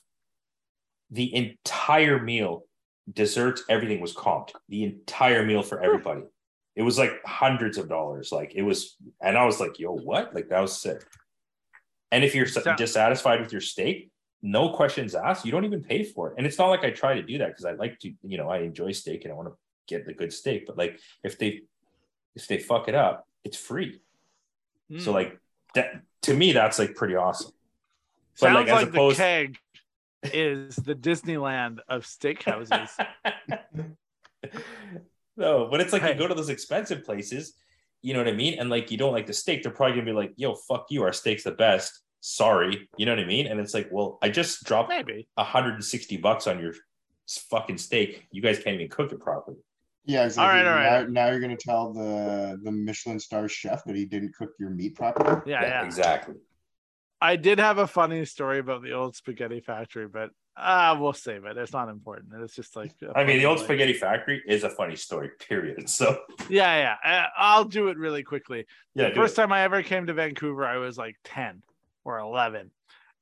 The 1.11 1.33
entire 1.33 2.21
meal 2.21 2.65
desserts 3.11 3.63
everything 3.69 4.01
was 4.01 4.13
comped. 4.13 4.51
The 4.67 4.83
entire 4.83 5.45
meal 5.45 5.63
for 5.63 5.81
everybody. 5.81 6.23
It 6.75 6.81
was 6.81 6.97
like 6.97 7.13
hundreds 7.25 7.77
of 7.77 7.87
dollars. 7.87 8.33
Like 8.33 8.53
it 8.55 8.63
was 8.63 8.97
and 9.21 9.37
i 9.37 9.45
was 9.45 9.61
like 9.61 9.79
yo 9.79 9.93
what? 9.95 10.35
Like 10.35 10.49
that 10.49 10.59
was 10.59 10.77
sick. 10.77 11.01
And 12.11 12.25
if 12.25 12.35
you're 12.35 12.47
So- 12.47 12.75
dissatisfied 12.75 13.39
with 13.39 13.51
your 13.53 13.61
steak 13.61 14.09
no 14.43 14.69
questions 14.73 15.13
asked. 15.13 15.45
You 15.45 15.51
don't 15.51 15.65
even 15.65 15.83
pay 15.83 16.03
for 16.03 16.29
it. 16.29 16.33
And 16.37 16.47
it's 16.47 16.57
not 16.57 16.69
like 16.69 16.83
i 16.83 16.89
try 16.89 17.13
to 17.13 17.21
do 17.21 17.37
that 17.37 17.49
because 17.49 17.65
i 17.65 17.71
like 17.73 17.99
to 17.99 18.11
you 18.23 18.37
know 18.37 18.49
i 18.49 18.57
enjoy 18.57 18.91
steak 18.91 19.23
and 19.23 19.31
i 19.31 19.35
want 19.35 19.47
to 19.47 19.55
get 19.91 20.05
the 20.05 20.13
good 20.13 20.33
steak 20.33 20.65
but 20.67 20.77
like 20.77 20.99
if 21.23 21.37
they 21.39 21.61
if 22.35 22.47
they 22.47 22.57
fuck 22.57 22.87
it 22.87 22.95
up 22.95 23.27
it's 23.43 23.57
free 23.57 24.01
so 24.97 25.11
Mm. 25.11 25.13
like 25.19 25.39
that 25.75 25.87
to 26.23 26.33
me 26.33 26.51
that's 26.51 26.77
like 26.79 26.95
pretty 26.95 27.15
awesome 27.15 27.51
but 28.39 28.47
sounds 28.47 28.55
like 28.55 28.67
like, 28.75 28.87
opposed 28.89 29.19
the 29.19 29.23
keg 29.23 29.57
is 30.33 30.75
the 30.75 30.93
Disneyland 30.93 31.79
of 31.89 32.03
steakhouses. 32.03 32.89
no, 35.37 35.67
but 35.69 35.81
it's 35.81 35.93
like 35.93 36.01
Hey. 36.01 36.13
you 36.13 36.17
go 36.19 36.27
to 36.27 36.33
those 36.35 36.49
expensive 36.49 37.03
places, 37.03 37.53
you 38.01 38.13
know 38.13 38.19
what 38.19 38.27
I 38.27 38.33
mean? 38.33 38.59
And 38.59 38.69
like 38.69 38.91
you 38.91 38.97
don't 38.97 39.13
like 39.13 39.27
the 39.27 39.33
steak, 39.33 39.63
they're 39.63 39.71
probably 39.71 39.95
gonna 39.95 40.05
be 40.05 40.11
like, 40.13 40.33
yo, 40.35 40.55
fuck 40.55 40.87
you, 40.89 41.03
our 41.03 41.13
steak's 41.13 41.43
the 41.43 41.51
best. 41.51 42.01
Sorry. 42.19 42.87
You 42.97 43.05
know 43.05 43.13
what 43.13 43.19
I 43.23 43.25
mean? 43.25 43.47
And 43.47 43.59
it's 43.59 43.73
like, 43.73 43.89
well, 43.91 44.19
I 44.21 44.29
just 44.29 44.63
dropped 44.63 44.89
Maybe. 44.89 45.27
160 45.35 46.17
bucks 46.17 46.45
on 46.47 46.59
your 46.59 46.73
fucking 47.49 47.77
steak. 47.79 48.27
You 48.31 48.41
guys 48.41 48.59
can't 48.59 48.75
even 48.75 48.89
cook 48.89 49.11
it 49.11 49.19
properly. 49.19 49.57
Yeah 50.05 50.25
exactly 50.25 50.63
right, 50.63 50.67
all 50.67 50.75
right. 50.75 51.07
Now, 51.09 51.25
now 51.25 51.31
you're 51.31 51.39
gonna 51.39 51.55
tell 51.57 51.93
the 51.93 52.59
the 52.63 52.71
michelin 52.71 53.19
star 53.19 53.47
chef 53.47 53.83
that 53.85 53.95
he 53.95 54.05
didn't 54.05 54.35
cook 54.35 54.51
your 54.59 54.69
meat 54.69 54.95
properly 54.95 55.41
Yeah, 55.45 55.61
yeah. 55.63 55.85
exactly. 55.85 56.35
I 57.23 57.35
did 57.35 57.59
have 57.59 57.77
a 57.77 57.85
funny 57.85 58.25
story 58.25 58.57
about 58.57 58.81
the 58.81 58.93
old 58.93 59.15
spaghetti 59.15 59.59
factory, 59.59 60.07
but 60.07 60.31
uh 60.57 60.97
we'll 60.99 61.13
save 61.13 61.45
it. 61.45 61.55
It's 61.57 61.71
not 61.71 61.87
important. 61.87 62.33
It's 62.41 62.55
just 62.55 62.75
like 62.75 62.91
I 63.15 63.23
mean, 63.23 63.37
the 63.37 63.45
old 63.45 63.59
spaghetti 63.59 63.93
factory 63.93 64.41
is 64.47 64.63
a 64.63 64.69
funny 64.69 64.95
story, 64.95 65.29
period. 65.39 65.87
So 65.89 66.19
Yeah, 66.49 66.95
yeah. 67.03 67.23
Uh, 67.23 67.27
I'll 67.37 67.65
do 67.65 67.89
it 67.89 67.97
really 67.97 68.23
quickly. 68.23 68.65
yeah, 68.95 69.09
the 69.09 69.15
first 69.15 69.33
it. 69.33 69.41
time 69.41 69.51
I 69.51 69.61
ever 69.61 69.83
came 69.83 70.07
to 70.07 70.13
Vancouver, 70.13 70.65
I 70.65 70.77
was 70.77 70.97
like 70.97 71.15
10 71.23 71.61
or 72.03 72.19
11. 72.19 72.71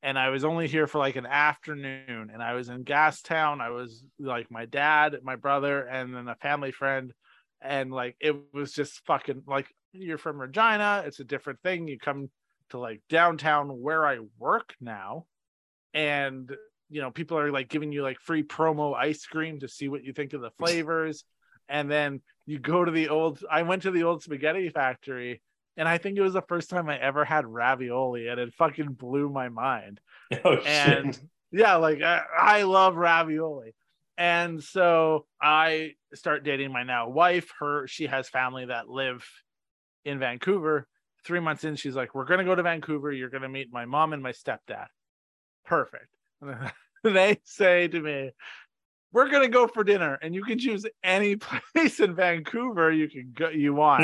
And 0.01 0.17
I 0.17 0.30
was 0.30 0.45
only 0.45 0.67
here 0.67 0.88
for 0.88 0.97
like 0.97 1.17
an 1.17 1.26
afternoon. 1.26 2.30
And 2.34 2.41
I 2.41 2.53
was 2.53 2.69
in 2.69 2.85
Gastown. 2.85 3.59
I 3.59 3.69
was 3.69 4.03
like 4.19 4.49
my 4.49 4.65
dad, 4.65 5.17
my 5.23 5.35
brother, 5.35 5.85
and 5.85 6.13
then 6.13 6.27
a 6.27 6.35
family 6.35 6.71
friend. 6.71 7.13
And 7.61 7.91
like 7.91 8.15
it 8.19 8.35
was 8.53 8.71
just 8.71 9.05
fucking 9.05 9.43
like 9.45 9.67
you're 9.91 10.17
from 10.17 10.39
Regina. 10.39 11.03
It's 11.05 11.19
a 11.19 11.26
different 11.26 11.59
thing. 11.61 11.88
You 11.88 11.99
come 11.99 12.30
to 12.69 12.80
like 12.80 13.01
downtown 13.09 13.69
where 13.69 14.07
I 14.07 14.19
work 14.38 14.73
now. 14.80 15.26
And 15.93 16.49
you 16.89 17.01
know, 17.01 17.11
people 17.11 17.38
are 17.38 17.51
like 17.51 17.69
giving 17.69 17.91
you 17.91 18.01
like 18.01 18.19
free 18.21 18.43
promo 18.43 18.95
ice 18.95 19.26
cream 19.26 19.59
to 19.59 19.67
see 19.67 19.89
what 19.89 20.03
you 20.03 20.13
think 20.13 20.34
of 20.34 20.41
the 20.41 20.51
flavors. 20.57 21.26
And 21.67 21.91
then 21.91 22.21
you 22.45 22.57
go 22.57 22.84
to 22.84 22.91
the 22.91 23.09
old 23.09 23.43
I 23.51 23.63
went 23.63 23.84
to 23.84 23.91
the 23.91 24.03
old 24.03 24.23
spaghetti 24.23 24.69
factory 24.69 25.41
and 25.80 25.88
I 25.88 25.97
think 25.97 26.18
it 26.18 26.22
was 26.22 26.34
the 26.34 26.41
first 26.41 26.69
time 26.69 26.89
I 26.89 26.99
ever 26.99 27.23
had 27.23 27.47
ravioli 27.47 28.27
and 28.27 28.38
it 28.38 28.53
fucking 28.53 28.93
blew 28.93 29.30
my 29.30 29.49
mind. 29.49 29.99
Oh, 30.45 30.57
shit. 30.57 30.68
And 30.68 31.19
yeah, 31.51 31.77
like 31.77 32.03
I, 32.03 32.22
I 32.38 32.61
love 32.61 32.95
ravioli. 32.95 33.73
And 34.15 34.64
so 34.64 35.26
I 35.41 35.93
start 36.14 36.43
dating 36.43 36.72
my 36.72 36.84
now 36.84 37.10
wife. 37.10 37.51
Her 37.60 37.88
she 37.88 38.06
has 38.06 38.30
family 38.30 38.65
that 38.65 38.88
live 38.88 39.26
in 40.06 40.19
Vancouver. 40.19 40.85
Three 41.26 41.39
months 41.39 41.64
in, 41.64 41.77
she's 41.77 41.95
like, 41.95 42.14
We're 42.14 42.26
gonna 42.26 42.43
go 42.43 42.53
to 42.53 42.61
Vancouver. 42.61 43.11
You're 43.11 43.31
gonna 43.31 43.49
meet 43.49 43.73
my 43.73 43.85
mom 43.85 44.14
and 44.14 44.22
my 44.22 44.34
stepdad. 44.34 44.85
Perfect. 45.65 46.10
they 47.03 47.39
say 47.43 47.88
to 47.88 47.99
me, 47.99 48.31
We're 49.11 49.30
gonna 49.30 49.48
go 49.48 49.68
for 49.68 49.84
dinner, 49.84 50.19
and 50.22 50.36
you 50.36 50.44
can 50.44 50.60
choose 50.60 50.86
any 51.03 51.36
place 51.76 51.99
in 51.99 52.15
Vancouver 52.15 52.91
you 52.91 53.10
can 53.10 53.34
go 53.36 53.49
you 53.49 53.73
want 53.73 54.03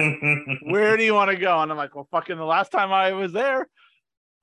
where 0.64 0.98
do 0.98 1.04
you 1.04 1.14
want 1.14 1.32
to 1.32 1.38
go? 1.38 1.60
And 1.60 1.72
I'm 1.72 1.78
like, 1.78 1.94
well, 1.96 2.08
fucking 2.12 2.38
the 2.38 2.44
last 2.46 2.72
time 2.72 2.92
I 2.92 3.12
was 3.14 3.32
there, 3.32 3.68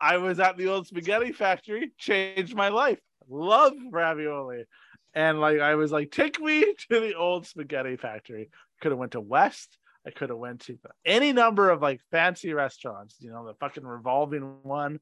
I 0.01 0.19
was 0.19 0.39
at 0.41 0.57
the 0.57 0.69
old 0.69 0.87
spaghetti 0.87 1.33
factory, 1.33 1.93
changed 1.99 2.55
my 2.55 2.69
life. 2.69 2.99
Love 3.29 3.73
ravioli. 3.91 4.65
And 5.15 5.41
like 5.41 5.61
I 5.61 5.75
was 5.75 5.91
like, 5.93 6.11
take 6.11 6.41
me 6.41 6.75
to 6.91 7.01
the 7.01 7.15
old 7.15 7.47
spaghetti 7.47 7.97
factory. 7.97 8.51
Could 8.81 8.93
have 8.93 8.99
went 8.99 9.13
to 9.13 9.21
West. 9.21 9.79
I 10.07 10.11
could 10.11 10.31
have 10.31 10.39
went 10.39 10.63
to 10.63 10.79
any 11.05 11.33
number 11.33 11.71
of 11.71 11.81
like 11.81 12.01
fancy 12.11 12.53
restaurants, 12.55 13.17
you 13.21 13.31
know, 13.31 13.47
the 13.47 13.55
fucking 13.55 13.85
revolving 13.85 14.57
one 14.63 14.99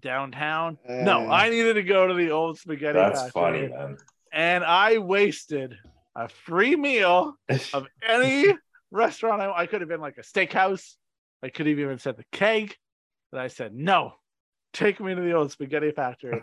downtown. 0.00 0.78
no, 0.88 1.26
Uh. 1.26 1.32
I 1.32 1.48
needed 1.50 1.74
to 1.74 1.82
go 1.82 2.06
to 2.06 2.14
the 2.14 2.30
old 2.30 2.58
spaghetti 2.58 2.98
factory. 2.98 3.14
That's 3.14 3.32
factory. 3.32 3.68
funny, 3.68 3.68
man. 3.68 3.96
And 4.32 4.64
I 4.64 4.98
wasted 4.98 5.74
a 6.14 6.28
free 6.28 6.76
meal 6.76 7.34
of 7.72 7.86
any 8.06 8.54
restaurant. 8.90 9.40
I, 9.42 9.52
I 9.52 9.66
could 9.66 9.80
have 9.80 9.88
been 9.88 10.00
like 10.00 10.18
a 10.18 10.22
steakhouse. 10.22 10.94
I 11.42 11.48
could 11.48 11.66
have 11.66 11.78
even 11.78 11.98
said 11.98 12.16
the 12.16 12.24
keg. 12.32 12.74
And 13.32 13.40
I 13.40 13.48
said, 13.48 13.74
no, 13.74 14.14
take 14.72 15.00
me 15.00 15.14
to 15.14 15.20
the 15.20 15.32
old 15.32 15.50
spaghetti 15.52 15.90
factory. 15.92 16.42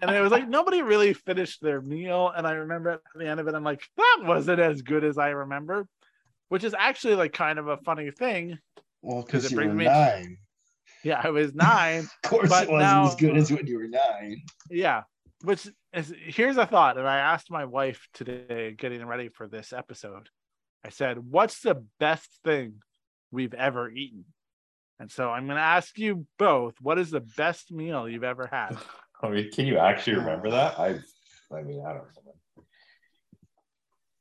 And 0.00 0.10
it 0.10 0.20
was 0.20 0.30
like 0.30 0.48
nobody 0.58 0.82
really 0.82 1.12
finished 1.14 1.62
their 1.62 1.80
meal. 1.80 2.32
And 2.34 2.46
I 2.46 2.52
remember 2.52 2.90
at 2.90 3.00
the 3.14 3.26
end 3.26 3.40
of 3.40 3.48
it, 3.48 3.54
I'm 3.54 3.64
like, 3.64 3.82
that 3.96 4.18
wasn't 4.22 4.60
as 4.60 4.82
good 4.82 5.02
as 5.04 5.18
I 5.18 5.30
remember, 5.30 5.86
which 6.48 6.62
is 6.64 6.74
actually 6.78 7.14
like 7.16 7.32
kind 7.32 7.58
of 7.58 7.68
a 7.68 7.78
funny 7.78 8.10
thing. 8.10 8.58
Well, 9.02 9.22
because 9.22 9.46
it 9.46 9.50
you 9.52 9.56
were 9.56 9.62
brings 9.64 9.78
me- 9.78 9.84
nine. 9.86 10.36
Yeah, 11.02 11.20
I 11.24 11.30
was 11.30 11.54
nine. 11.54 12.00
Of 12.24 12.30
course, 12.30 12.44
it 12.50 12.50
wasn't 12.50 12.78
now- 12.78 13.06
as 13.08 13.14
good 13.16 13.36
as 13.36 13.50
when 13.50 13.66
you 13.66 13.78
were 13.78 13.88
nine. 13.88 14.42
Yeah. 14.70 15.02
Which 15.42 15.66
here's 15.92 16.56
a 16.56 16.66
thought. 16.66 16.98
And 16.98 17.06
I 17.08 17.18
asked 17.18 17.50
my 17.50 17.64
wife 17.64 18.08
today, 18.14 18.74
getting 18.76 19.04
ready 19.06 19.28
for 19.28 19.48
this 19.48 19.72
episode, 19.72 20.28
I 20.84 20.90
said, 20.90 21.18
What's 21.18 21.60
the 21.60 21.84
best 21.98 22.28
thing 22.44 22.74
we've 23.30 23.54
ever 23.54 23.90
eaten? 23.90 24.24
And 24.98 25.10
so 25.10 25.30
I'm 25.30 25.46
going 25.46 25.56
to 25.56 25.62
ask 25.62 25.98
you 25.98 26.26
both, 26.38 26.74
what 26.80 26.98
is 26.98 27.10
the 27.10 27.20
best 27.20 27.72
meal 27.72 28.08
you've 28.08 28.24
ever 28.24 28.46
had? 28.46 28.76
I 29.22 29.28
mean, 29.30 29.50
can 29.50 29.66
you 29.66 29.78
actually 29.78 30.16
remember 30.16 30.50
that? 30.50 30.78
I, 30.78 30.98
I 31.54 31.62
mean, 31.62 31.82
I 31.84 31.94
don't 31.94 32.04
know. 32.24 32.64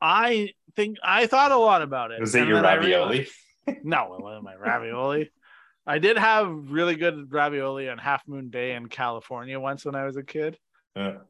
I 0.02 0.54
think 0.76 0.98
I 1.04 1.28
thought 1.28 1.52
a 1.52 1.58
lot 1.58 1.82
about 1.82 2.12
it. 2.12 2.22
Was 2.22 2.34
it 2.34 2.48
your 2.48 2.62
ravioli? 2.62 3.28
realized- 3.68 3.84
no, 3.84 4.16
it 4.16 4.24
wasn't 4.24 4.46
my 4.46 4.56
ravioli. 4.56 5.32
I 5.86 6.00
did 6.00 6.18
have 6.18 6.48
really 6.50 6.96
good 6.96 7.32
ravioli 7.32 7.90
on 7.90 7.98
Half 7.98 8.28
Moon 8.28 8.50
Bay 8.50 8.74
in 8.76 8.88
California 8.88 9.60
once 9.60 9.84
when 9.86 9.96
I 9.96 10.06
was 10.06 10.16
a 10.18 10.24
kid. 10.24 10.58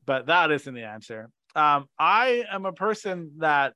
But 0.06 0.28
that 0.28 0.52
isn't 0.52 0.74
the 0.74 0.84
answer. 0.84 1.30
Um, 1.56 1.88
I 1.98 2.46
am 2.52 2.66
a 2.66 2.74
person 2.74 3.32
that 3.40 3.74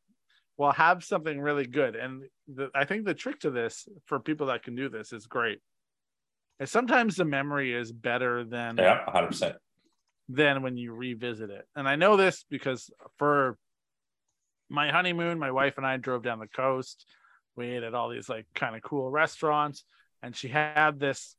will 0.58 0.72
have 0.72 1.04
something 1.04 1.40
really 1.40 1.66
good, 1.66 1.96
and 1.96 2.24
the, 2.48 2.70
I 2.76 2.86
think 2.86 3.06
the 3.06 3.14
trick 3.14 3.40
to 3.42 3.52
this 3.52 3.88
for 4.06 4.20
people 4.20 4.48
that 4.48 4.64
can 4.64 4.76
do 4.76 4.90
this 4.90 5.12
is 5.12 5.26
great. 5.26 5.60
And 6.60 6.70
sometimes 6.70 7.16
the 7.16 7.26
memory 7.26 7.74
is 7.74 7.92
better 7.92 8.44
than 8.44 8.78
yeah, 8.78 9.04
hundred 9.08 9.28
percent. 9.28 9.56
than 10.30 10.62
when 10.62 10.78
you 10.78 10.94
revisit 10.94 11.50
it. 11.50 11.68
And 11.76 11.90
I 11.90 11.96
know 11.96 12.16
this 12.16 12.46
because 12.50 12.92
for 13.18 13.58
my 14.70 14.92
honeymoon, 14.92 15.40
my 15.40 15.52
wife 15.52 15.78
and 15.78 15.86
I 15.86 15.98
drove 15.98 16.24
down 16.24 16.40
the 16.40 16.48
coast. 16.48 17.06
We 17.56 17.68
ate 17.68 17.84
at 17.84 17.94
all 17.94 18.10
these 18.10 18.30
like 18.30 18.46
kind 18.56 18.76
of 18.76 18.82
cool 18.82 19.10
restaurants, 19.10 19.84
and 20.22 20.36
she 20.36 20.48
had 20.48 21.00
this. 21.00 21.36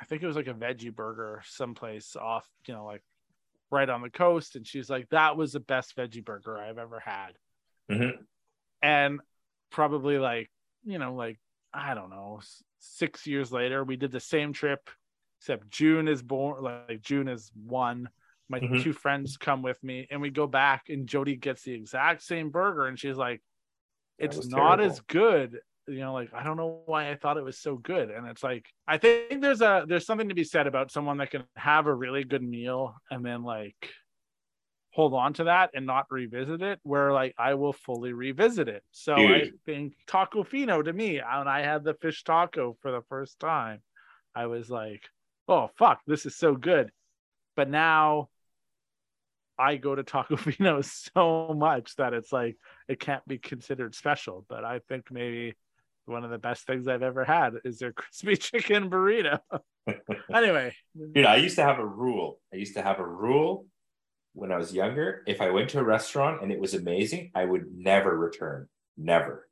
I 0.00 0.04
think 0.04 0.22
it 0.22 0.26
was 0.26 0.36
like 0.36 0.46
a 0.46 0.54
veggie 0.54 0.94
burger 0.94 1.42
someplace 1.46 2.14
off, 2.14 2.46
you 2.66 2.74
know, 2.74 2.84
like 2.84 3.02
right 3.70 3.88
on 3.88 4.02
the 4.02 4.10
coast. 4.10 4.56
And 4.56 4.66
she's 4.66 4.88
like, 4.90 5.08
"That 5.10 5.36
was 5.36 5.52
the 5.52 5.60
best 5.60 5.96
veggie 5.96 6.24
burger 6.24 6.58
I've 6.58 6.78
ever 6.78 7.00
had." 7.00 7.36
Mhm. 7.90 8.26
And 8.82 9.20
probably 9.70 10.18
like, 10.18 10.50
you 10.84 10.98
know, 10.98 11.14
like 11.14 11.38
I 11.72 11.94
don't 11.94 12.10
know, 12.10 12.40
six 12.78 13.26
years 13.26 13.52
later, 13.52 13.84
we 13.84 13.96
did 13.96 14.10
the 14.10 14.20
same 14.20 14.52
trip, 14.52 14.88
except 15.40 15.68
June 15.68 16.08
is 16.08 16.22
born. 16.22 16.62
Like 16.62 17.02
June 17.02 17.28
is 17.28 17.50
one 17.54 18.08
my 18.50 18.60
Mhm. 18.60 18.82
two 18.82 18.94
friends 18.94 19.36
come 19.36 19.60
with 19.60 19.82
me 19.84 20.06
and 20.10 20.22
we 20.22 20.30
go 20.30 20.46
back 20.46 20.88
and 20.88 21.06
Jody 21.06 21.36
gets 21.36 21.64
the 21.64 21.72
exact 21.74 22.22
same 22.22 22.48
burger 22.48 22.86
and 22.86 22.98
she's 22.98 23.18
like 23.18 23.42
it's 24.16 24.46
not 24.48 24.76
terrible. 24.76 24.84
as 24.86 25.00
good 25.02 25.60
you 25.88 26.00
know 26.00 26.12
like 26.12 26.32
I 26.34 26.42
don't 26.42 26.56
know 26.56 26.82
why 26.86 27.10
I 27.10 27.16
thought 27.16 27.36
it 27.36 27.44
was 27.44 27.58
so 27.58 27.76
good. 27.76 28.10
And 28.10 28.26
it's 28.26 28.42
like 28.42 28.66
I 28.86 28.98
think 28.98 29.40
there's 29.40 29.60
a 29.60 29.84
there's 29.86 30.06
something 30.06 30.28
to 30.28 30.34
be 30.34 30.44
said 30.44 30.66
about 30.66 30.90
someone 30.90 31.18
that 31.18 31.30
can 31.30 31.44
have 31.56 31.86
a 31.86 31.94
really 31.94 32.24
good 32.24 32.42
meal 32.42 32.94
and 33.10 33.24
then 33.24 33.42
like 33.42 33.90
hold 34.92 35.14
on 35.14 35.32
to 35.34 35.44
that 35.44 35.70
and 35.74 35.86
not 35.86 36.06
revisit 36.10 36.62
it 36.62 36.80
where 36.82 37.12
like 37.12 37.34
I 37.38 37.54
will 37.54 37.72
fully 37.72 38.12
revisit 38.12 38.68
it. 38.68 38.82
So 38.90 39.14
I 39.14 39.50
think 39.66 39.94
Tacofino 40.06 40.84
to 40.84 40.92
me 40.92 41.16
when 41.16 41.48
I 41.48 41.62
had 41.62 41.84
the 41.84 41.94
fish 41.94 42.24
taco 42.24 42.76
for 42.80 42.90
the 42.90 43.02
first 43.08 43.38
time 43.38 43.80
I 44.34 44.46
was 44.46 44.70
like 44.70 45.02
oh 45.48 45.70
fuck 45.78 46.00
this 46.06 46.26
is 46.26 46.36
so 46.36 46.54
good. 46.54 46.90
But 47.56 47.68
now 47.68 48.28
I 49.58 49.76
go 49.76 49.94
to 49.94 50.02
Taco 50.02 50.36
Fino 50.36 50.80
so 50.82 51.54
much 51.56 51.96
that 51.96 52.14
it's 52.14 52.32
like 52.32 52.56
it 52.86 53.00
can't 53.00 53.26
be 53.26 53.38
considered 53.38 53.94
special. 53.94 54.46
But 54.48 54.64
I 54.64 54.80
think 54.88 55.10
maybe 55.10 55.54
one 56.08 56.24
of 56.24 56.30
the 56.30 56.38
best 56.38 56.66
things 56.66 56.88
I've 56.88 57.02
ever 57.02 57.24
had 57.24 57.54
is 57.64 57.78
their 57.78 57.92
crispy 57.94 58.36
chicken 58.36 58.90
burrito. 58.90 59.38
anyway, 60.34 60.74
Dude, 61.14 61.24
I 61.24 61.36
used 61.36 61.56
to 61.56 61.64
have 61.64 61.78
a 61.78 61.86
rule. 61.86 62.40
I 62.52 62.56
used 62.56 62.74
to 62.74 62.82
have 62.82 62.98
a 62.98 63.06
rule 63.06 63.66
when 64.32 64.52
I 64.52 64.56
was 64.56 64.72
younger. 64.72 65.22
If 65.26 65.40
I 65.40 65.50
went 65.50 65.70
to 65.70 65.80
a 65.80 65.84
restaurant 65.84 66.42
and 66.42 66.52
it 66.52 66.60
was 66.60 66.74
amazing, 66.74 67.30
I 67.34 67.44
would 67.44 67.66
never 67.74 68.16
return. 68.16 68.68
Never. 68.96 69.48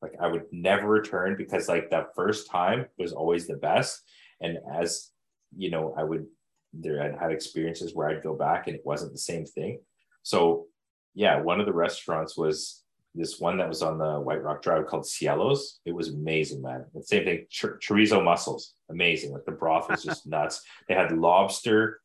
Like 0.00 0.12
I 0.20 0.28
would 0.28 0.44
never 0.52 0.86
return 0.86 1.36
because 1.36 1.68
like 1.68 1.90
that 1.90 2.14
first 2.14 2.50
time 2.50 2.86
was 2.98 3.12
always 3.12 3.46
the 3.46 3.56
best. 3.56 4.00
And 4.40 4.58
as 4.72 5.10
you 5.56 5.70
know, 5.70 5.94
I 5.96 6.04
would 6.04 6.26
there 6.72 7.02
I'd 7.02 7.18
had 7.18 7.32
experiences 7.32 7.94
where 7.94 8.08
I'd 8.08 8.22
go 8.22 8.36
back 8.36 8.66
and 8.66 8.76
it 8.76 8.82
wasn't 8.84 9.12
the 9.12 9.18
same 9.18 9.44
thing. 9.44 9.80
So 10.22 10.66
yeah, 11.14 11.40
one 11.40 11.58
of 11.58 11.66
the 11.66 11.72
restaurants 11.72 12.36
was 12.36 12.84
this 13.18 13.40
one 13.40 13.58
that 13.58 13.68
was 13.68 13.82
on 13.82 13.98
the 13.98 14.20
White 14.20 14.42
Rock 14.42 14.62
Drive 14.62 14.86
called 14.86 15.04
Cielos. 15.04 15.78
It 15.84 15.92
was 15.92 16.08
amazing, 16.08 16.62
man. 16.62 16.84
The 16.94 17.02
same 17.02 17.24
thing, 17.24 17.46
chor- 17.60 17.78
chorizo 17.78 18.22
mussels, 18.22 18.74
amazing. 18.90 19.32
Like 19.32 19.44
the 19.44 19.52
broth 19.52 19.90
was 19.90 20.02
just 20.02 20.26
nuts. 20.26 20.62
They 20.88 20.94
had 20.94 21.16
lobster 21.16 22.00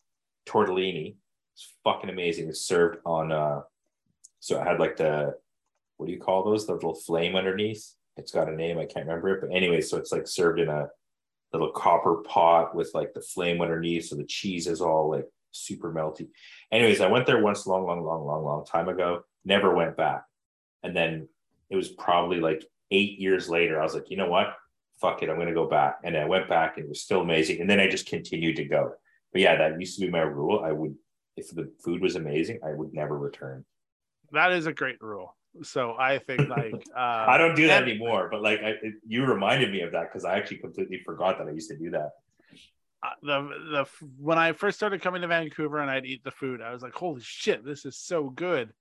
tortellini. 0.47 1.15
It's 1.53 1.73
fucking 1.83 2.09
amazing. 2.09 2.49
It's 2.49 2.65
served 2.65 2.97
on 3.05 3.31
uh 3.31 3.61
so 4.39 4.59
it 4.59 4.67
had 4.67 4.79
like 4.79 4.97
the 4.97 5.35
what 5.97 6.07
do 6.07 6.11
you 6.11 6.19
call 6.19 6.43
those? 6.43 6.65
The 6.65 6.73
little 6.73 6.95
flame 6.95 7.35
underneath. 7.35 7.93
It's 8.17 8.31
got 8.31 8.49
a 8.49 8.55
name, 8.55 8.77
I 8.77 8.85
can't 8.85 9.07
remember 9.07 9.29
it. 9.29 9.41
But 9.41 9.55
anyway, 9.55 9.81
so 9.81 9.97
it's 9.97 10.11
like 10.11 10.27
served 10.27 10.59
in 10.59 10.69
a 10.69 10.87
little 11.53 11.71
copper 11.71 12.17
pot 12.17 12.75
with 12.75 12.91
like 12.93 13.13
the 13.13 13.21
flame 13.21 13.61
underneath. 13.61 14.07
So 14.07 14.15
the 14.15 14.25
cheese 14.25 14.67
is 14.67 14.81
all 14.81 15.09
like 15.09 15.27
super 15.51 15.93
melty. 15.93 16.27
Anyways, 16.71 17.01
I 17.01 17.07
went 17.07 17.25
there 17.25 17.41
once 17.41 17.65
long, 17.65 17.85
long, 17.85 18.03
long, 18.03 18.25
long, 18.25 18.43
long 18.43 18.65
time 18.65 18.89
ago. 18.89 19.23
Never 19.45 19.73
went 19.73 19.95
back. 19.95 20.23
And 20.83 20.95
then 20.95 21.27
it 21.69 21.75
was 21.75 21.89
probably 21.89 22.39
like 22.39 22.63
eight 22.91 23.19
years 23.19 23.49
later. 23.49 23.79
I 23.79 23.83
was 23.83 23.93
like, 23.95 24.09
you 24.09 24.17
know 24.17 24.29
what? 24.29 24.53
Fuck 25.01 25.23
it. 25.23 25.29
I'm 25.29 25.35
going 25.35 25.47
to 25.47 25.53
go 25.53 25.67
back. 25.67 25.99
And 26.03 26.15
I 26.15 26.25
went 26.25 26.47
back 26.49 26.77
and 26.77 26.85
it 26.85 26.89
was 26.89 27.01
still 27.01 27.21
amazing. 27.21 27.61
And 27.61 27.69
then 27.69 27.79
I 27.79 27.87
just 27.87 28.05
continued 28.07 28.57
to 28.57 28.65
go. 28.65 28.93
But 29.31 29.41
yeah, 29.41 29.55
that 29.57 29.79
used 29.79 29.97
to 29.99 30.05
be 30.05 30.11
my 30.11 30.19
rule. 30.21 30.61
I 30.63 30.71
would, 30.71 30.95
if 31.35 31.49
the 31.49 31.71
food 31.83 32.01
was 32.01 32.15
amazing, 32.15 32.59
I 32.65 32.73
would 32.73 32.93
never 32.93 33.17
return. 33.17 33.65
that 34.31 34.51
is 34.51 34.67
a 34.67 34.73
great 34.73 35.01
rule. 35.01 35.35
So 35.63 35.95
I 35.99 36.19
think 36.19 36.47
like 36.57 36.73
uh, 36.95 36.99
I 37.27 37.37
don't 37.37 37.55
do 37.55 37.67
that 37.67 37.83
and- 37.83 37.91
anymore. 37.91 38.27
But 38.31 38.41
like, 38.41 38.59
I, 38.61 38.69
it, 38.81 38.93
you 39.07 39.25
reminded 39.25 39.71
me 39.71 39.81
of 39.81 39.91
that 39.93 40.11
because 40.11 40.25
I 40.25 40.37
actually 40.37 40.57
completely 40.57 41.01
forgot 41.05 41.37
that 41.39 41.47
I 41.47 41.51
used 41.51 41.69
to 41.71 41.77
do 41.77 41.89
that. 41.91 42.11
uh, 43.03 43.09
the 43.21 43.37
the 43.71 43.85
when 44.19 44.37
I 44.37 44.53
first 44.53 44.77
started 44.77 45.01
coming 45.01 45.21
to 45.21 45.27
Vancouver 45.27 45.79
and 45.79 45.89
I'd 45.91 46.05
eat 46.05 46.23
the 46.23 46.31
food, 46.31 46.61
I 46.61 46.71
was 46.71 46.81
like, 46.81 46.93
"Holy 46.93 47.21
shit, 47.21 47.63
this 47.65 47.85
is 47.85 47.97
so 47.97 48.29
good!" 48.29 48.73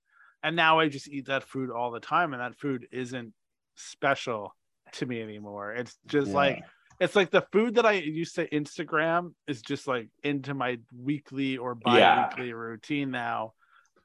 And 0.42 0.56
now 0.56 0.80
I 0.80 0.88
just 0.88 1.08
eat 1.08 1.26
that 1.26 1.44
food 1.44 1.70
all 1.70 1.90
the 1.90 2.00
time, 2.00 2.32
and 2.32 2.42
that 2.42 2.58
food 2.58 2.88
isn't 2.90 3.32
special 3.76 4.54
to 4.92 5.06
me 5.06 5.22
anymore. 5.22 5.72
It's 5.72 5.96
just 6.06 6.28
Yeah. 6.30 6.34
like 6.36 6.64
it's 7.00 7.16
like 7.16 7.30
the 7.30 7.44
food 7.52 7.74
that 7.76 7.86
I 7.86 7.92
used 7.92 8.36
to 8.36 8.48
Instagram 8.50 9.34
is 9.48 9.60
just 9.60 9.88
like 9.88 10.08
into 10.22 10.54
my 10.54 10.78
weekly 10.96 11.56
or 11.56 11.76
Yeah. 11.86 12.26
bi-weekly 12.28 12.52
routine 12.52 13.10
now. 13.10 13.54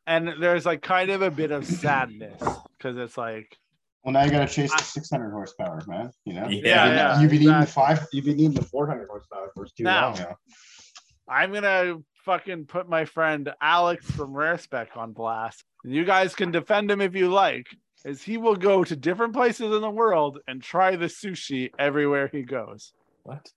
And 0.08 0.42
there's 0.42 0.66
like 0.66 0.82
kind 0.82 1.12
of 1.12 1.22
a 1.22 1.30
bit 1.30 1.52
of 1.52 1.66
sadness 1.66 2.42
because 2.78 2.98
it's 2.98 3.18
like 3.18 3.56
Well, 4.04 4.14
now 4.14 4.24
you 4.24 4.32
got 4.32 4.48
to 4.48 4.54
chase 4.54 4.72
the 4.74 4.82
600 4.84 5.32
horsepower, 5.32 5.82
man. 5.86 6.12
You 6.24 6.36
know. 6.36 6.44
Yeah, 6.44 6.50
You've 6.50 6.64
been- 6.64 6.72
yeah, 6.72 7.22
You've 7.22 7.30
been 7.30 7.42
eating 7.42 7.48
the 7.54 7.62
exactly. 7.64 7.96
five. 7.98 8.08
You've 8.14 8.26
been 8.26 8.40
eating 8.40 8.54
the 8.54 8.64
400 8.64 9.08
horsepower 9.10 9.52
for 9.54 9.66
too 9.66 9.84
Now. 9.84 10.06
long 10.10 10.20
now. 10.20 10.36
I'm 11.28 11.52
gonna 11.52 11.98
fucking 12.24 12.66
put 12.68 12.88
my 12.90 13.04
friend 13.06 13.54
Alex 13.62 14.10
from 14.10 14.34
Rare 14.34 14.58
Spec 14.58 14.96
on 14.96 15.12
blast. 15.12 15.66
You 15.84 16.04
guys 16.06 16.36
can 16.36 16.52
defend 16.52 16.92
him 16.92 17.02
if 17.02 17.16
you 17.16 17.30
like, 17.30 17.68
as 18.06 18.22
he 18.22 18.38
will 18.38 18.56
go 18.56 18.84
to 18.84 18.96
different 18.96 19.34
places 19.34 19.74
in 19.74 19.82
the 19.82 19.90
world 19.90 20.40
and 20.48 20.62
try 20.62 20.96
the 20.96 21.06
sushi 21.06 21.72
everywhere 21.78 22.30
he 22.32 22.44
goes. 22.44 22.94
What? 23.24 23.52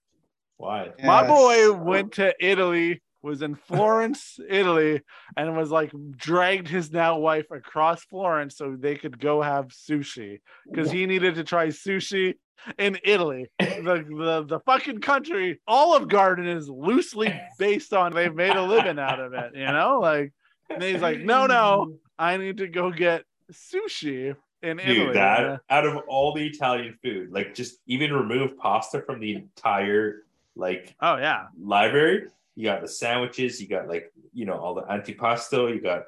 Why? 0.57 0.91
My 1.03 1.23
Yes. 1.23 1.29
boy 1.29 1.73
went 1.73 2.13
to 2.15 2.35
Italy, 2.39 3.03
was 3.23 3.43
in 3.43 3.55
Florence, 3.55 4.39
Italy, 4.49 5.01
and 5.37 5.57
was 5.57 5.71
like 5.71 5.93
dragged 6.17 6.69
his 6.69 6.91
now 6.91 7.19
wife 7.19 7.51
across 7.51 8.05
Florence 8.05 8.57
so 8.57 8.77
they 8.79 8.97
could 8.97 9.19
go 9.19 9.41
have 9.43 9.69
sushi 9.69 10.41
because 10.71 10.91
he 10.91 11.07
needed 11.07 11.35
to 11.37 11.45
try 11.45 11.69
sushi 11.69 12.35
in 12.79 12.99
Italy. 13.05 13.47
The, 13.59 14.05
the 14.09 14.45
the 14.47 14.61
fucking 14.61 15.01
country, 15.01 15.61
Olive 15.67 16.09
Garden 16.09 16.47
is 16.47 16.69
loosely 16.69 17.33
based 17.59 17.93
on 17.95 18.13
they've 18.13 18.35
made 18.35 18.57
a 18.57 18.63
living 18.63 18.99
out 18.99 19.21
of 19.21 19.33
it, 19.33 19.53
you 19.55 19.67
know? 19.67 19.99
Like 20.01 20.33
and 20.71 20.83
he's 20.83 21.03
like, 21.03 21.21
no, 21.21 21.47
no, 21.47 21.99
I 22.21 22.37
need 22.37 22.59
to 22.59 22.69
go 22.69 22.91
get 22.91 23.25
sushi 23.51 24.37
in 24.63 24.77
Dude, 24.77 24.99
Italy. 24.99 25.15
that 25.15 25.61
out 25.71 25.87
of 25.87 25.97
all 26.07 26.35
the 26.35 26.47
Italian 26.47 26.99
food, 27.03 27.33
like 27.33 27.55
just 27.55 27.79
even 27.87 28.13
remove 28.13 28.59
pasta 28.59 29.01
from 29.01 29.21
the 29.21 29.35
entire 29.35 30.25
like 30.55 30.95
Oh 31.01 31.17
yeah. 31.17 31.47
library. 31.59 32.27
You 32.57 32.65
got 32.65 32.83
the 32.83 32.89
sandwiches, 32.89 33.59
you 33.61 33.69
got 33.69 33.89
like 33.89 34.13
you 34.35 34.45
know 34.45 34.59
all 34.59 34.75
the 34.75 34.83
antipasto, 34.83 35.75
you 35.75 35.81
got 35.81 36.03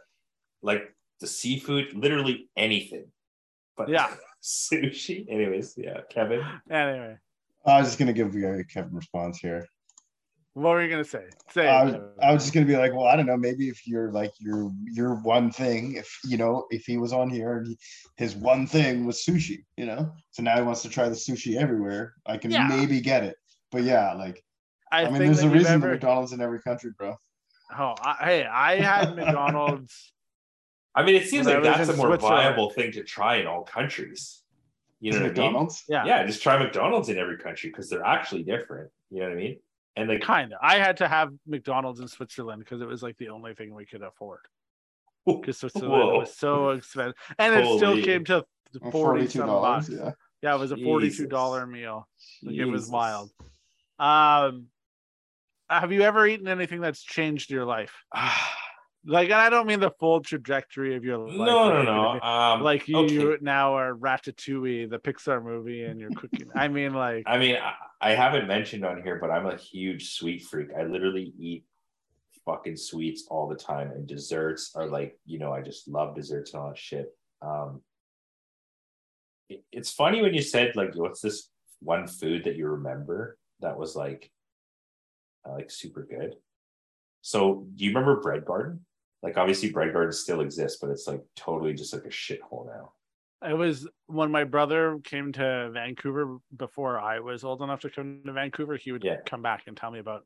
like 0.61 0.95
the 1.21 1.27
seafood, 1.27 1.95
literally 1.95 2.51
anything. 2.57 3.07
But 3.75 3.89
Yeah. 3.89 4.15
sushi. 4.43 5.25
Anyways, 5.31 5.75
yeah, 5.79 6.01
Kevin. 6.11 6.45
Anyway, 6.71 7.17
I 7.65 7.79
was 7.79 7.89
just 7.89 7.99
gonna 7.99 8.13
give 8.13 8.35
you 8.35 8.49
a 8.53 8.65
Kevin 8.65 8.95
response 8.95 9.39
here. 9.39 9.67
What 10.55 10.71
were 10.71 10.83
you 10.83 10.91
gonna 10.91 11.05
say? 11.05 11.25
Say. 11.51 11.67
I 11.69 11.85
was, 11.85 11.95
I 12.23 12.33
was 12.33 12.43
just 12.43 12.55
gonna 12.55 12.67
be 12.67 12.77
like, 12.77 12.93
well, 12.93 13.07
I 13.07 13.17
don't 13.17 13.27
know, 13.27 13.37
maybe 13.37 13.69
if 13.69 13.87
you're 13.87 14.11
like 14.13 14.33
your 14.39 14.71
your 14.85 15.15
one 15.17 15.51
thing, 15.51 15.95
if 15.97 16.19
you 16.25 16.37
know, 16.37 16.67
if 16.71 16.85
he 16.85 16.99
was 16.99 17.13
on 17.13 17.31
here 17.31 17.59
and 17.59 17.67
he, 17.67 17.79
his 18.17 18.35
one 18.37 18.67
thing 18.67 19.07
was 19.07 19.25
sushi, 19.25 19.65
you 19.77 19.87
know, 19.87 20.13
so 20.31 20.43
now 20.43 20.57
he 20.57 20.63
wants 20.63 20.83
to 20.83 20.89
try 20.89 21.09
the 21.09 21.15
sushi 21.15 21.57
everywhere. 21.57 22.15
I 22.27 22.37
can 22.37 22.51
Yeah. 22.51 22.67
maybe 22.69 23.01
get 23.01 23.25
it, 23.25 23.37
but 23.71 23.83
yeah, 23.83 24.13
like 24.13 24.45
I, 24.91 25.03
I, 25.03 25.05
mean, 25.05 25.19
think 25.19 25.25
there's 25.25 25.43
a 25.43 25.49
reason 25.49 25.75
ever- 25.75 25.91
McDonald's 25.93 26.33
in 26.33 26.41
every 26.43 26.61
country, 26.61 26.91
bro. 26.99 27.17
Oh, 27.79 27.95
I, 28.03 28.17
hey, 28.21 28.45
I 28.45 28.77
had 28.77 29.17
McDonald's. 29.17 30.13
I 30.95 31.03
mean, 31.03 31.15
it 31.17 31.27
seems 31.29 31.47
like 31.47 31.63
that's 31.63 31.89
a 31.89 31.97
more 31.97 32.15
viable 32.19 32.69
thing 32.69 32.93
to 32.93 33.03
try 33.03 33.37
in 33.37 33.47
all 33.47 33.63
countries. 33.63 34.43
You 35.01 35.13
know 35.13 35.17
what 35.17 35.23
I 35.23 35.27
mean? 35.29 35.33
McDonald's. 35.33 35.85
Yeah, 35.89 36.05
Yeah, 36.05 36.27
just 36.27 36.43
try 36.43 36.59
McDonald's 36.59 37.09
in 37.09 37.17
every 37.17 37.39
country 37.39 37.71
because 37.71 37.89
they're 37.89 38.05
actually 38.05 38.43
different. 38.43 38.91
You 39.11 39.21
know 39.21 39.29
what 39.29 39.33
I 39.33 39.41
mean? 39.41 39.59
And 39.97 40.09
like, 40.09 40.23
kind 40.23 40.53
of. 40.53 40.59
I 40.63 40.79
had 40.79 40.99
to 40.99 41.09
have 41.09 41.31
McDonald's 41.47 42.01
in 42.01 42.09
Switzerland 42.09 42.61
because 42.61 42.81
it 42.81 42.89
was 42.89 43.03
like 43.03 43.17
the 43.19 43.29
only 43.29 43.55
thing 43.55 43.75
we 43.75 43.85
could 43.85 44.03
afford. 44.03 44.41
Because 45.27 45.59
Switzerland 45.59 45.93
Whoa. 45.93 46.19
was 46.19 46.37
so 46.37 46.71
expensive, 46.71 47.15
and 47.39 47.55
it 47.55 47.77
still 47.77 48.03
came 48.03 48.25
to 48.25 48.45
forty 48.91 49.29
some 49.29 49.47
bucks. 49.47 49.89
Yeah. 49.89 50.13
Yeah, 50.43 50.57
it 50.57 50.59
was 50.59 50.73
a 50.73 50.77
forty-two 50.77 51.29
dollar 51.29 51.67
meal. 51.67 52.09
Like, 52.43 52.57
it 52.57 52.65
was 52.65 52.89
wild. 52.89 53.31
Um, 53.99 54.67
have 55.71 55.93
you 55.93 56.03
ever 56.03 56.27
eaten 56.27 56.49
anything 56.49 56.81
that's 56.81 57.03
changed 57.03 57.51
your 57.51 57.65
life? 57.65 57.95
Like, 59.05 59.31
and 59.31 59.35
I 59.35 59.51
don't 59.51 59.67
mean 59.67 59.81
the 59.81 59.91
full 59.99 60.21
trajectory 60.21 60.95
of 60.95 61.05
your 61.05 61.19
life. 61.19 61.37
no, 61.37 61.83
no, 61.83 62.03
like, 62.13 62.23
no. 62.23 62.29
Um, 62.29 62.63
Like 62.63 62.87
you 62.87 62.99
okay. 62.99 63.39
now 63.41 63.75
are 63.77 63.97
Ratatouille, 63.97 64.89
the 64.89 65.01
Pixar 65.01 65.43
movie, 65.43 65.83
and 65.83 65.99
you're 65.99 66.13
cooking. 66.13 66.49
I 66.55 66.69
mean, 66.69 66.95
like, 66.95 67.25
I 67.27 67.37
mean, 67.37 67.57
I, 68.03 68.15
haven't 68.15 68.47
mentioned 68.49 68.85
on 68.85 69.03
here, 69.03 69.19
but 69.21 69.31
I'm 69.31 69.47
a 69.47 69.57
huge 69.57 70.15
sweet 70.15 70.43
freak. 70.43 70.69
I 70.77 70.83
literally 70.85 71.33
eat 71.39 71.65
fucking 72.45 72.77
sweets 72.77 73.27
all 73.31 73.49
the 73.49 73.57
time, 73.57 73.93
and 73.93 74.07
desserts 74.07 74.73
are 74.75 74.87
like, 74.87 75.19
you 75.25 75.39
know, 75.39 75.53
I 75.53 75.63
just 75.63 75.89
love 75.89 76.15
desserts 76.15 76.53
and 76.53 76.63
all 76.63 76.69
that 76.69 76.79
shit. 76.79 77.17
Um, 77.41 77.83
it- 79.49 79.65
it's 79.71 79.93
funny 79.93 80.23
when 80.23 80.35
you 80.35 80.43
said 80.43 80.75
like, 80.77 80.95
what's 80.95 81.21
this 81.21 81.51
one 81.81 82.07
food 82.07 82.45
that 82.45 82.57
you 82.57 82.67
remember 82.69 83.39
that 83.61 83.79
was 83.79 83.95
like, 83.97 84.31
uh, 85.47 85.53
like 85.53 85.71
super 85.71 86.05
good? 86.05 86.37
So, 87.21 87.67
do 87.77 87.85
you 87.85 87.91
remember 87.91 88.21
Bread 88.21 88.45
Garden? 88.45 88.85
Like, 89.23 89.37
obviously, 89.37 89.71
Bread 89.71 89.93
Garden 89.93 90.13
still 90.13 90.41
exists, 90.41 90.79
but 90.81 90.91
it's 90.91 91.07
like 91.07 91.23
totally 91.37 91.75
just 91.75 91.93
like 91.93 92.05
a 92.05 92.09
shithole 92.09 92.67
now. 92.67 92.93
It 93.49 93.55
was 93.57 93.89
when 94.07 94.31
my 94.31 94.45
brother 94.45 94.99
came 95.05 95.33
to 95.33 95.71
Vancouver 95.73 96.39
before 96.57 96.99
I 97.01 97.21
was 97.21 97.45
old 97.45 97.63
enough 97.63 97.81
to 97.81 97.91
come 97.91 98.23
to 98.27 98.33
Vancouver. 98.33 98.77
He 98.77 98.93
would 98.93 99.03
Yeah. 99.05 99.17
come 99.27 99.43
back 99.43 99.65
and 99.67 99.77
tell 99.77 99.91
me 99.91 99.99
about 99.99 100.25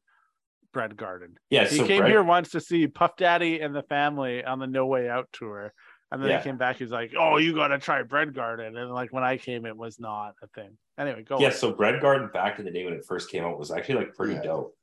Bread 0.73 0.97
Garden. 0.97 1.39
Yeah, 1.49 1.65
He 1.67 1.77
so 1.79 1.87
came 1.87 2.01
Bread- 2.01 2.11
here 2.11 2.23
once 2.23 2.51
to 2.51 2.61
see 2.61 2.87
Puff 2.87 3.17
Daddy 3.17 3.61
and 3.61 3.75
the 3.75 3.83
family 3.85 4.45
on 4.45 4.59
the 4.59 4.67
No 4.67 4.87
Way 4.87 5.09
Out 5.09 5.29
tour. 5.33 5.73
And 6.13 6.23
then 6.23 6.31
Yeah. 6.31 6.39
he 6.39 6.45
came 6.45 6.57
back. 6.57 6.77
He's 6.77 6.93
like, 6.93 7.15
"Oh, 7.19 7.37
you 7.39 7.53
got 7.55 7.69
to 7.69 7.79
try 7.79 8.03
Bread 8.03 8.33
Garden." 8.35 8.77
And 8.77 8.93
like 8.93 9.13
when 9.13 9.25
I 9.25 9.39
came, 9.39 9.67
it 9.67 9.77
was 9.77 9.99
not 9.99 10.35
a 10.43 10.47
thing. 10.49 10.77
Anyway, 10.99 11.23
go. 11.25 11.39
yeah 11.41 11.47
on. 11.49 11.53
so 11.53 11.73
bread 11.73 12.01
garden 12.01 12.31
back 12.33 12.59
in 12.59 12.65
the 12.65 12.71
day 12.71 12.85
when 12.85 12.95
it 12.95 13.05
first 13.05 13.31
came 13.31 13.45
out 13.45 13.59
was 13.59 13.71
actually 13.71 13.97
like 13.97 14.15
pretty 14.15 14.35
Yeah. 14.35 14.43
dope 14.43 14.77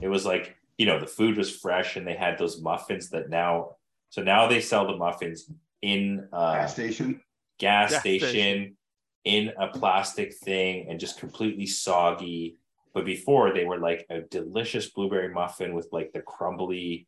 it 0.00 0.08
was 0.08 0.24
like 0.26 0.56
you 0.78 0.86
know 0.86 0.98
the 0.98 1.06
food 1.06 1.36
was 1.36 1.54
fresh 1.56 1.96
and 1.96 2.06
they 2.06 2.14
had 2.14 2.38
those 2.38 2.60
muffins 2.62 3.10
that 3.10 3.28
now 3.28 3.76
so 4.08 4.22
now 4.22 4.46
they 4.48 4.60
sell 4.60 4.86
the 4.86 4.96
muffins 4.96 5.48
in 5.82 6.28
a 6.32 6.52
Gas 6.54 6.72
station. 6.72 7.20
Gas 7.60 7.92
Gas 7.92 8.00
station, 8.00 8.28
station. 8.28 8.76
in 9.24 9.52
a 9.60 9.68
plastic 9.68 10.34
thing 10.34 10.86
and 10.88 10.98
just 10.98 11.20
completely 11.20 11.66
soggy. 11.66 12.56
But 12.92 13.04
before 13.04 13.52
they 13.54 13.64
were 13.64 13.78
like 13.78 14.04
a 14.10 14.22
delicious 14.22 14.90
blueberry 14.90 15.32
muffin 15.32 15.74
with 15.74 15.88
like 15.92 16.12
the 16.12 16.22
crumbly 16.22 17.06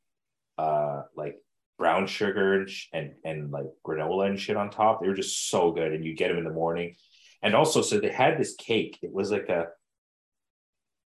uh 0.59 1.03
like 1.17 1.37
brown 1.79 2.07
sugar 2.07 2.61
and, 2.61 2.71
sh- 2.71 2.87
and 2.93 3.15
and 3.25 3.51
like 3.51 3.67
granola 3.85 4.29
and 4.29 4.39
shit 4.39 4.57
on 4.57 4.71
top. 4.71 5.01
They 5.01 5.09
were 5.09 5.15
just 5.15 5.49
so 5.51 5.73
good 5.73 5.93
and 5.93 6.05
you 6.05 6.15
get 6.15 6.29
them 6.29 6.39
in 6.39 6.45
the 6.45 6.51
morning. 6.51 6.95
And 7.43 7.57
also 7.57 7.83
so 7.83 7.99
they 7.99 8.13
had 8.13 8.39
this 8.39 8.55
cake. 8.55 8.99
It 9.03 9.13
was 9.13 9.33
like 9.33 9.49
a 9.49 9.69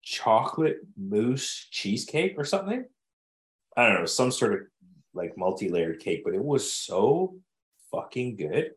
chocolate 0.03 0.77
mousse 0.97 1.67
cheesecake 1.71 2.35
or 2.37 2.45
something. 2.45 2.85
I 3.75 3.85
don't 3.87 3.99
know 3.99 4.05
some 4.05 4.31
sort 4.31 4.53
of 4.53 4.59
like 5.13 5.37
multi-layered 5.37 5.99
cake 5.99 6.21
but 6.23 6.35
it 6.35 6.43
was 6.43 6.71
so 6.71 7.35
fucking 7.91 8.35
good 8.35 8.71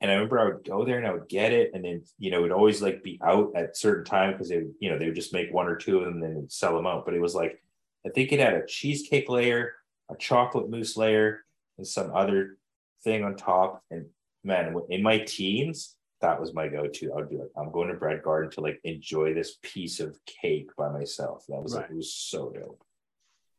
and 0.00 0.10
i 0.10 0.14
remember 0.14 0.38
i 0.38 0.44
would 0.44 0.64
go 0.64 0.84
there 0.84 0.98
and 0.98 1.06
i 1.06 1.12
would 1.12 1.28
get 1.28 1.52
it 1.52 1.70
and 1.74 1.84
then 1.84 2.02
you 2.18 2.30
know 2.30 2.38
it 2.38 2.42
would 2.42 2.52
always 2.52 2.82
like 2.82 3.02
be 3.02 3.18
out 3.24 3.50
at 3.54 3.76
certain 3.76 4.04
time 4.04 4.32
because 4.32 4.48
they 4.48 4.58
would 4.58 4.74
you 4.80 4.90
know 4.90 4.98
they 4.98 5.06
would 5.06 5.14
just 5.14 5.32
make 5.32 5.52
one 5.52 5.66
or 5.66 5.76
two 5.76 5.98
of 5.98 6.04
them 6.04 6.22
and 6.22 6.36
then 6.36 6.48
sell 6.48 6.74
them 6.74 6.86
out 6.86 7.04
but 7.04 7.14
it 7.14 7.20
was 7.20 7.34
like 7.34 7.62
i 8.06 8.10
think 8.10 8.32
it 8.32 8.40
had 8.40 8.54
a 8.54 8.66
cheesecake 8.66 9.28
layer 9.28 9.74
a 10.10 10.16
chocolate 10.16 10.70
mousse 10.70 10.96
layer 10.96 11.44
and 11.78 11.86
some 11.86 12.14
other 12.14 12.58
thing 13.04 13.24
on 13.24 13.36
top 13.36 13.82
and 13.90 14.06
man 14.44 14.74
in 14.90 15.02
my 15.02 15.18
teens 15.18 15.96
that 16.20 16.40
was 16.40 16.54
my 16.54 16.68
go-to. 16.68 17.12
I 17.12 17.16
would 17.16 17.28
be 17.28 17.36
like, 17.36 17.50
I'm 17.56 17.70
going 17.70 17.88
to 17.88 17.94
Bread 17.94 18.22
Garden 18.22 18.50
to 18.52 18.60
like 18.60 18.80
enjoy 18.84 19.34
this 19.34 19.58
piece 19.62 20.00
of 20.00 20.18
cake 20.24 20.70
by 20.76 20.90
myself. 20.90 21.44
That 21.48 21.62
was 21.62 21.74
like, 21.74 21.90
it 21.90 21.96
was 21.96 22.14
so 22.14 22.50
dope. 22.50 22.82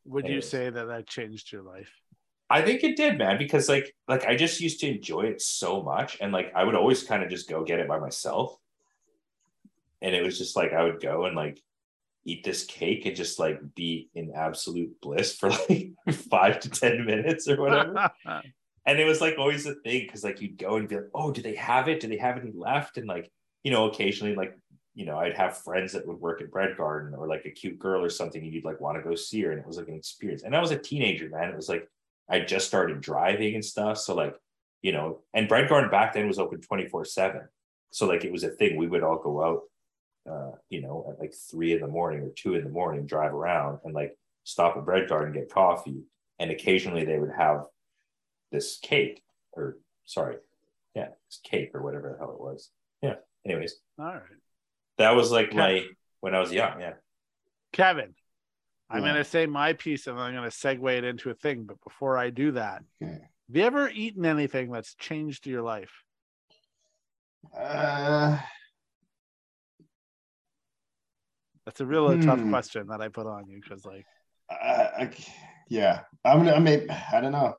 Would 0.06 0.24
you 0.24 0.30
Anyways. 0.30 0.48
say 0.48 0.70
that 0.70 0.86
that 0.86 1.06
changed 1.06 1.52
your 1.52 1.62
life? 1.62 1.92
I 2.50 2.62
think 2.62 2.82
it 2.82 2.96
did, 2.96 3.18
man, 3.18 3.36
because 3.36 3.68
like, 3.68 3.94
like 4.06 4.24
I 4.24 4.34
just 4.34 4.60
used 4.60 4.80
to 4.80 4.88
enjoy 4.88 5.22
it 5.22 5.42
so 5.42 5.82
much, 5.82 6.18
and 6.20 6.32
like 6.32 6.52
I 6.54 6.64
would 6.64 6.74
always 6.74 7.02
kind 7.02 7.22
of 7.22 7.28
just 7.28 7.48
go 7.48 7.64
get 7.64 7.78
it 7.78 7.88
by 7.88 7.98
myself, 7.98 8.56
and 10.00 10.14
it 10.14 10.22
was 10.22 10.38
just 10.38 10.56
like 10.56 10.72
I 10.72 10.84
would 10.84 11.00
go 11.00 11.26
and 11.26 11.36
like 11.36 11.60
eat 12.24 12.44
this 12.44 12.64
cake 12.64 13.06
and 13.06 13.16
just 13.16 13.38
like 13.38 13.60
be 13.74 14.08
in 14.14 14.32
absolute 14.34 15.00
bliss 15.00 15.34
for 15.34 15.50
like 15.68 15.92
five 16.30 16.60
to 16.60 16.70
ten 16.70 17.04
minutes 17.04 17.48
or 17.48 17.60
whatever. 17.60 18.10
and 18.86 18.98
it 18.98 19.04
was 19.04 19.20
like 19.20 19.36
always 19.38 19.66
a 19.66 19.74
thing 19.74 20.02
because 20.02 20.24
like 20.24 20.40
you'd 20.40 20.58
go 20.58 20.76
and 20.76 20.88
be 20.88 20.96
like, 20.96 21.10
oh, 21.14 21.30
do 21.30 21.42
they 21.42 21.54
have 21.54 21.88
it? 21.88 22.00
Do 22.00 22.08
they 22.08 22.16
have 22.16 22.38
any 22.38 22.52
left? 22.54 22.96
And 22.96 23.06
like, 23.06 23.30
you 23.62 23.70
know, 23.70 23.90
occasionally 23.90 24.34
like, 24.34 24.58
you 24.94 25.04
know, 25.04 25.18
I'd 25.18 25.36
have 25.36 25.58
friends 25.58 25.92
that 25.92 26.06
would 26.06 26.18
work 26.18 26.40
at 26.40 26.50
Bread 26.50 26.76
Garden 26.76 27.14
or 27.14 27.28
like 27.28 27.44
a 27.44 27.50
cute 27.50 27.78
girl 27.78 28.02
or 28.02 28.08
something, 28.10 28.42
and 28.42 28.52
you'd 28.52 28.64
like 28.64 28.80
want 28.80 28.96
to 28.96 29.08
go 29.08 29.14
see 29.14 29.42
her. 29.42 29.50
And 29.52 29.60
it 29.60 29.66
was 29.66 29.76
like 29.76 29.88
an 29.88 29.94
experience. 29.94 30.42
And 30.42 30.56
I 30.56 30.60
was 30.60 30.70
a 30.70 30.78
teenager, 30.78 31.28
man. 31.28 31.50
It 31.50 31.56
was 31.56 31.68
like 31.68 31.88
I 32.28 32.40
just 32.40 32.66
started 32.66 33.00
driving 33.00 33.54
and 33.54 33.64
stuff. 33.64 33.98
So 33.98 34.14
like, 34.14 34.34
you 34.82 34.92
know, 34.92 35.20
and 35.34 35.48
Bread 35.48 35.68
Garden 35.68 35.90
back 35.90 36.12
then 36.12 36.26
was 36.26 36.38
open 36.38 36.60
24-7. 36.60 37.46
So 37.90 38.06
like 38.06 38.24
it 38.24 38.32
was 38.32 38.44
a 38.44 38.50
thing. 38.50 38.76
We 38.76 38.86
would 38.86 39.02
all 39.02 39.18
go 39.18 39.42
out 39.44 39.62
uh, 40.30 40.52
you 40.68 40.82
know, 40.82 41.06
at 41.10 41.18
like 41.18 41.32
three 41.32 41.72
in 41.72 41.80
the 41.80 41.86
morning 41.88 42.20
or 42.20 42.28
two 42.28 42.54
in 42.54 42.62
the 42.62 42.68
morning, 42.70 43.06
drive 43.06 43.32
around 43.32 43.78
and 43.84 43.94
like 43.94 44.14
stop 44.44 44.76
at 44.76 44.84
Bread 44.84 45.08
Garden, 45.08 45.32
get 45.32 45.50
coffee. 45.50 46.02
And 46.38 46.50
occasionally 46.50 47.04
they 47.04 47.18
would 47.18 47.32
have 47.36 47.64
this 48.52 48.78
cake 48.78 49.22
or 49.52 49.78
sorry, 50.04 50.36
yeah, 50.94 51.08
this 51.28 51.40
cake 51.42 51.70
or 51.74 51.82
whatever 51.82 52.12
the 52.12 52.18
hell 52.18 52.32
it 52.32 52.40
was. 52.40 52.70
Yeah. 53.02 53.14
Anyways, 53.46 53.76
All 53.98 54.04
right, 54.04 54.22
that 54.98 55.12
was 55.16 55.30
like 55.30 55.46
Okay. 55.48 55.56
my 55.56 55.86
when 56.20 56.34
I 56.34 56.40
was 56.40 56.52
young. 56.52 56.80
Yeah. 56.80 56.94
Kevin. 57.72 58.14
I'm 58.90 59.02
Yeah. 59.02 59.12
going 59.12 59.22
to 59.22 59.28
say 59.30 59.46
my 59.46 59.72
piece 59.74 60.06
and 60.06 60.18
I'm 60.18 60.32
going 60.34 60.48
to 60.48 60.56
segue 60.56 60.96
it 60.96 61.04
into 61.04 61.30
a 61.30 61.34
thing. 61.34 61.64
But 61.64 61.76
before 61.84 62.16
I 62.16 62.30
do 62.30 62.52
that, 62.52 62.82
Okay. 63.02 63.12
have 63.12 63.56
you 63.56 63.62
ever 63.62 63.88
eaten 63.90 64.24
anything 64.24 64.70
that's 64.70 64.94
changed 64.94 65.46
your 65.46 65.62
life? 65.62 65.92
Uh, 67.56 68.38
That's 71.64 71.80
a 71.80 71.86
real 71.86 72.16
tough 72.18 72.40
Hmm. 72.40 72.48
question 72.50 72.86
that 72.88 73.02
I 73.02 73.08
put 73.08 73.26
on 73.26 73.46
you 73.46 73.60
because, 73.62 73.84
like, 73.84 74.06
I, 74.50 74.54
I, 74.54 75.10
yeah, 75.68 76.00
I'm 76.24 76.38
gonna. 76.38 76.54
I 76.54 76.58
may. 76.60 76.86
I 76.88 77.20
don't 77.20 77.32
know. 77.32 77.54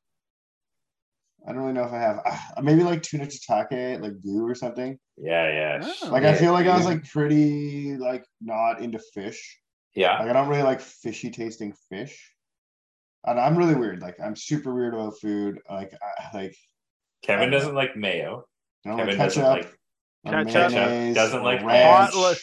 I 1.48 1.52
don't 1.54 1.62
really 1.62 1.74
know 1.74 1.84
if 1.84 1.94
I 1.94 2.00
have. 2.00 2.20
Uh, 2.26 2.62
maybe 2.64 2.82
like 2.84 3.04
tuna 3.04 3.28
tataki, 3.28 4.02
like 4.02 4.14
Guu 4.26 4.50
or 4.50 4.56
something. 4.56 4.98
Yeah. 5.16 5.80
Yeah. 5.80 5.94
Oh. 6.04 6.10
Like 6.10 6.24
I 6.24 6.34
feel 6.34 6.54
like 6.54 6.66
I 6.66 6.76
was 6.76 6.86
like 6.86 7.04
pretty 7.08 7.96
like 7.98 8.26
not 8.42 8.82
into 8.82 9.00
fish. 9.14 9.59
Yeah. 9.96 10.20
Like 10.20 10.30
I 10.30 10.34
don't 10.34 10.48
really 10.50 10.64
like 10.64 10.82
fishy 10.82 11.30
tasting 11.32 11.74
fish. 11.90 12.34
And 13.26 13.40
I'm 13.40 13.58
really 13.58 13.76
weird. 13.76 14.02
Like 14.02 14.18
I'm 14.24 14.36
super 14.36 14.74
weird 14.74 14.94
about 14.94 15.20
food. 15.20 15.60
Like 15.70 15.94
I, 16.02 16.38
like 16.38 16.56
Kevin 17.24 17.50
I 17.50 17.52
doesn't 17.52 17.76
like 17.76 17.96
mayo. 17.98 18.46
I 18.86 18.90
don't 18.90 18.98
Kevin 18.98 19.18
like 19.18 19.28
doesn't 19.28 19.44
like 19.44 19.68
Ketchup. 20.26 20.72
mayonnaise, 20.72 21.16
Doesn't 21.16 21.44
like 21.44 21.64
ranch. 21.64 22.14
hot 22.14 22.30
li- 22.32 22.38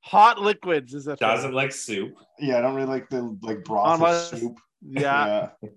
hot 0.00 0.40
liquids 0.40 0.94
is 0.94 1.06
a 1.06 1.16
thing. 1.16 1.28
Doesn't 1.28 1.52
like 1.54 1.72
soup. 1.72 2.12
Yeah, 2.38 2.58
I 2.58 2.60
don't 2.60 2.74
really 2.74 2.88
like 2.88 3.08
the 3.08 3.36
like 3.42 3.64
broth 3.64 4.00
or 4.00 4.06
Unless- 4.06 4.30
soup. 4.30 4.58
Yeah. 4.82 5.50
Yeah. 5.62 5.68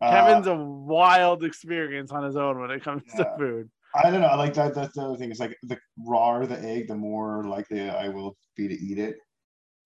Uh, 0.00 0.10
Kevin's 0.12 0.46
a 0.46 0.54
wild 0.54 1.42
experience 1.42 2.12
on 2.12 2.22
his 2.22 2.36
own 2.36 2.60
when 2.60 2.70
it 2.70 2.84
comes 2.84 3.02
to 3.16 3.28
food. 3.36 3.68
I 3.96 4.10
don't 4.10 4.20
know. 4.20 4.28
I 4.28 4.36
like 4.36 4.54
that. 4.54 4.74
That's 4.74 4.94
the 4.94 5.02
other 5.02 5.16
thing. 5.16 5.30
It's 5.32 5.40
like 5.40 5.56
the 5.64 5.76
rawer 5.98 6.46
the 6.46 6.56
egg, 6.62 6.86
the 6.86 6.94
more 6.94 7.42
likely 7.44 7.88
I 7.90 8.08
will 8.10 8.36
be 8.54 8.68
to 8.68 8.74
eat 8.74 8.98
it. 8.98 9.16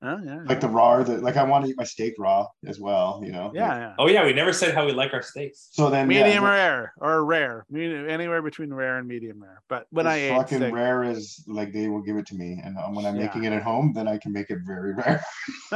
Oh, 0.05 0.19
yeah. 0.25 0.41
Like 0.47 0.61
the 0.61 0.69
raw, 0.69 1.01
the 1.05 1.19
like 1.19 1.37
I 1.37 1.45
want 1.45 1.65
to 1.65 1.71
eat 1.71 1.77
my 1.77 1.85
steak 1.85 2.15
raw 2.19 2.49
as 2.67 2.81
well. 2.81 3.21
You 3.25 3.31
know. 3.31 3.53
yeah, 3.55 3.69
Like, 3.69 3.79
yeah. 3.79 3.95
Oh 4.01 4.09
yeah, 4.09 4.25
we 4.27 4.33
never 4.33 4.53
said 4.53 4.75
how 4.75 4.85
we 4.85 4.91
like 4.93 5.13
our 5.15 5.23
steaks. 5.23 5.69
so 5.71 5.91
then 5.91 6.09
Medium 6.09 6.43
the- 6.43 6.51
rare 6.51 6.93
or 6.99 7.25
rare, 7.25 7.65
Medium- 7.71 8.09
anywhere 8.11 8.43
between 8.43 8.75
rare 8.75 8.99
and 8.99 9.07
medium 9.07 9.41
rare. 9.41 9.63
But 9.69 9.87
when 9.91 10.09
I 10.09 10.19
as 10.19 10.31
ate 10.33 10.37
fucking 10.39 10.59
steak, 10.59 10.75
rare 10.75 11.05
is 11.05 11.45
like 11.47 11.73
they 11.73 11.89
will 11.89 12.03
give 12.03 12.17
it 12.17 12.27
to 12.27 12.35
me, 12.35 12.61
and 12.65 12.77
uh, 12.77 12.89
when 12.89 13.07
I'm 13.07 13.15
Yeah. 13.15 13.27
making 13.27 13.45
it 13.45 13.53
at 13.53 13.63
home, 13.63 13.93
then 13.95 14.09
I 14.09 14.19
can 14.19 14.33
make 14.33 14.51
it 14.51 14.59
very 14.67 14.93
rare. 14.95 15.25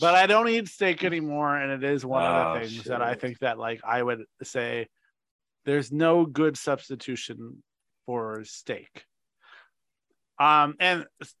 but 0.00 0.14
I 0.14 0.26
don't 0.26 0.48
eat 0.48 0.68
steak 0.68 1.04
anymore, 1.04 1.56
and 1.56 1.72
it 1.72 1.84
is 1.90 2.04
one 2.04 2.24
of 2.24 2.56
Oh, 2.56 2.58
the 2.60 2.66
things 2.68 2.84
that 2.84 3.02
I 3.02 3.14
think 3.14 3.38
that 3.40 3.58
like 3.58 3.80
I 3.84 4.02
would 4.02 4.24
say 4.42 4.88
there's 5.64 5.92
no 5.92 6.24
good 6.26 6.56
substitution 6.56 7.62
for 8.06 8.44
steak. 8.44 9.04
Um, 10.38 10.74
and 10.80 11.04
s- 11.20 11.34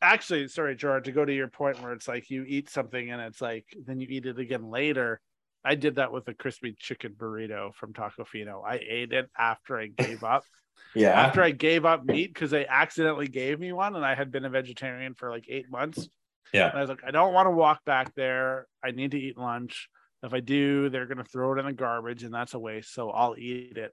actually, 0.00 0.48
sorry, 0.48 0.76
Gerard, 0.76 1.04
to 1.04 1.12
go 1.12 1.24
to 1.24 1.32
your 1.32 1.48
point 1.48 1.80
where 1.82 1.92
it's 1.92 2.08
like 2.08 2.30
you 2.30 2.44
eat 2.46 2.70
something 2.70 3.10
and 3.10 3.20
it's 3.20 3.40
like 3.40 3.66
then 3.86 4.00
you 4.00 4.06
eat 4.10 4.26
it 4.26 4.38
again 4.38 4.70
later. 4.70 5.20
I 5.64 5.74
did 5.74 5.96
that 5.96 6.12
with 6.12 6.26
a 6.28 6.34
crispy 6.34 6.74
chicken 6.78 7.14
burrito 7.18 7.74
from 7.74 7.92
Tacofino. 7.92 8.62
I 8.64 8.80
ate 8.88 9.12
it 9.12 9.28
after 9.36 9.78
I 9.78 9.88
gave 9.88 10.22
up 10.24 10.44
Yeah. 10.94 11.10
after 11.10 11.42
I 11.42 11.50
gave 11.50 11.84
up 11.84 12.04
meat 12.04 12.32
because 12.32 12.50
they 12.50 12.66
accidentally 12.66 13.28
gave 13.28 13.58
me 13.58 13.72
one 13.72 13.96
and 13.96 14.04
I 14.04 14.14
had 14.14 14.30
been 14.30 14.44
a 14.44 14.50
vegetarian 14.50 15.14
for 15.14 15.30
like 15.30 15.46
eight 15.48 15.70
months. 15.70 16.08
Yeah. 16.54 16.68
And 16.68 16.78
I 16.78 16.80
was 16.80 16.88
like, 16.88 17.02
I 17.06 17.10
don't 17.10 17.34
want 17.34 17.46
to 17.46 17.50
walk 17.50 17.84
back 17.84 18.14
there. 18.14 18.66
I 18.82 18.92
need 18.92 19.10
to 19.10 19.18
eat 19.18 19.36
lunch. 19.36 19.88
If 20.22 20.32
I 20.32 20.40
do, 20.40 20.88
they're 20.88 21.06
going 21.06 21.18
to 21.18 21.24
throw 21.24 21.52
it 21.52 21.58
in 21.58 21.66
the 21.66 21.72
garbage 21.72 22.22
and 22.22 22.32
that's 22.32 22.54
a 22.54 22.58
waste. 22.58 22.94
So 22.94 23.10
I'll 23.10 23.36
eat 23.36 23.76
it. 23.76 23.92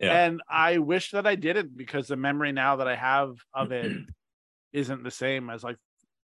Yeah. 0.00 0.24
And 0.26 0.42
I 0.48 0.78
wish 0.78 1.12
that 1.12 1.26
I 1.26 1.36
didn't 1.36 1.76
because 1.76 2.08
the 2.08 2.16
memory 2.16 2.52
now 2.52 2.76
that 2.76 2.88
I 2.88 2.96
have 2.96 3.36
of 3.54 3.72
it 3.72 3.92
isn't 4.76 5.02
the 5.02 5.10
same 5.10 5.50
as 5.50 5.64
like 5.64 5.76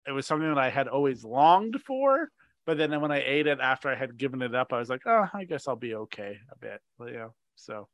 it 0.07 0.13
was 0.13 0.27
something 0.27 0.49
that 0.49 0.59
I 0.59 0.71
had 0.71 0.87
always 0.89 1.25
longed 1.25 1.77
for. 1.85 2.29
But 2.67 2.79
then 2.79 3.01
when 3.01 3.13
I 3.13 3.23
ate 3.25 3.47
it 3.47 3.61
after 3.61 3.89
I 3.89 3.95
had 3.95 4.17
given 4.17 4.43
it 4.43 4.55
up, 4.55 4.73
I 4.73 4.79
was 4.79 4.89
like, 4.89 5.03
oh, 5.07 5.27
I 5.33 5.45
guess 5.45 5.69
I'll 5.69 5.77
be 5.77 5.95
okay 5.95 6.39
a 6.53 6.59
bit. 6.59 6.81
You 7.01 7.13
know, 7.13 7.35
so 7.55 7.89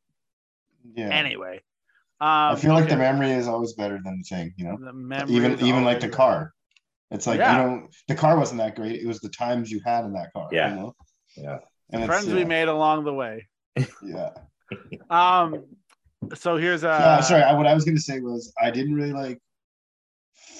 Yeah. 0.95 1.09
anyway. 1.11 1.61
I 2.21 2.51
Um, 2.53 2.57
feel 2.57 2.73
like 2.75 2.85
okay. 2.85 2.95
the 2.95 2.99
memory 2.99 3.33
is 3.33 3.49
always 3.49 3.73
better 3.75 3.99
than 4.05 4.19
the 4.19 4.25
thing. 4.25 4.55
You 4.57 4.65
know. 4.67 4.77
The 4.79 4.93
memory 4.93 5.35
even 5.35 5.53
even 5.61 5.85
like 5.85 6.01
the 6.01 6.07
always- 6.07 6.17
car. 6.17 6.53
It's 7.11 7.27
like 7.27 7.39
Yeah. 7.39 7.53
you 7.53 7.59
know 7.59 7.89
the 8.09 8.15
car 8.15 8.39
wasn't 8.39 8.59
that 8.63 8.75
great. 8.77 9.01
It 9.03 9.07
was 9.07 9.21
the 9.21 9.29
times 9.29 9.71
you 9.71 9.81
had 9.85 10.05
in 10.07 10.13
that 10.15 10.33
car. 10.33 10.49
Yeah. 10.51 10.71
You 10.71 10.77
know? 10.77 10.97
Yeah. 11.37 11.59
And 11.91 12.03
it's, 12.03 12.09
friends 12.11 12.27
we 12.33 12.45
made 12.45 12.69
along 12.69 13.05
the 13.05 13.13
way. 13.13 13.49
Yeah. 14.03 14.31
Um, 15.11 15.65
so 16.35 16.57
here's 16.57 16.85
a 16.85 16.91
Uh, 16.91 17.23
sorry. 17.23 17.43
I, 17.43 17.53
what 17.55 17.67
I 17.67 17.75
was 17.75 17.85
gonna 17.85 17.99
say 17.99 18.21
was 18.21 18.53
I 18.63 18.71
didn't 18.71 18.95
really 18.95 19.13
like 19.13 19.39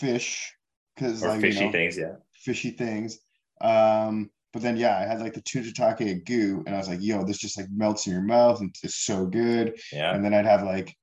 fish 0.03 0.53
because 0.95 1.23
like 1.23 1.41
fishy 1.41 1.61
you 1.61 1.67
know, 1.67 1.73
things, 1.73 1.97
yeah. 1.97 2.15
fishy 2.35 2.71
things. 2.71 3.19
Um, 3.61 4.31
but 4.53 4.61
then 4.61 4.77
yeah, 4.77 4.99
I 4.99 5.07
had 5.07 5.21
like 5.21 5.35
the 5.35 5.41
tuna 5.41 5.73
take 5.73 6.25
Guu, 6.27 6.63
and 6.67 6.75
I 6.75 6.79
was 6.79 6.89
like, 6.89 7.01
yo, 7.01 7.25
this 7.25 7.39
just 7.39 7.57
like 7.57 7.69
melts 7.71 8.07
in 8.07 8.13
your 8.13 8.23
mouth 8.23 8.61
and 8.61 8.75
it's 8.83 9.07
so 9.07 9.27
good. 9.27 9.79
Yeah. 9.93 10.15
And 10.15 10.25
then 10.25 10.35
I'd 10.35 10.45
have 10.45 10.65
like 10.65 10.95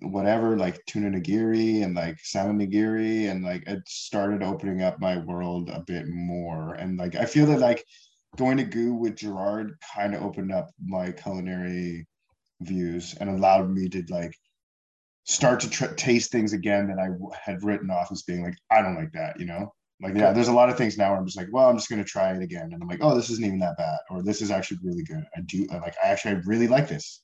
whatever, 0.00 0.56
like 0.56 0.80
tuna 0.86 1.10
nigiri 1.10 1.82
and 1.82 1.94
like 1.94 2.18
salmon 2.22 2.58
nigiri, 2.58 3.30
and 3.30 3.44
like 3.44 3.64
it 3.66 3.82
started 3.86 4.42
opening 4.42 4.82
up 4.82 5.00
my 5.00 5.18
world 5.18 5.68
a 5.68 5.80
bit 5.80 6.06
more. 6.08 6.74
And 6.74 6.96
like 6.96 7.16
I 7.16 7.26
feel 7.26 7.46
that 7.46 7.58
like 7.58 7.84
going 8.36 8.56
to 8.58 8.64
goo 8.64 8.94
with 8.94 9.16
Gerard 9.16 9.74
kind 9.94 10.14
of 10.14 10.22
opened 10.22 10.52
up 10.52 10.70
my 10.82 11.10
culinary 11.10 12.06
views 12.60 13.14
and 13.20 13.28
allowed 13.28 13.70
me 13.70 13.88
to 13.88 14.02
like 14.08 14.32
start 15.26 15.60
to 15.60 15.70
tr- 15.70 15.86
taste 15.94 16.32
things 16.32 16.52
again 16.52 16.86
that 16.88 16.98
I 16.98 17.08
w- 17.08 17.30
had 17.40 17.62
written 17.62 17.90
off 17.90 18.10
as 18.10 18.22
being 18.22 18.42
like 18.42 18.56
I 18.70 18.80
don't 18.80 18.96
like 18.96 19.12
that, 19.12 19.38
you 19.38 19.46
know. 19.46 19.72
Like 20.00 20.14
yeah, 20.14 20.32
there's 20.32 20.48
a 20.48 20.52
lot 20.52 20.68
of 20.68 20.76
things 20.76 20.98
now 20.98 21.10
where 21.10 21.18
I'm 21.18 21.26
just 21.26 21.38
like, 21.38 21.48
well, 21.52 21.68
I'm 21.68 21.76
just 21.76 21.88
gonna 21.88 22.04
try 22.04 22.32
it 22.32 22.42
again, 22.42 22.70
and 22.72 22.82
I'm 22.82 22.88
like, 22.88 23.00
oh, 23.02 23.14
this 23.14 23.30
isn't 23.30 23.44
even 23.44 23.58
that 23.60 23.76
bad, 23.78 23.98
or 24.10 24.22
this 24.22 24.42
is 24.42 24.50
actually 24.50 24.78
really 24.82 25.02
good. 25.04 25.24
I 25.36 25.40
do 25.40 25.66
I 25.70 25.78
like, 25.78 25.94
I 26.02 26.08
actually 26.08 26.36
I 26.36 26.40
really 26.44 26.68
like 26.68 26.88
this. 26.88 27.22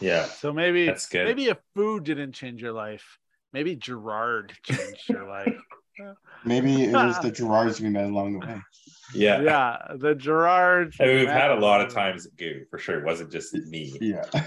Yeah. 0.00 0.24
so 0.24 0.52
maybe 0.52 0.86
That's 0.86 1.08
good. 1.08 1.26
maybe 1.26 1.46
if 1.46 1.58
food 1.74 2.04
didn't 2.04 2.32
change 2.32 2.60
your 2.60 2.72
life, 2.72 3.18
maybe 3.52 3.74
Gerard 3.76 4.52
changed 4.64 5.08
your 5.08 5.28
life. 5.28 5.54
Maybe 6.46 6.84
it 6.84 6.92
was 6.94 7.18
the 7.20 7.30
Gerards 7.36 7.78
we 7.78 7.90
met 7.90 8.04
along 8.04 8.32
the 8.32 8.46
way. 8.46 8.60
Yeah. 9.12 9.42
Yeah, 9.42 9.76
the 9.98 10.14
Gerard. 10.14 10.94
I 10.98 11.04
mean, 11.04 11.16
we've 11.18 11.28
had 11.28 11.50
a 11.50 11.56
lot 11.60 11.82
of 11.82 11.92
times 11.92 12.24
at 12.24 12.34
Guu 12.36 12.64
for 12.70 12.78
sure. 12.78 12.98
It 13.00 13.04
wasn't 13.04 13.30
just 13.30 13.52
me. 13.52 13.94
Yeah. 14.00 14.24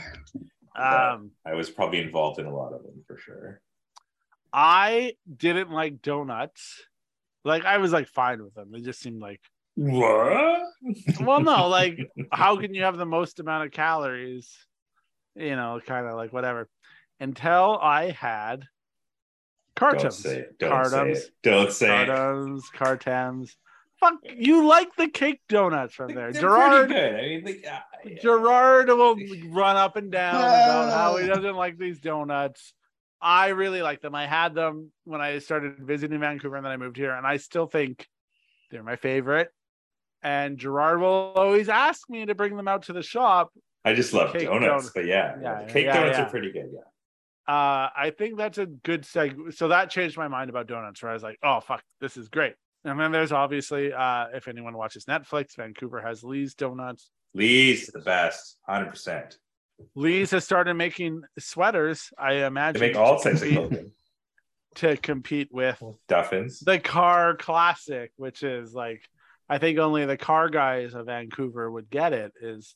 Um, 0.76 1.32
I 1.46 1.54
was 1.54 1.70
probably 1.70 2.02
involved 2.02 2.40
in 2.40 2.46
a 2.46 2.56
lot 2.56 2.74
of 2.74 2.84
them 2.84 3.04
for 3.08 3.18
sure. 3.18 3.62
I 4.52 5.14
didn't 5.36 5.72
like 5.72 6.02
donuts. 6.02 6.84
Like 7.44 7.66
I 7.66 7.78
was 7.78 7.92
like 7.92 8.08
fine 8.08 8.44
with 8.44 8.54
them. 8.54 8.72
They 8.72 8.82
just 8.82 9.00
seemed 9.02 9.22
like 9.22 9.42
What? 9.76 10.62
well, 11.22 11.42
no, 11.42 11.68
like 11.68 12.00
how 12.32 12.58
can 12.58 12.74
you 12.74 12.84
have 12.84 12.98
the 12.98 13.06
most 13.06 13.40
amount 13.40 13.66
of 13.66 13.72
calories? 13.72 14.56
You 15.36 15.56
know, 15.56 15.80
kind 15.86 16.08
of 16.08 16.16
like 16.16 16.32
whatever. 16.32 16.70
Until 17.20 17.78
I 17.82 18.12
had 18.12 18.66
Don't 19.76 20.14
say 20.14 20.40
it. 20.40 20.60
Don't 20.60 20.86
say 20.86 21.12
it. 21.12 21.30
Don't 21.42 21.72
say 21.72 22.04
it. 22.04 22.08
Cartems, 22.08 22.70
Cartems. 22.74 23.58
Fuck, 24.04 24.16
you 24.36 24.68
like 24.68 24.96
the 24.96 25.08
cake 25.08 25.40
donuts 25.48 25.94
from 25.94 26.14
there. 26.14 26.32
They're 26.32 26.42
Gerard 26.42 26.90
pretty 26.90 26.94
good. 26.94 27.16
I 27.16 27.22
mean, 27.22 27.44
like, 27.46 27.66
uh, 27.66 27.80
yeah. 28.06 28.22
Gerard 28.22 28.90
will 28.90 29.16
run 29.50 29.78
up 29.78 29.96
and 29.96 30.12
down 30.12 30.36
about 30.36 30.92
how 30.92 31.18
he 31.18 31.28
doesn't 31.28 31.56
like 31.56 31.78
these 31.78 32.00
donuts. 32.00 32.74
I 33.22 33.50
really 33.50 33.82
like 33.82 34.02
them. 34.02 34.14
I 34.16 34.28
had 34.28 34.54
them 34.54 34.92
when 35.06 35.22
I 35.22 35.40
started 35.40 35.78
visiting 35.80 36.20
Vancouver 36.20 36.58
and 36.58 36.66
then 36.66 36.74
I 36.74 36.78
moved 36.78 36.98
here, 36.98 37.14
and 37.14 37.26
I 37.26 37.38
still 37.38 37.68
think 37.68 38.06
they're 38.70 38.84
my 38.84 38.98
favorite. 38.98 39.50
And 40.22 40.58
Gerard 40.58 41.00
will 41.00 41.34
always 41.36 41.70
ask 41.70 42.10
me 42.10 42.26
to 42.26 42.36
bring 42.36 42.58
them 42.58 42.68
out 42.68 42.84
to 42.84 42.94
the 42.94 43.04
shop. 43.04 43.52
I 43.86 43.94
just 43.94 44.14
love 44.14 44.34
Cake 44.34 44.48
donuts, 44.48 44.92
but 44.94 45.06
yeah, 45.06 45.36
Yeah, 45.42 45.64
the 45.64 45.72
cake 45.72 45.86
yeah, 45.86 45.94
donuts 45.94 46.18
yeah. 46.18 46.26
are 46.26 46.30
pretty 46.30 46.52
good. 46.52 46.72
Yeah. 46.74 46.80
Uh, 47.46 47.90
I 47.96 48.14
think 48.18 48.38
that's 48.38 48.58
a 48.58 48.66
good 48.66 49.04
seg. 49.04 49.54
So 49.54 49.70
that 49.70 49.90
changed 49.90 50.18
my 50.18 50.30
mind 50.30 50.50
about 50.50 50.68
donuts, 50.68 51.02
where 51.02 51.12
I 51.12 51.14
was 51.14 51.24
like, 51.24 51.38
oh, 51.44 51.60
fuck, 51.60 51.84
this 52.00 52.16
is 52.16 52.30
great. 52.30 52.54
And 52.86 53.00
then 53.00 53.12
there's 53.12 53.32
obviously, 53.32 53.94
uh, 53.94 54.26
if 54.34 54.48
anyone 54.48 54.76
watches 54.76 55.06
Netflix, 55.06 55.56
Vancouver 55.56 56.02
has 56.02 56.24
Lee's 56.24 56.54
Donuts. 56.54 57.10
Lee's 57.34 57.88
the 57.88 58.02
best, 58.02 58.58
hundred 58.68 58.90
percent. 58.90 59.38
Lee's 59.96 60.32
has 60.32 60.44
started 60.44 60.76
making 60.76 61.22
sweaters. 61.40 62.12
I 62.18 62.46
imagine. 62.46 62.80
They 62.80 62.88
make 62.90 62.98
all 62.98 63.20
types 63.20 63.42
of 63.42 63.50
clothing. 63.50 63.92
to 64.76 64.98
compete 64.98 65.50
with 65.52 65.82
Duffins. 66.10 66.64
the 66.64 66.80
car 66.80 67.36
classic, 67.36 68.12
which 68.18 68.44
is 68.44 68.74
like 68.74 69.02
I 69.50 69.58
think 69.58 69.78
only 69.80 70.06
the 70.06 70.18
car 70.18 70.50
guys 70.50 70.94
of 70.94 71.06
Vancouver 71.08 71.70
would 71.70 71.90
get 71.90 72.14
it. 72.14 72.34
Is 72.42 72.76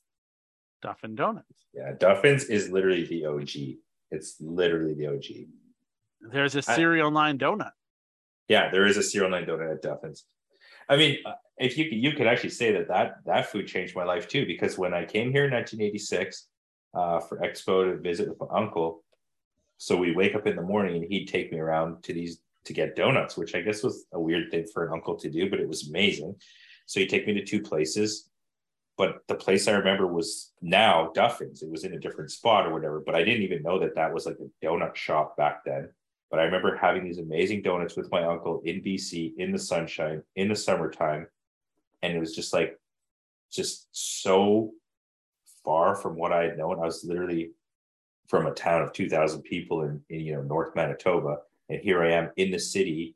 Duffin 0.83 1.15
Donuts? 1.15 1.45
Yeah, 1.73 1.93
Duffins 1.93 2.49
is 2.49 2.69
literally 2.69 3.05
the 3.05 3.25
OG. 3.25 3.77
It's 4.11 4.35
literally 4.39 4.93
the 4.93 5.07
OG. 5.07 6.31
There's 6.31 6.55
a 6.55 6.61
cereal 6.61 7.11
nine 7.11 7.37
donut. 7.37 7.71
Yeah, 8.47 8.69
there 8.71 8.85
is 8.85 8.97
a 8.97 9.03
cereal 9.03 9.31
nine 9.31 9.45
donut 9.45 9.71
at 9.71 9.83
Duffins. 9.83 10.23
I 10.89 10.95
mean, 10.95 11.17
uh, 11.25 11.33
if 11.57 11.77
you 11.77 11.85
you 11.85 12.13
could 12.13 12.27
actually 12.27 12.51
say 12.51 12.71
that 12.73 12.87
that 12.87 13.15
that 13.25 13.47
food 13.47 13.67
changed 13.67 13.95
my 13.95 14.03
life 14.03 14.27
too. 14.27 14.45
Because 14.45 14.77
when 14.77 14.93
I 14.93 15.05
came 15.05 15.31
here 15.31 15.45
in 15.45 15.51
1986 15.51 16.47
uh, 16.93 17.19
for 17.19 17.39
Expo 17.39 17.91
to 17.91 17.99
visit 17.99 18.29
with 18.29 18.39
my 18.39 18.47
uncle, 18.51 19.03
so 19.77 19.97
we 19.97 20.15
wake 20.15 20.35
up 20.35 20.47
in 20.47 20.55
the 20.55 20.61
morning 20.61 20.95
and 20.95 21.11
he'd 21.11 21.27
take 21.27 21.51
me 21.51 21.59
around 21.59 22.03
to 22.03 22.13
these 22.13 22.41
to 22.65 22.73
get 22.73 22.95
donuts, 22.95 23.37
which 23.37 23.55
I 23.55 23.61
guess 23.61 23.83
was 23.83 24.05
a 24.13 24.19
weird 24.19 24.51
thing 24.51 24.65
for 24.73 24.85
an 24.85 24.93
uncle 24.93 25.15
to 25.15 25.29
do, 25.29 25.49
but 25.49 25.59
it 25.59 25.67
was 25.67 25.89
amazing. 25.89 26.35
So 26.85 26.99
he'd 26.99 27.09
take 27.09 27.25
me 27.25 27.33
to 27.33 27.45
two 27.45 27.61
places, 27.61 28.29
but 28.97 29.19
the 29.27 29.35
place 29.35 29.67
I 29.67 29.73
remember 29.73 30.07
was 30.07 30.51
now 30.61 31.11
Duffins. 31.15 31.63
It 31.63 31.69
was 31.69 31.83
in 31.83 31.93
a 31.93 31.99
different 31.99 32.31
spot 32.31 32.65
or 32.65 32.73
whatever, 32.73 33.01
but 33.05 33.15
I 33.15 33.23
didn't 33.23 33.43
even 33.43 33.63
know 33.63 33.79
that 33.79 33.95
that 33.95 34.13
was 34.13 34.25
like 34.25 34.37
a 34.39 34.65
donut 34.65 34.95
shop 34.95 35.37
back 35.37 35.63
then. 35.65 35.89
But 36.29 36.39
I 36.39 36.43
remember 36.43 36.75
having 36.75 37.03
these 37.03 37.19
amazing 37.19 37.61
donuts 37.61 37.95
with 37.95 38.11
my 38.11 38.23
uncle 38.23 38.61
in 38.65 38.81
BC 38.81 39.33
in 39.37 39.51
the 39.51 39.59
sunshine 39.59 40.23
in 40.35 40.49
the 40.49 40.55
summertime. 40.55 41.27
And 42.01 42.13
it 42.13 42.19
was 42.19 42.35
just 42.35 42.53
like, 42.53 42.77
just 43.51 43.87
so 43.91 44.71
far 45.63 45.95
from 45.95 46.17
what 46.17 46.33
I 46.33 46.43
had 46.43 46.57
known. 46.57 46.79
I 46.79 46.85
was 46.85 47.03
literally 47.03 47.51
from 48.27 48.45
a 48.45 48.53
town 48.53 48.81
of 48.81 48.91
2,000 48.91 49.41
people 49.43 49.83
in, 49.83 50.01
in, 50.09 50.19
you 50.19 50.33
know, 50.33 50.41
North 50.41 50.75
Manitoba. 50.75 51.37
And 51.69 51.79
here 51.79 52.03
I 52.03 52.11
am 52.11 52.29
in 52.35 52.51
the 52.51 52.59
city, 52.59 53.15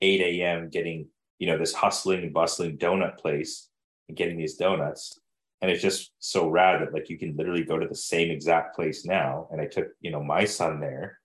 8 0.00 0.20
a.m., 0.20 0.68
getting, 0.70 1.08
you 1.38 1.48
know, 1.48 1.58
this 1.58 1.74
hustling 1.74 2.32
bustling 2.32 2.78
donut 2.78 3.18
place 3.18 3.68
and 4.08 4.16
getting 4.16 4.36
these 4.36 4.56
donuts. 4.56 5.20
And 5.60 5.70
it's 5.70 5.82
just 5.82 6.12
so 6.20 6.48
rad 6.48 6.82
that 6.82 6.92
like 6.92 7.08
you 7.08 7.18
can 7.18 7.36
literally 7.36 7.64
go 7.64 7.78
to 7.78 7.88
the 7.88 7.94
same 7.94 8.30
exact 8.30 8.76
place 8.76 9.04
now. 9.04 9.48
And 9.50 9.60
I 9.60 9.66
took, 9.66 9.88
you 10.00 10.10
know, 10.10 10.22
my 10.22 10.44
son 10.44 10.78
there 10.78 11.18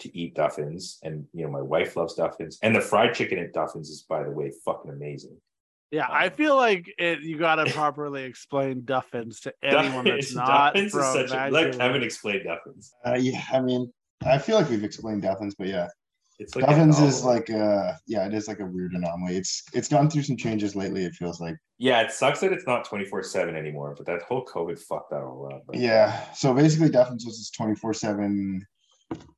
to 0.00 0.16
eat 0.16 0.34
Duffins, 0.34 0.98
and 1.02 1.26
you 1.32 1.44
know 1.44 1.50
my 1.50 1.62
wife 1.62 1.96
loves 1.96 2.16
Duffins, 2.16 2.56
and 2.62 2.74
the 2.74 2.80
fried 2.80 3.14
chicken 3.14 3.38
at 3.38 3.52
Duffins 3.52 3.88
is, 3.88 4.04
by 4.08 4.22
the 4.22 4.30
way, 4.30 4.52
fucking 4.64 4.90
amazing. 4.90 5.36
Yeah, 5.90 6.06
I 6.10 6.28
feel 6.28 6.56
like 6.56 6.92
it. 6.98 7.20
You 7.20 7.38
got 7.38 7.56
to 7.56 7.72
properly 7.72 8.24
explain 8.24 8.82
Duffins 8.82 9.40
to 9.42 9.54
anyone 9.62 10.04
that's 10.04 10.34
not 10.34 10.74
Duffins 10.74 10.90
from 10.90 11.00
is 11.00 11.30
such 11.30 11.30
a, 11.30 11.50
let 11.50 11.64
Vancouver. 11.64 11.78
Kevin 11.78 12.02
explain 12.02 12.40
Duffins. 12.44 12.90
Uh, 13.06 13.14
yeah, 13.14 13.40
I 13.52 13.60
mean, 13.60 13.92
I 14.26 14.38
feel 14.38 14.56
like 14.56 14.68
we've 14.70 14.82
explained 14.84 15.22
Duffins, 15.22 15.54
but 15.56 15.68
yeah, 15.68 15.88
It's 16.40 16.56
like 16.56 16.64
Duffins 16.64 17.00
is 17.00 17.24
like 17.24 17.48
uh 17.50 17.92
yeah, 18.06 18.26
it 18.26 18.34
is 18.34 18.48
like 18.48 18.58
a 18.60 18.66
weird 18.66 18.92
anomaly. 18.94 19.36
It's 19.36 19.62
it's 19.72 19.88
gone 19.88 20.10
through 20.10 20.22
some 20.22 20.36
changes 20.36 20.74
lately. 20.74 21.04
It 21.04 21.14
feels 21.14 21.40
like 21.40 21.56
yeah, 21.78 22.00
it 22.00 22.10
sucks 22.10 22.40
that 22.40 22.52
it's 22.52 22.66
not 22.66 22.84
twenty 22.84 23.04
four 23.04 23.22
seven 23.22 23.54
anymore, 23.54 23.94
but 23.96 24.06
that 24.06 24.22
whole 24.22 24.44
COVID 24.44 24.78
fucked 24.78 25.10
that 25.10 25.22
all 25.22 25.48
up. 25.52 25.62
But 25.66 25.76
yeah. 25.76 26.32
So 26.32 26.52
basically, 26.52 26.88
Duffins 26.88 27.24
was 27.24 27.38
this 27.38 27.50
twenty 27.50 27.76
four 27.76 27.94
seven 27.94 28.66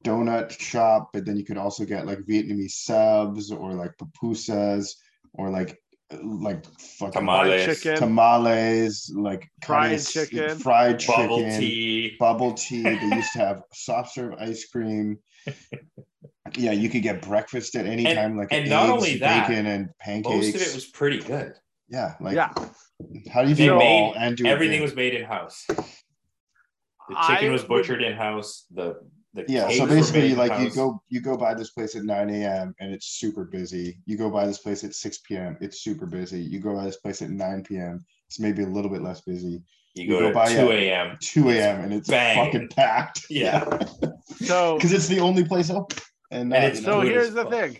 donut 0.05 0.51
shop, 0.59 1.11
but 1.13 1.25
then 1.25 1.37
you 1.37 1.45
could 1.45 1.59
also 1.59 1.85
get 1.85 2.07
like 2.07 2.19
Vietnamese 2.21 2.71
subs 2.73 3.51
or 3.51 3.75
like 3.75 3.93
pupusas 3.99 4.91
or 5.35 5.51
like 5.51 5.79
like 6.23 6.65
fucking 6.99 7.13
Tamales. 7.21 7.65
Chicken. 7.65 7.97
tamales, 7.99 9.13
like 9.17 9.49
Fried 9.65 9.91
kinda 9.99 10.05
chicken. 10.05 10.59
fried 10.59 11.01
chicken, 11.01 11.27
bubble 11.29 11.51
tea. 11.59 12.17
bubble 12.21 12.55
tea. 12.55 12.83
They 12.83 13.17
used 13.17 13.33
to 13.33 13.39
have 13.41 13.63
soft 13.75 14.15
serve 14.15 14.35
ice 14.39 14.65
cream. 14.67 15.19
Yeah, 16.57 16.71
you 16.71 16.89
could 16.89 17.03
get 17.03 17.23
breakfast 17.23 17.75
at 17.75 17.87
any 17.87 18.07
And- 18.07 18.15
time, 18.17 18.37
like 18.37 18.49
and 18.53 18.71
not 18.71 18.89
only 18.89 19.19
that, 19.19 19.49
bacon, 19.49 19.67
and 19.67 19.89
pancakes. 19.99 20.47
Most 20.47 20.55
of 20.55 20.63
it 20.63 20.75
was 20.77 20.87
pretty 20.87 21.19
good. 21.19 21.55
yeah, 21.89 22.15
like 22.21 22.37
yeah, 22.37 22.51
how 23.33 23.43
do 23.43 23.49
you 23.49 23.57
They 23.57 23.67
do 23.67 23.75
it 23.75 23.79
made 23.79 24.15
and 24.17 24.37
do 24.37 24.47
Everything 24.47 24.83
was 24.83 24.95
made 24.95 25.13
in 25.15 25.25
house. 25.25 25.65
The 25.69 25.75
I 27.17 27.35
chicken 27.35 27.51
was 27.53 27.63
would- 27.63 27.69
butchered 27.69 28.03
in 28.03 28.15
house. 28.17 28.65
The 28.73 28.95
the 28.95 29.16
yeah 29.49 29.69
so 29.69 29.87
basically 29.87 30.33
in 30.33 30.39
like 30.39 30.59
you 30.61 30.71
go 30.71 31.01
you 31.09 31.21
go 31.21 31.37
by 31.37 31.55
this 31.55 31.71
place 31.71 31.95
at 31.95 32.05
9 32.05 32.31
a.m 32.31 32.75
and 32.81 32.93
it's 32.93 33.07
super 33.07 33.45
busy 33.45 33.99
you 34.07 34.17
go 34.17 34.31
by 34.31 34.47
this 34.47 34.59
place 34.59 34.85
at 34.85 34.95
6 34.95 35.19
p.m 35.19 35.57
it's 35.61 35.81
super 35.83 36.07
busy 36.07 36.41
you 36.41 36.59
go 36.61 36.75
by 36.75 36.85
this 36.85 36.97
place 36.97 37.23
at 37.23 37.31
9 37.31 37.63
p.m 37.65 38.05
it's 38.29 38.41
maybe 38.41 38.63
a 38.63 38.67
little 38.67 38.91
bit 38.91 39.03
less 39.03 39.21
busy 39.21 39.63
You 39.95 40.05
you 40.05 40.09
go, 40.09 40.19
go 40.21 40.29
to 40.29 40.35
by 40.35 40.55
two 40.55 40.71
a.m. 40.71 41.17
2 41.21 41.51
a.m 41.51 41.81
and 41.83 41.93
it's 41.95 42.09
Bang. 42.09 42.37
fucking 42.45 42.69
packed 42.69 43.27
Yeah. 43.31 43.65
so 44.45 44.77
because 44.77 44.93
it's 44.93 45.09
the 45.09 45.21
only 45.21 45.45
place 45.45 45.71
open 45.71 45.99
and, 46.31 46.53
uh, 46.53 46.57
And 46.57 46.65
it's 46.67 46.81
you 46.81 46.87
so 46.87 46.91
know, 46.97 47.03
good 47.03 47.13
here's 47.13 47.33
the 47.35 47.45
fuck. 47.45 47.53
thing. 47.53 47.79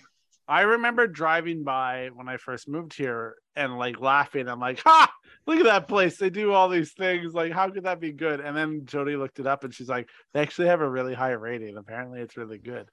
I 0.49 0.61
remember 0.61 1.09
driving 1.09 1.65
by 1.65 2.11
when 2.15 2.29
I 2.29 2.37
first 2.37 2.69
moved 2.69 2.95
here 2.95 3.35
and 3.57 3.77
like 3.79 3.99
laughing. 4.01 4.47
I'm 4.49 4.61
like, 4.61 4.79
ha, 4.85 5.11
look 5.47 5.59
at 5.59 5.65
that 5.65 5.89
place. 5.89 6.17
They 6.17 6.31
do 6.31 6.53
all 6.53 6.69
these 6.69 6.93
things. 6.93 7.35
Like, 7.35 7.53
how 7.53 7.71
could 7.71 7.85
that 7.85 8.01
be 8.01 8.13
good? 8.13 8.41
And 8.41 8.57
then 8.57 8.83
Jody 8.85 9.17
looked 9.17 9.39
it 9.39 9.47
up 9.47 9.65
and 9.65 9.73
she's 9.73 9.89
like, 9.89 10.09
they 10.35 10.41
actually 10.41 10.69
have 10.69 10.81
a 10.81 10.91
really 10.91 11.15
high 11.15 11.33
rating. 11.33 11.77
Apparently 11.77 12.21
it's 12.21 12.37
really 12.37 12.59
good. 12.59 12.89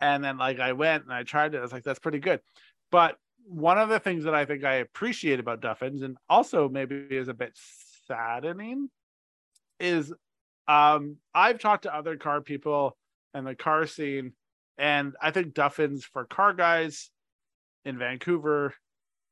And 0.00 0.24
then 0.24 0.38
like 0.38 0.58
I 0.58 0.72
went 0.72 1.04
and 1.04 1.12
I 1.12 1.22
tried 1.22 1.54
it. 1.54 1.58
I 1.58 1.62
was 1.62 1.72
like, 1.72 1.84
that's 1.84 1.98
pretty 1.98 2.18
good. 2.18 2.40
But 2.90 3.16
one 3.44 3.78
of 3.78 3.88
the 3.88 4.00
things 4.00 4.24
that 4.24 4.34
I 4.34 4.44
think 4.44 4.64
I 4.64 4.76
appreciate 4.76 5.40
about 5.40 5.60
Duffins 5.60 6.02
and 6.02 6.16
also 6.28 6.68
maybe 6.68 6.96
is 7.10 7.28
a 7.28 7.34
bit 7.34 7.52
saddening 8.06 8.88
is 9.80 10.12
um 10.68 11.16
I've 11.34 11.58
talked 11.58 11.82
to 11.82 11.94
other 11.94 12.16
car 12.16 12.40
people 12.40 12.96
and 13.34 13.46
the 13.46 13.54
car 13.54 13.86
scene 13.86 14.32
and 14.78 15.14
I 15.20 15.30
think 15.30 15.54
Duffins 15.54 16.02
for 16.04 16.24
car 16.24 16.52
guys 16.54 17.10
in 17.84 17.98
Vancouver, 17.98 18.74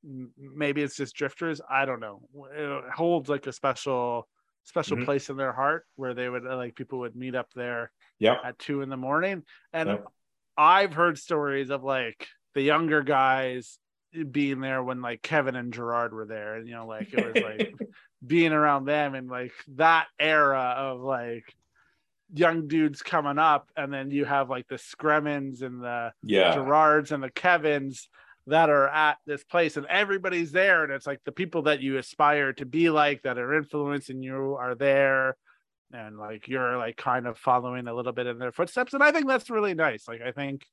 maybe 0.02 0.82
it's 0.82 0.97
just 0.97 1.14
drifters. 1.14 1.60
I 1.68 1.85
don't 1.85 2.01
know. 2.01 2.22
It 2.52 2.90
holds 2.93 3.28
like 3.28 3.47
a 3.47 3.52
special 3.52 4.28
special 4.64 4.98
Mhm. 4.98 5.05
place 5.06 5.31
in 5.31 5.36
their 5.36 5.52
heart 5.52 5.86
where 5.97 6.12
they 6.12 6.28
would 6.28 6.47
uh, 6.47 6.55
like 6.56 6.77
people 6.77 6.98
would 7.01 7.16
meet 7.16 7.35
up 7.35 7.51
there 7.55 7.90
yeah 8.18 8.36
at 8.44 8.59
two 8.59 8.82
in 8.82 8.90
the 8.90 8.97
morning. 8.97 9.43
And 9.72 9.89
Yep. 9.89 10.05
I've 10.56 10.93
heard 10.93 11.18
stories 11.18 11.70
of 11.70 11.82
like 11.82 12.28
the 12.55 12.60
younger 12.62 13.02
guys 13.02 13.78
being 14.31 14.60
there 14.60 14.82
when 14.82 15.01
like 15.01 15.22
Kevin 15.22 15.56
and 15.56 15.72
Gerard 15.72 16.12
were 16.12 16.27
there, 16.27 16.56
and 16.56 16.68
you 16.68 16.74
know, 16.74 16.86
like 16.86 17.12
it 17.14 17.24
was 17.24 17.43
like 17.43 17.72
being 18.27 18.52
around 18.52 18.85
them 18.85 19.14
and 19.14 19.28
like 19.31 19.52
that 19.77 20.09
era 20.18 20.74
of 20.77 21.01
like 21.01 21.44
young 22.32 22.68
dudes 22.68 23.02
coming 23.02 23.39
up, 23.39 23.70
and 23.77 23.93
then 23.93 24.10
you 24.10 24.24
have 24.24 24.51
like 24.51 24.68
the 24.68 24.78
Scremmins 24.78 25.62
and 25.62 25.82
the 25.82 26.12
yeah. 26.22 26.52
Gerards 26.52 27.12
and 27.12 27.22
the 27.22 27.31
Kevins 27.31 28.09
that 28.51 28.70
are 28.70 28.89
at 28.89 29.18
this 29.27 29.43
place, 29.44 29.77
and 29.77 29.86
everybody's 29.86 30.52
there, 30.52 30.85
and 30.85 30.93
it's 30.93 31.06
like 31.06 31.20
the 31.24 31.32
people 31.32 31.62
that 31.62 31.81
you 31.81 31.98
aspire 31.98 32.52
to 32.55 32.66
be 32.66 32.90
like 32.90 33.22
that 33.22 33.39
are 33.39 33.55
influencing 33.55 34.22
you 34.22 34.56
are 34.59 34.74
there. 34.74 35.36
And 35.93 36.18
like 36.18 36.47
you're 36.47 36.78
like 36.78 36.97
kind 36.97 37.27
of 37.27 37.36
following 37.36 37.89
a 37.89 37.94
little 37.94 38.12
bit 38.12 38.28
in 38.28 38.39
their 38.39 38.52
footsteps. 38.52 38.94
And 38.94 39.02
I 39.02 39.10
think 39.10 39.27
that's 39.27 39.51
really 39.51 39.74
nice. 39.74 40.06
Like 40.06 40.20
I 40.22 40.31
think 40.31 40.64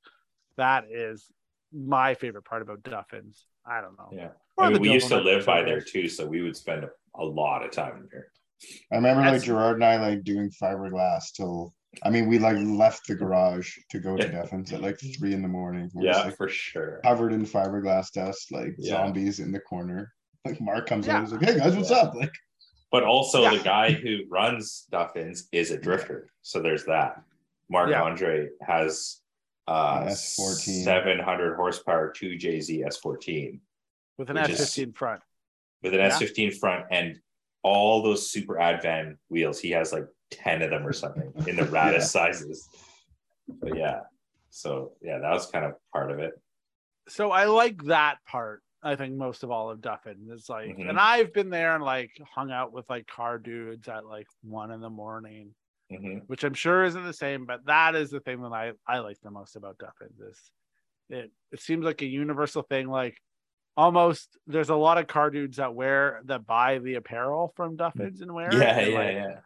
that 0.56 0.84
is 0.92 1.26
my 1.72 2.14
favorite 2.14 2.44
part 2.44 2.62
about 2.62 2.84
Duffins. 2.84 3.42
I 3.66 3.80
don't 3.80 3.98
know. 3.98 4.10
Yeah. 4.12 4.28
I 4.56 4.70
mean, 4.70 4.80
we 4.80 4.92
used 4.92 5.08
to 5.08 5.20
live 5.20 5.44
by 5.44 5.62
there 5.62 5.80
too, 5.80 6.08
so 6.08 6.24
we 6.24 6.42
would 6.42 6.56
spend 6.56 6.84
a, 6.84 6.90
a 7.16 7.24
lot 7.24 7.64
of 7.64 7.72
time 7.72 8.08
there. 8.12 8.28
i 8.92 8.96
remember 8.96 9.22
like 9.22 9.42
gerard 9.42 9.76
and 9.76 9.84
i 9.84 9.96
like 10.08 10.24
doing 10.24 10.50
fiberglass 10.50 11.32
till 11.32 11.74
i 12.02 12.10
mean 12.10 12.28
we 12.28 12.38
like 12.38 12.56
left 12.58 13.06
the 13.06 13.14
garage 13.14 13.76
to 13.90 13.98
go 13.98 14.16
to 14.16 14.28
Duffins 14.28 14.72
at 14.72 14.82
like 14.82 14.98
three 15.18 15.32
in 15.32 15.42
the 15.42 15.48
morning 15.48 15.90
We're 15.94 16.04
just, 16.04 16.18
Yeah, 16.18 16.24
like, 16.26 16.36
for 16.36 16.48
sure. 16.48 17.00
covered 17.04 17.32
in 17.32 17.44
fiberglass 17.46 18.12
dust 18.12 18.52
like 18.52 18.74
Yeah. 18.78 18.92
zombies 19.04 19.40
in 19.40 19.52
the 19.52 19.60
corner 19.60 20.12
like 20.44 20.60
mark 20.60 20.86
comes 20.86 21.06
Yeah. 21.06 21.18
in 21.18 21.24
he's 21.24 21.32
like 21.32 21.42
hey 21.42 21.58
guys 21.58 21.76
what's 21.76 21.90
Yeah. 21.90 21.96
up 21.98 22.14
like 22.14 22.32
But 22.90 23.04
also 23.04 23.42
Yeah. 23.42 23.56
the 23.56 23.64
guy 23.64 23.92
who 23.92 24.20
runs 24.30 24.86
Duffins 24.90 25.42
is 25.52 25.70
a 25.70 25.76
drifter. 25.78 26.30
So 26.40 26.62
there's 26.62 26.86
that. 26.86 27.20
Mark 27.68 27.90
Yeah. 27.90 28.02
Andre 28.02 28.48
has 28.62 29.20
uh 29.66 30.04
S14. 30.04 30.84
700 30.84 31.56
horsepower 31.56 32.10
2JZ 32.16 32.82
S14 32.86 33.60
with 34.16 34.30
an 34.30 34.36
Which 34.36 34.44
F 34.44 34.50
is- 34.52 34.58
fifteen 34.74 34.92
front. 34.94 35.20
with 35.82 35.92
an 35.92 36.00
Yeah. 36.00 36.08
S15 36.08 36.58
front 36.58 36.86
and 36.90 37.20
all 37.62 38.02
those 38.02 38.30
super 38.30 38.54
advan 38.54 39.18
wheels. 39.28 39.58
He 39.60 39.70
has 39.72 39.92
like 39.92 40.06
10 40.30 40.62
of 40.62 40.70
them 40.70 40.86
or 40.86 40.92
something 40.92 41.32
in 41.46 41.56
the 41.56 41.62
raddest 41.74 42.08
sizes. 42.10 42.68
But 43.48 43.76
yeah. 43.76 44.00
So 44.50 44.92
yeah, 45.02 45.18
that 45.18 45.30
was 45.30 45.46
kind 45.50 45.64
of 45.64 45.74
part 45.92 46.10
of 46.10 46.18
it. 46.18 46.32
So 47.08 47.30
I 47.30 47.44
like 47.44 47.84
that 47.84 48.16
part. 48.26 48.62
I 48.82 48.94
think 48.94 49.14
most 49.14 49.42
of 49.42 49.50
all 49.50 49.70
of 49.70 49.80
Duffin 49.80 50.30
is 50.30 50.48
like, 50.48 50.68
Mhm. 50.76 50.88
and 50.88 50.98
I've 50.98 51.32
been 51.32 51.50
there 51.50 51.74
and 51.74 51.82
like 51.82 52.12
hung 52.34 52.50
out 52.50 52.72
with 52.72 52.88
like 52.88 53.06
car 53.06 53.38
dudes 53.38 53.88
at 53.88 54.06
like 54.06 54.26
one 54.42 54.70
in 54.70 54.80
the 54.80 54.90
morning, 54.90 55.54
hmm 55.90 56.18
which 56.26 56.44
I'm 56.44 56.54
sure 56.54 56.84
isn't 56.84 57.04
the 57.04 57.12
same, 57.12 57.46
but 57.46 57.64
that 57.66 57.94
is 57.94 58.10
the 58.10 58.20
thing 58.20 58.42
that 58.42 58.52
I 58.52 58.72
I 58.86 58.98
like 58.98 59.18
the 59.22 59.30
most 59.30 59.56
about 59.56 59.78
Duffin 59.78 60.10
is 60.30 60.38
it 61.08 61.32
it 61.50 61.60
seems 61.60 61.84
like 61.84 62.02
a 62.02 62.06
universal 62.06 62.62
thing. 62.62 62.88
Like 62.88 63.16
almost 63.76 64.36
there's 64.46 64.68
a 64.70 64.74
lot 64.76 64.98
of 64.98 65.06
car 65.06 65.30
dudes 65.30 65.56
that 65.56 65.74
wear 65.74 66.20
that 66.26 66.46
buy 66.46 66.78
the 66.78 66.94
apparel 66.94 67.52
from 67.56 67.76
Duffins 67.76 68.20
and 68.20 68.32
wear 68.34 68.50
it, 68.50 68.58
Yeah, 68.58 68.78
and, 68.78 68.92
yeah, 68.92 68.98
like, 68.98 69.14
yeah. 69.14 69.38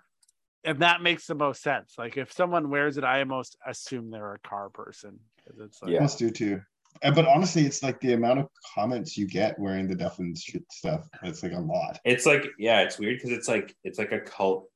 And 0.64 0.78
that 0.80 1.02
makes 1.02 1.26
the 1.26 1.34
most 1.34 1.62
sense. 1.62 1.94
Like 1.98 2.16
if 2.16 2.32
someone 2.32 2.70
wears 2.70 2.97
it, 2.98 3.05
I 3.05 3.20
almost 3.20 3.56
assume 3.66 4.10
they're 4.10 4.34
a 4.34 4.39
car 4.40 4.68
person 4.70 5.18
because 5.36 5.59
it's 5.60 5.82
like 5.82 5.93
Yeah. 5.93 6.01
Must 6.01 6.18
do 6.18 6.30
too. 6.30 6.60
But 7.02 7.26
honestly, 7.26 7.64
it's 7.64 7.82
like 7.82 7.98
the 8.01 8.12
amount 8.12 8.40
of 8.40 8.48
comments 8.74 9.16
you 9.16 9.26
get 9.26 9.59
wearing 9.59 9.89
the 9.89 9.94
Duffin 9.97 10.34
shit 10.39 10.62
stuff. 10.70 11.09
It's 11.22 11.43
like 11.43 11.52
a 11.52 11.59
lot. 11.59 11.98
It's 12.05 12.26
like, 12.26 12.47
yeah, 12.59 12.82
it's 12.82 12.98
weird 12.98 13.16
because 13.16 13.30
it's 13.30 13.48
like 13.48 13.74
it's 13.82 13.98
like 13.98 14.12
a 14.12 14.20
cult 14.20 14.68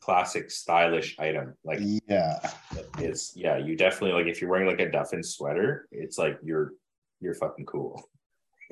classic 0.00 0.50
stylish 0.50 1.18
item. 1.18 1.54
Like 1.64 1.80
Yeah. 2.08 2.38
it's 2.98 3.32
yeah, 3.36 3.56
you 3.58 3.76
definitely 3.76 4.12
like 4.12 4.30
if 4.30 4.40
you're 4.40 4.48
wearing 4.50 4.68
like 4.68 4.80
a 4.80 4.88
Duffin 4.90 5.22
sweater, 5.24 5.88
it's 5.90 6.18
like 6.18 6.38
you're 6.42 6.72
you're 7.20 7.34
fucking 7.34 7.66
cool. 7.66 8.08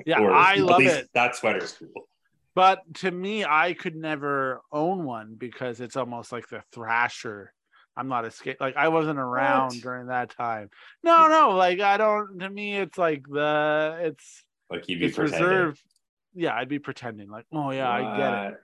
yeah, 0.05 0.19
Or 0.21 0.31
I 0.31 0.53
at 0.53 0.59
love 0.59 0.79
least 0.79 0.95
it. 0.95 1.09
That 1.13 1.35
sweater's 1.35 1.73
cool. 1.73 2.07
But 2.55 2.81
to 2.95 3.11
me, 3.11 3.45
I 3.45 3.73
could 3.73 3.95
never 3.95 4.61
own 4.71 5.03
one 5.05 5.35
because 5.37 5.79
it's 5.79 5.95
almost 5.95 6.31
like 6.31 6.47
the 6.49 6.61
Thrasher. 6.73 7.53
I'm 7.97 8.07
not 8.07 8.25
a 8.25 8.31
skate 8.31 8.61
like 8.61 8.75
I 8.77 8.87
wasn't 8.87 9.19
around 9.19 9.73
What? 9.73 9.81
during 9.81 10.07
that 10.07 10.29
time. 10.31 10.69
No, 11.03 11.27
no, 11.27 11.51
like 11.55 11.79
I 11.81 11.97
don't. 11.97 12.39
To 12.39 12.49
me, 12.49 12.77
it's 12.77 12.97
like 12.97 13.23
the 13.29 13.97
it's 14.01 14.43
Like 14.69 14.87
you'd 14.87 14.99
be 14.99 15.07
it's 15.07 15.15
pretending. 15.17 15.43
reserved. 15.49 15.81
Yeah, 16.33 16.55
I'd 16.55 16.69
be 16.69 16.79
pretending 16.79 17.29
like, 17.29 17.45
oh 17.51 17.71
yeah, 17.71 17.89
I 17.89 18.17
get 18.17 18.51
it. 18.51 18.57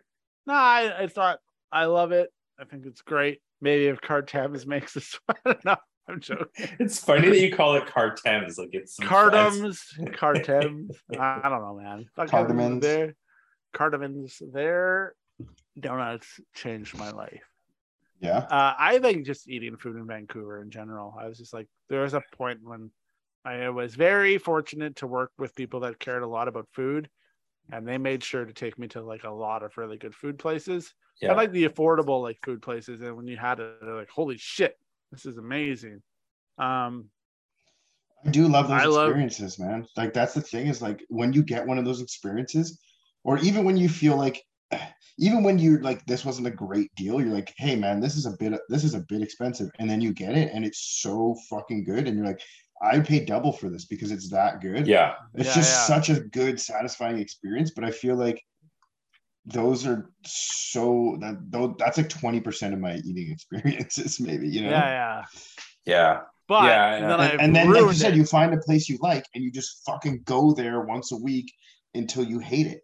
No, 0.48 0.54
I 0.54 0.82
it's 1.02 1.16
not. 1.18 1.40
I 1.72 1.86
love 1.86 2.12
it. 2.12 2.30
I 2.60 2.64
think 2.66 2.86
it's 2.86 3.02
great. 3.02 3.40
Maybe 3.62 3.88
if 3.88 4.00
Cartems 4.00 4.66
makes 4.66 4.96
a 4.96 5.02
sweater. 5.02 5.60
no, 5.66 5.76
I'm 6.08 6.22
joking. 6.22 6.48
It's 6.80 7.00
funny 7.04 7.28
that 7.30 7.40
you 7.40 7.54
call 7.54 7.76
it 7.76 7.88
Cartems. 7.88 8.58
Like 8.58 8.70
it's 8.72 8.96
some 8.96 9.08
fancy- 9.08 9.68
Cartums, 9.68 10.14
Cartems. 10.16 10.98
I 11.20 11.42
I 11.44 11.50
don't 11.50 11.62
know, 11.62 11.76
man. 11.82 12.06
Fucking 12.16 12.30
Cardamons. 12.30 12.82
Their 12.84 13.16
cardamons. 13.76 14.42
Their 14.54 15.16
donuts 15.80 16.40
changed 16.54 16.98
my 16.98 17.12
life. 17.12 17.44
Yeah. 18.22 18.38
Uh, 18.38 18.74
I 18.80 19.00
think 19.00 19.26
just 19.26 19.50
eating 19.50 19.78
food 19.78 19.98
in 19.98 20.08
Vancouver 20.08 20.62
in 20.62 20.72
general. 20.72 21.14
I 21.20 21.28
was 21.28 21.38
just 21.38 21.54
like, 21.54 21.68
there 21.90 22.02
was 22.02 22.14
a 22.14 22.22
point 22.38 22.60
when 22.64 22.90
I 23.44 23.70
was 23.70 23.94
very 23.94 24.38
fortunate 24.38 24.96
to 24.98 25.08
work 25.08 25.32
with 25.38 25.54
people 25.54 25.82
that 25.82 26.00
cared 26.00 26.24
a 26.24 26.28
lot 26.28 26.48
about 26.48 26.68
food, 26.72 27.10
and 27.72 27.88
they 27.88 27.98
made 27.98 28.24
sure 28.24 28.46
to 28.46 28.54
take 28.54 28.80
me 28.80 28.88
to 28.90 29.04
like 29.04 29.24
a 29.24 29.30
lot 29.30 29.64
of 29.64 29.78
really 29.78 29.98
good 29.98 30.16
food 30.16 30.40
places. 30.40 30.94
Yeah. 31.22 31.34
I 31.34 31.36
like 31.36 31.52
the 31.52 31.68
affordable 31.68 32.22
like 32.24 32.40
food 32.44 32.62
places, 32.62 33.02
and 33.02 33.16
when 33.16 33.28
you 33.28 33.38
had 33.38 33.60
it, 33.60 33.76
they're 33.82 33.96
like, 33.96 34.10
holy 34.10 34.38
shit, 34.38 34.78
this 35.12 35.26
is 35.26 35.38
amazing. 35.38 36.02
Um, 36.58 37.10
I 38.26 38.30
do 38.30 38.48
love 38.48 38.70
those 38.70 38.82
I 38.82 38.86
love- 38.86 39.10
experiences, 39.10 39.60
man. 39.60 39.86
Like 39.96 40.14
that's 40.14 40.34
the 40.34 40.42
thing 40.42 40.68
is 40.68 40.82
like 40.82 41.04
when 41.10 41.32
you 41.34 41.44
get 41.44 41.68
one 41.68 41.78
of 41.78 41.86
those 41.86 42.02
experiences, 42.02 42.80
or 43.26 43.40
even 43.40 43.66
when 43.66 43.78
you 43.78 43.90
feel 43.90 44.18
like, 44.18 44.42
even 45.20 45.44
when 45.44 45.60
you're 45.60 45.82
like 45.82 46.06
this 46.06 46.26
wasn't 46.26 46.48
a 46.48 46.52
great 46.52 46.90
deal, 46.96 47.22
you're 47.22 47.34
like, 47.34 47.54
hey 47.58 47.76
man, 47.76 48.00
this 48.02 48.16
is 48.18 48.26
a 48.26 48.36
bit 48.40 48.54
this 48.70 48.84
is 48.86 48.96
a 48.96 49.06
bit 49.10 49.22
expensive, 49.22 49.70
and 49.80 49.90
then 49.90 50.02
you 50.02 50.14
get 50.14 50.38
it 50.38 50.52
and 50.54 50.66
it's 50.66 51.02
so 51.02 51.36
fucking 51.50 51.84
good, 51.86 52.08
and 52.08 52.18
you're 52.18 52.28
like, 52.28 52.42
I 52.82 53.00
paid 53.00 53.26
double 53.28 53.54
for 53.54 53.70
this 53.70 53.86
because 53.86 54.12
it's 54.12 54.30
that 54.32 54.62
good. 54.62 54.88
Yeah. 54.88 55.16
It's 55.36 55.50
Yeah, 55.50 55.56
just 55.56 55.72
yeah. 55.72 55.96
such 55.96 56.10
a 56.10 56.22
good, 56.22 56.60
satisfying 56.60 57.20
experience. 57.20 57.72
But 57.76 57.86
I 57.86 57.92
feel 57.92 58.16
like 58.16 58.42
those 59.46 59.86
are 59.86 60.10
so 60.26 61.18
that 61.22 61.36
though 61.52 61.76
that's 61.78 61.98
like 61.98 62.10
20% 62.10 62.74
of 62.74 62.80
my 62.80 62.96
eating 62.98 63.32
experiences, 63.36 64.20
maybe, 64.20 64.48
you 64.50 64.62
know. 64.64 64.70
yeah, 64.72 64.90
yeah. 64.90 65.24
Yeah. 65.86 66.22
But 66.48 66.64
Yeah, 66.64 67.00
yeah. 67.00 67.08
then 67.08 67.20
And, 67.32 67.42
and 67.42 67.56
then 67.56 67.68
like 67.72 67.88
you 67.90 67.94
said, 67.94 68.14
it. 68.14 68.18
you 68.18 68.26
find 68.26 68.54
a 68.54 68.58
place 68.58 68.90
you 68.90 68.98
like 69.02 69.26
and 69.34 69.44
you 69.44 69.52
just 69.52 69.84
fucking 69.86 70.22
go 70.26 70.54
there 70.54 70.82
once 70.82 71.12
a 71.12 71.18
week 71.18 71.52
until 71.94 72.24
you 72.24 72.40
hate 72.40 72.68
it. 72.68 72.82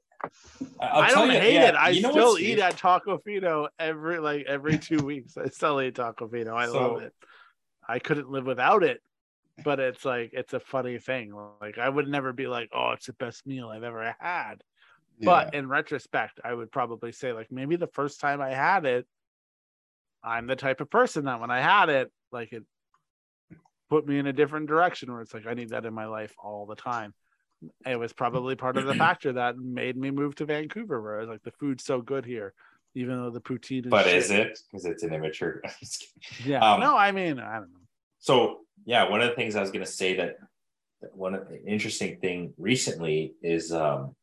I'll 0.80 1.02
I 1.02 1.10
don't 1.10 1.32
you- 1.32 1.40
hate 1.40 1.54
yeah, 1.56 1.70
it. 1.70 1.76
I 1.76 1.90
you 1.90 2.02
know 2.02 2.12
still 2.12 2.38
eat 2.40 2.60
at 2.60 2.78
Tacofino 2.78 3.68
every 3.80 4.20
like 4.20 4.46
every 4.48 4.78
two 4.78 4.98
weeks. 5.00 5.38
I 5.38 5.48
still 5.48 5.82
eat 5.82 5.96
Tacofino. 5.96 6.54
I 6.54 6.68
So- 6.68 6.74
love 6.94 7.02
it. 7.02 7.14
I 7.88 8.00
couldn't 8.00 8.30
live 8.30 8.46
without 8.46 8.84
it. 8.84 9.02
But 9.64 9.80
it's 9.80 10.06
like 10.06 10.32
it's 10.34 10.54
a 10.54 10.60
funny 10.60 10.98
thing. 10.98 11.34
Like 11.60 11.78
I 11.78 11.88
would 11.88 12.08
never 12.08 12.34
be 12.34 12.48
like, 12.48 12.70
oh, 12.74 12.92
it's 12.92 13.06
the 13.08 13.14
best 13.14 13.46
meal 13.46 13.68
I've 13.70 13.84
ever 13.84 14.16
had. 14.20 14.64
But 15.24 15.54
in 15.54 15.68
retrospect, 15.68 16.40
I 16.44 16.52
would 16.52 16.72
probably 16.72 17.12
say 17.12 17.32
like 17.32 17.52
maybe 17.52 17.76
the 17.76 17.86
first 17.88 18.20
time 18.20 18.42
I 18.42 18.52
had 18.52 18.86
it, 18.86 19.06
I'm 20.24 20.48
the 20.48 20.56
type 20.56 20.82
of 20.82 20.90
person 20.90 21.26
that 21.26 21.40
when 21.40 21.52
I 21.52 21.62
had 21.62 21.90
it, 21.90 22.12
like 22.32 22.54
it 22.54 22.64
put 23.90 24.08
me 24.08 24.18
in 24.18 24.26
a 24.26 24.34
different 24.34 24.68
direction 24.68 25.12
where 25.12 25.22
it's 25.22 25.34
like 25.34 25.46
I 25.46 25.54
need 25.54 25.70
that 25.70 25.86
in 25.86 25.94
my 25.94 26.06
life 26.06 26.34
all 26.42 26.66
the 26.66 26.76
time. 26.76 27.14
It 27.86 27.96
was 27.98 28.14
probably 28.14 28.56
part 28.56 28.78
of 28.78 28.86
the 28.86 28.94
factor 29.06 29.34
that 29.34 29.58
made 29.58 29.98
me 29.98 30.12
move 30.12 30.36
to 30.36 30.46
Vancouver, 30.46 31.02
where 31.02 31.18
I 31.18 31.20
was 31.22 31.30
like, 31.30 31.44
the 31.44 31.52
food's 31.52 31.84
so 31.84 32.02
good 32.02 32.26
here, 32.26 32.54
even 32.96 33.22
though 33.22 33.30
the 33.30 33.42
poutine 33.42 33.86
is. 33.86 33.90
But 33.90 34.06
shit. 34.06 34.16
is 34.16 34.32
it? 34.32 34.60
Because 34.72 34.86
it's 34.86 35.04
an 35.04 35.14
immature. 35.14 35.62
Yeah. 36.46 36.60
Um, 36.60 36.80
no, 36.80 36.96
I 36.96 37.12
mean, 37.12 37.40
I 37.40 37.54
don't 37.56 37.72
know. 37.72 37.80
so 38.20 38.60
yeah, 38.86 39.10
one 39.10 39.22
of 39.22 39.30
the 39.30 39.36
things 39.36 39.56
I 39.56 39.62
was 39.62 39.72
gonna 39.72 39.86
say 39.86 40.16
that 40.18 40.38
that 41.02 41.16
one 41.16 41.34
of 41.36 41.48
the 41.50 41.64
interesting 41.66 42.18
thing 42.20 42.54
recently 42.58 43.34
is 43.42 43.72
um 43.72 44.16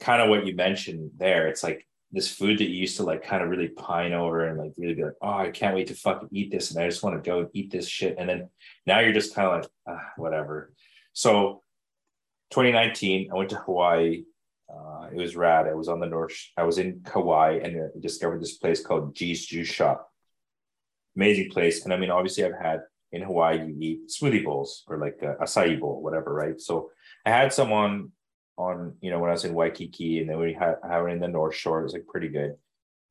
kind 0.00 0.22
of 0.22 0.28
what 0.28 0.46
you 0.46 0.54
mentioned 0.54 1.10
there. 1.16 1.48
It's 1.48 1.62
like 1.62 1.86
this 2.12 2.32
food 2.32 2.58
that 2.58 2.68
you 2.68 2.76
used 2.76 2.96
to 2.98 3.02
like 3.02 3.24
kind 3.24 3.42
of 3.42 3.48
really 3.48 3.68
pine 3.68 4.12
over 4.12 4.46
and 4.46 4.58
like 4.58 4.72
really 4.76 4.94
be 4.94 5.04
like, 5.04 5.14
oh, 5.20 5.38
I 5.38 5.50
can't 5.50 5.74
wait 5.74 5.88
to 5.88 5.94
fucking 5.94 6.28
eat 6.32 6.50
this, 6.50 6.70
and 6.70 6.82
I 6.82 6.88
just 6.88 7.02
want 7.02 7.16
to 7.16 7.28
go 7.28 7.40
and 7.40 7.48
eat 7.52 7.70
this 7.70 7.88
shit. 7.88 8.16
And 8.18 8.28
then 8.28 8.48
now 8.86 9.00
you're 9.00 9.12
just 9.12 9.34
kind 9.34 9.48
of 9.48 9.54
like, 9.62 9.70
ah, 9.88 10.12
whatever. 10.16 10.72
So 11.12 11.62
2019, 12.50 13.30
I 13.32 13.34
went 13.36 13.50
to 13.50 13.56
Hawaii. 13.56 14.24
Uh, 14.68 15.08
it 15.12 15.16
was 15.16 15.36
rad. 15.36 15.66
I 15.66 15.74
was 15.74 15.88
on 15.88 16.00
the 16.00 16.06
north. 16.06 16.36
I 16.56 16.64
was 16.64 16.78
in 16.78 17.00
Kauai 17.04 17.60
and 17.62 17.76
I 17.76 17.86
discovered 18.00 18.40
this 18.40 18.56
place 18.56 18.84
called 18.84 19.14
G's 19.14 19.46
Juice 19.46 19.68
Shop. 19.68 20.08
Amazing 21.16 21.50
place. 21.50 21.84
And 21.84 21.92
I 21.92 21.96
mean, 21.96 22.10
obviously, 22.10 22.44
I've 22.44 22.58
had 22.60 22.80
in 23.12 23.22
Hawaii, 23.22 23.58
you 23.58 23.76
eat 23.80 24.10
smoothie 24.10 24.44
bowls 24.44 24.82
or 24.88 24.98
like 24.98 25.18
a 25.22 25.36
acai 25.44 25.78
bowl, 25.78 26.02
whatever, 26.02 26.34
right? 26.34 26.60
So 26.60 26.90
I 27.24 27.30
had 27.30 27.52
someone 27.52 28.10
on, 28.56 28.96
you 29.00 29.10
know, 29.10 29.18
when 29.18 29.30
I 29.30 29.34
was 29.34 29.44
in 29.44 29.54
Waikiki 29.54 30.20
and 30.20 30.28
then 30.28 30.38
we 30.38 30.52
had, 30.52 30.76
one 30.82 31.10
in 31.10 31.20
the 31.20 31.28
North 31.28 31.54
Shore. 31.54 31.80
It 31.80 31.84
was 31.84 31.92
like 31.92 32.06
pretty 32.06 32.28
good. 32.28 32.54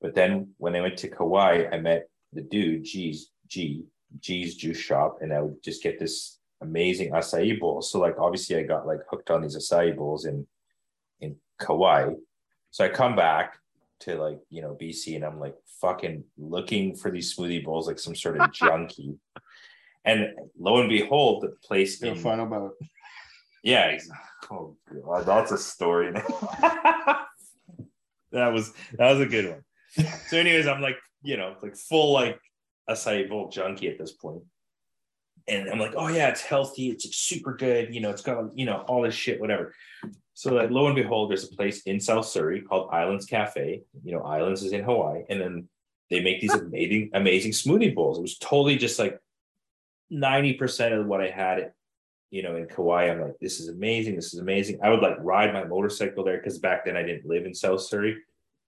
But 0.02 0.16
then 0.16 0.54
when 0.58 0.76
I 0.76 0.82
went 0.82 0.98
to 0.98 1.08
Kauai, 1.08 1.68
I 1.72 1.80
met 1.80 2.08
the 2.34 2.42
dude, 2.42 2.84
G's, 2.84 3.30
G, 3.48 3.86
G's 4.20 4.56
Juice 4.56 4.78
Shop, 4.78 5.20
and 5.22 5.34
I 5.34 5.42
would 5.42 5.64
just 5.64 5.82
get 5.82 6.00
this 6.00 6.40
amazing 6.64 7.12
acai 7.12 7.60
bowls. 7.60 7.92
So 7.92 8.00
like 8.00 8.18
obviously 8.20 8.58
I 8.58 8.64
got 8.64 8.88
like 8.88 9.00
hooked 9.10 9.30
on 9.30 9.42
these 9.42 9.56
acai 9.56 9.96
bowls 9.96 10.26
in 10.26 10.48
in 11.20 11.36
Kauai. 11.60 12.14
So 12.72 12.86
I 12.86 12.90
come 12.90 13.16
back 13.16 13.58
to 14.02 14.16
like 14.16 14.40
you 14.50 14.62
know 14.62 14.78
BC 14.80 15.16
and 15.16 15.24
I'm 15.24 15.40
like 15.40 15.56
fucking 15.82 16.24
looking 16.38 16.96
for 16.96 17.12
these 17.12 17.36
smoothie 17.36 17.64
bowls 17.64 17.88
like 17.88 18.00
some 18.00 18.16
sort 18.16 18.40
of 18.40 18.52
junkie. 18.60 19.16
And 20.06 20.28
lo 20.60 20.80
and 20.80 20.90
behold, 20.90 21.44
the 21.44 21.56
place 21.66 22.02
You'll 22.02 22.14
in 22.14 22.20
find 22.20 22.42
out 22.42 22.48
about 22.48 22.74
yeah, 23.64 23.92
ex- 23.94 24.10
oh 24.52 24.76
god, 25.06 25.26
that's 25.26 25.52
a 25.54 25.58
story. 25.58 26.12
that 26.12 27.28
was 28.34 28.74
that 28.98 29.12
was 29.12 29.22
a 29.22 29.26
good 29.26 29.50
one. 29.50 29.64
So, 30.28 30.38
anyways, 30.38 30.68
I'm 30.68 30.82
like, 30.82 30.98
you 31.22 31.38
know, 31.38 31.56
like 31.62 31.78
full 31.78 32.12
like 32.12 32.40
acai 32.90 33.30
bowl 33.30 33.50
junkie 33.50 33.88
at 33.88 33.98
this 33.98 34.12
point. 34.12 34.44
And 35.48 35.70
I'm 35.70 35.80
like, 35.80 35.94
oh 35.98 36.08
yeah, 36.08 36.30
it's 36.30 36.42
healthy, 36.42 36.90
it's 36.90 37.16
super 37.16 37.54
good, 37.54 37.94
you 37.94 38.00
know, 38.00 38.10
it's 38.10 38.22
got 38.22 38.58
you 38.58 38.66
know 38.66 38.86
all 38.88 39.02
this 39.02 39.16
shit, 39.16 39.42
whatever. 39.42 39.74
So 40.34 40.54
like 40.54 40.72
lo 40.72 40.88
and 40.88 40.96
behold, 40.96 41.30
there's 41.30 41.44
a 41.44 41.56
place 41.56 41.82
in 41.84 42.00
South 42.00 42.26
Surrey 42.26 42.62
called 42.62 42.90
Islands 42.92 43.26
Cafe. 43.26 43.82
You 44.04 44.14
know, 44.14 44.22
Islands 44.22 44.64
is 44.64 44.72
in 44.72 44.84
Hawaii, 44.84 45.24
and 45.30 45.40
then 45.40 45.70
they 46.10 46.22
make 46.22 46.42
these 46.42 46.54
amazing, 46.54 47.12
amazing 47.14 47.52
smoothie 47.52 47.94
bowls. 47.94 48.18
It 48.18 48.22
was 48.22 48.38
totally 48.38 48.78
just 48.78 49.00
like 49.00 49.20
90% 50.12 51.00
of 51.00 51.08
what 51.08 51.22
I 51.22 51.30
had 51.30 51.60
it, 51.60 51.74
you 52.30 52.44
know, 52.44 52.56
in 52.56 52.68
Kauai. 52.68 53.10
I'm 53.10 53.22
like, 53.22 53.40
this 53.40 53.60
is 53.60 53.70
amazing. 53.70 54.16
This 54.16 54.34
is 54.34 54.40
amazing. 54.40 54.80
I 54.84 54.90
would 54.90 55.02
like 55.02 55.18
ride 55.20 55.54
my 55.54 55.64
motorcycle 55.64 56.24
there 56.24 56.38
because 56.38 56.60
back 56.60 56.86
then 56.86 56.98
I 56.98 57.04
didn't 57.04 57.26
live 57.26 57.46
in 57.46 57.54
South 57.54 57.82
Surrey. 57.82 58.18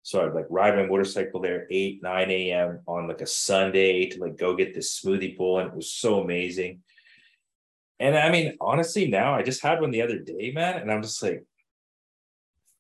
So 0.05 0.23
I'd 0.23 0.35
like 0.35 0.45
ride 0.51 0.75
my 0.75 0.85
motorcycle 0.85 1.41
there 1.41 1.65
8, 1.71 2.03
9 2.03 2.29
a.m. 2.29 2.79
on 2.85 3.07
like 3.07 3.21
a 3.21 3.25
Sunday 3.25 4.07
to 4.09 4.21
like 4.21 4.37
go 4.37 4.55
get 4.55 4.75
this 4.75 5.01
smoothie 5.01 5.35
bowl. 5.35 5.57
And 5.57 5.69
it 5.69 5.75
was 5.75 5.91
so 5.91 6.21
amazing. 6.21 6.83
And 7.99 8.15
I 8.15 8.29
mean, 8.29 8.55
honestly, 8.61 9.07
now 9.07 9.33
I 9.33 9.41
just 9.41 9.63
had 9.63 9.81
one 9.81 9.89
the 9.89 10.03
other 10.03 10.19
day, 10.19 10.51
man. 10.53 10.79
And 10.79 10.91
I'm 10.91 11.01
just 11.01 11.23
like, 11.23 11.43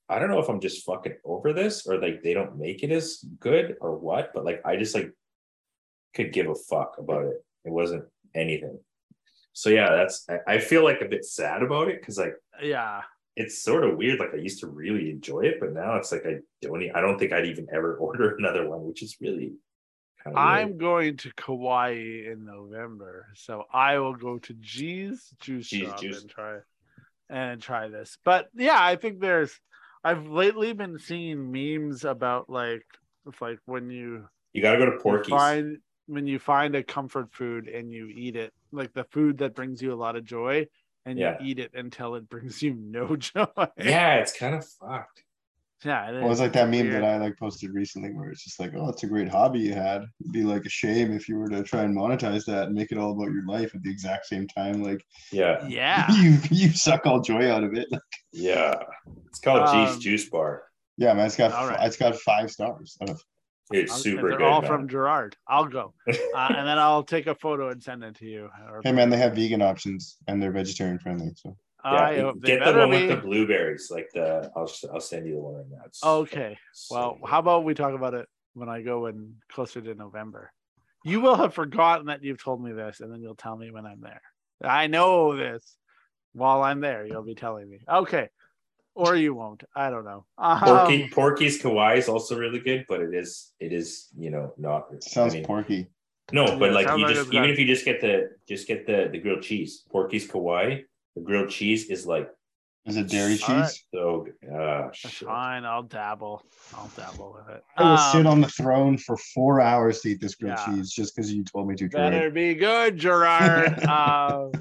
I 0.07 0.19
don't 0.19 0.29
know 0.29 0.37
if 0.37 0.49
I'm 0.49 0.59
just 0.59 0.85
fucking 0.85 1.15
over 1.25 1.51
this 1.51 1.87
or 1.87 1.99
like 1.99 2.21
they 2.21 2.35
don't 2.35 2.59
make 2.59 2.83
it 2.83 2.91
as 2.91 3.25
good 3.39 3.75
or 3.81 3.97
what, 3.97 4.29
but 4.35 4.45
like 4.45 4.61
I 4.63 4.75
just 4.75 4.93
like 4.93 5.11
could 6.13 6.31
give 6.31 6.47
a 6.47 6.53
fuck 6.53 6.97
about 6.99 7.25
it. 7.25 7.43
It 7.63 7.71
wasn't 7.71 8.05
anything. 8.35 8.77
So 9.53 9.71
yeah, 9.71 9.89
that's 9.95 10.27
I, 10.29 10.57
I 10.57 10.57
feel 10.59 10.83
like 10.83 11.01
a 11.01 11.09
bit 11.09 11.25
sad 11.25 11.63
about 11.63 11.87
it 11.87 12.01
because 12.01 12.19
like 12.19 12.35
Yeah. 12.61 13.01
It's 13.35 13.63
sort 13.63 13.83
of 13.83 13.97
weird. 13.97 14.19
Like 14.19 14.33
I 14.33 14.37
used 14.37 14.59
to 14.61 14.67
really 14.67 15.09
enjoy 15.11 15.41
it, 15.41 15.55
but 15.59 15.73
now 15.73 15.95
it's 15.95 16.11
like 16.11 16.23
I 16.25 16.37
don't. 16.61 16.81
I 16.95 17.01
don't 17.01 17.19
think 17.19 17.33
I'd 17.33 17.45
even 17.45 17.67
ever 17.73 17.95
order 17.99 18.35
another 18.35 18.67
one, 18.69 18.83
which 18.85 19.03
is 19.03 19.17
really 19.21 19.53
kind 20.23 20.35
of. 20.35 20.43
I'm 20.43 20.77
going 20.77 21.17
to 21.17 21.31
Kauai 21.35 21.91
in 22.31 22.45
November, 22.45 23.27
so 23.35 23.63
I 23.73 23.99
will 23.99 24.15
go 24.15 24.37
to 24.39 24.53
G's 24.59 25.33
Juice 25.39 25.67
G's 25.69 25.87
Shop 25.87 25.99
Juice. 25.99 26.21
and 26.21 26.29
try 26.29 26.57
and 27.29 27.61
try 27.61 27.87
this. 27.89 28.17
But 28.23 28.47
yeah, 28.55 28.77
I 28.79 28.95
think 28.95 29.19
there's. 29.19 29.59
I've 30.03 30.27
lately 30.27 30.71
been 30.73 30.99
seeing 30.99 31.51
memes 31.51 32.05
about 32.05 32.49
like 32.49 32.85
it's 33.27 33.41
like 33.41 33.57
when 33.65 33.89
you 33.89 34.27
You 34.53 34.61
got 34.61 34.73
to 34.73 34.77
go 34.77 34.85
to 34.91 34.97
Porky's. 34.99 35.29
find 35.29 35.77
when 36.07 36.27
you 36.27 36.37
find 36.37 36.75
a 36.75 36.83
comfort 36.83 37.33
food 37.33 37.67
and 37.67 37.91
you 37.91 38.07
eat 38.15 38.35
it, 38.35 38.53
like 38.71 38.93
the 38.93 39.05
food 39.05 39.39
that 39.39 39.55
brings 39.55 39.81
you 39.81 39.91
a 39.91 39.95
lot 39.95 40.15
of 40.15 40.23
joy, 40.23 40.67
and 41.05 41.17
Yeah. 41.19 41.37
you 41.39 41.47
eat 41.47 41.59
it 41.59 41.71
until 41.73 42.15
it 42.15 42.27
brings 42.29 42.61
you 42.61 42.73
no 42.73 43.15
joy. 43.15 43.45
Yeah, 43.77 44.15
it's 44.15 44.37
kind 44.37 44.55
of 44.55 44.65
fucked. 44.65 45.23
yeah. 45.83 46.11
Well, 46.21 46.31
it's 46.31 46.39
like 46.39 46.53
that 46.53 46.69
meme 46.69 46.87
weird. 46.87 46.93
that 46.95 47.03
I 47.03 47.17
like 47.17 47.37
posted 47.37 47.71
recently 47.73 48.11
where 48.13 48.29
it's 48.29 48.43
just 48.43 48.59
like, 48.59 48.73
oh, 48.75 48.89
it's 48.89 49.03
a 49.03 49.07
great 49.07 49.27
hobby 49.29 49.59
you 49.59 49.73
had. 49.73 50.03
It'd 50.21 50.31
be 50.33 50.43
like 50.43 50.65
a 50.65 50.69
shame 50.69 51.11
if 51.13 51.29
you 51.29 51.37
were 51.37 51.49
to 51.49 51.61
try 51.63 51.83
and 51.83 51.95
monetize 51.95 52.45
that 52.45 52.67
and 52.67 52.73
make 52.75 52.91
it 52.91 52.97
all 52.97 53.11
about 53.11 53.31
your 53.31 53.45
life 53.45 53.75
at 53.75 53.83
the 53.83 53.91
exact 53.91 54.25
same 54.25 54.47
time. 54.47 54.81
Like 54.81 55.05
Yeah, 55.31 55.65
Yeah. 55.67 56.09
you 56.21 56.37
you 56.49 56.69
suck 56.69 57.05
all 57.05 57.21
joy 57.21 57.51
out 57.51 57.63
of 57.63 57.73
it. 57.75 57.87
yeah. 58.33 58.73
It's 59.27 59.39
called 59.39 59.61
Um, 59.67 59.87
G's 59.93 60.03
Juice 60.03 60.29
Bar. 60.29 60.63
Yeah, 60.97 61.13
man, 61.13 61.25
it's 61.25 61.35
got 61.35 61.51
All 61.51 61.67
right. 61.67 61.85
it's 61.85 61.97
got 61.97 62.15
five 62.15 62.49
stars 62.49 62.97
out 63.01 63.09
of 63.09 63.21
It's 63.71 63.91
I'll- 63.91 63.97
super 63.99 64.29
they're 64.29 64.37
good. 64.37 64.45
all 64.45 64.61
man. 64.61 64.69
from 64.69 64.87
Gerard. 64.87 65.35
I'll 65.47 65.65
go, 65.65 65.93
uh, 66.07 66.13
and 66.35 66.67
then 66.67 66.77
I'll 66.77 67.03
take 67.03 67.27
a 67.27 67.35
photo 67.35 67.69
and 67.69 67.81
send 67.81 68.03
it 68.03 68.15
to 68.17 68.25
you. 68.25 68.49
Hey 68.83 68.91
man, 68.91 69.09
they 69.09 69.17
have 69.17 69.33
vegan 69.35 69.61
options 69.61 70.17
and 70.27 70.41
they're 70.41 70.51
vegetarian 70.51 70.99
friendly. 70.99 71.31
So 71.35 71.57
I 71.83 72.15
yeah, 72.15 72.21
hope 72.21 72.41
get 72.43 72.63
the 72.63 72.73
one 72.73 72.91
be. 72.91 73.07
with 73.07 73.09
the 73.09 73.27
blueberries. 73.27 73.89
Like 73.91 74.09
the, 74.13 74.51
I'll 74.55 74.71
I'll 74.93 74.99
send 75.01 75.25
you 75.27 75.35
the 75.35 75.39
one 75.41 75.55
right 75.55 75.65
now. 75.69 75.81
It's 75.85 76.03
Okay. 76.03 76.57
so 76.73 76.95
Well, 76.95 77.17
good. 77.21 77.29
how 77.29 77.39
about 77.39 77.63
we 77.63 77.73
talk 77.73 77.93
about 77.95 78.13
it 78.13 78.27
when 78.53 78.69
I 78.69 78.81
go 78.81 79.07
in 79.07 79.35
closer 79.49 79.81
to 79.81 79.95
November? 79.95 80.51
You 81.03 81.21
will 81.21 81.35
have 81.35 81.53
forgotten 81.53 82.07
that 82.07 82.23
you've 82.23 82.43
told 82.43 82.63
me 82.63 82.71
this, 82.71 82.99
and 82.99 83.11
then 83.11 83.21
you'll 83.21 83.35
tell 83.35 83.55
me 83.55 83.71
when 83.71 83.85
I'm 83.85 84.01
there. 84.01 84.21
I 84.63 84.87
know 84.87 85.35
this. 85.35 85.75
While 86.33 86.63
I'm 86.63 86.81
there, 86.81 87.05
you'll 87.05 87.23
be 87.23 87.35
telling 87.35 87.69
me. 87.69 87.79
Okay. 87.89 88.29
Or 88.95 89.15
you 89.15 89.33
won't. 89.35 89.63
I 89.75 89.89
don't 89.89 90.05
know. 90.05 90.25
Um, 90.37 90.59
Porky, 90.59 91.09
Porky's 91.09 91.61
Kauai 91.61 91.95
is 91.95 92.07
also 92.07 92.37
really 92.37 92.59
good, 92.59 92.85
but 92.87 93.01
it 93.01 93.13
is 93.13 93.51
it 93.59 93.73
is 93.73 94.07
you 94.17 94.31
know 94.31 94.53
not. 94.57 94.87
it 94.93 95.03
sounds 95.03 95.33
I 95.33 95.37
mean, 95.37 95.45
porky. 95.45 95.87
No, 96.31 96.45
Yeah, 96.47 96.55
but 96.57 96.71
like 96.71 96.87
you 96.87 97.03
like 97.03 97.13
just 97.15 97.27
even 97.27 97.43
got- 97.43 97.49
if 97.51 97.59
you 97.59 97.65
just 97.67 97.85
get 97.85 97.99
the 98.01 98.29
just 98.47 98.67
get 98.67 98.87
the 98.87 99.09
the 99.11 99.19
grilled 99.19 99.43
cheese, 99.43 99.83
Porky's 99.91 100.25
Kauai, 100.31 100.81
the 101.15 101.21
grilled 101.21 101.49
cheese 101.49 101.89
is 101.89 102.07
like 102.07 102.29
Is 102.85 102.95
it 102.97 103.09
dairy 103.09 103.37
All 103.47 103.55
right. 103.55 103.65
cheese? 103.65 103.83
So 103.93 104.25
good. 104.25 104.35
That's 104.49 105.17
fine. 105.17 105.65
I'll 105.65 105.83
dabble. 105.83 106.41
I'll 106.73 106.89
dabble 106.95 107.33
with 107.37 107.55
it. 107.55 107.63
I 107.77 107.83
will 107.83 107.97
sit 107.97 108.25
Um, 108.25 108.27
on 108.33 108.41
the 108.41 108.47
throne 108.47 108.97
for 108.97 109.17
four 109.17 109.59
hours 109.59 109.99
to 110.01 110.09
eat 110.11 110.21
this 110.21 110.35
grilled 110.35 110.57
Yeah. 110.59 110.75
cheese 110.75 110.91
just 110.93 111.15
because 111.15 111.33
you 111.33 111.43
told 111.43 111.67
me 111.67 111.75
to. 111.75 111.89
Better 111.89 112.29
Gerard. 112.29 112.33
be 112.33 112.53
good, 112.55 112.97
Gerard. 112.97 113.83
um, 113.97 114.51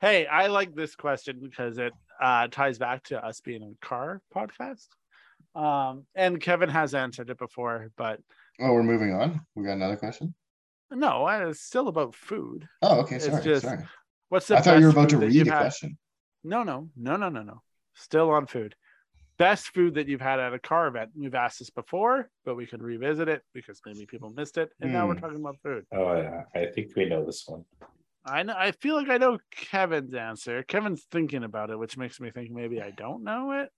hey, 0.00 0.26
I 0.26 0.48
like 0.48 0.74
this 0.74 0.94
question 0.96 1.38
because 1.42 1.78
it 1.78 1.92
uh, 2.20 2.48
ties 2.48 2.78
back 2.78 3.02
to 3.04 3.24
us 3.24 3.40
being 3.40 3.62
a 3.62 3.86
car 3.86 4.20
podcast. 4.34 4.88
Um, 5.54 6.04
and 6.14 6.40
Kevin 6.40 6.68
has 6.68 6.94
answered 6.94 7.30
it 7.30 7.38
before, 7.38 7.90
but 7.96 8.20
Oh, 8.60 8.72
we're 8.72 8.82
moving 8.84 9.12
on. 9.14 9.40
We 9.56 9.64
got 9.64 9.72
another 9.72 9.96
question. 9.96 10.34
no, 10.90 11.26
it's 11.26 11.60
still 11.60 11.88
about 11.88 12.14
food. 12.14 12.68
Oh, 12.82 13.00
okay. 13.00 13.16
It's 13.16 13.26
Sorry. 13.26 13.42
just 13.42 13.64
sorry. 13.64 13.84
What's 14.28 14.46
the 14.46 14.58
I 14.58 14.60
thought 14.60 14.78
you 14.78 14.86
were 14.86 14.90
about 14.92 15.08
to 15.10 15.18
read 15.18 15.32
you've 15.32 15.48
a 15.48 15.50
had? 15.52 15.60
question. 15.60 15.98
No, 16.44 16.62
no, 16.62 16.88
no, 16.96 17.16
no, 17.16 17.28
no, 17.28 17.42
no. 17.42 17.62
Still 17.94 18.30
on 18.30 18.46
food. 18.46 18.74
Best 19.38 19.68
food 19.68 19.94
that 19.94 20.06
you've 20.06 20.20
had 20.20 20.38
at 20.38 20.54
a 20.54 20.58
car 20.60 20.86
event. 20.86 21.10
We've 21.16 21.34
asked 21.34 21.58
this 21.58 21.70
before, 21.70 22.30
but 22.44 22.54
we 22.54 22.66
could 22.66 22.82
revisit 22.82 23.28
it 23.28 23.42
because 23.52 23.80
maybe 23.84 24.06
people 24.06 24.30
missed 24.30 24.56
it. 24.58 24.70
And 24.80 24.92
now 24.92 25.08
we're 25.08 25.14
Hmm. 25.14 25.20
talking 25.20 25.40
about 25.40 25.56
food. 25.62 25.84
Oh 25.92 26.16
yeah, 26.16 26.42
I 26.54 26.66
think 26.66 26.94
we 26.96 27.06
know 27.06 27.24
this 27.24 27.44
one. 27.48 27.64
I 28.26 28.42
know. 28.42 28.54
I 28.56 28.72
feel 28.72 28.94
like 28.94 29.08
I 29.08 29.18
know 29.18 29.38
Kevin's 29.50 30.14
answer. 30.14 30.62
Kevin's 30.62 31.04
thinking 31.10 31.44
about 31.44 31.70
it, 31.70 31.78
which 31.78 31.96
makes 31.98 32.20
me 32.20 32.30
think 32.30 32.50
maybe 32.50 32.80
I 32.80 32.90
don't 32.90 33.22
know 33.22 33.52
it. 33.52 33.68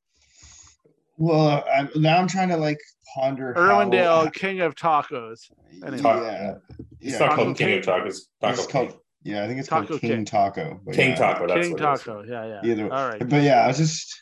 Well, 1.19 1.65
I'm, 1.75 1.89
now 1.97 2.19
I'm 2.19 2.29
trying 2.29 2.51
to 2.51 2.57
like 2.57 2.79
ponder. 3.15 3.55
how- 3.55 3.61
Irwindale, 3.61 4.33
king 4.33 4.61
of 4.61 4.75
tacos. 4.75 5.51
Anyway. 5.85 6.01
Yeah. 6.03 6.55
It's 7.01 7.13
yeah. 7.13 7.19
not 7.19 7.31
Taco 7.31 7.37
called 7.45 7.57
King 7.59 7.67
King. 7.69 7.79
of 7.79 7.85
Tacos. 7.85 8.19
Taco 8.41 8.53
It's 8.53 8.67
King. 8.67 8.71
called, 8.89 9.01
yeah, 9.23 9.45
I 9.45 9.47
think 9.49 9.59
it's 9.61 9.69
Taco 9.69 9.87
called 9.87 10.01
King 10.01 10.11
King. 10.11 10.25
Taco. 10.25 10.81
King 10.93 11.11
yeah. 11.11 11.15
Taco. 11.17 11.47
That's 11.47 11.61
king 11.67 11.73
what 11.73 11.81
it 11.83 11.93
is. 11.95 12.01
taco. 12.03 12.23
Yeah, 12.23 12.61
yeah. 12.63 12.71
Either, 12.71 12.93
All 12.93 13.09
right. 13.09 13.29
but 13.29 13.43
yeah, 13.43 13.65
I 13.65 13.67
was 13.69 13.79
just, 13.79 14.21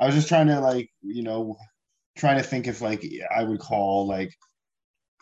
I 0.00 0.06
was 0.06 0.14
just 0.14 0.28
trying 0.28 0.46
to 0.46 0.60
like, 0.60 0.88
you 1.02 1.22
know, 1.22 1.56
trying 2.16 2.36
to 2.38 2.42
think 2.44 2.66
if 2.66 2.80
like 2.80 3.04
I 3.34 3.42
would 3.42 3.58
call 3.60 4.06
like 4.06 4.32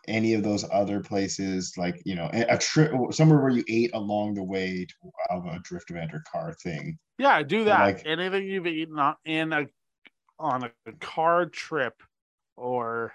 any 0.09 0.35
of 0.35 0.43
those 0.43 0.65
other 0.73 1.01
places, 1.01 1.75
like 1.77 2.01
you 2.05 2.15
know, 2.15 2.31
a, 2.33 2.55
a 2.55 2.59
trip 2.59 2.93
somewhere 3.13 3.41
where 3.41 3.51
you 3.51 3.65
ate 3.69 3.91
along 3.95 4.35
the 4.35 4.43
way 4.43 4.87
to, 4.87 5.11
of 5.31 5.47
a 5.47 5.59
drift 5.61 5.91
event 5.91 6.13
or 6.15 6.23
car 6.31 6.55
thing. 6.63 6.99
Yeah, 7.19 7.43
do 7.43 7.65
that. 7.65 7.81
like- 7.81 8.07
Anything 8.07 8.47
you've 8.47 8.67
eaten 8.67 8.99
on 8.99 9.17
in 9.25 9.53
a 9.53 9.67
on 10.39 10.65
a 10.87 10.93
car 11.01 11.47
trip 11.47 12.03
or 12.57 13.13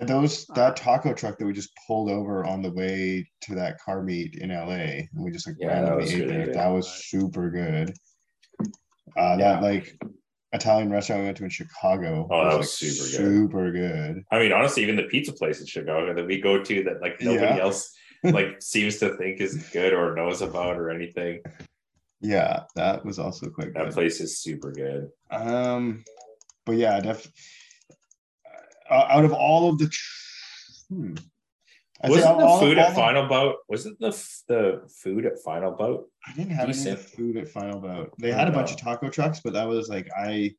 those 0.00 0.48
Uh, 0.50 0.54
that 0.54 0.76
taco 0.76 1.12
truck 1.12 1.38
that 1.38 1.46
we 1.46 1.52
just 1.52 1.70
pulled 1.86 2.10
over 2.10 2.44
on 2.44 2.62
the 2.62 2.70
way 2.72 3.28
to 3.42 3.54
that 3.56 3.78
car 3.80 4.02
meet 4.02 4.36
in 4.36 4.50
LA, 4.50 5.06
and 5.12 5.24
we 5.24 5.30
just 5.30 5.46
like 5.46 5.56
Yeah, 5.58 5.68
that 5.68 5.74
randomly 5.82 6.02
was 6.02 6.14
ate 6.14 6.20
really 6.20 6.44
there. 6.46 6.54
That 6.54 6.68
was 6.68 6.88
super 6.88 7.50
good. 7.50 7.94
Uh, 9.16 9.36
Yeah. 9.36 9.36
that 9.36 9.62
like 9.62 9.96
Italian 10.52 10.90
restaurant 10.90 11.20
we 11.20 11.26
went 11.26 11.36
to 11.38 11.44
in 11.44 11.50
Chicago. 11.50 12.26
Oh, 12.30 12.44
that 12.44 12.50
like, 12.50 12.58
was 12.58 12.72
super 12.72 13.02
good. 13.04 13.40
Super 13.40 13.72
good. 13.72 14.24
I 14.30 14.38
mean, 14.38 14.52
honestly, 14.52 14.82
even 14.82 14.96
the 14.96 15.02
pizza 15.04 15.32
place 15.32 15.60
in 15.60 15.66
Chicago 15.66 16.14
that 16.14 16.26
we 16.26 16.40
go 16.40 16.62
to 16.62 16.82
that 16.84 17.00
like 17.02 17.20
nobody 17.20 17.56
Yeah. 17.56 17.58
else 17.62 17.94
like 18.24 18.60
seems 18.62 18.98
to 18.98 19.16
think 19.16 19.40
is 19.40 19.68
good 19.72 19.92
or 19.92 20.14
knows 20.14 20.40
about 20.42 20.76
or 20.76 20.90
anything. 20.90 21.40
Yeah, 22.20 22.64
that 22.74 23.04
was 23.04 23.18
also 23.18 23.48
quite 23.50 23.74
That 23.74 23.84
good. 23.86 23.92
place 23.94 24.20
is 24.20 24.40
super 24.40 24.72
good. 24.72 25.10
Um, 25.30 26.02
but 26.66 26.76
yeah, 26.76 26.98
def- 27.00 27.30
uh, 28.90 29.06
out 29.08 29.24
of 29.24 29.32
all 29.32 29.68
of 29.70 29.78
the, 29.78 29.88
tr- 29.88 30.94
hmm. 30.94 31.14
I'd 32.02 32.10
Wasn't 32.10 32.38
the 32.38 32.44
all- 32.44 32.60
food 32.60 32.78
all 32.78 32.84
at 32.84 32.88
the- 32.90 32.94
Final 32.94 33.26
Bout? 33.28 33.56
Wasn't 33.68 33.98
the 33.98 34.10
the 34.48 34.88
food 35.02 35.26
at 35.26 35.38
Final 35.44 35.72
Bout? 35.72 36.04
I 36.26 36.32
didn't 36.32 36.50
have 36.52 36.68
any 36.68 36.70
of 36.70 36.76
decent? 36.76 36.98
the 37.00 37.04
food 37.04 37.36
at 37.36 37.48
Final 37.48 37.80
Bout. 37.80 38.12
They 38.18 38.30
had 38.30 38.46
a 38.48 38.52
bunch 38.52 38.70
of 38.70 38.76
taco 38.78 39.08
trucks, 39.08 39.40
but 39.40 39.52
that 39.54 39.66
was 39.66 39.88
like 39.88 40.08
I. 40.16 40.54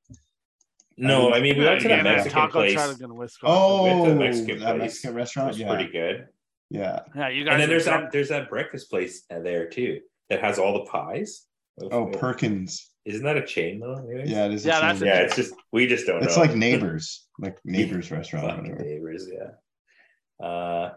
No, 0.98 1.30
I 1.32 1.38
I 1.38 1.42
mean 1.42 1.58
we 1.58 1.64
went 1.64 1.80
to 1.82 1.88
Yeah, 1.88 1.98
that 2.04 2.06
yeah, 2.06 2.12
Mexican 2.16 2.40
taco 2.42 2.52
place. 2.60 2.74
truck 2.74 3.00
in 3.00 3.16
Wisconsin. 3.16 3.56
Oh, 3.58 4.06
the 4.10 4.16
Mexican 4.16 4.60
that 4.60 4.72
place 4.76 4.82
Mexican 4.82 5.16
restaurant. 5.16 5.48
was 5.50 5.60
Yeah, 5.60 5.74
pretty 5.74 5.90
good. 5.92 6.28
yeah. 6.70 7.00
yeah, 7.16 7.30
you 7.30 7.46
guys. 7.46 7.54
And 7.54 7.62
then 7.62 7.70
there's 7.70 7.86
that 7.86 8.12
there's 8.12 8.30
that 8.30 8.50
breakfast 8.50 8.90
place 8.90 9.24
there 9.30 9.70
too 9.70 10.02
that 10.30 10.42
has 10.42 10.60
all 10.60 10.74
the 10.74 10.86
pies. 10.92 11.46
Oh, 11.82 12.08
Perkins. 12.08 12.92
Isn't 13.06 13.24
that 13.24 13.38
a 13.38 13.46
chain 13.46 13.80
though? 13.80 13.96
anyways? 13.96 14.30
Yeah, 14.30 14.48
it 14.48 14.54
is. 14.56 14.66
a 14.66 14.68
Yeah, 14.70 14.80
that's 14.82 15.00
chain. 15.00 15.08
a- 15.08 15.12
Yeah, 15.12 15.20
it's 15.22 15.38
just 15.38 15.54
we 15.72 15.88
just 15.88 16.06
don't 16.06 16.20
know. 16.20 16.26
It's 16.26 16.36
know. 16.36 16.42
like 16.44 16.54
neighbors, 16.56 17.28
like 17.40 17.58
neighbors 17.64 18.12
restaurant. 18.12 18.46
or 18.46 18.50
Fucking 18.50 18.72
whatever. 18.72 18.84
neighbors, 18.90 19.26
yeah. 19.32 20.46
Uh, 20.46 20.94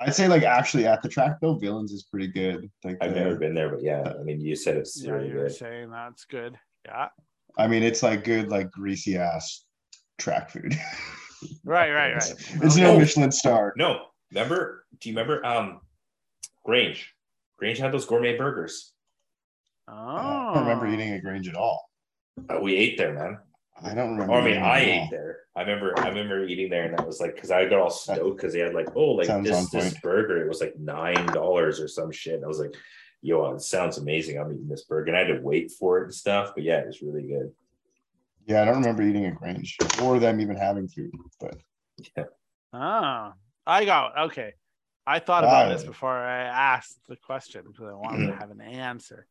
I'd 0.00 0.14
say 0.14 0.28
like 0.28 0.42
actually 0.42 0.86
at 0.86 1.02
the 1.02 1.08
track 1.08 1.36
though, 1.40 1.54
Villains 1.56 1.92
is 1.92 2.04
pretty 2.04 2.28
good. 2.28 2.70
Like 2.84 2.96
I've 3.00 3.12
the- 3.14 3.20
never 3.20 3.36
been 3.36 3.54
there, 3.54 3.68
but 3.68 3.82
yeah, 3.82 4.12
I 4.18 4.22
mean, 4.22 4.40
you 4.40 4.56
said 4.56 4.76
it's 4.76 5.02
yeah, 5.02 5.12
really 5.12 5.28
you 5.28 5.34
were 5.36 5.42
good. 5.48 5.52
saying 5.56 5.90
that's 5.90 6.24
good. 6.24 6.58
Yeah. 6.86 7.08
I 7.58 7.66
mean, 7.66 7.82
it's 7.82 8.02
like 8.02 8.24
good, 8.24 8.48
like 8.48 8.70
greasy 8.70 9.16
ass 9.18 9.64
track 10.18 10.50
food. 10.50 10.74
Right, 11.64 11.90
right, 11.90 12.12
right. 12.12 12.34
it's 12.62 12.76
no 12.76 12.90
Oh. 12.92 12.98
Michelin 12.98 13.32
star. 13.32 13.72
No, 13.78 14.08
remember? 14.30 14.84
Do 15.00 15.08
you 15.08 15.16
remember? 15.16 15.42
Um, 15.46 15.80
Grange. 16.66 17.14
Grange 17.58 17.78
had 17.78 17.92
those 17.92 18.04
gourmet 18.04 18.36
burgers. 18.36 18.92
Oh. 19.88 19.94
I 19.94 20.52
don't 20.54 20.64
remember 20.64 20.86
eating 20.86 21.14
at 21.14 21.22
Grange 21.22 21.48
at 21.48 21.54
all. 21.56 21.82
Uh, 22.50 22.60
we 22.60 22.76
ate 22.76 22.98
there, 22.98 23.14
man. 23.14 23.38
I 23.82 23.94
don't 23.94 24.12
remember. 24.12 24.32
Or 24.34 24.40
I 24.40 24.44
mean, 24.44 24.58
I 24.58 24.80
ate 24.80 25.10
there. 25.10 25.38
I 25.56 25.60
remember. 25.62 25.98
I 25.98 26.08
remember 26.08 26.44
eating 26.44 26.70
there, 26.70 26.84
and 26.84 26.98
I 27.00 27.04
was 27.04 27.20
like, 27.20 27.34
because 27.34 27.50
I 27.50 27.64
got 27.68 27.80
all 27.80 27.90
stoked 27.90 28.36
because 28.36 28.52
they 28.52 28.60
had 28.60 28.74
like, 28.74 28.88
oh, 28.94 29.12
like 29.12 29.26
Sounds 29.26 29.48
this 29.48 29.70
this 29.70 29.94
burger. 30.00 30.42
It 30.44 30.48
was 30.48 30.60
like 30.60 30.78
nine 30.78 31.26
dollars 31.26 31.80
or 31.80 31.88
some 31.88 32.10
shit. 32.10 32.34
And 32.34 32.44
I 32.44 32.48
was 32.48 32.58
like, 32.60 32.74
yo, 33.22 33.52
it 33.54 33.60
sounds 33.62 33.98
amazing. 33.98 34.38
I'm 34.38 34.52
eating 34.52 34.68
this 34.68 34.84
burger, 34.84 35.08
and 35.08 35.16
I 35.16 35.20
had 35.24 35.36
to 35.36 35.42
wait 35.42 35.70
for 35.72 35.98
it 35.98 36.04
and 36.04 36.14
stuff. 36.14 36.52
But 36.54 36.64
yeah, 36.64 36.78
it 36.78 36.86
was 36.86 37.02
really 37.02 37.22
good. 37.26 37.52
Yeah, 38.46 38.62
I 38.62 38.64
don't 38.64 38.76
remember 38.80 39.02
eating 39.02 39.26
at 39.26 39.34
Grange 39.36 39.76
or 40.02 40.18
them 40.18 40.40
even 40.40 40.56
having 40.56 40.88
food. 40.88 41.12
But 41.38 41.56
yeah. 42.16 42.24
Oh, 42.72 43.32
I 43.66 43.84
got 43.84 44.18
okay. 44.26 44.54
I 45.06 45.18
thought 45.18 45.44
about 45.44 45.66
Ah. 45.66 45.68
this 45.72 45.82
before 45.84 46.12
I 46.16 46.42
asked 46.44 46.98
the 47.08 47.16
question 47.16 47.64
because 47.66 47.86
I 47.88 47.94
wanted 47.94 48.26
to 48.28 48.34
have 48.38 48.50
an 48.50 48.60
answer. 48.60 49.26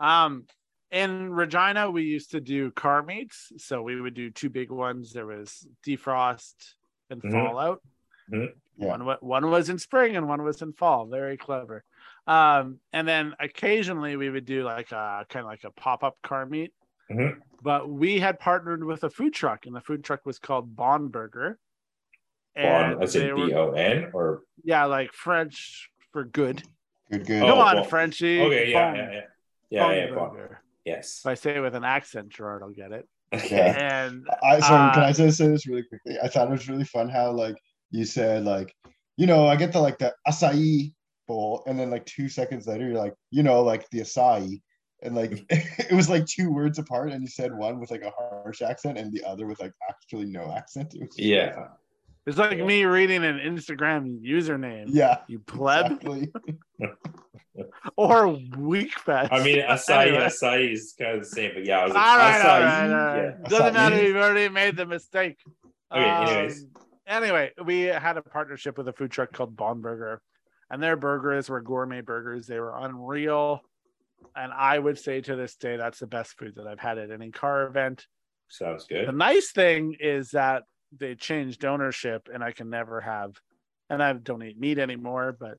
Um, 0.00 0.46
in 0.92 1.32
Regina, 1.32 1.90
we 1.90 2.02
used 2.02 2.30
to 2.32 2.40
do 2.40 2.70
car 2.70 3.02
meets, 3.02 3.50
so 3.56 3.82
we 3.82 4.00
would 4.00 4.14
do 4.14 4.30
two 4.30 4.50
big 4.50 4.70
ones. 4.70 5.12
There 5.12 5.26
was 5.26 5.66
defrost 5.84 6.74
and 7.10 7.22
Mhm. 7.22 7.32
fallout. 7.32 7.82
Mhm. 8.30 8.54
Yeah. 8.76 8.88
One 8.88 9.04
wa- 9.06 9.18
one 9.20 9.50
was 9.50 9.68
in 9.70 9.78
spring 9.78 10.16
and 10.16 10.28
one 10.28 10.42
was 10.42 10.60
in 10.62 10.72
fall. 10.74 11.06
Very 11.06 11.36
clever. 11.36 11.82
Um, 12.26 12.78
and 12.92 13.08
then 13.08 13.34
occasionally 13.40 14.16
we 14.16 14.30
would 14.30 14.44
do 14.44 14.62
like 14.64 14.92
a 14.92 15.26
kind 15.28 15.44
of 15.44 15.46
like 15.50 15.64
a 15.64 15.70
pop 15.72 16.04
up 16.04 16.20
car 16.22 16.46
meet. 16.46 16.72
Mhm. 17.10 17.40
But 17.62 17.88
we 17.88 18.18
had 18.20 18.38
partnered 18.38 18.84
with 18.84 19.04
a 19.04 19.10
food 19.10 19.32
truck, 19.34 19.66
and 19.66 19.74
the 19.74 19.80
food 19.80 20.04
truck 20.04 20.24
was 20.26 20.38
called 20.38 20.76
Bon 20.76 21.08
Burger. 21.08 21.58
Bon, 22.54 23.02
as 23.02 23.14
they 23.14 23.30
in 23.30 23.36
B 23.36 23.54
O 23.54 23.72
N 23.72 24.10
or 24.12 24.42
yeah, 24.62 24.84
like 24.84 25.12
French 25.14 25.90
for 26.12 26.24
good. 26.24 26.62
good, 27.10 27.26
good. 27.26 27.40
Come 27.40 27.58
Oh, 27.58 27.62
on, 27.62 27.74
well, 27.76 27.84
Frenchie. 27.84 28.40
okay, 28.42 28.70
yeah, 28.70 28.90
Bon- 28.90 28.96
yeah, 28.96 29.10
yeah, 29.12 29.20
yeah, 29.70 29.80
Bon 29.80 29.94
yeah. 29.96 30.14
Bon. 30.14 30.56
Burger. 30.84 30.96
Yes. 30.96 31.20
If 31.24 31.26
I 31.26 31.34
say 31.34 31.56
it 31.56 31.60
with 31.60 31.74
an 31.74 31.84
accent, 31.84 32.30
Gerard 32.30 32.62
I'll 32.62 32.70
get 32.70 32.92
it. 32.92 33.08
Okay. 33.34 33.74
And 33.78 34.26
I 34.42 34.60
sorry, 34.60 34.92
can 34.92 35.02
Uh, 35.02 35.06
I 35.06 35.12
just 35.12 35.38
say 35.38 35.48
this 35.48 35.66
really 35.66 35.84
quickly? 35.84 36.16
I 36.22 36.28
thought 36.28 36.48
it 36.48 36.52
was 36.52 36.68
really 36.68 36.84
fun 36.84 37.08
how 37.08 37.32
like 37.32 37.56
you 37.90 38.04
said 38.04 38.44
like, 38.44 38.74
you 39.16 39.26
know, 39.26 39.46
I 39.46 39.56
get 39.56 39.72
the 39.72 39.80
like 39.80 39.98
the 39.98 40.14
acai 40.28 40.92
bowl, 41.28 41.62
and 41.66 41.78
then 41.78 41.90
like 41.90 42.04
two 42.06 42.28
seconds 42.28 42.66
later 42.66 42.86
you're 42.88 42.98
like, 42.98 43.14
you 43.30 43.42
know, 43.42 43.62
like 43.62 43.88
the 43.90 44.00
acai. 44.00 44.60
And 45.04 45.14
like 45.16 45.44
it 45.50 45.92
was 45.92 46.08
like 46.08 46.26
two 46.26 46.50
words 46.52 46.78
apart, 46.78 47.10
and 47.10 47.22
you 47.22 47.28
said 47.28 47.52
one 47.54 47.80
with 47.80 47.90
like 47.90 48.02
a 48.02 48.10
harsh 48.16 48.62
accent 48.62 48.98
and 48.98 49.12
the 49.12 49.24
other 49.24 49.46
with 49.46 49.60
like 49.60 49.72
actually 49.88 50.26
no 50.26 50.52
accent. 50.52 50.94
It 50.94 51.00
was 51.00 51.08
just 51.08 51.18
really 51.18 51.32
Yeah. 51.32 51.54
fun. 51.54 51.68
It's 52.26 52.38
like 52.38 52.58
Yeah. 52.58 52.64
me 52.64 52.84
reading 52.84 53.24
an 53.24 53.38
Instagram 53.38 54.20
username. 54.22 54.84
Yeah. 54.88 55.18
You 55.26 55.40
pleb 55.40 55.86
Exactly. 56.02 56.32
or 57.96 58.26
Wekfest. 58.26 59.28
I 59.32 59.42
mean, 59.42 59.58
acai, 59.68 60.06
Anyway. 60.08 60.18
acai 60.24 60.72
is 60.72 60.94
kind 60.98 61.16
of 61.16 61.20
the 61.20 61.26
same, 61.28 61.50
but 61.54 61.64
yeah, 61.66 61.80
I 61.80 61.84
was 61.84 61.92
All 61.92 61.98
like, 61.98 62.18
right, 62.18 62.40
all 62.40 62.60
acai. 62.60 62.64
right, 62.64 62.90
all 62.90 63.06
right. 63.06 63.34
Yeah. 63.42 63.48
Doesn't 63.48 63.74
matter. 63.74 63.96
Acai. 63.96 64.02
You've 64.06 64.16
already 64.16 64.48
made 64.48 64.76
the 64.76 64.86
mistake. 64.86 65.38
Okay, 65.92 66.04
anyways. 66.04 66.62
Um, 66.62 66.70
anyway, 67.06 67.50
we 67.64 67.80
had 67.82 68.16
a 68.16 68.22
partnership 68.22 68.78
with 68.78 68.88
a 68.88 68.92
food 68.92 69.10
truck 69.10 69.32
called 69.32 69.56
Bon 69.56 69.80
Burger, 69.80 70.22
and 70.70 70.82
their 70.82 70.96
burgers 70.96 71.50
were 71.50 71.60
gourmet 71.60 72.00
burgers. 72.00 72.46
They 72.46 72.60
were 72.60 72.74
unreal, 72.78 73.60
and 74.36 74.52
I 74.52 74.78
would 74.78 74.98
say 74.98 75.20
to 75.22 75.36
this 75.36 75.56
day 75.56 75.76
that's 75.76 75.98
the 75.98 76.06
best 76.06 76.38
food 76.38 76.54
that 76.56 76.66
I've 76.66 76.78
had 76.78 76.98
at 76.98 77.10
any 77.10 77.30
car 77.32 77.64
event. 77.66 78.06
Sounds 78.48 78.84
good. 78.86 79.08
The 79.08 79.12
nice 79.12 79.50
thing 79.52 79.96
is 80.00 80.30
that 80.30 80.62
they 80.96 81.14
changed 81.14 81.64
ownership, 81.64 82.28
and 82.32 82.42
I 82.42 82.52
can 82.52 82.70
never 82.70 83.00
have, 83.00 83.32
and 83.88 84.02
I 84.02 84.12
don't 84.12 84.42
eat 84.42 84.58
meat 84.58 84.78
anymore. 84.78 85.36
But 85.38 85.58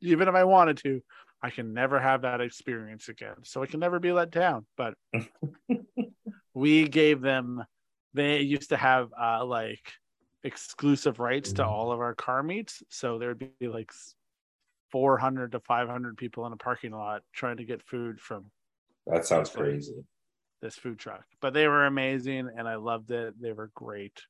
even 0.00 0.28
if 0.28 0.34
I 0.34 0.44
wanted 0.44 0.78
to, 0.78 1.00
I 1.42 1.50
can 1.50 1.72
never 1.72 1.98
have 1.98 2.22
that 2.22 2.40
experience 2.40 3.08
again. 3.08 3.36
So 3.42 3.62
I 3.62 3.66
can 3.66 3.80
never 3.80 3.98
be 3.98 4.12
let 4.12 4.30
down. 4.30 4.66
But 4.76 4.94
we 6.54 6.88
gave 6.88 7.20
them, 7.20 7.64
they 8.14 8.40
used 8.40 8.70
to 8.70 8.76
have 8.76 9.08
uh, 9.20 9.44
like 9.44 9.92
exclusive 10.44 11.18
rights 11.18 11.52
to 11.54 11.66
all 11.66 11.92
of 11.92 12.00
our 12.00 12.14
car 12.14 12.42
meets. 12.42 12.82
So 12.90 13.18
there'd 13.18 13.42
be 13.58 13.68
like 13.68 13.90
400 14.90 15.52
to 15.52 15.60
500 15.60 16.16
people 16.16 16.46
in 16.46 16.52
a 16.52 16.56
parking 16.56 16.92
lot 16.92 17.22
trying 17.32 17.56
to 17.56 17.64
get 17.64 17.82
food 17.82 18.20
from 18.20 18.46
That 19.06 19.26
sounds 19.26 19.50
crazy. 19.50 20.04
This 20.62 20.76
food 20.76 20.98
truck. 20.98 21.24
But 21.40 21.52
they 21.52 21.68
were 21.68 21.84
amazing 21.86 22.48
and 22.56 22.66
I 22.66 22.76
loved 22.76 23.10
it. 23.10 23.34
They 23.40 23.52
were 23.52 23.70
great. 23.74 24.22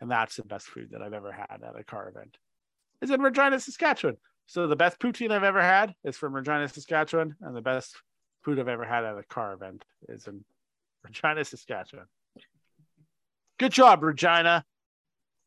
And 0.00 0.10
that's 0.10 0.36
the 0.36 0.44
best 0.44 0.66
food 0.66 0.88
that 0.92 1.02
I've 1.02 1.12
ever 1.12 1.30
had 1.30 1.60
at 1.62 1.78
a 1.78 1.84
car 1.84 2.08
event. 2.08 2.36
Is 3.00 3.10
in 3.10 3.20
Regina, 3.20 3.60
Saskatchewan. 3.60 4.16
So 4.46 4.66
the 4.66 4.76
best 4.76 4.98
poutine 4.98 5.30
I've 5.30 5.44
ever 5.44 5.62
had 5.62 5.94
is 6.04 6.16
from 6.16 6.32
Regina, 6.32 6.66
Saskatchewan, 6.68 7.36
and 7.42 7.54
the 7.54 7.60
best 7.60 7.94
food 8.42 8.58
I've 8.58 8.68
ever 8.68 8.84
had 8.84 9.04
at 9.04 9.18
a 9.18 9.22
car 9.24 9.52
event 9.52 9.84
is 10.08 10.26
in 10.26 10.44
Regina, 11.04 11.44
Saskatchewan. 11.44 12.06
Good 13.58 13.72
job, 13.72 14.02
Regina. 14.02 14.64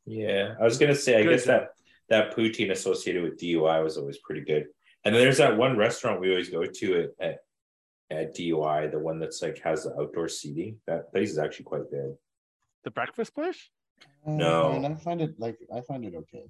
Yeah, 0.06 0.56
I 0.60 0.64
was 0.64 0.78
gonna 0.78 0.96
say, 0.96 1.18
I 1.18 1.24
Good 1.24 1.30
guess 1.30 1.46
that 1.46 1.70
that 2.10 2.36
poutine 2.36 2.72
associated 2.72 3.24
with 3.24 3.40
DUI 3.40 3.84
was 3.84 3.98
always 3.98 4.18
pretty 4.18 4.42
good. 4.42 4.68
And 5.04 5.16
then 5.16 5.22
there's 5.22 5.38
that 5.38 5.58
one 5.58 5.78
restaurant 5.78 6.20
we 6.20 6.30
always 6.30 6.50
go 6.50 6.66
to 6.66 7.00
at 7.00 7.10
at, 7.20 7.40
at 8.12 8.36
DUI, 8.36 8.92
the 8.92 9.00
one 9.00 9.20
that's 9.20 9.42
like 9.42 9.60
has 9.64 9.84
the 9.86 9.96
outdoor 10.00 10.28
seating. 10.28 10.78
That 10.88 11.12
place 11.12 11.32
is 11.32 11.38
actually 11.38 11.66
quite 11.66 11.90
good. 11.90 12.16
The 12.84 12.92
breakfast 12.92 13.34
place? 13.34 13.70
Mm, 14.28 14.38
no. 14.38 14.70
I 14.70 14.74
mean, 14.74 14.86
I 14.86 14.96
find 14.96 15.22
it 15.22 15.40
like 15.40 15.58
I 15.76 15.82
find 15.82 16.06
it 16.06 16.14
okay. 16.16 16.44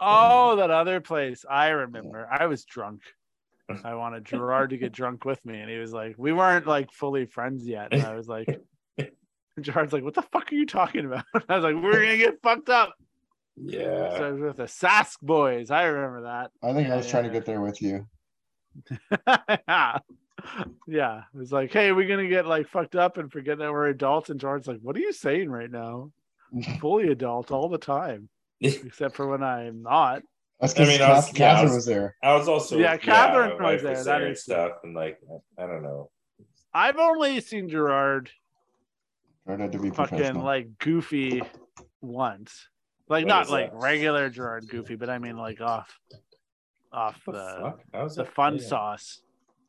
Oh, 0.00 0.56
that 0.56 0.70
other 0.70 1.00
place. 1.00 1.44
I 1.48 1.68
remember. 1.68 2.28
I 2.30 2.46
was 2.46 2.64
drunk. 2.64 3.02
I 3.84 3.94
wanted 3.94 4.24
Gerard 4.24 4.70
to 4.70 4.76
get 4.76 4.92
drunk 4.92 5.24
with 5.24 5.44
me, 5.46 5.60
and 5.60 5.70
he 5.70 5.78
was 5.78 5.92
like, 5.92 6.16
we 6.18 6.32
weren't 6.32 6.66
like 6.66 6.90
fully 6.92 7.26
friends 7.26 7.66
yet. 7.66 7.92
And 7.92 8.02
I 8.02 8.14
was 8.16 8.26
like, 8.28 8.48
Gerard's 9.60 9.92
like, 9.92 10.02
what 10.02 10.14
the 10.14 10.22
fuck 10.22 10.52
are 10.52 10.54
you 10.56 10.66
talking 10.66 11.04
about? 11.06 11.24
I 11.48 11.54
was 11.56 11.64
like, 11.64 11.76
we're 11.82 12.02
gonna 12.02 12.16
get 12.16 12.42
fucked 12.42 12.68
up. 12.68 12.94
Yeah. 13.56 14.16
So 14.18 14.24
I 14.26 14.30
was 14.32 14.40
with 14.40 14.56
the 14.56 14.64
Sask 14.64 15.20
boys. 15.22 15.70
I 15.70 15.84
remember 15.84 16.22
that. 16.22 16.50
I 16.62 16.72
think 16.72 16.86
I 16.88 16.90
Yeah, 16.90 16.96
was 16.96 17.08
trying 17.08 17.24
to 17.24 17.30
get 17.30 17.46
there 17.46 17.60
with 17.60 17.80
you. 17.80 18.06
yeah. 19.68 19.98
Yeah, 20.86 21.22
it 21.34 21.38
was 21.38 21.52
like, 21.52 21.72
hey, 21.72 21.92
we're 21.92 22.08
gonna 22.08 22.28
get 22.28 22.46
like 22.46 22.68
fucked 22.68 22.96
up 22.96 23.16
and 23.16 23.30
forget 23.30 23.58
that 23.58 23.70
we're 23.72 23.88
adults. 23.88 24.30
And 24.30 24.38
Gerard's 24.40 24.66
like, 24.66 24.80
what 24.82 24.96
are 24.96 25.00
you 25.00 25.12
saying 25.12 25.50
right 25.50 25.70
now? 25.70 26.10
Fully 26.80 27.08
adult 27.08 27.50
all 27.50 27.68
the 27.68 27.78
time, 27.78 28.28
except 28.60 29.16
for 29.16 29.26
when 29.26 29.42
I'm 29.42 29.82
not. 29.82 30.22
That's 30.60 30.78
I 30.78 30.84
mean, 30.84 31.00
I 31.02 31.08
was- 31.10 31.26
yeah, 31.38 31.46
I 31.46 31.54
Catherine 31.54 31.64
was- 31.68 31.74
was 31.76 31.86
there. 31.86 32.16
I 32.22 32.34
was 32.34 32.48
also 32.48 32.78
Yeah, 32.78 32.96
Catherine 32.96 33.60
my 33.60 33.72
was 33.74 33.82
there, 33.82 34.04
that 34.04 34.22
and 34.22 34.32
is- 34.32 34.42
stuff, 34.42 34.72
and 34.84 34.94
like 34.94 35.18
I, 35.58 35.64
I 35.64 35.66
don't 35.66 35.82
know. 35.82 36.10
I've 36.74 36.96
only 36.98 37.40
seen 37.40 37.68
Gerard 37.68 38.30
Tried 39.46 39.58
not 39.58 39.72
to 39.72 39.78
be 39.80 39.90
fucking 39.90 40.18
professional. 40.18 40.44
like 40.44 40.78
goofy 40.78 41.42
once. 42.00 42.68
Like 43.08 43.24
What 43.24 43.28
not 43.28 43.50
like 43.50 43.72
that? 43.72 43.78
regular 43.80 44.30
Gerard 44.30 44.68
goofy, 44.68 44.94
but 44.94 45.10
I 45.10 45.18
mean 45.18 45.36
like 45.36 45.60
off 45.60 45.98
off 46.92 47.20
What 47.24 47.34
the 47.34 47.42
the 47.42 47.60
fuck? 47.60 47.80
How 47.92 48.04
was 48.04 48.16
the 48.16 48.24
fun 48.24 48.56
Yeah. 48.58 48.62
sauce, 48.68 49.20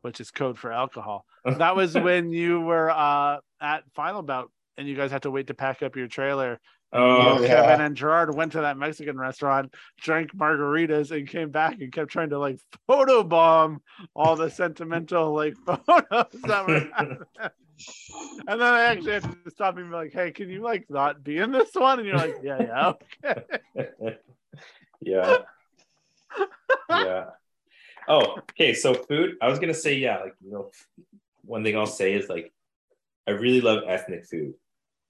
which 0.04 0.20
is 0.22 0.32
code 0.32 0.60
for 0.60 0.72
alcohol. 0.72 1.26
That 1.58 1.76
was 1.76 1.94
when 1.94 2.32
you 2.32 2.62
were 2.62 2.90
uh 2.90 3.40
at 3.60 3.84
Final 3.96 4.22
Bout 4.22 4.50
and 4.78 4.88
you 4.88 4.96
guys 4.96 5.12
had 5.12 5.24
to 5.24 5.32
wait 5.32 5.48
to 5.48 5.54
pack 5.54 5.84
up 5.84 5.96
your 5.96 6.08
trailer. 6.08 6.60
Oh, 6.94 7.42
yeah. 7.42 7.48
Kevin 7.48 7.82
and 7.82 7.96
Gerard 7.98 8.36
went 8.36 8.52
to 8.52 8.62
that 8.62 8.78
Mexican 8.78 9.18
restaurant, 9.18 9.74
drank 10.00 10.32
margaritas, 10.36 11.10
and 11.10 11.28
came 11.28 11.50
back 11.50 11.82
and 11.82 11.92
kept 11.92 12.12
trying 12.12 12.30
to 12.30 12.38
like 12.38 12.60
photobomb 12.88 13.80
all 14.16 14.36
the 14.36 14.50
sentimental 14.50 15.34
like 15.34 15.56
photos 15.66 16.28
that 16.44 16.68
were. 16.68 17.52
And 18.48 18.62
then 18.62 18.74
I 18.74 18.84
actually 18.84 19.14
had 19.14 19.24
to 19.24 19.52
stop 19.52 19.78
and 19.78 19.90
be 19.90 19.96
like, 19.96 20.14
"Hey, 20.14 20.32
can 20.32 20.48
you 20.48 20.62
like 20.62 20.86
not 20.90 21.24
be 21.24 21.40
in 21.40 21.52
this 21.52 21.74
one?" 21.74 22.00
And 22.00 22.08
you're 22.08 22.18
like, 22.18 22.38
"Yeah, 22.42 22.62
yeah, 22.62 22.94
okay." 23.26 24.18
yeah. 25.02 25.38
yeah. 26.90 27.26
Oh, 28.08 28.38
okay. 28.52 28.74
So 28.74 28.94
food. 28.94 29.36
I 29.42 29.48
was 29.48 29.60
gonna 29.60 29.74
say, 29.74 29.96
yeah, 29.96 30.20
like 30.20 30.36
you 30.44 30.52
know, 30.52 30.72
one 31.46 31.64
thing 31.64 31.78
I'll 31.78 31.86
say 31.86 32.14
is 32.14 32.30
like 32.30 32.52
I 33.28 33.32
really 33.32 33.62
love 33.62 33.84
ethnic 33.88 34.26
food. 34.26 34.54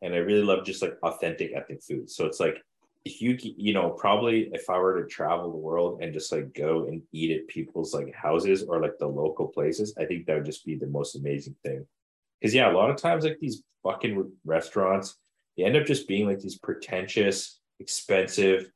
And 0.02 0.14
I 0.14 0.18
really 0.18 0.44
love 0.44 0.66
just 0.66 0.82
like 0.82 0.98
authentic 1.02 1.54
ethnic 1.56 1.82
food. 1.82 2.10
So 2.10 2.26
it's 2.26 2.40
like 2.40 2.62
if 3.06 3.22
you 3.22 3.38
you 3.42 3.74
know, 3.74 3.90
probably 3.92 4.50
if 4.54 4.70
I 4.70 4.78
were 4.78 5.02
to 5.02 5.08
travel 5.08 5.52
the 5.52 5.58
world 5.58 6.02
and 6.02 6.14
just 6.14 6.32
like 6.32 6.54
go 6.54 6.88
and 6.88 7.02
eat 7.12 7.32
at 7.32 7.48
people's 7.48 7.94
like 7.94 8.14
houses 8.14 8.64
or 8.64 8.82
like 8.82 8.98
the 9.00 9.08
local 9.08 9.48
places, 9.48 9.94
I 9.98 10.06
think 10.06 10.26
that 10.26 10.36
would 10.36 10.46
just 10.46 10.66
be 10.66 10.76
the 10.76 10.88
most 10.88 11.16
amazing 11.16 11.56
thing. 11.64 11.86
Because 12.40 12.54
yeah, 12.54 12.70
a 12.70 12.76
lot 12.76 12.90
of 12.90 12.98
times 12.98 13.24
like 13.24 13.38
these 13.40 13.64
fucking 13.84 14.30
restaurants, 14.46 15.18
they 15.56 15.64
end 15.64 15.78
up 15.78 15.86
just 15.86 16.08
being 16.08 16.28
like 16.28 16.40
these 16.40 16.58
pretentious, 16.58 17.60
expensive, 17.80 18.70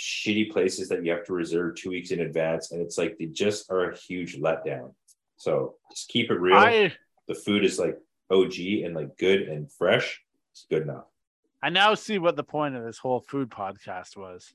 shitty 0.00 0.50
places 0.50 0.88
that 0.88 1.04
you 1.04 1.12
have 1.12 1.24
to 1.26 1.32
reserve 1.34 1.76
two 1.76 1.90
weeks 1.90 2.10
in 2.10 2.20
advance, 2.20 2.72
and 2.72 2.80
it's 2.80 2.96
like 2.96 3.18
they 3.18 3.26
just 3.26 3.70
are 3.70 3.90
a 3.90 3.96
huge 3.96 4.38
letdown. 4.38 4.94
So 5.36 5.76
just 5.90 6.08
keep 6.08 6.30
it 6.30 6.40
real. 6.40 6.56
I 6.56 6.92
the 7.28 7.34
food 7.34 7.64
is 7.64 7.78
like 7.78 7.96
OG 8.30 8.58
and 8.84 8.94
like 8.94 9.16
good 9.18 9.42
and 9.42 9.70
fresh. 9.70 10.20
It's 10.52 10.66
good 10.70 10.82
enough. 10.82 11.04
I 11.62 11.68
now 11.68 11.94
see 11.94 12.18
what 12.18 12.36
the 12.36 12.42
point 12.42 12.74
of 12.74 12.84
this 12.84 12.98
whole 12.98 13.20
food 13.20 13.50
podcast 13.50 14.16
was. 14.16 14.54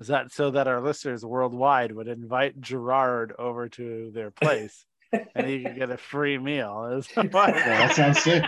Is 0.00 0.08
that 0.08 0.32
so 0.32 0.50
that 0.50 0.68
our 0.68 0.80
listeners 0.80 1.24
worldwide 1.24 1.92
would 1.92 2.08
invite 2.08 2.60
Gerard 2.60 3.32
over 3.38 3.68
to 3.70 4.10
their 4.12 4.30
place 4.30 4.84
and 5.34 5.46
he 5.46 5.62
could 5.62 5.76
get 5.76 5.90
a 5.90 5.96
free 5.96 6.38
meal? 6.38 6.86
Is 6.98 7.08
Yeah, 7.16 7.30
that 7.32 7.94
sounds 7.94 8.22
sick. 8.22 8.44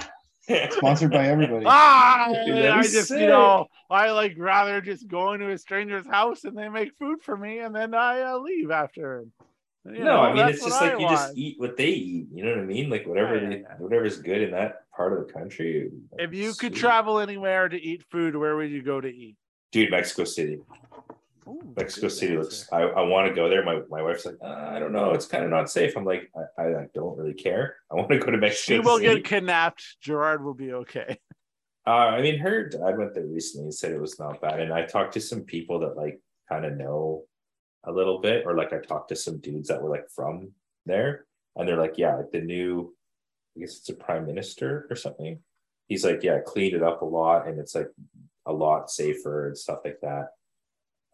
Sponsored 0.71 1.11
by 1.11 1.27
everybody. 1.27 1.65
ah, 1.69 2.33
Dude, 2.45 2.67
I 2.67 2.83
be 2.83 2.89
just, 2.89 3.11
you 3.11 3.27
know, 3.27 3.67
I 3.89 4.11
like 4.11 4.35
rather 4.39 4.81
just 4.81 5.09
go 5.09 5.33
into 5.33 5.51
a 5.51 5.59
stranger's 5.59 6.07
house 6.07 6.45
and 6.45 6.57
they 6.57 6.69
make 6.69 6.97
food 6.99 7.23
for 7.23 7.37
me 7.37 7.59
and 7.59 7.75
then 7.75 7.95
I 7.95 8.23
uh, 8.23 8.39
leave 8.39 8.71
after. 8.71 9.25
You 9.85 10.01
no, 10.01 10.05
know, 10.05 10.21
I 10.21 10.35
mean 10.35 10.47
it's 10.49 10.61
what 10.61 10.69
just 10.69 10.83
I 10.83 10.93
like 10.93 11.01
you 11.01 11.09
just 11.09 11.37
eat 11.37 11.59
what 11.59 11.77
they 11.77 11.89
eat. 11.89 12.27
You 12.33 12.45
know 12.45 12.51
what 12.51 12.61
I 12.61 12.65
mean? 12.65 12.91
Like 12.91 13.07
whatever, 13.07 13.37
Yeah, 13.37 13.43
yeah, 13.43 13.49
they, 13.49 13.57
yeah. 13.61 13.77
whatever's 13.79 14.19
good 14.19 14.43
in 14.43 14.51
that 14.51 14.83
part 14.95 15.19
of 15.19 15.27
the 15.27 15.33
country. 15.33 15.91
If 16.19 16.35
you 16.35 16.53
could 16.53 16.75
travel 16.75 17.19
anywhere 17.19 17.69
to 17.69 17.81
eat 17.81 18.05
food, 18.11 18.37
where 18.37 18.57
would 18.57 18.71
you 18.71 18.83
go 18.83 19.01
to 19.01 19.09
eat? 19.09 19.37
dude, 19.73 19.91
Mexico 19.91 20.25
City. 20.25 20.59
Ooh, 21.51 21.75
Mexico 21.77 22.09
City 22.09 22.35
answer. 22.35 22.43
looks. 22.43 22.69
I, 22.73 22.83
I 22.83 23.03
want 23.03 23.29
to 23.29 23.35
go 23.35 23.49
there. 23.49 23.65
My 23.65 23.81
my 23.89 24.03
wife's 24.03 24.25
like, 24.27 24.37
uh, 24.43 24.47
I 24.71 24.79
don't 24.79 24.93
know. 24.93 25.13
It's 25.13 25.27
kind 25.27 25.45
of 25.45 25.51
not 25.51 25.71
safe. 25.71 25.97
I'm 25.97 26.05
like, 26.05 26.31
I, 26.59 26.63
I 26.63 26.87
don't 26.95 27.17
really 27.19 27.35
care. 27.35 27.77
I 27.91 27.97
want 27.97 28.09
to 28.11 28.19
go 28.19 28.31
to 28.31 28.39
Mexico 28.47 28.75
She 28.75 28.79
will 28.81 28.99
City. 28.99 29.15
get 29.17 29.25
kidnapped. 29.25 29.97
Gerard 30.01 30.45
will 30.45 30.55
be 30.55 30.73
okay. 30.73 31.19
Uh, 31.87 32.13
I 32.13 32.21
mean, 32.21 32.39
her 32.39 32.69
dad 32.69 32.99
went 32.99 33.15
there 33.15 33.27
recently 33.27 33.65
and 33.65 33.75
said 33.75 33.91
it 33.91 34.01
was 34.01 34.19
not 34.21 34.41
bad. 34.43 34.61
And 34.61 34.71
I 34.73 34.85
talked 34.85 35.15
to 35.15 35.21
some 35.21 35.41
people 35.41 35.81
that 35.81 35.97
like 35.97 36.21
kind 36.47 36.67
of 36.67 36.77
know 36.77 37.25
a 37.85 37.91
little 37.91 38.21
bit, 38.21 38.45
or 38.47 38.55
like 38.55 38.75
I 38.75 38.79
talked 38.79 39.09
to 39.09 39.17
some 39.17 39.39
dudes 39.41 39.69
that 39.69 39.83
were 39.83 39.89
like 39.89 40.05
from 40.15 40.53
there, 40.85 41.25
and 41.57 41.67
they're 41.67 41.79
like, 41.81 41.95
yeah, 41.97 42.17
like 42.17 42.31
the 42.33 42.43
new, 42.43 42.95
I 43.57 43.61
guess 43.61 43.79
it's 43.79 43.89
a 43.89 43.95
prime 43.95 44.27
minister 44.27 44.87
or 44.91 44.95
something. 44.95 45.41
He's 45.89 46.05
like, 46.05 46.23
yeah, 46.23 46.39
cleaned 46.47 46.75
it 46.75 46.83
up 46.83 47.01
a 47.01 47.07
lot, 47.07 47.49
and 47.49 47.59
it's 47.59 47.75
like 47.75 47.89
a 48.45 48.53
lot 48.53 48.91
safer 48.91 49.49
and 49.49 49.57
stuff 49.57 49.79
like 49.83 50.01
that. 50.03 50.27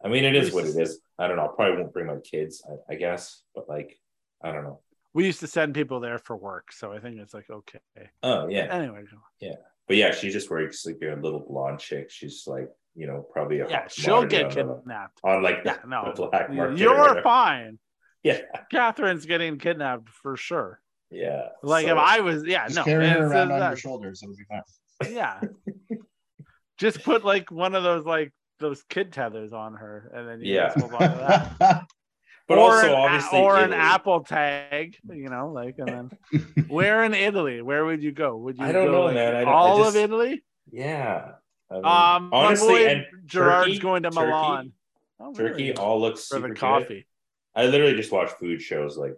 I 0.03 0.09
mean, 0.09 0.23
it 0.25 0.35
is 0.35 0.53
what 0.53 0.65
it 0.65 0.75
is. 0.75 0.99
I 1.17 1.27
don't 1.27 1.37
know. 1.37 1.45
I 1.45 1.55
probably 1.55 1.77
won't 1.81 1.93
bring 1.93 2.07
my 2.07 2.17
kids, 2.23 2.63
I, 2.89 2.93
I 2.93 2.95
guess, 2.97 3.41
but 3.55 3.67
like, 3.67 3.97
I 4.43 4.51
don't 4.51 4.63
know. 4.63 4.81
We 5.13 5.25
used 5.25 5.39
to 5.39 5.47
send 5.47 5.73
people 5.73 5.99
there 5.99 6.19
for 6.19 6.37
work, 6.37 6.71
so 6.71 6.91
I 6.93 6.99
think 6.99 7.17
it's 7.19 7.33
like 7.33 7.49
okay. 7.49 7.79
Oh 8.21 8.47
yeah, 8.47 8.67
Anyway, 8.71 9.03
Yeah, 9.39 9.55
but 9.87 9.97
yeah, 9.97 10.11
she's 10.13 10.33
just 10.33 10.49
wearing 10.51 10.71
like 10.85 10.97
a 11.01 11.15
little 11.19 11.39
blonde 11.47 11.79
chick. 11.79 12.11
She's 12.11 12.43
like, 12.45 12.69
you 12.95 13.07
know, 13.07 13.25
probably 13.33 13.59
a 13.61 13.67
yeah, 13.69 13.87
she'll 13.87 14.25
get 14.25 14.45
on 14.45 14.67
the- 14.67 14.75
kidnapped. 14.75 15.19
on 15.23 15.41
like 15.41 15.59
Yeah, 15.65 15.77
the, 15.81 15.87
no, 15.87 16.13
the 16.15 16.27
black 16.29 16.51
market. 16.53 16.77
you're 16.77 17.21
fine. 17.23 17.79
Yeah, 18.21 18.41
Catherine's 18.71 19.25
getting 19.25 19.57
kidnapped 19.57 20.09
for 20.09 20.37
sure. 20.37 20.79
yeah. 21.09 21.47
Like 21.63 21.87
So- 21.87 21.93
if 21.93 21.97
I 21.97 22.19
was, 22.19 22.45
yeah, 22.45 22.65
Just 22.65 22.75
no, 22.75 22.83
carry 22.83 23.07
her 23.07 23.25
around 23.25 23.47
so 23.47 23.53
on 23.55 23.59
that- 23.59 23.69
your 23.69 23.77
shoulders. 23.77 24.21
It'll 24.21 24.35
be 24.35 24.43
fine. 24.47 25.13
yeah. 25.15 25.41
Just 26.77 27.03
put 27.03 27.25
like 27.25 27.49
one 27.49 27.73
of 27.73 27.81
those 27.81 28.05
like 28.05 28.31
those 28.59 28.83
kid 28.89 29.11
tethers 29.13 29.53
on 29.53 29.75
her, 29.75 30.11
and 30.13 30.27
then 30.27 30.41
you 30.41 30.55
Yeah. 30.55 30.73
just 30.73 30.79
hold 30.79 30.93
on 30.93 30.99
to 31.11 31.17
that. 31.59 31.85
but 32.47 32.57
or 32.57 32.71
also 32.75 32.87
an, 32.87 32.93
obviously, 32.93 33.39
or 33.39 33.57
an 33.57 33.73
Apple 33.73 34.23
tag, 34.23 34.95
you 35.09 35.29
know, 35.29 35.51
like 35.51 35.75
and 35.79 35.87
then 36.33 36.65
where 36.67 37.03
in 37.03 37.13
Italy? 37.13 37.61
Where 37.61 37.85
would 37.85 38.01
you 38.03 38.11
go? 38.11 38.37
Would 38.37 38.57
you 38.57 38.65
I 38.65 38.71
don't 38.71 38.87
go, 38.87 38.91
know, 38.93 39.01
like, 39.05 39.15
man. 39.15 39.35
I 39.35 39.39
don't- 39.41 39.49
I 39.49 39.51
all 39.53 39.77
just- 39.83 39.95
of 39.95 40.03
Italy? 40.03 40.43
Yeah. 40.71 41.31
I 41.69 41.73
mean, 41.75 41.85
Um, 41.85 42.29
honestly, 42.33 42.85
and 42.87 43.05
Gerard's 43.25 43.67
Turkey- 43.71 43.79
going 43.79 44.03
to 44.03 44.09
Turkey- 44.09 44.25
Milan. 44.27 44.71
Oh, 45.19 45.33
Turkey 45.33 45.73
all 45.75 45.99
looks 45.99 46.27
for 46.27 46.35
super 46.35 46.47
the 46.49 46.53
good. 46.53 46.59
coffee. 46.59 47.07
I 47.55 47.65
literally 47.65 47.95
just 47.95 48.11
watch 48.11 48.29
food 48.31 48.61
shows. 48.61 48.97
Like 48.97 49.15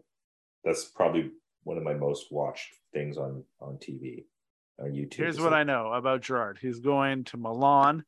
that's 0.63 0.85
probably 0.85 1.31
one 1.63 1.77
of 1.77 1.83
my 1.83 1.93
most 1.93 2.31
watched 2.31 2.73
things 2.93 3.17
on 3.17 3.43
on 3.59 3.77
TV 3.77 4.25
on 4.79 4.91
YouTube. 4.93 5.13
Here's 5.15 5.39
what 5.39 5.51
like, 5.51 5.59
I 5.59 5.63
know 5.63 5.91
about 5.93 6.21
Gerard. 6.21 6.57
He's 6.61 6.79
going 6.79 7.25
to 7.25 7.37
Milan 7.37 8.05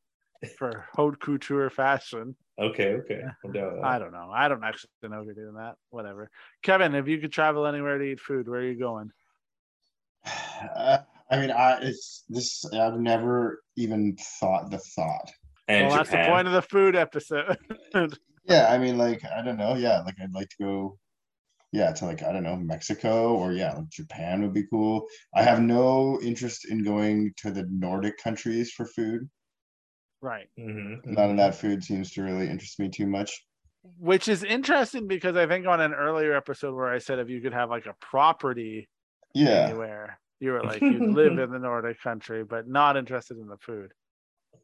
for 0.58 0.86
haute 0.94 1.20
couture 1.20 1.70
fashion. 1.70 2.36
Okay, 2.58 2.94
okay. 2.94 3.22
I'm 3.44 3.52
down 3.52 3.72
with 3.72 3.82
that. 3.82 3.86
I 3.86 3.98
don't 3.98 4.12
know. 4.12 4.30
I 4.32 4.48
don't 4.48 4.62
actually 4.62 4.90
know 5.02 5.20
if 5.20 5.26
you're 5.26 5.34
doing 5.34 5.54
that. 5.54 5.74
Whatever. 5.90 6.30
Kevin, 6.62 6.94
if 6.94 7.08
you 7.08 7.18
could 7.18 7.32
travel 7.32 7.66
anywhere 7.66 7.98
to 7.98 8.04
eat 8.04 8.20
food, 8.20 8.48
where 8.48 8.60
are 8.60 8.64
you 8.64 8.78
going? 8.78 9.10
Uh, 10.74 10.98
I 11.30 11.40
mean, 11.40 11.50
I 11.50 11.78
it's 11.80 12.24
this. 12.28 12.62
I've 12.74 13.00
never 13.00 13.62
even 13.76 14.16
thought 14.38 14.70
the 14.70 14.78
thought. 14.78 15.32
and 15.66 15.88
well, 15.88 15.96
that's 15.96 16.10
the 16.10 16.18
point 16.18 16.46
of 16.46 16.52
the 16.52 16.62
food 16.62 16.96
episode. 16.96 17.56
Yeah, 18.44 18.66
I 18.68 18.76
mean, 18.76 18.98
like 18.98 19.22
I 19.24 19.40
don't 19.40 19.56
know. 19.56 19.76
Yeah, 19.76 20.00
like 20.00 20.16
I'd 20.20 20.34
like 20.34 20.48
to 20.48 20.56
go 20.60 20.98
yeah, 21.72 21.90
to 21.90 22.04
like 22.04 22.22
I 22.22 22.32
don't 22.32 22.42
know 22.42 22.56
Mexico 22.56 23.34
or 23.34 23.52
yeah, 23.52 23.74
like 23.74 23.88
Japan 23.88 24.42
would 24.42 24.52
be 24.52 24.66
cool. 24.68 25.06
I 25.34 25.42
have 25.42 25.60
no 25.60 26.20
interest 26.20 26.66
in 26.70 26.84
going 26.84 27.32
to 27.38 27.50
the 27.50 27.66
Nordic 27.70 28.18
countries 28.18 28.72
for 28.72 28.84
food. 28.84 29.28
Right. 30.22 30.48
Mhm. 30.58 31.04
None 31.04 31.30
of 31.32 31.36
that 31.38 31.54
food 31.56 31.82
seems 31.84 32.12
to 32.12 32.22
really 32.22 32.48
interest 32.48 32.78
me 32.78 32.88
too 32.88 33.06
much. 33.06 33.44
Which 33.98 34.28
is 34.28 34.44
interesting 34.44 35.08
because 35.08 35.36
I 35.36 35.46
think 35.48 35.66
on 35.66 35.80
an 35.80 35.92
earlier 35.92 36.34
episode 36.36 36.74
where 36.76 36.88
I 36.92 36.98
said 36.98 37.18
if 37.18 37.28
you 37.28 37.40
could 37.40 37.52
have 37.52 37.68
like 37.68 37.86
a 37.86 37.94
property 38.00 38.88
Yeah, 39.34 39.66
anywhere, 39.66 40.20
you 40.38 40.52
were 40.52 40.62
like 40.62 40.80
you'd 40.80 41.02
live 41.14 41.38
in 41.38 41.50
the 41.50 41.58
Nordic 41.58 42.00
country, 42.00 42.44
but 42.44 42.68
not 42.68 42.96
interested 42.96 43.36
in 43.38 43.48
the 43.48 43.56
food. 43.58 43.92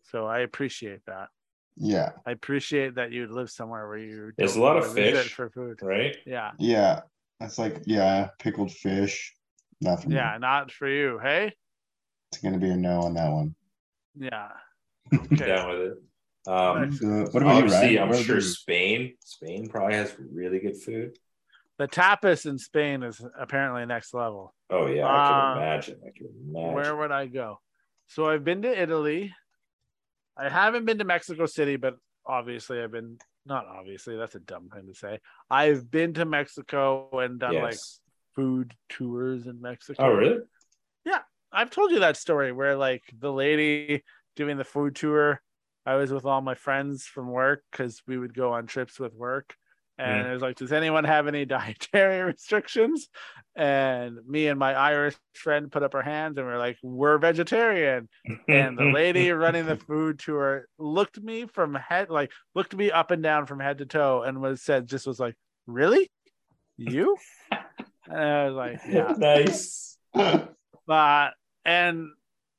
So 0.04 0.26
I 0.26 0.40
appreciate 0.40 1.04
that. 1.06 1.28
yeah, 1.76 2.12
I 2.24 2.30
appreciate 2.30 2.94
that 2.94 3.10
you'd 3.10 3.30
live 3.30 3.50
somewhere 3.50 3.88
where 3.88 3.98
you 3.98 4.32
There's 4.38 4.54
a 4.56 4.60
lot 4.60 4.76
of 4.76 4.94
visit 4.94 5.24
fish. 5.24 5.34
for 5.34 5.50
food. 5.50 5.80
Right? 5.82 6.16
Yeah. 6.24 6.52
yeah. 6.58 7.00
That's 7.40 7.58
like 7.58 7.82
yeah, 7.86 8.28
pickled 8.38 8.70
fish. 8.70 9.34
Nothing. 9.80 10.12
Yeah, 10.12 10.38
not 10.38 10.70
for 10.70 10.88
you. 10.88 11.18
Hey? 11.20 11.52
it's 12.30 12.40
gonna 12.42 12.58
be 12.58 12.70
a 12.70 12.76
no 12.76 13.00
on 13.00 13.14
that 13.14 13.32
one. 13.32 13.54
Yeah. 14.16 14.50
Okay. 15.14 15.46
Down 15.46 15.68
with 15.70 15.80
it. 15.80 15.98
Um, 16.50 16.92
So, 16.92 17.06
what 17.06 17.42
about 17.42 17.56
you, 17.56 17.62
obviously, 17.64 17.96
Ryan? 17.96 18.02
I'm 18.02 18.08
What 18.08 18.24
sure? 18.24 18.40
Spain. 18.40 19.14
Spain 19.24 19.68
probably 19.68 19.94
has 19.94 20.14
really 20.18 20.58
good 20.60 20.76
food. 20.76 21.18
The 21.78 21.86
tapas 21.86 22.46
in 22.46 22.58
Spain 22.58 23.02
is 23.02 23.24
apparently 23.38 23.86
next 23.86 24.12
level. 24.14 24.54
Oh 24.70 24.86
yeah, 24.86 25.06
I 25.06 25.18
Uh, 25.18 25.52
can 25.52 25.62
imagine. 25.62 26.00
I 26.06 26.10
can 26.16 26.26
imagine. 26.26 26.74
Where 26.74 26.96
would 26.96 27.12
I 27.12 27.26
go? 27.26 27.60
So 28.08 28.26
I've 28.26 28.44
been 28.44 28.62
to 28.62 28.82
Italy. 28.82 29.34
I 30.36 30.48
haven't 30.48 30.86
been 30.86 30.98
to 30.98 31.04
Mexico 31.04 31.46
City, 31.46 31.76
but 31.76 31.96
obviously 32.26 32.80
I've 32.80 32.92
been 32.92 33.18
not 33.46 33.66
obviously, 33.66 34.16
that's 34.16 34.34
a 34.34 34.40
dumb 34.40 34.68
thing 34.68 34.86
to 34.88 34.94
say. 34.94 35.20
I've 35.50 35.90
been 35.90 36.14
to 36.14 36.24
Mexico 36.24 37.08
and 37.18 37.40
done 37.40 37.54
like 37.54 37.78
food 38.34 38.74
tours 38.88 39.46
in 39.46 39.60
Mexico. 39.60 40.02
Oh 40.04 40.10
really? 40.10 40.40
Yeah, 41.04 41.20
I've 41.50 41.70
told 41.70 41.92
you 41.92 42.00
that 42.00 42.16
story 42.16 42.52
where 42.52 42.76
like 42.76 43.02
the 43.18 43.32
lady 43.32 44.02
doing 44.38 44.56
the 44.56 44.64
food 44.64 44.94
tour, 44.94 45.42
I 45.84 45.96
was 45.96 46.12
with 46.12 46.24
all 46.24 46.40
my 46.40 46.54
friends 46.54 47.04
from 47.04 47.28
work 47.28 47.64
because 47.70 48.00
we 48.06 48.16
would 48.16 48.32
go 48.32 48.52
on 48.52 48.66
trips 48.66 49.00
with 49.00 49.12
work. 49.14 49.54
And 50.00 50.28
it 50.28 50.32
was 50.32 50.42
like, 50.42 50.56
does 50.56 50.72
anyone 50.72 51.02
have 51.02 51.26
any 51.26 51.44
dietary 51.44 52.22
restrictions? 52.22 53.08
And 53.56 54.16
me 54.28 54.46
and 54.46 54.56
my 54.56 54.72
Irish 54.72 55.16
friend 55.34 55.72
put 55.72 55.82
up 55.82 55.96
our 55.96 56.02
hands 56.02 56.38
and 56.38 56.46
we 56.46 56.52
are 56.52 56.58
like, 56.58 56.78
we're 56.84 57.18
vegetarian. 57.18 58.08
And 58.46 58.78
the 58.78 58.92
lady 58.94 59.30
running 59.32 59.66
the 59.66 59.74
food 59.76 60.20
tour 60.20 60.66
looked 60.78 61.20
me 61.20 61.46
from 61.46 61.74
head, 61.74 62.10
like 62.10 62.30
looked 62.54 62.76
me 62.76 62.92
up 62.92 63.10
and 63.10 63.24
down 63.24 63.46
from 63.46 63.58
head 63.58 63.78
to 63.78 63.86
toe 63.86 64.22
and 64.22 64.40
was 64.40 64.62
said, 64.62 64.86
just 64.86 65.04
was 65.04 65.18
like, 65.18 65.34
really? 65.66 66.08
You? 66.76 67.16
and 68.06 68.20
I 68.20 68.44
was 68.46 68.54
like, 68.54 68.80
yeah 68.88 69.14
nice. 69.18 69.98
but 70.86 71.30
and 71.64 72.06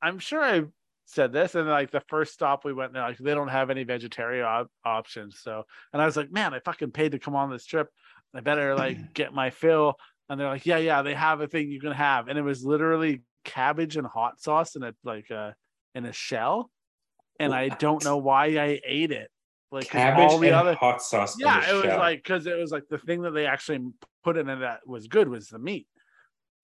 I'm 0.01 0.19
sure 0.19 0.41
I 0.41 0.63
said 1.09 1.33
this, 1.33 1.55
and 1.55 1.67
like 1.67 1.91
the 1.91 2.03
first 2.07 2.33
stop 2.33 2.63
we 2.63 2.73
went, 2.73 2.93
they're 2.93 3.01
like 3.01 3.17
they 3.17 3.33
don't 3.33 3.47
have 3.49 3.69
any 3.69 3.83
vegetarian 3.83 4.45
op- 4.45 4.71
options. 4.85 5.39
So, 5.39 5.63
and 5.91 6.01
I 6.01 6.05
was 6.05 6.15
like, 6.15 6.31
man, 6.31 6.53
I 6.53 6.59
fucking 6.59 6.91
paid 6.91 7.11
to 7.13 7.19
come 7.19 7.35
on 7.35 7.49
this 7.49 7.65
trip. 7.65 7.87
I 8.33 8.41
better 8.41 8.75
like 8.75 8.97
get 9.13 9.33
my 9.33 9.49
fill. 9.49 9.95
And 10.29 10.39
they're 10.39 10.47
like, 10.47 10.67
yeah, 10.67 10.77
yeah, 10.77 11.01
they 11.01 11.15
have 11.15 11.41
a 11.41 11.47
thing 11.47 11.71
you 11.71 11.81
can 11.81 11.91
have, 11.91 12.27
and 12.27 12.37
it 12.37 12.43
was 12.43 12.63
literally 12.63 13.23
cabbage 13.45 13.97
and 13.97 14.05
hot 14.05 14.39
sauce 14.39 14.75
in 14.75 14.83
a 14.83 14.93
like 15.03 15.31
a 15.31 15.55
in 15.95 16.05
a 16.05 16.13
shell, 16.13 16.69
and 17.39 17.53
I 17.53 17.69
don't 17.69 18.03
know 18.03 18.17
why 18.17 18.45
I 18.57 18.79
ate 18.85 19.11
it. 19.11 19.31
Like 19.71 19.87
Cabbage 19.87 20.31
all 20.31 20.39
the 20.39 20.47
and 20.47 20.55
other 20.55 20.73
hot 20.75 21.01
sauce. 21.01 21.35
yeah 21.39 21.69
it 21.69 21.73
was 21.73 21.85
like 21.85 22.23
because 22.23 22.47
it 22.47 22.57
was 22.57 22.71
like 22.71 22.83
the 22.89 22.97
thing 22.97 23.21
that 23.21 23.31
they 23.31 23.45
actually 23.45 23.79
put 24.23 24.35
in 24.35 24.49
it 24.49 24.59
that 24.61 24.79
was 24.87 25.07
good 25.07 25.27
was 25.27 25.47
the 25.47 25.59
meat 25.59 25.87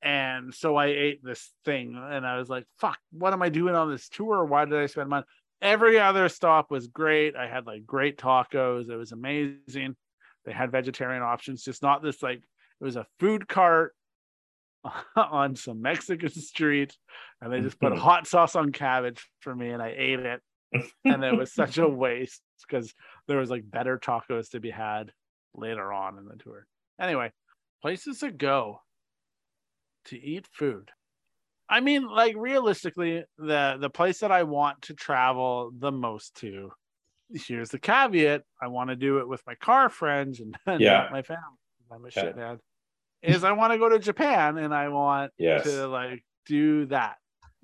and 0.01 0.53
so 0.53 0.76
i 0.76 0.88
ate 0.88 1.23
this 1.23 1.51
thing 1.63 1.95
and 1.95 2.26
i 2.27 2.38
was 2.38 2.49
like 2.49 2.65
fuck 2.80 2.97
what 3.11 3.34
am 3.34 3.41
i 3.41 3.49
doing 3.49 3.76
on 3.76 3.89
this 3.89 4.09
tour? 4.09 4.45
Why 4.45 4.65
did 4.65 4.76
i 4.76 4.85
spend 4.85 5.09
money? 5.09 5.26
Every 5.61 5.99
other 5.99 6.27
stop 6.30 6.69
was 6.69 6.88
great. 6.88 7.35
I 7.35 7.47
had 7.47 7.65
like 7.65 7.85
great 7.85 8.17
tacos. 8.17 8.89
It 8.89 8.97
was 8.97 9.13
amazing. 9.13 9.95
They 10.45 10.51
had 10.51 10.69
vegetarian 10.72 11.23
options 11.23 11.63
just 11.63 11.81
not 11.81 12.03
this 12.03 12.22
like 12.22 12.39
it 12.39 12.84
was 12.84 12.97
a 12.97 13.07
food 13.19 13.47
cart 13.47 13.95
on 15.15 15.55
some 15.55 15.81
mexican 15.81 16.30
street 16.30 16.95
and 17.41 17.51
they 17.51 17.61
just 17.61 17.80
put 17.80 17.93
Mhm. 17.93 17.97
hot 17.97 18.27
sauce 18.27 18.55
on 18.55 18.72
cabbage 18.72 19.26
for 19.39 19.55
me 19.55 19.69
and 19.69 19.81
i 19.81 19.93
ate 19.95 20.19
it. 20.19 20.41
And 21.05 21.23
it 21.23 21.35
was 21.35 21.53
such 21.53 21.77
a 21.77 21.88
waste 22.03 22.41
because 22.67 22.93
there 23.27 23.38
was 23.39 23.49
like 23.49 23.63
better 23.69 23.97
tacos 23.97 24.49
to 24.51 24.59
be 24.59 24.69
had 24.72 25.11
later 25.55 25.91
on 25.93 26.17
in 26.17 26.26
the 26.26 26.35
tour. 26.35 26.67
Anyway, 26.99 27.31
places 27.81 28.19
to 28.19 28.30
go 28.31 28.81
to 30.06 30.19
eat 30.19 30.48
food. 30.52 30.91
I 31.69 31.80
mean, 31.80 32.07
like 32.07 32.36
realistically, 32.38 33.23
the 33.38 33.77
the 33.80 33.90
place 33.90 34.19
that 34.19 34.32
I 34.32 34.44
want 34.44 34.84
to 34.84 34.94
travel 34.94 35.72
the 35.77 35.91
most 35.91 36.36
to. 36.38 36.72
Here's 37.34 37.69
the 37.69 37.80
caveat: 37.80 38.44
I 38.61 38.68
want 38.68 38.91
to 38.91 38.95
do 38.95 39.18
it 39.18 39.27
with 39.27 39.41
my 39.48 39.56
car 39.56 39.90
friends 39.90 40.40
and, 40.40 40.56
and 40.68 40.80
Yeah. 40.80 41.10
my 41.11 41.22
family. 41.23 41.41
I'm 41.91 42.06
a 42.06 42.10
Yeah. 42.15 42.23
shithead. 42.23 42.60
Is 43.23 43.44
I 43.44 43.53
want 43.53 43.73
to 43.73 43.80
go 43.80 43.90
to 43.90 43.98
Japan 43.98 44.57
and 44.60 44.73
I 44.73 44.90
want 44.90 45.32
yes. 45.40 45.64
to 45.64 45.88
like 45.88 46.23
do 46.45 46.86
that. 46.88 47.15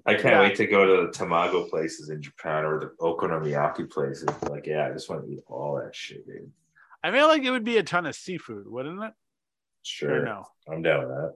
I 0.07 0.13
can't 0.15 0.25
yeah. 0.25 0.39
wait 0.39 0.55
to 0.55 0.65
go 0.65 0.83
to 0.83 1.05
the 1.05 1.13
tamago 1.13 1.69
places 1.69 2.09
in 2.09 2.23
Japan 2.23 2.65
or 2.65 2.79
the 2.79 2.87
okonomiyaki 2.99 3.87
places. 3.91 4.27
Like, 4.49 4.65
yeah, 4.65 4.87
I 4.87 4.91
just 4.91 5.07
want 5.11 5.23
to 5.25 5.31
eat 5.31 5.43
all 5.45 5.75
that 5.75 5.95
shit, 5.95 6.25
dude. 6.25 6.51
I 7.03 7.11
feel 7.11 7.27
like 7.27 7.43
it 7.43 7.51
would 7.51 7.63
be 7.63 7.77
a 7.77 7.83
ton 7.83 8.07
of 8.07 8.15
seafood, 8.15 8.67
wouldn't 8.67 8.97
it? 9.03 9.05
Or 9.05 9.13
Sure. 9.83 10.25
no? 10.25 10.45
I'm 10.71 10.81
down 10.81 11.01
with 11.01 11.09
that. 11.09 11.35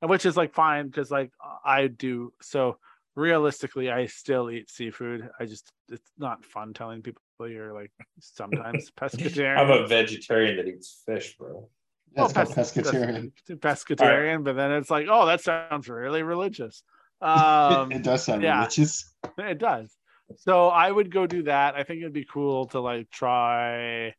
Which 0.00 0.26
is 0.26 0.36
like 0.36 0.54
fine 0.54 0.86
because 0.86 1.10
like 1.10 1.32
I 1.64 1.88
do. 1.88 2.32
So 2.40 2.78
realistically, 3.16 3.90
I 3.90 4.06
still 4.06 4.50
eat 4.50 4.70
seafood. 4.70 5.28
I 5.38 5.46
just 5.46 5.70
it's 5.88 6.10
not 6.18 6.44
fun 6.44 6.72
telling 6.72 7.02
people 7.02 7.20
you're 7.40 7.72
like 7.72 7.92
sometimes 8.20 8.90
pescatarian. 9.00 9.58
I'm 9.58 9.70
a 9.70 9.86
vegetarian 9.86 10.56
that 10.56 10.66
eats 10.66 11.02
fish, 11.04 11.36
bro. 11.36 11.68
That's 12.14 12.30
it's 12.30 12.36
Well, 12.36 12.44
called 12.44 12.56
pes- 12.56 12.72
pescatarian. 12.72 13.32
pescatarian, 13.50 14.44
but 14.44 14.56
then 14.56 14.72
it's 14.72 14.90
like, 14.90 15.06
oh, 15.10 15.26
that 15.26 15.40
sounds 15.40 15.88
really 15.88 16.22
religious. 16.22 16.82
Um, 17.20 17.92
it 17.92 18.02
does 18.02 18.24
sound 18.24 18.42
yeah. 18.42 18.58
religious. 18.58 19.12
it 19.38 19.58
does. 19.58 19.94
So 20.36 20.68
I 20.68 20.90
would 20.90 21.10
go 21.10 21.26
do 21.26 21.44
that. 21.44 21.74
I 21.74 21.84
think 21.84 22.00
it'd 22.00 22.12
be 22.12 22.24
cool 22.30 22.66
to 22.68 22.80
like 22.80 23.10
try 23.10 24.14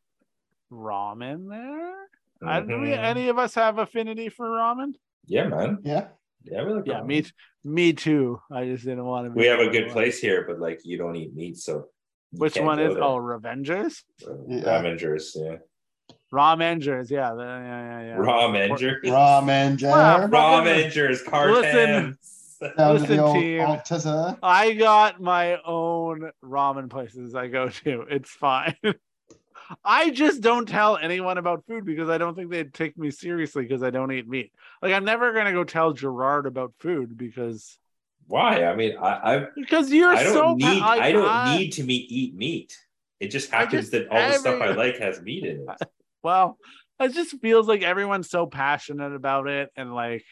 ramen 0.72 1.50
there. 1.50 1.96
I, 2.42 2.62
do 2.62 2.80
we, 2.80 2.94
any 2.94 3.28
of 3.28 3.38
us 3.38 3.56
have 3.56 3.80
affinity 3.80 4.30
for 4.30 4.48
ramen? 4.48 4.94
Yeah, 5.30 5.48
man. 5.48 5.78
Yeah. 5.84 6.08
Yeah, 6.44 6.64
we 6.66 6.74
like 6.74 6.86
Yeah, 6.88 7.02
ramen. 7.02 7.08
me, 7.08 7.26
me 7.64 7.94
too. 7.94 8.42
I 8.52 8.66
just 8.66 8.84
didn't 8.84 9.06
want 9.06 9.28
to. 9.28 9.32
We 9.32 9.46
have 9.46 9.60
a 9.60 9.70
good 9.70 9.90
place 9.90 10.20
here, 10.20 10.46
but 10.48 10.60
like 10.60 10.80
you 10.84 10.98
don't 10.98 11.16
eat 11.16 11.34
meat, 11.36 11.58
so 11.58 11.86
Which 12.32 12.56
one 12.58 12.80
is? 12.80 12.94
there. 12.96 13.04
Oh, 13.04 13.16
Revengers. 13.18 14.02
Yeah. 14.48 14.80
Avengers, 14.80 15.36
yeah. 15.36 15.58
Raw 16.32 16.56
Mengers, 16.56 17.10
yeah, 17.10 17.34
the- 17.34 17.42
yeah, 17.42 18.02
yeah, 18.02 18.08
yeah. 18.08 18.16
Raw 18.18 18.50
Avengers. 18.50 18.98
Raw 19.10 19.42
manager. 19.42 19.88
Wow. 19.88 20.26
Raw 20.28 20.62
Avengers. 20.62 21.22
Cartons. 21.24 22.18
Down 22.78 22.94
Listen, 23.00 23.34
team. 23.34 23.62
Altezza. 23.62 24.38
I 24.44 24.74
got 24.74 25.22
my 25.22 25.58
own 25.66 26.30
ramen 26.44 26.90
places 26.90 27.34
I 27.34 27.48
go 27.48 27.70
to. 27.70 28.02
It's 28.10 28.30
fine. 28.30 28.76
I 29.84 30.10
just 30.10 30.42
don't 30.42 30.68
tell 30.68 30.98
anyone 30.98 31.38
about 31.38 31.66
food 31.68 31.86
because 31.86 32.10
I 32.10 32.18
don't 32.18 32.36
think 32.36 32.50
they'd 32.50 32.74
take 32.74 32.98
me 32.98 33.12
seriously 33.12 33.64
because 33.64 33.84
I 33.84 33.90
don't 33.90 34.12
eat 34.12 34.28
meat. 34.28 34.52
Like 34.82 34.94
I'm 34.94 35.06
never 35.06 35.34
gonna 35.34 35.52
go 35.54 35.64
tell 35.64 35.94
Gerard 35.94 36.46
about 36.46 36.74
food 36.80 37.18
because 37.18 37.78
Why? 38.28 38.64
I 38.66 38.76
mean, 38.76 38.98
I 38.98 39.36
I, 39.36 39.46
because 39.56 39.92
you're 39.92 40.10
I 40.10 40.24
don't 40.24 40.34
so 40.34 40.56
need 40.56 40.80
like, 40.82 41.02
I 41.02 41.12
don't 41.12 41.28
I- 41.28 41.58
need 41.58 41.72
to 41.74 41.84
meet 41.84 42.12
eat 42.12 42.36
meat. 42.36 42.78
It 43.20 43.30
just 43.32 43.52
happens 43.52 43.90
just- 43.90 43.92
that 43.92 44.08
all 44.10 44.28
the 44.30 44.38
stuff 44.40 44.62
I 44.62 44.72
like 44.72 44.98
has 45.00 45.22
meat 45.22 45.44
in 45.46 45.66
it. 45.68 45.88
Well, 46.22 46.58
it 47.00 47.14
just 47.14 47.40
feels 47.40 47.66
like 47.66 47.82
everyone's 47.82 48.30
so 48.30 48.46
passionate 48.46 49.16
about 49.16 49.48
it, 49.48 49.70
and 49.78 49.94
like 49.96 50.26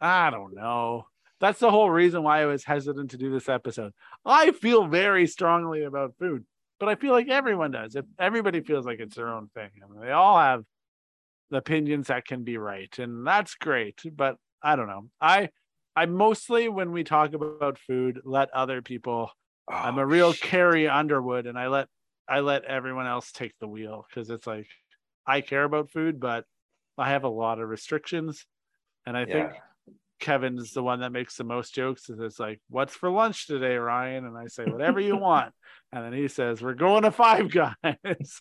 I 0.00 0.30
don't 0.30 0.54
know. 0.54 1.06
That's 1.40 1.58
the 1.60 1.70
whole 1.70 1.90
reason 1.90 2.22
why 2.22 2.40
I 2.40 2.46
was 2.46 2.64
hesitant 2.64 3.10
to 3.10 3.18
do 3.18 3.30
this 3.30 3.48
episode. 3.50 3.92
I 4.24 4.52
feel 4.52 4.86
very 4.86 5.26
strongly 5.26 5.82
about 5.84 6.14
food, 6.18 6.46
but 6.80 6.88
I 6.88 6.96
feel 6.96 7.12
like 7.12 7.28
everyone 7.28 7.70
does. 7.72 7.96
If 7.96 8.06
everybody 8.18 8.60
feels 8.62 8.86
like 8.86 9.00
it's 9.00 9.16
their 9.16 9.28
own 9.32 9.48
thing, 9.54 9.70
I 9.82 9.88
mean, 9.88 10.00
they 10.00 10.10
all 10.12 10.38
have 10.38 10.64
opinions 11.52 12.08
that 12.08 12.26
can 12.26 12.44
be 12.44 12.58
right, 12.58 12.96
and 12.98 13.26
that's 13.26 13.54
great. 13.54 14.00
But 14.14 14.36
I 14.62 14.76
don't 14.76 14.88
know. 14.88 15.10
I 15.20 15.50
I 15.96 16.06
mostly 16.06 16.68
when 16.68 16.92
we 16.92 17.04
talk 17.04 17.32
about 17.34 17.78
food, 17.78 18.20
let 18.24 18.50
other 18.52 18.82
people 18.82 19.30
I'm 19.82 19.98
Oh, 19.98 19.98
a 19.98 20.06
real 20.06 20.32
shit. 20.32 20.50
Carrie 20.50 20.88
Underwood, 20.88 21.46
and 21.46 21.58
I 21.58 21.68
let 21.68 21.88
I 22.28 22.40
let 22.40 22.64
everyone 22.64 23.06
else 23.06 23.32
take 23.32 23.54
the 23.60 23.68
wheel 23.68 24.06
because 24.08 24.30
it's 24.30 24.46
like 24.46 24.68
I 25.26 25.40
care 25.42 25.64
about 25.64 25.90
food, 25.90 26.20
but 26.20 26.46
I 26.98 27.10
have 27.10 27.24
a 27.24 27.28
lot 27.28 27.60
of 27.60 27.68
restrictions, 27.68 28.46
and 29.06 29.16
I 29.16 29.26
think 29.26 29.52
Yeah. 29.52 29.60
Kevin's 30.24 30.72
the 30.72 30.82
one 30.82 31.00
that 31.00 31.12
makes 31.12 31.36
the 31.36 31.44
most 31.44 31.74
jokes. 31.74 32.08
Is 32.08 32.18
it's 32.18 32.40
like, 32.40 32.60
"What's 32.70 32.94
for 32.94 33.10
lunch 33.10 33.46
today, 33.46 33.76
Ryan?" 33.76 34.24
And 34.24 34.38
I 34.38 34.46
say, 34.46 34.64
"Whatever 34.64 34.98
you 34.98 35.16
want," 35.28 35.52
and 35.92 36.02
then 36.02 36.14
he 36.14 36.28
says, 36.28 36.62
"We're 36.62 36.74
going 36.74 37.02
to 37.02 37.10
Five 37.10 37.50
Guys." 37.50 38.40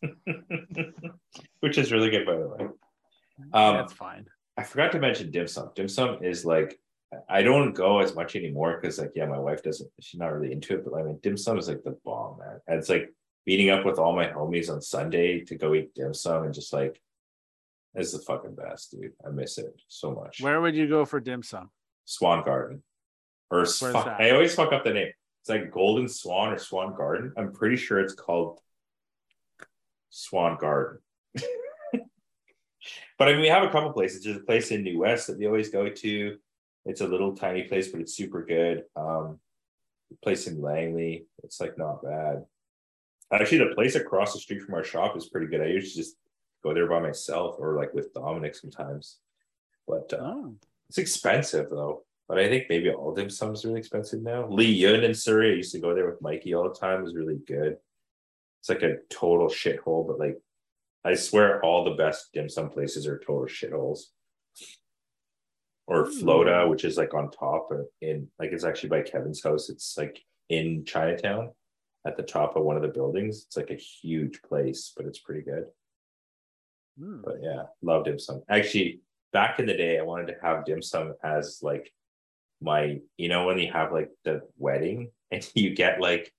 Which 1.59 1.77
is 1.77 1.91
really 1.91 2.09
good, 2.09 2.25
by 2.25 2.35
the 2.35 2.47
way. 2.47 2.67
Um, 3.51 3.75
That's 3.75 3.91
fine. 3.91 4.25
I 4.55 4.63
forgot 4.63 4.93
to 4.93 4.99
mention 4.99 5.29
dim 5.29 5.47
sum. 5.47 5.71
Dim 5.75 5.89
sum 5.89 6.23
is 6.23 6.45
like 6.45 6.79
I 7.27 7.41
don't 7.43 7.73
go 7.73 7.99
as 7.99 8.15
much 8.15 8.37
anymore 8.37 8.79
because 8.79 8.97
like 8.97 9.11
yeah, 9.13 9.25
my 9.25 9.39
wife 9.39 9.61
doesn't. 9.61 9.89
She's 9.99 10.19
not 10.19 10.33
really 10.33 10.53
into 10.53 10.75
it, 10.75 10.85
but 10.85 10.97
I 10.97 11.03
mean, 11.03 11.19
dim 11.21 11.35
sum 11.35 11.57
is 11.57 11.67
like 11.67 11.83
the 11.83 11.97
bomb, 12.05 12.39
man. 12.39 12.61
And 12.67 12.79
it's 12.79 12.89
like 12.89 13.13
meeting 13.45 13.71
up 13.71 13.85
with 13.85 13.99
all 13.99 14.15
my 14.15 14.27
homies 14.27 14.71
on 14.71 14.81
Sunday 14.81 15.41
to 15.41 15.55
go 15.55 15.73
eat 15.73 15.93
dim 15.93 16.13
sum 16.13 16.43
and 16.43 16.53
just 16.53 16.71
like 16.71 17.01
it's 17.95 18.11
the 18.11 18.19
fucking 18.19 18.55
best, 18.55 18.91
dude. 18.91 19.13
I 19.25 19.29
miss 19.29 19.57
it 19.57 19.73
so 19.87 20.11
much. 20.11 20.41
Where 20.41 20.61
would 20.61 20.75
you 20.75 20.87
go 20.87 21.05
for 21.05 21.19
dim 21.19 21.43
sum? 21.43 21.69
Swan 22.05 22.43
Garden, 22.43 22.83
or 23.49 23.65
fuck, 23.65 24.07
I 24.19 24.31
always 24.31 24.53
fuck 24.55 24.73
up 24.73 24.83
the 24.83 24.93
name. 24.93 25.11
It's 25.41 25.49
like 25.49 25.71
Golden 25.71 26.09
Swan 26.09 26.53
or 26.53 26.57
Swan 26.57 26.95
Garden. 26.95 27.33
I'm 27.37 27.53
pretty 27.53 27.77
sure 27.77 27.99
it's 27.99 28.13
called 28.13 28.59
Swan 30.09 30.57
Garden. 30.59 30.99
but 33.17 33.27
I 33.27 33.31
mean, 33.33 33.41
we 33.41 33.47
have 33.47 33.63
a 33.63 33.69
couple 33.69 33.91
places. 33.93 34.23
There's 34.23 34.37
a 34.37 34.41
place 34.41 34.71
in 34.71 34.83
New 34.83 34.99
West 34.99 35.27
that 35.27 35.37
we 35.37 35.47
always 35.47 35.69
go 35.69 35.89
to. 35.89 36.37
It's 36.85 37.01
a 37.01 37.07
little 37.07 37.35
tiny 37.35 37.63
place, 37.63 37.89
but 37.89 38.01
it's 38.01 38.15
super 38.15 38.43
good. 38.43 38.83
Um, 38.95 39.39
place 40.21 40.47
in 40.47 40.61
Langley, 40.61 41.25
it's 41.43 41.59
like 41.59 41.77
not 41.77 42.03
bad. 42.03 42.45
Actually, 43.31 43.59
the 43.59 43.75
place 43.75 43.95
across 43.95 44.33
the 44.33 44.39
street 44.39 44.61
from 44.61 44.75
our 44.75 44.83
shop 44.83 45.17
is 45.17 45.29
pretty 45.29 45.47
good. 45.47 45.61
I 45.61 45.67
usually 45.67 46.03
just 46.03 46.17
go 46.63 46.73
there 46.73 46.87
by 46.87 46.99
myself 46.99 47.55
or 47.59 47.75
like 47.75 47.93
with 47.93 48.13
Dominic 48.13 48.55
sometimes. 48.55 49.17
But 49.87 50.13
uh, 50.13 50.21
oh. 50.21 50.55
it's 50.89 50.97
expensive 50.97 51.69
though. 51.69 52.03
But 52.27 52.39
I 52.39 52.47
think 52.47 52.67
maybe 52.69 52.89
all 52.89 53.13
dim 53.13 53.29
sum 53.29 53.53
is 53.53 53.65
really 53.65 53.79
expensive 53.79 54.21
now. 54.21 54.47
Lee 54.47 54.71
Yun 54.71 55.03
in 55.03 55.13
Surrey, 55.13 55.51
I 55.51 55.55
used 55.55 55.73
to 55.73 55.79
go 55.79 55.93
there 55.93 56.09
with 56.09 56.21
Mikey 56.21 56.53
all 56.53 56.63
the 56.63 56.75
time. 56.75 56.99
It 56.99 57.03
was 57.03 57.15
really 57.15 57.39
good. 57.45 57.77
It's 58.61 58.69
like 58.69 58.81
a 58.81 58.97
total 59.09 59.47
shithole, 59.47 60.07
but 60.07 60.19
like 60.19 60.39
I 61.03 61.15
swear 61.15 61.63
all 61.63 61.83
the 61.83 61.91
best 61.91 62.31
dim 62.33 62.47
sum 62.47 62.69
places 62.69 63.07
are 63.07 63.19
total 63.19 63.45
shitholes. 63.45 64.03
Or 65.85 66.05
Floata, 66.05 66.69
which 66.69 66.85
is 66.85 66.95
like 66.95 67.13
on 67.13 67.29
top 67.29 67.69
in 68.01 68.29
like 68.39 68.51
it's 68.53 68.63
actually 68.63 68.89
by 68.89 69.01
Kevin's 69.01 69.43
house. 69.43 69.69
It's 69.69 69.97
like 69.97 70.23
in 70.47 70.85
Chinatown 70.85 71.51
at 72.07 72.15
the 72.15 72.23
top 72.23 72.55
of 72.55 72.63
one 72.63 72.77
of 72.77 72.81
the 72.81 72.87
buildings. 72.87 73.43
It's 73.45 73.57
like 73.57 73.69
a 73.69 73.75
huge 73.75 74.41
place, 74.43 74.93
but 74.95 75.05
it's 75.05 75.19
pretty 75.19 75.41
good. 75.41 75.65
Mm. 76.99 77.21
But 77.23 77.35
yeah, 77.41 77.63
love 77.81 78.05
dim 78.05 78.19
sum. 78.19 78.43
Actually, 78.49 79.01
back 79.31 79.59
in 79.59 79.65
the 79.65 79.75
day, 79.75 79.97
I 79.97 80.03
wanted 80.03 80.27
to 80.27 80.35
have 80.41 80.65
dim 80.65 80.81
sum 80.81 81.13
as 81.23 81.59
like 81.61 81.91
my, 82.61 82.99
you 83.17 83.29
know, 83.29 83.45
when 83.45 83.59
you 83.59 83.71
have 83.71 83.91
like 83.91 84.09
the 84.23 84.41
wedding 84.57 85.11
and 85.31 85.47
you 85.55 85.75
get 85.75 85.99
like, 85.99 86.31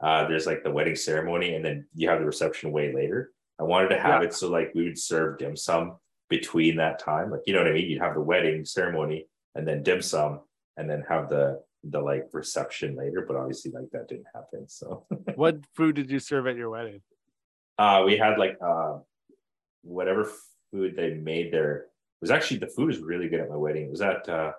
uh, 0.00 0.26
there's 0.26 0.46
like 0.46 0.64
the 0.64 0.70
wedding 0.70 0.96
ceremony 0.96 1.54
and 1.54 1.64
then 1.64 1.86
you 1.94 2.08
have 2.08 2.18
the 2.18 2.26
reception 2.26 2.72
way 2.72 2.92
later. 2.92 3.30
I 3.58 3.62
wanted 3.62 3.88
to 3.90 4.00
have 4.00 4.22
yeah. 4.22 4.28
it 4.28 4.34
so 4.34 4.50
like 4.50 4.72
we 4.74 4.84
would 4.84 4.98
serve 4.98 5.38
dim 5.38 5.56
sum 5.56 5.96
between 6.28 6.76
that 6.76 6.98
time. 6.98 7.30
Like, 7.30 7.42
you 7.46 7.52
know 7.52 7.60
what 7.60 7.68
I 7.68 7.74
mean? 7.74 7.88
You'd 7.88 8.02
have 8.02 8.14
the 8.14 8.20
wedding 8.20 8.64
ceremony 8.64 9.28
and 9.54 9.66
then 9.66 9.82
dim 9.82 10.02
sum 10.02 10.40
and 10.76 10.90
then 10.90 11.04
have 11.08 11.28
the 11.28 11.62
the 11.90 12.00
like 12.00 12.28
reception 12.32 12.96
later, 12.96 13.24
but 13.26 13.36
obviously 13.36 13.70
like 13.70 13.90
that 13.92 14.08
didn't 14.08 14.26
happen. 14.34 14.68
So 14.68 15.06
what 15.34 15.58
food 15.74 15.96
did 15.96 16.10
you 16.10 16.18
serve 16.18 16.46
at 16.46 16.56
your 16.56 16.70
wedding? 16.70 17.02
Uh 17.78 18.02
we 18.04 18.16
had 18.16 18.38
like 18.38 18.56
uh 18.64 18.98
whatever 19.84 20.30
food 20.70 20.96
they 20.96 21.14
made 21.14 21.52
there. 21.52 21.86
Was 22.20 22.30
actually 22.30 22.58
the 22.58 22.68
food 22.68 22.86
was 22.86 22.98
really 22.98 23.28
good 23.28 23.40
at 23.40 23.50
my 23.50 23.56
wedding. 23.56 23.84
It 23.84 23.90
was 23.90 24.00
at 24.00 24.28
uh 24.28 24.52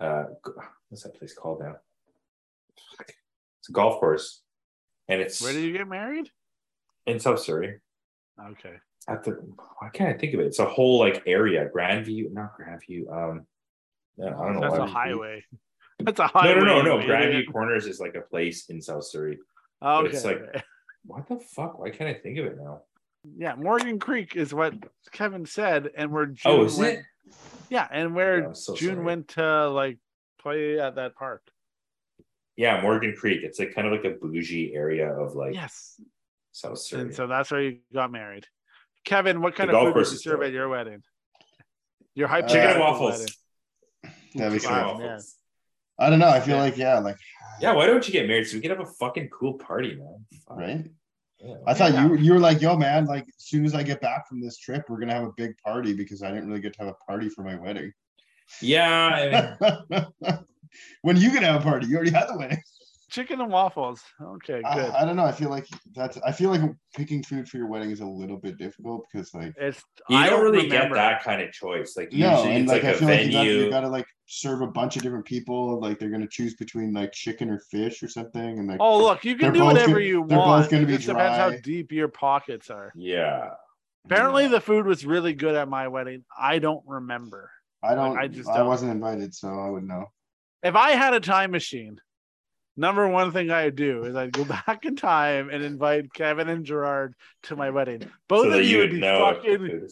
uh 0.00 0.24
what's 0.88 1.02
that 1.02 1.16
place 1.18 1.34
called 1.34 1.60
now? 1.60 1.76
It's 3.00 3.68
a 3.70 3.72
golf 3.72 3.98
course. 3.98 4.42
And 5.08 5.20
it's 5.20 5.40
where 5.40 5.52
did 5.52 5.64
you 5.64 5.72
get 5.72 5.88
married? 5.88 6.30
In 7.06 7.18
South 7.18 7.40
Surrey. 7.40 7.80
Okay. 8.38 8.74
At 9.08 9.24
the 9.24 9.32
why 9.78 9.88
can't 9.92 10.14
I 10.14 10.18
think 10.18 10.34
of 10.34 10.40
it? 10.40 10.46
It's 10.46 10.58
a 10.58 10.66
whole 10.66 10.98
like 10.98 11.22
area, 11.26 11.68
Grandview, 11.74 12.32
not 12.32 12.52
Grandview. 12.58 13.10
Um, 13.10 13.46
I 14.22 14.30
don't 14.30 14.60
know. 14.60 14.60
That's 14.60 14.78
a 14.78 14.86
highway. 14.86 15.42
That's 16.00 16.20
a 16.20 16.26
highway. 16.26 16.60
No, 16.60 16.64
no, 16.64 16.82
no, 16.82 16.98
no. 16.98 17.06
Grandview 17.06 17.50
Corners 17.50 17.86
is 17.86 18.00
like 18.00 18.14
a 18.14 18.20
place 18.20 18.68
in 18.68 18.80
South 18.80 19.06
Surrey. 19.06 19.38
Oh, 19.80 19.98
okay. 19.98 20.14
it's 20.14 20.24
like, 20.24 20.40
what 21.06 21.28
the 21.28 21.38
fuck? 21.38 21.78
Why 21.78 21.90
can't 21.90 22.14
I 22.14 22.18
think 22.18 22.38
of 22.38 22.46
it 22.46 22.58
now? 22.58 22.82
Yeah, 23.36 23.54
Morgan 23.56 23.98
Creek 23.98 24.36
is 24.36 24.52
what 24.52 24.74
Kevin 25.12 25.46
said, 25.46 25.90
and 25.96 26.12
where 26.12 26.26
June 26.26 26.52
oh, 26.52 26.64
is 26.64 26.76
went, 26.76 26.98
it? 26.98 27.04
Yeah, 27.70 27.88
and 27.90 28.14
where 28.14 28.54
so 28.54 28.74
June 28.74 28.94
sorry. 28.96 29.04
went 29.04 29.28
to 29.28 29.68
like 29.70 29.98
play 30.40 30.78
at 30.78 30.96
that 30.96 31.16
park. 31.16 31.42
Yeah, 32.56 32.80
Morgan 32.82 33.14
Creek. 33.16 33.40
It's 33.42 33.58
like 33.58 33.74
kind 33.74 33.86
of 33.86 33.92
like 33.92 34.04
a 34.04 34.10
bougie 34.10 34.74
area 34.74 35.10
of 35.10 35.34
like 35.34 35.54
yes, 35.54 36.00
South 36.52 36.78
Surrey. 36.78 37.02
And 37.02 37.14
so 37.14 37.26
that's 37.26 37.50
where 37.50 37.62
you 37.62 37.78
got 37.92 38.12
married. 38.12 38.46
Kevin, 39.04 39.40
what 39.40 39.54
kind 39.54 39.70
the 39.70 39.76
of 39.76 39.94
food 39.94 40.04
did 40.04 40.12
you 40.12 40.18
serve 40.18 40.42
at 40.42 40.52
your 40.52 40.68
wedding? 40.68 41.02
Your 42.14 42.28
hype 42.28 42.44
uh, 42.44 42.48
chicken 42.48 42.70
and 42.70 42.80
waffles. 42.80 43.26
That'd 44.34 44.60
be 44.60 44.66
waffles. 44.66 45.36
I 45.98 46.10
don't 46.10 46.18
know. 46.18 46.28
I 46.28 46.40
feel 46.40 46.56
yeah. 46.56 46.62
like 46.62 46.76
yeah, 46.76 46.98
like 46.98 47.16
yeah. 47.60 47.72
Why 47.72 47.86
don't 47.86 48.06
you 48.06 48.12
get 48.12 48.26
married 48.26 48.46
so 48.46 48.56
we 48.56 48.60
can 48.60 48.70
have 48.70 48.80
a 48.80 48.86
fucking 48.86 49.30
cool 49.30 49.54
party, 49.54 49.96
man? 49.96 50.26
Right. 50.48 50.86
Yeah. 51.40 51.56
I 51.66 51.74
thought 51.74 51.92
you 51.92 52.16
you 52.16 52.32
were 52.32 52.38
like, 52.38 52.60
yo, 52.60 52.76
man, 52.76 53.06
like 53.06 53.24
as 53.28 53.44
soon 53.44 53.64
as 53.64 53.74
I 53.74 53.82
get 53.82 54.00
back 54.00 54.28
from 54.28 54.40
this 54.40 54.58
trip, 54.58 54.84
we're 54.88 55.00
gonna 55.00 55.14
have 55.14 55.24
a 55.24 55.32
big 55.36 55.56
party 55.58 55.92
because 55.92 56.22
I 56.22 56.30
didn't 56.30 56.48
really 56.48 56.60
get 56.60 56.72
to 56.74 56.84
have 56.84 56.88
a 56.88 57.04
party 57.06 57.28
for 57.28 57.42
my 57.42 57.56
wedding. 57.56 57.92
Yeah. 58.60 59.56
I 59.60 59.84
mean... 59.90 60.38
when 61.02 61.16
you 61.16 61.32
gonna 61.32 61.46
have 61.46 61.60
a 61.60 61.64
party? 61.64 61.86
You 61.86 61.96
already 61.96 62.12
had 62.12 62.28
the 62.28 62.38
wedding 62.38 62.62
chicken 63.14 63.40
and 63.40 63.50
waffles. 63.50 64.02
Okay, 64.20 64.60
good. 64.60 64.64
I, 64.64 65.02
I, 65.02 65.04
don't 65.04 65.16
know. 65.16 65.24
I 65.24 65.32
feel 65.32 65.50
like 65.50 65.66
that's. 65.94 66.18
I 66.26 66.32
feel 66.32 66.50
like 66.50 66.62
picking 66.94 67.22
food 67.22 67.48
for 67.48 67.58
your 67.58 67.68
wedding 67.68 67.90
is 67.90 68.00
a 68.00 68.06
little 68.06 68.36
bit 68.36 68.58
difficult 68.58 69.06
because 69.10 69.32
like 69.32 69.54
it's. 69.56 69.82
You 70.08 70.16
I 70.16 70.28
don't, 70.28 70.40
don't 70.40 70.52
really 70.52 70.64
remember. 70.64 70.94
get 70.96 71.02
that 71.02 71.22
kind 71.22 71.40
of 71.40 71.52
choice. 71.52 71.96
Like 71.96 72.12
no, 72.12 72.30
usually 72.30 72.56
and, 72.56 72.64
it's 72.64 72.72
like, 72.72 72.82
like 72.82 72.94
I 72.94 72.98
feel 72.98 73.08
venue. 73.08 73.38
like 73.38 73.46
you, 73.46 73.70
got, 73.70 73.80
to 73.80 73.88
like 73.88 74.06
serve 74.26 74.60
a 74.62 74.66
bunch 74.66 74.96
of 74.96 75.02
different 75.02 75.24
people. 75.24 75.80
Like 75.80 75.98
they're 75.98 76.10
gonna 76.10 76.28
choose 76.28 76.54
between 76.54 76.92
like 76.92 77.12
chicken 77.12 77.48
or 77.50 77.60
fish 77.70 78.02
or 78.02 78.08
something, 78.08 78.58
and 78.58 78.66
like. 78.68 78.78
Oh 78.80 79.02
look, 79.02 79.24
you 79.24 79.36
can 79.36 79.52
do 79.52 79.64
whatever 79.64 79.92
gonna, 79.92 80.04
you 80.04 80.20
want. 80.20 80.30
They're 80.30 80.38
both 80.38 80.70
gonna 80.70 80.86
be 80.86 80.94
it 80.94 81.02
dry. 81.02 81.14
depends 81.14 81.38
how 81.38 81.62
deep 81.62 81.92
your 81.92 82.08
pockets 82.08 82.70
are. 82.70 82.92
Yeah. 82.96 83.50
Apparently, 84.06 84.44
yeah. 84.44 84.50
the 84.50 84.60
food 84.60 84.86
was 84.86 85.06
really 85.06 85.32
good 85.32 85.54
at 85.54 85.68
my 85.68 85.88
wedding. 85.88 86.24
I 86.38 86.58
don't 86.58 86.82
remember. 86.86 87.50
I 87.82 87.94
don't. 87.94 88.14
Like, 88.14 88.24
I 88.24 88.28
just. 88.28 88.48
I 88.48 88.58
don't. 88.58 88.66
wasn't 88.66 88.90
invited, 88.90 89.34
so 89.34 89.48
I 89.48 89.70
would 89.70 89.84
know. 89.84 90.06
If 90.62 90.74
I 90.76 90.92
had 90.92 91.12
a 91.14 91.20
time 91.20 91.50
machine, 91.50 92.00
number 92.76 93.08
one 93.08 93.32
thing 93.32 93.50
I'd 93.50 93.76
do 93.76 94.04
is 94.04 94.16
I'd 94.16 94.32
go 94.32 94.44
back 94.66 94.84
in 94.84 94.96
time 94.96 95.50
and 95.50 95.62
invite 95.62 96.12
Kevin 96.12 96.48
and 96.48 96.64
Gerard 96.64 97.14
to 97.44 97.56
my 97.56 97.70
wedding. 97.70 98.08
Both 98.28 98.52
so 98.52 98.58
of 98.58 98.64
you 98.64 98.78
would 98.78 98.90
be 98.90 99.00
fucking. 99.00 99.88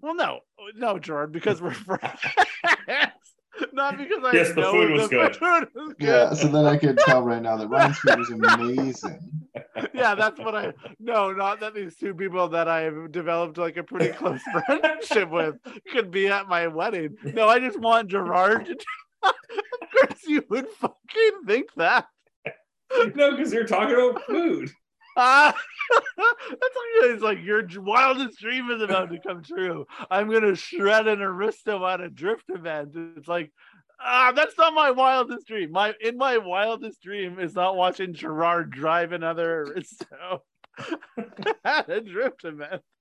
Well, 0.00 0.16
no, 0.16 0.40
no, 0.74 0.98
Gerard, 0.98 1.32
because 1.32 1.62
we're 1.62 1.70
friends. 1.72 2.20
Not 3.72 3.96
because 3.96 4.24
I 4.24 4.32
yes, 4.32 4.48
the 4.54 4.62
food 4.62 4.90
was 4.92 5.02
the 5.02 5.08
good. 5.08 5.36
Food 5.36 5.68
was 5.74 5.94
good. 5.94 6.08
Yeah, 6.08 6.34
so 6.34 6.48
then 6.48 6.64
I 6.64 6.76
can 6.76 6.96
tell 6.96 7.22
right 7.22 7.40
now 7.40 7.56
that 7.56 7.68
Ryan's 7.68 7.98
food 7.98 8.18
was 8.18 8.30
amazing. 8.30 9.20
yeah, 9.94 10.14
that's 10.14 10.38
what 10.40 10.54
I. 10.54 10.72
No, 10.98 11.32
not 11.32 11.60
that 11.60 11.74
these 11.74 11.94
two 11.96 12.14
people 12.14 12.48
that 12.48 12.66
I've 12.66 13.12
developed 13.12 13.58
like 13.58 13.76
a 13.76 13.82
pretty 13.82 14.08
close 14.08 14.40
friendship 14.66 15.30
with 15.30 15.56
could 15.92 16.10
be 16.10 16.28
at 16.28 16.48
my 16.48 16.66
wedding. 16.66 17.16
No, 17.22 17.46
I 17.48 17.60
just 17.60 17.78
want 17.78 18.08
Gerard 18.08 18.66
to 18.66 18.76
of 19.22 19.90
course 19.90 20.20
you 20.26 20.44
would 20.48 20.68
fucking 20.68 21.44
think 21.46 21.68
that. 21.76 22.06
No, 23.14 23.30
because 23.30 23.54
you're 23.54 23.64
talking 23.64 23.94
about 23.94 24.22
food. 24.26 24.70
Ah, 25.16 25.54
that's 26.16 26.16
like, 26.18 27.10
it's 27.10 27.22
like 27.22 27.42
your 27.42 27.66
wildest 27.76 28.38
dream 28.38 28.70
is 28.70 28.82
about 28.82 29.10
to 29.10 29.18
come 29.18 29.42
true. 29.42 29.86
I'm 30.10 30.30
gonna 30.30 30.54
shred 30.54 31.08
an 31.08 31.22
Aristo 31.22 31.86
at 31.86 32.00
a 32.00 32.10
drift 32.10 32.50
event. 32.50 32.90
It's 33.16 33.28
like, 33.28 33.50
ah, 34.00 34.32
that's 34.34 34.56
not 34.58 34.74
my 34.74 34.90
wildest 34.90 35.46
dream. 35.46 35.72
My 35.72 35.94
in 36.00 36.16
my 36.16 36.38
wildest 36.38 37.02
dream 37.02 37.38
is 37.38 37.54
not 37.54 37.76
watching 37.76 38.14
Gerard 38.14 38.70
drive 38.70 39.12
another 39.12 39.62
Aristo 39.62 40.42
at 41.64 41.88
a 41.88 42.00
drift 42.00 42.44
event. 42.44 42.82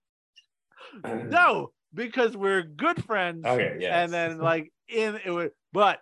No, 1.03 1.71
because 1.93 2.35
we're 2.35 2.63
good 2.63 3.03
friends. 3.05 3.45
Okay, 3.45 3.77
yeah. 3.79 4.01
And 4.01 4.11
then 4.11 4.39
like 4.39 4.73
in 4.89 5.19
it 5.23 5.31
would, 5.31 5.51
but 5.71 5.99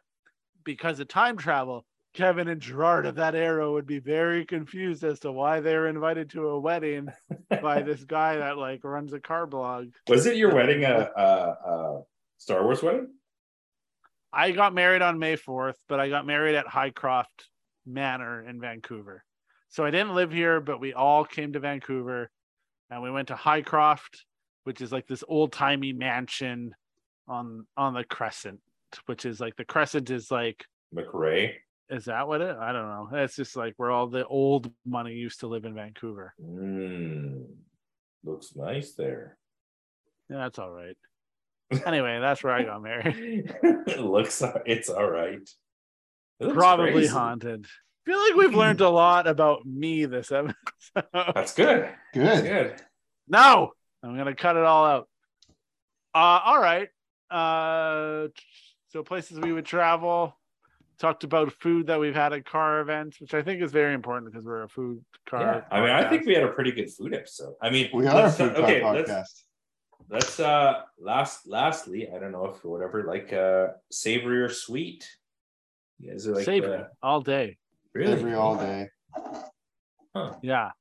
because 0.69 0.99
of 0.99 1.07
time 1.07 1.35
travel, 1.35 1.83
Kevin 2.13 2.47
and 2.47 2.61
Gerard 2.61 3.07
of 3.07 3.15
that 3.15 3.33
era 3.33 3.71
would 3.71 3.87
be 3.87 3.97
very 3.97 4.45
confused 4.45 5.03
as 5.03 5.19
to 5.21 5.31
why 5.31 5.61
they 5.61 5.75
were 5.75 5.87
invited 5.87 6.29
to 6.29 6.49
a 6.49 6.59
wedding 6.59 7.09
by 7.49 7.81
this 7.81 8.03
guy 8.03 8.35
that 8.35 8.59
like 8.59 8.83
runs 8.83 9.11
a 9.13 9.19
car 9.19 9.47
blog. 9.47 9.87
Was 10.07 10.27
it 10.27 10.37
your 10.37 10.53
wedding 10.53 10.83
a, 10.85 11.09
a, 11.15 11.23
a 11.23 12.01
Star 12.37 12.63
Wars 12.63 12.83
wedding? 12.83 13.07
I 14.31 14.51
got 14.51 14.75
married 14.75 15.01
on 15.01 15.17
May 15.17 15.37
4th, 15.37 15.73
but 15.87 15.99
I 15.99 16.07
got 16.07 16.27
married 16.27 16.53
at 16.53 16.67
Hycroft 16.67 17.47
Manor 17.87 18.47
in 18.47 18.61
Vancouver. 18.61 19.23
So 19.69 19.83
I 19.83 19.89
didn't 19.89 20.13
live 20.13 20.31
here, 20.31 20.61
but 20.61 20.79
we 20.79 20.93
all 20.93 21.25
came 21.25 21.53
to 21.53 21.59
Vancouver 21.59 22.29
and 22.91 23.01
we 23.01 23.09
went 23.09 23.29
to 23.29 23.35
Hycroft, 23.35 24.23
which 24.65 24.81
is 24.81 24.91
like 24.91 25.07
this 25.07 25.23
old 25.27 25.51
timey 25.51 25.93
mansion 25.93 26.75
on 27.27 27.65
on 27.75 27.95
the 27.95 28.03
Crescent 28.03 28.59
which 29.05 29.25
is 29.25 29.39
like 29.39 29.55
the 29.55 29.65
crescent 29.65 30.09
is 30.09 30.31
like 30.31 30.65
McRae. 30.95 31.53
Is 31.89 32.05
that 32.05 32.27
what 32.27 32.41
it? 32.41 32.55
I 32.55 32.71
don't 32.71 32.87
know. 32.87 33.09
It's 33.13 33.35
just 33.35 33.55
like 33.55 33.73
where 33.77 33.89
all 33.91 34.07
the 34.07 34.25
old 34.25 34.71
money 34.85 35.13
used 35.13 35.39
to 35.39 35.47
live 35.47 35.65
in 35.65 35.73
Vancouver. 35.73 36.33
Mm, 36.43 37.45
looks 38.23 38.55
nice 38.55 38.93
there. 38.93 39.37
Yeah, 40.29 40.37
that's 40.37 40.59
all 40.59 40.71
right. 40.71 40.95
Anyway, 41.85 42.19
that's 42.19 42.43
where 42.43 42.53
I 42.53 42.63
got 42.63 42.81
married. 42.81 43.53
it 43.63 43.99
looks 43.99 44.41
it's 44.65 44.89
all 44.89 45.07
right. 45.07 45.47
It 46.39 46.53
Probably 46.53 46.91
crazy. 46.93 47.07
haunted. 47.09 47.65
I 47.65 48.09
feel 48.11 48.19
like 48.19 48.33
we've 48.35 48.55
learned 48.55 48.81
a 48.81 48.89
lot 48.89 49.27
about 49.27 49.67
me 49.67 50.05
this 50.05 50.31
episode. 50.31 50.55
That's 51.13 51.53
good. 51.53 51.89
That's 52.15 52.41
Good. 52.41 52.43
good. 52.49 52.81
no, 53.27 53.71
I'm 54.01 54.17
gonna 54.17 54.33
cut 54.35 54.55
it 54.57 54.63
all 54.63 54.83
out. 54.85 55.09
Uh, 56.15 56.39
all 56.45 56.59
right. 56.59 56.89
Uh, 57.29 58.29
so 58.89 59.03
places 59.03 59.39
we 59.39 59.53
would 59.53 59.65
travel. 59.65 60.35
Talked 60.99 61.23
about 61.23 61.53
food 61.53 61.87
that 61.87 61.97
we've 61.97 62.13
had 62.13 62.33
at 62.33 62.43
car 62.45 62.81
events, 62.81 63.21
which 63.21 63.33
I 63.33 63.41
think 63.41 63.61
is 63.61 63.71
very 63.71 63.93
important 63.93 64.29
because 64.29 64.45
we're 64.45 64.63
a 64.63 64.67
food 64.67 65.01
car. 65.29 65.41
Yeah. 65.71 65.77
I 65.77 65.79
mean, 65.79 65.91
I 65.91 66.09
think 66.09 66.25
we 66.25 66.33
had 66.33 66.43
a 66.43 66.49
pretty 66.49 66.73
good 66.73 66.91
food 66.91 67.13
episode. 67.13 67.53
I 67.61 67.69
mean, 67.69 67.89
We 67.93 68.05
are 68.05 68.11
a 68.11 68.23
let's- 68.23 68.37
food 68.37 68.53
car 68.53 68.63
okay, 68.65 68.81
podcast. 68.81 69.07
let's 69.07 69.45
let's 70.09 70.39
uh 70.41 70.81
last 70.99 71.47
lastly, 71.47 72.09
I 72.13 72.19
don't 72.19 72.33
know 72.33 72.47
if 72.47 72.65
whatever, 72.65 73.03
like 73.05 73.31
uh 73.31 73.67
savory 73.89 74.41
or 74.41 74.49
sweet. 74.49 75.07
You 75.99 76.11
guys 76.11 76.27
are 76.27 76.35
like 76.35 76.43
savory 76.43 76.79
uh, 76.79 76.83
all 77.01 77.21
day. 77.21 77.57
really 77.93 78.11
Every 78.13 78.33
all 78.33 78.57
day. 78.57 78.89
Huh. 80.13 80.33
Yeah, 80.41 80.71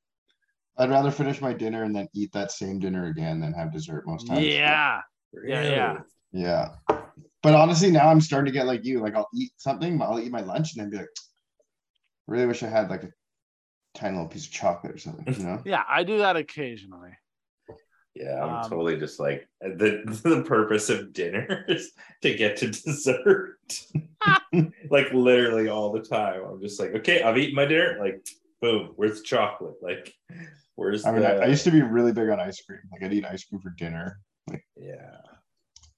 I'd 0.78 0.90
rather 0.90 1.12
finish 1.12 1.40
my 1.40 1.52
dinner 1.52 1.84
and 1.84 1.94
then 1.94 2.08
eat 2.12 2.32
that 2.32 2.50
same 2.50 2.80
dinner 2.80 3.06
again 3.06 3.38
than 3.40 3.52
have 3.52 3.72
dessert 3.72 4.04
most 4.04 4.26
times. 4.26 4.44
yeah. 4.44 5.00
Yeah, 5.44 5.62
yeah. 5.62 5.98
Yeah. 6.32 6.98
But 7.42 7.54
honestly, 7.54 7.90
now 7.90 8.08
I'm 8.08 8.20
starting 8.20 8.52
to 8.52 8.58
get 8.58 8.66
like 8.66 8.84
you. 8.84 9.00
Like 9.00 9.14
I'll 9.14 9.28
eat 9.34 9.52
something, 9.56 10.00
I'll 10.02 10.18
eat 10.20 10.32
my 10.32 10.40
lunch, 10.40 10.74
and 10.74 10.82
then 10.82 10.90
be 10.90 10.96
like, 10.98 11.08
really 12.26 12.46
wish 12.46 12.62
I 12.62 12.68
had 12.68 12.90
like 12.90 13.04
a 13.04 13.10
tiny 13.94 14.16
little 14.16 14.28
piece 14.28 14.46
of 14.46 14.52
chocolate 14.52 14.94
or 14.94 14.98
something. 14.98 15.34
You 15.34 15.44
know? 15.44 15.62
Yeah, 15.66 15.84
I 15.88 16.02
do 16.04 16.18
that 16.18 16.36
occasionally. 16.36 17.10
Yeah, 18.14 18.42
I'm 18.42 18.64
Um, 18.64 18.70
totally 18.70 18.96
just 18.98 19.20
like 19.20 19.46
the 19.60 20.02
the 20.24 20.42
purpose 20.42 20.90
of 20.90 21.12
dinner 21.12 21.64
is 21.68 21.92
to 22.22 22.34
get 22.34 22.56
to 22.58 22.66
dessert. 22.70 23.58
like 24.90 25.12
literally 25.12 25.68
all 25.68 25.92
the 25.92 26.02
time. 26.02 26.42
I'm 26.44 26.60
just 26.60 26.80
like, 26.80 26.94
okay, 26.96 27.22
I've 27.22 27.38
eaten 27.38 27.54
my 27.54 27.66
dinner. 27.66 27.98
Like, 28.00 28.26
boom, 28.60 28.92
where's 28.96 29.18
the 29.18 29.24
chocolate? 29.24 29.74
Like, 29.80 30.12
where's 30.74 31.06
I 31.06 31.12
mean, 31.12 31.20
the 31.22 31.36
I, 31.36 31.44
I 31.44 31.46
used 31.46 31.64
to 31.64 31.70
be 31.70 31.82
really 31.82 32.12
big 32.12 32.28
on 32.28 32.40
ice 32.40 32.60
cream. 32.62 32.80
Like 32.90 33.04
I'd 33.04 33.12
eat 33.12 33.24
ice 33.24 33.44
cream 33.44 33.60
for 33.60 33.70
dinner. 33.70 34.20
yeah. 34.76 35.18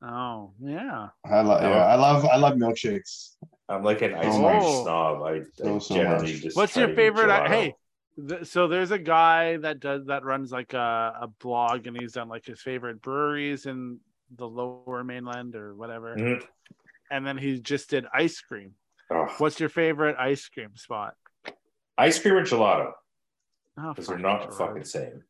Oh, 0.02 0.52
yeah. 0.62 1.08
I 1.24 1.40
love, 1.42 1.62
yeah, 1.62 1.84
I 1.86 1.94
love, 1.96 2.24
I 2.24 2.36
love 2.36 2.54
milkshakes. 2.54 3.36
I'm 3.68 3.82
like 3.84 4.00
an 4.02 4.14
ice 4.14 4.26
Oh 4.28 4.30
cream 4.30 4.42
my- 4.42 4.82
snob. 4.82 5.22
I, 5.22 5.30
I 5.32 5.40
So, 5.54 5.78
so 5.78 5.94
generally 5.94 6.32
much. 6.32 6.42
just 6.42 6.56
What's 6.56 6.76
your 6.76 6.94
favorite? 6.94 7.28
gelato. 7.28 7.48
Hey, 7.48 7.74
th- 8.28 8.46
so 8.46 8.66
there's 8.66 8.90
a 8.92 8.98
guy 8.98 9.58
that 9.58 9.78
does 9.80 10.06
that 10.06 10.24
runs 10.24 10.50
like 10.52 10.72
a, 10.72 11.18
a 11.22 11.28
blog, 11.40 11.86
and 11.86 11.96
he's 12.00 12.12
done 12.12 12.28
like 12.28 12.46
his 12.46 12.60
favorite 12.62 13.02
breweries 13.02 13.66
in 13.66 14.00
the 14.36 14.48
Lower 14.48 15.04
Mainland 15.04 15.54
or 15.54 15.74
whatever, 15.74 16.16
Mhm. 16.16 16.42
and 17.10 17.26
then 17.26 17.36
he 17.36 17.60
just 17.60 17.90
did 17.90 18.06
ice 18.14 18.40
cream. 18.40 18.74
Oh, 19.10 19.26
What's 19.38 19.60
your 19.60 19.68
favorite 19.68 20.16
ice 20.18 20.48
cream 20.48 20.76
spot? 20.76 21.14
ice 21.98 22.18
cream 22.18 22.34
or 22.36 22.42
gelato? 22.44 22.92
Oh, 23.76 23.90
Because 23.92 24.06
they're 24.06 24.18
not 24.18 24.42
Gerard. 24.42 24.54
fucking 24.54 24.84
same. 24.84 25.24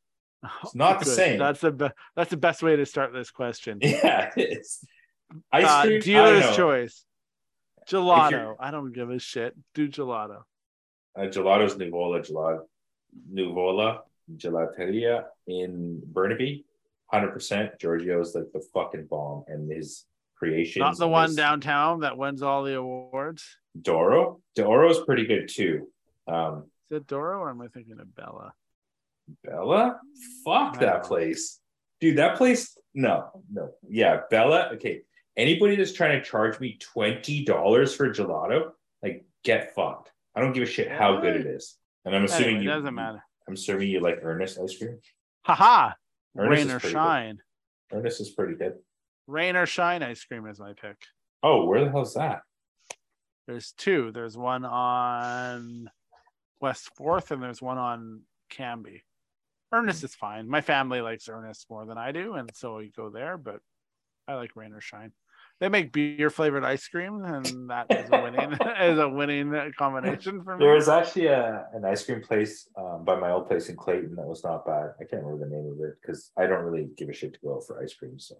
Oh, 0.45 0.49
it's 0.65 0.75
not 0.75 1.01
the 1.01 1.05
same. 1.07 1.39
That's 1.39 1.61
the 1.61 1.71
be- 1.73 1.91
that's 2.17 2.31
the 2.31 2.37
best 2.37 2.62
way 2.62 2.77
to 2.77 2.87
start 2.87 3.12
this 3.12 3.31
question. 3.31 3.79
Yeah, 3.83 4.31
it's 4.37 4.85
ice 5.53 5.65
Uh, 5.67 5.83
cream. 5.83 5.93
Don't 5.93 6.05
dealer's 6.05 6.57
choice. 6.57 7.05
Gelato. 7.89 8.55
I 8.59 8.71
don't 8.71 8.93
give 8.93 9.11
a 9.11 9.19
shit. 9.19 9.55
Do 9.75 9.89
gelato. 9.89 10.43
uh, 11.17 11.23
Gelato's 11.23 11.75
Nuvola, 11.75 12.21
Gelat, 12.27 12.61
Nuvola 13.33 13.99
Gelateria 14.37 15.25
in 15.47 16.01
Burnaby. 16.05 16.65
100%. 17.12 17.79
Giorgio's 17.81 18.35
like 18.35 18.45
the 18.53 18.61
fucking 18.73 19.07
bomb. 19.07 19.45
And 19.49 19.71
his 19.71 20.07
creation. 20.37 20.81
Not 20.81 20.97
the 20.99 21.09
one 21.09 21.35
downtown 21.35 22.01
that 22.01 22.17
wins 22.17 22.43
all 22.43 22.62
the 22.62 22.77
awards. 22.77 23.45
Doro. 23.81 24.41
Doro's 24.55 25.01
pretty 25.05 25.27
good 25.27 25.49
too. 25.49 25.89
Um, 26.29 26.65
Is 26.91 26.99
it 26.99 27.07
Doro 27.09 27.41
or 27.41 27.51
am 27.51 27.61
I 27.61 27.69
thinking 27.69 27.99
of 27.99 28.15
Bella? 28.15 28.53
Bella? 29.44 29.98
Fuck 30.44 30.78
that 30.81 31.05
place. 31.05 31.61
Dude, 32.01 32.19
that 32.19 32.36
place. 32.36 32.77
No, 32.94 33.43
no. 33.52 33.70
Yeah, 33.89 34.20
Bella. 34.31 34.70
Okay. 34.74 35.02
Anybody 35.36 35.77
that's 35.77 35.93
trying 35.93 36.19
to 36.19 36.24
charge 36.28 36.59
me 36.61 36.78
$20 36.97 37.97
for 37.97 38.11
gelato, 38.11 38.70
like, 39.02 39.24
get 39.44 39.74
fucked. 39.74 40.11
I 40.35 40.40
don't 40.40 40.52
give 40.52 40.62
a 40.65 40.66
shit 40.66 40.90
how 40.90 41.20
good 41.20 41.36
it 41.36 41.47
is. 41.47 41.77
And 42.05 42.15
I'm 42.15 42.24
assuming 42.24 42.47
Anyway, 42.57 42.62
you. 42.65 42.69
doesn't 42.70 42.94
matter. 42.94 43.23
I'm 43.48 43.55
assuming 43.55 43.89
you 43.89 44.01
like 44.01 44.19
Earnest 44.23 44.59
ice 44.59 44.77
cream. 44.77 44.98
Haha. 45.43 45.93
Earnest 46.36 46.51
Rain 46.66 46.70
or 46.70 46.81
pretty 46.81 46.93
good. 46.94 46.98
shine. 47.01 47.39
Earnest 47.93 48.20
is 48.20 48.31
pretty 48.31 48.55
good. 48.55 48.74
Rain 49.27 49.57
or 49.57 49.66
shine 49.66 50.02
ice 50.02 50.24
cream 50.24 50.47
is 50.47 50.59
my 50.61 50.73
pick. 50.73 50.97
Oh, 51.43 51.65
where 51.65 51.85
the 51.85 51.90
hell's 51.90 52.15
that? 52.15 52.43
There's 53.47 53.73
two. 53.73 54.12
There's 54.12 54.36
one 54.36 54.65
on 54.65 55.90
West 56.61 56.90
Fourth 56.97 57.31
and 57.31 57.43
there's 57.43 57.62
one 57.62 57.78
on 57.78 58.23
Cambie. 58.52 59.02
Earnest 59.73 60.03
is 60.05 60.15
fine. 60.15 60.49
My 60.49 60.61
family 60.61 61.01
likes 61.01 61.29
Earnest 61.29 61.67
more 61.71 61.87
than 61.87 61.97
I 61.99 62.13
do, 62.13 62.35
and 62.35 62.51
so 62.55 62.77
we 62.77 62.91
go 62.97 63.11
there, 63.11 63.37
but 63.39 63.61
I 64.27 64.35
like 64.35 64.57
rain 64.57 64.73
or 64.73 64.81
shine. 64.81 65.13
They 65.61 65.69
make 65.69 65.93
beer 65.93 66.31
flavored 66.31 66.65
ice 66.65 66.89
cream, 66.89 67.23
and 67.25 67.71
that 67.71 67.87
is 67.91 68.11
a 68.11 68.21
winning 68.23 68.53
is 68.81 68.99
a 68.99 69.09
winning 69.09 69.73
combination 69.79 70.43
for 70.43 70.57
me. 70.57 70.65
There 70.65 70.75
was 70.75 70.89
actually 70.89 71.27
a, 71.27 71.67
an 71.75 71.85
ice 71.85 72.05
cream 72.05 72.23
place 72.23 72.69
um, 72.77 73.05
by 73.05 73.19
my 73.21 73.31
old 73.31 73.47
place 73.47 73.69
in 73.69 73.77
Clayton 73.77 74.17
that 74.17 74.27
was 74.27 74.43
not 74.43 74.65
bad. 74.67 74.95
I 75.01 75.05
can't 75.05 75.23
remember 75.23 75.45
the 75.49 75.55
name 75.55 75.67
of 75.71 75.81
it 75.87 75.97
because 76.01 76.31
I 76.37 76.47
don't 76.47 76.65
really 76.65 76.89
give 76.97 77.09
a 77.09 77.13
shit 77.13 77.35
to 77.35 77.41
go 77.41 77.57
out 77.57 77.67
for 77.67 77.83
ice 77.83 77.95
cream. 77.95 78.19
So 78.19 78.37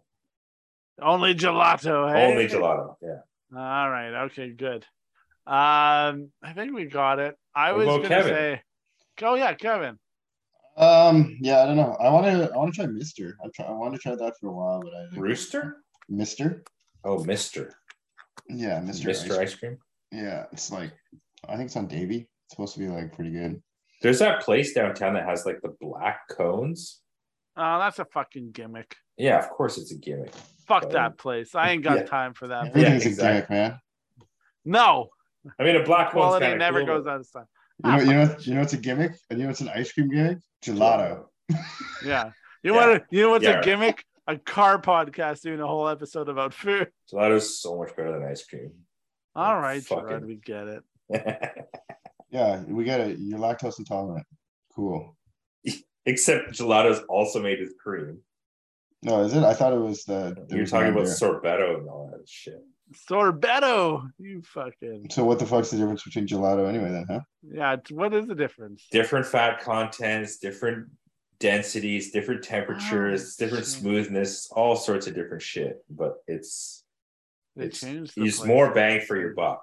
Only 1.01 1.35
gelato. 1.35 2.11
Hey? 2.11 2.27
only 2.31 2.47
gelato. 2.47 2.97
Yeah. 3.03 3.21
All 3.55 3.91
right. 3.91 4.25
Okay. 4.27 4.51
Good. 4.51 4.87
Um, 5.47 6.31
I 6.43 6.53
think 6.55 6.75
we 6.75 6.87
got 6.87 7.19
it. 7.19 7.37
I 7.55 7.73
What 7.73 7.87
was 7.87 7.97
gonna 7.97 8.09
Kevin? 8.09 8.33
say, 8.33 8.63
go 9.19 9.35
yeah, 9.35 9.55
Kevin. 9.55 9.99
Um, 10.81 11.37
yeah, 11.41 11.63
I 11.63 11.67
don't 11.67 11.77
know. 11.77 11.97
I 12.01 12.09
want 12.11 12.27
to, 12.27 12.51
I 12.53 12.57
want 12.57 12.73
to 12.75 12.81
try 12.83 12.87
Mister. 12.91 13.37
I 13.45 13.49
try, 13.55 13.67
I 13.67 13.73
want 13.73 13.93
to 13.95 14.01
try 14.01 14.15
that 14.15 14.35
for 14.41 14.49
a 14.49 14.53
while, 14.53 14.81
but 14.81 14.93
I 14.95 15.19
Rooster? 15.19 15.77
Mister. 16.09 16.63
Oh, 17.05 17.23
Mister. 17.25 17.75
Yeah, 18.49 18.81
Mister. 18.81 19.09
Mister 19.09 19.41
ice 19.41 19.55
cream. 19.55 19.77
Yeah, 20.11 20.47
it's 20.53 20.73
like 20.73 20.93
I 21.49 21.57
think 21.57 21.67
it's 21.67 21.77
on 21.77 21.87
Davie. 21.87 22.29
It's 22.47 22.55
supposed 22.55 22.75
to 22.75 22.81
be 22.81 22.89
like 22.89 23.13
pretty 23.15 23.31
good. 23.31 23.63
There's 24.03 24.19
that 24.21 24.41
place 24.43 24.73
downtown 24.73 25.15
that 25.15 25.27
has 25.27 25.45
like 25.45 25.61
the 25.63 25.75
black 25.81 26.21
cones. 26.31 27.01
Oh, 27.57 27.79
that's 27.79 27.99
a 27.99 28.07
fucking 28.07 28.53
gimmick. 28.53 28.97
Yeah, 29.19 29.39
of 29.39 29.51
course 29.51 29.77
it's 29.77 29.93
a 29.93 29.97
gimmick. 29.99 30.33
Fuck 30.67 30.85
Um, 30.85 30.93
that 30.93 31.19
place. 31.19 31.55
I 31.55 31.71
ain't 31.73 31.85
got 31.91 31.99
yeah. 31.99 32.03
time 32.05 32.33
for 32.33 32.49
that. 32.49 32.69
Everything's 32.69 33.05
exactly. 33.07 33.57
a 33.57 33.59
gimmick, 33.59 33.71
man. 33.73 33.81
No, 34.65 35.09
I 35.59 35.65
mean, 35.65 35.77
a 35.77 35.83
black 35.85 36.13
cone's 36.13 36.23
quality 36.39 36.55
never 36.57 36.81
cool, 36.81 36.87
goes 36.87 37.05
but- 37.05 37.11
out 37.11 37.21
of 37.21 37.27
style. 37.27 37.49
You 37.85 37.91
know, 37.91 37.99
you 37.99 38.13
know, 38.13 38.37
you 38.41 38.55
know, 38.55 38.61
it's 38.63 38.73
a 38.73 38.77
gimmick, 38.79 39.13
and 39.31 39.39
you 39.39 39.45
know, 39.45 39.51
it's 39.51 39.61
an 39.61 39.69
ice 39.69 39.93
cream 39.93 40.09
gimmick. 40.11 40.39
Gelato. 40.65 41.25
Yeah. 42.05 42.31
You 42.63 42.75
Yeah. 42.75 42.87
want 42.87 43.03
to? 43.11 43.17
You 43.17 43.23
know 43.25 43.31
what's 43.31 43.45
Yeah. 43.45 43.61
a 43.61 43.63
gimmick? 43.63 44.05
A 44.27 44.37
car 44.39 44.81
podcast 44.81 45.41
doing 45.43 45.61
a 45.61 45.67
whole 45.67 45.89
episode 45.89 46.29
about 46.29 46.55
food. 46.55 46.89
Gelato's 47.13 47.61
so 47.61 47.77
much 47.79 47.97
better 47.97 48.13
than 48.13 48.23
ice 48.29 48.45
cream. 48.47 48.73
All 49.35 49.59
right, 49.59 49.83
Fucking- 49.83 50.09
Gerard, 50.09 50.27
we 50.27 50.37
get 50.37 50.67
it. 50.69 50.83
Yeah, 52.33 52.63
we 52.63 52.85
get 52.85 53.01
it. 53.01 53.19
You're 53.19 53.41
lactose 53.41 53.81
intolerant. 53.81 54.25
Cool. 54.77 55.17
Except 56.07 56.53
gelato's 56.53 57.01
also 57.09 57.43
made 57.43 57.59
with 57.59 57.77
cream. 57.77 58.21
No, 59.03 59.23
is 59.25 59.35
it? 59.35 59.43
I 59.43 59.53
thought 59.53 59.73
it 59.73 59.81
was 59.81 60.05
the. 60.05 60.35
there 60.37 60.47
You're 60.51 60.61
was 60.61 60.71
talking 60.71 60.93
about 60.93 61.07
there. 61.07 61.15
sorbetto 61.17 61.79
and 61.79 61.89
all 61.89 62.09
that 62.13 62.29
shit. 62.29 62.63
Sorbetto, 63.09 64.11
you 64.19 64.43
fucking 64.43 65.09
So 65.11 65.25
what 65.25 65.39
the 65.39 65.47
fuck's 65.47 65.71
the 65.71 65.77
difference 65.77 66.03
between 66.03 66.27
gelato 66.27 66.69
anyway? 66.69 66.91
Then, 66.91 67.07
huh? 67.09 67.21
yeah. 67.43 67.73
it's- 67.75 67.91
What 67.91 68.15
is 68.15 68.27
the 68.27 68.35
difference? 68.35 68.87
Different 68.91 69.27
fat 69.27 69.61
contents, 69.61 70.39
different 70.39 70.89
densities, 71.39 72.11
different 72.13 72.43
temperatures, 72.45 73.37
Oh, 73.39 73.45
different 73.45 73.65
shit. 73.65 73.75
smoothness, 73.81 74.51
all 74.53 74.77
sorts 74.77 75.07
of 75.07 75.15
different 75.15 75.43
shit. 75.43 75.85
But 75.89 76.17
it's 76.27 76.85
They 77.57 77.67
it's 77.67 77.81
changed. 77.81 78.15
the 78.17 78.25
it's 78.25 78.39
place. 78.39 78.49
more 78.49 78.73
bang 78.75 79.01
for 79.01 79.17
your 79.17 79.35
buck. 79.35 79.63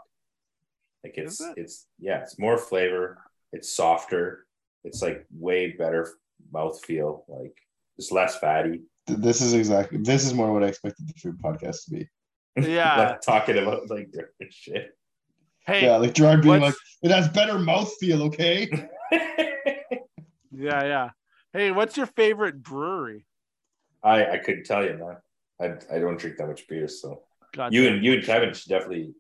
Like 1.04 1.14
it's 1.18 1.40
it? 1.40 1.54
it's 1.58 1.86
yeah, 2.00 2.22
it's 2.22 2.40
more 2.40 2.58
flavor, 2.58 3.20
it's 3.54 3.72
softer, 3.74 4.46
it's 4.84 5.02
like 5.02 5.26
way 5.32 5.72
better 5.72 6.10
mouthfeel, 6.54 7.24
like 7.28 7.56
it's 7.98 8.12
less 8.12 8.38
fatty. 8.40 8.82
This 9.06 9.42
is 9.42 9.54
exactly. 9.54 10.00
This 10.00 10.26
is 10.26 10.34
more 10.34 10.52
what 10.52 10.64
I 10.64 10.68
expected 10.68 11.08
the 11.08 11.14
food 11.14 11.38
podcast 11.42 11.86
to 11.86 11.92
be. 11.92 12.10
Yeah. 12.58 12.98
like 13.10 13.22
talking 13.22 13.58
about 13.58 13.90
like 13.90 14.12
different 14.12 14.54
shit. 14.54 14.98
Hey, 15.66 15.86
Yeah, 15.86 15.98
like 15.98 16.14
Gerard 16.14 16.42
being 16.42 16.62
like, 16.62 16.76
"It 17.04 17.12
has 17.12 17.28
better 17.28 17.54
mouthfeel." 17.54 18.22
Okay. 18.28 18.70
yeah, 19.12 20.84
yeah. 20.84 21.10
Hey, 21.54 21.72
what's 21.72 21.98
your 21.98 22.06
favorite 22.06 22.64
brewery? 22.64 23.26
I 24.04 24.26
I 24.26 24.38
couldn't 24.38 24.66
tell 24.66 24.84
you, 24.84 24.98
man. 24.98 25.18
I 25.60 25.96
I 25.96 26.00
don't 26.00 26.18
drink 26.18 26.38
that 26.38 26.48
much 26.48 26.68
beer, 26.68 26.88
so 26.88 27.24
God 27.54 27.74
you 27.74 27.88
and 27.88 28.04
you 28.04 28.14
and 28.14 28.24
Kevin 28.24 28.54
should 28.54 28.70
definitely 28.70 29.14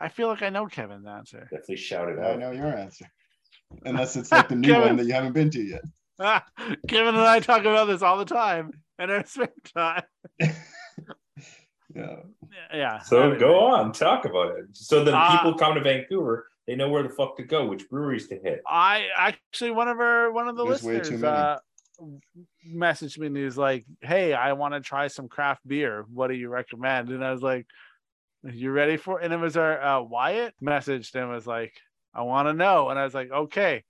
I 0.00 0.08
feel 0.08 0.28
like 0.28 0.42
I 0.42 0.48
know 0.48 0.66
Kevin's 0.66 1.06
answer. 1.06 1.40
definitely 1.50 1.76
shout 1.76 2.08
it 2.08 2.18
out. 2.18 2.32
I 2.32 2.36
know 2.36 2.52
your 2.52 2.74
answer. 2.74 3.06
Unless 3.84 4.16
it's 4.16 4.32
like 4.32 4.48
the 4.48 4.56
new 4.56 4.68
Kevin. 4.68 4.88
one 4.88 4.96
that 4.96 5.06
you 5.06 5.12
haven't 5.12 5.34
been 5.34 5.50
to 5.50 5.62
yet. 5.62 5.82
Kevin 6.88 7.14
and 7.14 7.18
I 7.18 7.40
talk 7.40 7.60
about 7.60 7.86
this 7.86 8.02
all 8.02 8.16
the 8.18 8.24
time 8.24 8.72
in 8.98 9.10
our 9.10 9.24
spare 9.26 9.52
time. 9.74 10.02
Yeah. 11.94 12.16
Yeah. 12.72 12.98
So 13.00 13.22
anyway. 13.22 13.38
go 13.38 13.60
on, 13.66 13.92
talk 13.92 14.24
about 14.24 14.56
it. 14.58 14.64
So 14.72 15.04
then 15.04 15.14
Uh, 15.14 15.36
people 15.36 15.54
come 15.54 15.74
to 15.74 15.80
Vancouver, 15.80 16.48
they 16.66 16.76
know 16.76 16.88
where 16.88 17.02
the 17.02 17.08
fuck 17.08 17.36
to 17.38 17.42
go, 17.42 17.66
which 17.66 17.88
breweries 17.88 18.28
to 18.28 18.38
hit. 18.38 18.62
I 18.66 19.08
actually 19.16 19.72
one 19.72 19.88
of 19.88 19.98
our 19.98 20.30
one 20.30 20.48
of 20.48 20.56
the 20.56 20.64
There's 20.64 20.84
listeners 20.84 21.22
uh 21.22 21.58
messaged 22.66 23.18
me 23.18 23.26
and 23.26 23.36
he 23.36 23.44
was 23.44 23.58
like, 23.58 23.84
Hey, 24.00 24.32
I 24.32 24.52
want 24.52 24.74
to 24.74 24.80
try 24.80 25.08
some 25.08 25.28
craft 25.28 25.66
beer. 25.66 26.04
What 26.12 26.28
do 26.28 26.34
you 26.34 26.48
recommend? 26.48 27.10
And 27.10 27.24
I 27.24 27.32
was 27.32 27.42
like, 27.42 27.66
You 28.44 28.70
ready 28.70 28.96
for 28.96 29.20
it? 29.20 29.24
And 29.24 29.34
it 29.34 29.38
was 29.38 29.56
our 29.56 29.82
uh, 29.82 30.00
Wyatt 30.02 30.54
messaged 30.62 31.14
and 31.14 31.30
was 31.30 31.46
like, 31.46 31.74
I 32.14 32.22
want 32.22 32.48
to 32.48 32.52
know. 32.54 32.88
And 32.88 32.98
I 32.98 33.04
was 33.04 33.14
like, 33.14 33.30
Okay. 33.30 33.82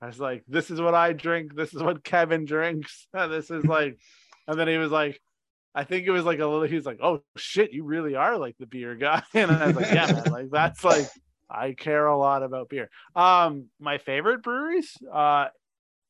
I 0.00 0.06
was 0.06 0.20
like, 0.20 0.44
This 0.46 0.70
is 0.70 0.80
what 0.80 0.94
I 0.94 1.12
drink. 1.12 1.54
This 1.54 1.74
is 1.74 1.82
what 1.82 2.04
Kevin 2.04 2.44
drinks. 2.44 3.08
this 3.14 3.50
is 3.50 3.64
like, 3.64 3.98
and 4.46 4.58
then 4.58 4.68
he 4.68 4.76
was 4.76 4.92
like, 4.92 5.20
I 5.76 5.84
think 5.84 6.06
it 6.06 6.10
was 6.10 6.24
like 6.24 6.38
a 6.38 6.46
little, 6.46 6.62
he 6.62 6.74
was 6.74 6.86
like, 6.86 7.00
Oh 7.02 7.22
shit, 7.36 7.72
you 7.72 7.84
really 7.84 8.14
are 8.14 8.38
like 8.38 8.56
the 8.58 8.66
beer 8.66 8.94
guy. 8.94 9.22
And 9.34 9.50
I 9.50 9.66
was 9.66 9.76
like, 9.76 9.92
Yeah, 9.92 10.06
man, 10.06 10.30
like 10.30 10.50
that's 10.50 10.82
like 10.82 11.06
I 11.50 11.74
care 11.74 12.06
a 12.06 12.16
lot 12.18 12.42
about 12.42 12.70
beer. 12.70 12.88
Um, 13.14 13.66
my 13.78 13.98
favorite 13.98 14.42
breweries, 14.42 14.92
uh, 15.12 15.48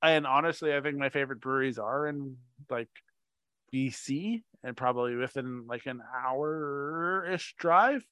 and 0.03 0.27
honestly, 0.27 0.73
I 0.73 0.81
think 0.81 0.97
my 0.97 1.09
favorite 1.09 1.41
breweries 1.41 1.79
are 1.79 2.07
in 2.07 2.37
like 2.71 2.89
BC 3.75 4.45
and 4.63 4.77
probably 4.77 5.17
within 5.17 5.67
like 5.67 5.87
an 5.87 6.01
hour 6.25 7.27
ish 7.31 7.55
drive. 7.59 8.07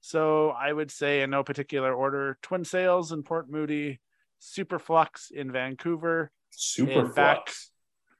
So 0.00 0.50
I 0.50 0.72
would 0.72 0.90
say 0.90 1.22
in 1.22 1.30
no 1.30 1.44
particular 1.44 1.92
order: 1.92 2.38
Twin 2.40 2.64
Sails 2.64 3.12
in 3.12 3.22
Port 3.24 3.50
Moody, 3.50 4.00
Superflux 4.40 5.30
in 5.30 5.52
Vancouver. 5.52 6.30
Superflux, 6.56 7.68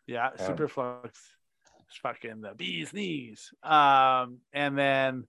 In 0.06 0.14
Yeah, 0.14 0.30
Yeah. 0.38 0.48
Superflux. 0.48 1.10
It's 1.88 1.98
fucking 1.98 2.40
the 2.40 2.54
bee's 2.54 2.92
knees. 2.92 3.50
Um, 3.62 4.38
and 4.52 4.76
then 4.76 5.24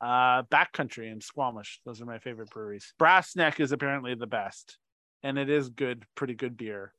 uh 0.00 0.42
Backcountry 0.44 1.10
and 1.10 1.22
Squamish. 1.22 1.80
Those 1.84 2.00
are 2.00 2.06
my 2.06 2.18
favorite 2.18 2.50
breweries. 2.50 2.94
Brassneck 3.00 3.60
is 3.60 3.72
apparently 3.72 4.14
the 4.14 4.26
best, 4.26 4.78
and 5.22 5.38
it 5.38 5.50
is 5.50 5.68
good, 5.68 6.04
pretty 6.14 6.34
good 6.34 6.56
beer. 6.56 6.92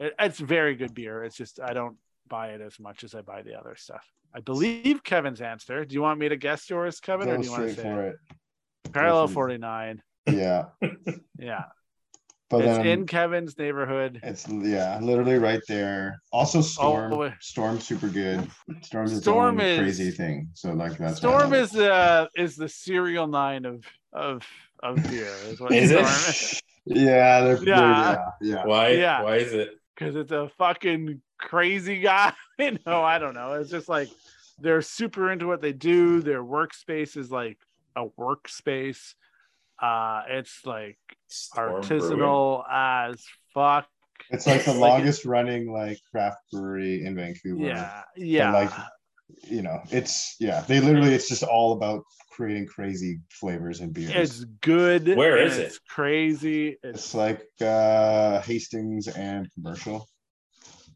It, 0.00 0.14
it's 0.18 0.38
very 0.38 0.74
good 0.74 0.94
beer. 0.94 1.22
It's 1.22 1.36
just 1.36 1.60
I 1.60 1.74
don't 1.74 1.96
buy 2.28 2.48
it 2.48 2.60
as 2.60 2.80
much 2.80 3.04
as 3.04 3.14
I 3.14 3.20
buy 3.20 3.42
the 3.42 3.58
other 3.58 3.76
stuff. 3.76 4.04
I 4.34 4.40
believe 4.40 5.02
Kevin's 5.04 5.40
answer. 5.40 5.84
Do 5.84 5.94
you 5.94 6.02
want 6.02 6.18
me 6.18 6.28
to 6.28 6.36
guess 6.36 6.68
yours, 6.68 7.00
Kevin, 7.00 7.28
or 7.28 7.38
do 7.38 7.44
you 7.44 7.50
want 7.50 7.68
to 7.68 7.74
say 7.74 7.82
for 7.82 8.02
it? 8.02 8.18
it. 8.84 8.92
Parallel 8.92 9.28
49. 9.28 10.02
Yeah. 10.30 10.64
Yeah. 11.38 11.64
But 12.48 12.60
it's 12.64 12.76
then 12.78 12.86
in 12.86 13.06
Kevin's 13.06 13.58
neighborhood. 13.58 14.20
it's 14.22 14.48
yeah, 14.48 14.98
literally 15.00 15.36
right 15.38 15.62
there. 15.66 16.20
Also 16.32 16.60
Storm. 16.60 17.12
Oh. 17.12 17.32
Storm 17.40 17.80
super 17.80 18.08
good. 18.08 18.48
Storm's 18.82 19.12
its 19.12 19.22
Storm 19.22 19.60
is- 19.60 19.78
crazy 19.78 20.10
thing. 20.12 20.50
So 20.54 20.72
like 20.72 20.96
that's 20.96 21.16
Storm 21.16 21.40
love 21.40 21.52
it. 21.52 21.60
is 21.62 21.74
uh 21.76 22.26
is 22.36 22.54
the 22.56 22.68
serial 22.68 23.26
nine 23.26 23.64
of 23.64 23.84
of 24.12 24.42
of 24.82 24.96
beer. 25.10 25.32
Is, 25.48 25.60
what 25.60 25.72
Is 25.72 25.90
it? 25.90 26.06
Storm 26.06 26.30
is. 26.30 26.62
Yeah, 26.88 27.40
they're, 27.40 27.56
they're- 27.56 27.66
Yeah. 27.68 28.12
yeah, 28.40 28.54
yeah. 28.54 28.64
Why? 28.64 28.88
Yeah. 28.90 29.22
Why 29.22 29.36
is 29.36 29.52
it? 29.52 29.70
because 29.96 30.14
it's 30.14 30.30
a 30.30 30.48
fucking 30.58 31.20
crazy 31.38 32.00
guy. 32.00 32.32
you 32.60 32.78
know, 32.86 33.02
I 33.02 33.18
don't 33.18 33.34
know. 33.34 33.54
It's 33.54 33.70
just 33.70 33.88
like 33.88 34.08
they're 34.60 34.82
super 34.82 35.32
into 35.32 35.46
what 35.48 35.60
they 35.62 35.72
do. 35.72 36.20
Their 36.22 36.44
workspace 36.44 37.16
is 37.16 37.30
like 37.32 37.58
a 37.96 38.04
workspace. 38.06 39.14
Uh, 39.80 40.22
it's 40.28 40.64
like 40.64 40.98
Storm 41.28 41.82
Brewing? 41.82 42.00
artisanal 42.02 42.64
as 42.70 43.22
fuck. 43.54 43.86
It's 44.30 44.46
like 44.46 44.64
the 44.64 44.72
Like- 44.74 44.80
longest 44.80 45.24
running 45.24 45.70
like 45.72 45.98
craft 46.10 46.38
brewery 46.52 47.04
in 47.04 47.14
Vancouver. 47.16 47.64
Yeah, 47.66 48.02
yeah, 48.16 48.52
like, 48.52 48.70
You 49.48 49.62
know, 49.62 49.80
it's 49.90 50.36
yeah, 50.40 50.60
they 50.62 50.80
literally 50.80 51.12
it's 51.14 51.28
just 51.28 51.42
all 51.42 51.72
about 51.74 52.02
creating 52.30 52.66
crazy 52.66 53.20
flavors 53.30 53.80
and 53.80 53.92
beers. 53.92 54.12
it's 54.14 54.44
good. 54.62 55.08
Where 55.16 55.38
is 55.38 55.56
and 55.56 55.66
it? 55.66 55.78
Crazy. 55.88 56.78
It's 56.82 56.98
It's 56.98 57.14
like 57.14 57.42
uh 57.60 58.40
Hastings 58.42 59.08
and 59.08 59.48
commercial. 59.54 60.08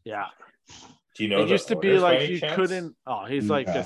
yeah. 0.03 0.27
Do 1.15 1.23
you 1.23 1.29
know 1.29 1.43
it 1.43 1.49
used 1.49 1.67
to 1.67 1.75
be 1.75 1.97
like 1.99 2.29
you 2.29 2.39
chance? 2.39 2.55
couldn't. 2.55 2.95
Oh, 3.05 3.25
he's 3.25 3.49
like 3.49 3.67
Yeah. 3.67 3.79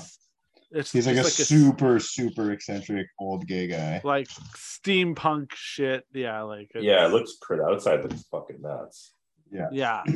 It's 0.72 0.90
He's 0.92 1.06
like 1.06 1.16
a 1.16 1.22
just 1.22 1.46
super, 1.46 2.00
super 2.00 2.50
eccentric 2.52 3.06
old 3.20 3.46
gay 3.46 3.68
guy. 3.68 4.00
like 4.04 4.28
steampunk 4.28 5.52
shit. 5.54 6.04
Yeah, 6.12 6.42
like 6.42 6.70
it's- 6.74 6.82
Yeah, 6.84 7.06
it 7.06 7.12
looks 7.12 7.36
pretty. 7.40 7.62
Outside 7.62 8.02
looks 8.02 8.24
fucking 8.30 8.60
nuts. 8.60 9.12
Yeah. 9.50 9.68
yeah. 9.72 10.02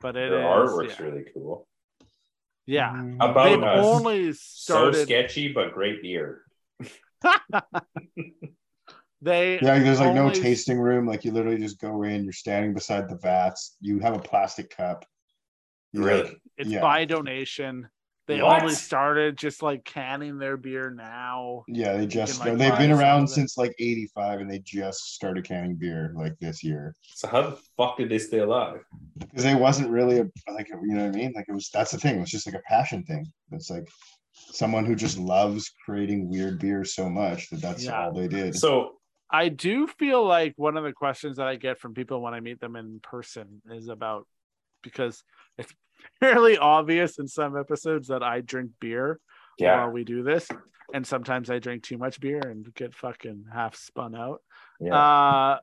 But 0.00 0.16
it 0.16 0.30
Their 0.30 0.38
is, 0.62 0.70
artwork's 0.70 0.94
yeah. 1.00 1.04
really 1.06 1.24
cool. 1.34 1.66
yeah. 2.66 2.92
Mm, 2.92 3.16
About 3.16 3.44
They've 3.50 3.62
us. 3.64 3.84
only 3.84 4.32
So 4.32 4.92
sketchy, 4.92 5.52
but 5.52 5.72
great 5.74 6.00
beer. 6.02 6.42
they 9.20 9.58
Yeah, 9.60 9.78
there's 9.80 9.98
like 9.98 10.14
no 10.14 10.30
tasting 10.30 10.78
room. 10.78 11.04
Like 11.06 11.24
you 11.24 11.32
literally 11.32 11.58
just 11.58 11.80
go 11.80 12.04
in, 12.04 12.22
you're 12.22 12.32
standing 12.32 12.74
beside 12.74 13.08
the 13.08 13.16
vats, 13.16 13.76
you 13.80 13.98
have 13.98 14.14
a 14.14 14.20
plastic 14.20 14.70
cup. 14.76 15.04
You 15.92 16.04
Really? 16.04 16.22
like- 16.24 16.38
It's 16.58 16.70
yeah. 16.70 16.80
by 16.80 17.04
donation. 17.04 17.88
They 18.28 18.42
What? 18.42 18.62
only 18.62 18.74
started 18.74 19.38
just 19.38 19.62
like 19.62 19.84
canning 19.84 20.36
their 20.38 20.58
beer 20.58 20.90
now. 20.90 21.64
yeah, 21.66 21.96
they 21.96 22.06
just 22.06 22.40
can, 22.42 22.50
like, 22.50 22.58
they've 22.58 22.78
been 22.78 22.92
around 22.92 23.26
since 23.26 23.56
like 23.56 23.74
85 23.78 24.40
and 24.40 24.50
they 24.50 24.58
just 24.58 25.14
started 25.14 25.44
canning 25.44 25.76
beer 25.76 26.12
like 26.14 26.38
this 26.38 26.62
year. 26.62 26.94
So 27.02 27.26
how 27.26 27.42
the 27.42 27.58
fuck 27.78 27.96
did 27.96 28.10
they 28.10 28.18
stay 28.18 28.40
alive? 28.40 28.80
Because 29.16 29.46
it 29.46 29.58
wasn't 29.58 29.90
really 29.90 30.18
a 30.18 30.26
like 30.52 30.68
you 30.68 30.94
know 30.94 31.06
what 31.06 31.16
I 31.16 31.18
mean? 31.18 31.32
Like 31.34 31.46
it 31.48 31.52
was 31.54 31.70
that's 31.72 31.90
the 31.90 31.98
thing, 31.98 32.18
it 32.18 32.20
was 32.20 32.30
just 32.30 32.46
like 32.46 32.54
a 32.54 32.62
passion 32.68 33.02
thing. 33.04 33.24
It's 33.52 33.70
like 33.70 33.88
someone 34.52 34.84
who 34.84 34.94
just 34.94 35.18
loves 35.18 35.72
creating 35.86 36.28
weird 36.28 36.60
beer 36.60 36.84
so 36.84 37.08
much 37.08 37.48
that 37.50 37.62
that's 37.62 37.84
Yeah. 37.84 38.04
all 38.04 38.12
they 38.12 38.28
did. 38.28 38.54
So 38.54 38.98
I 39.30 39.48
do 39.48 39.86
feel 39.86 40.24
like 40.24 40.52
one 40.56 40.76
of 40.76 40.84
the 40.84 40.92
questions 40.92 41.38
that 41.38 41.46
I 41.46 41.56
get 41.56 41.78
from 41.80 41.94
people 41.94 42.20
when 42.20 42.34
I 42.34 42.40
meet 42.40 42.60
them 42.60 42.76
in 42.76 43.00
person 43.02 43.62
is 43.70 43.88
about 43.88 44.26
because 44.82 45.22
it's 45.56 45.72
fairly 46.20 46.58
obvious 46.58 47.18
in 47.18 47.28
some 47.28 47.56
episodes 47.56 48.08
that 48.08 48.22
I 48.22 48.40
drink 48.40 48.72
beer 48.80 49.20
yeah, 49.58 49.78
while 49.78 49.90
we 49.90 50.04
do 50.04 50.22
this. 50.22 50.48
And 50.92 51.06
sometimes 51.06 51.50
I 51.50 51.58
drink 51.58 51.82
too 51.82 51.98
much 51.98 52.18
beer 52.20 52.40
and 52.40 52.72
get 52.74 52.94
fucking 52.94 53.44
half 53.52 53.76
spun 53.76 54.14
out. 54.14 54.42
yeah. 54.80 54.96
Uh, 54.96 55.58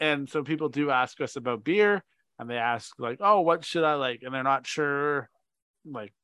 and 0.00 0.28
so 0.28 0.42
people 0.42 0.70
do 0.70 0.90
ask 0.90 1.20
us 1.20 1.36
about 1.36 1.62
beer 1.62 2.02
and 2.38 2.48
they 2.48 2.56
ask 2.56 2.98
like, 2.98 3.18
oh, 3.20 3.40
what 3.40 3.64
should 3.66 3.84
I 3.84 3.94
like? 3.94 4.22
And 4.22 4.34
they're 4.34 4.42
not 4.42 4.66
sure. 4.66 5.28
Like 5.84 6.14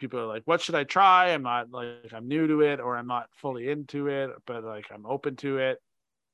people 0.00 0.18
are 0.18 0.26
like, 0.26 0.42
what 0.46 0.60
should 0.60 0.74
I 0.74 0.82
try? 0.82 1.30
I'm 1.30 1.44
not 1.44 1.70
like 1.70 2.12
I'm 2.12 2.26
new 2.26 2.48
to 2.48 2.62
it 2.62 2.80
or 2.80 2.96
I'm 2.96 3.06
not 3.06 3.28
fully 3.36 3.68
into 3.68 4.08
it, 4.08 4.30
but 4.46 4.64
like 4.64 4.86
I'm 4.92 5.06
open 5.06 5.36
to 5.36 5.58
it. 5.58 5.78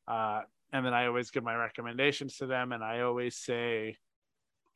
Uh, 0.09 0.40
and 0.72 0.86
then 0.86 0.94
I 0.94 1.06
always 1.06 1.30
give 1.30 1.44
my 1.44 1.55
recommendations 1.55 2.36
to 2.38 2.47
them, 2.47 2.72
and 2.72 2.82
I 2.82 3.01
always 3.01 3.36
say, 3.36 3.97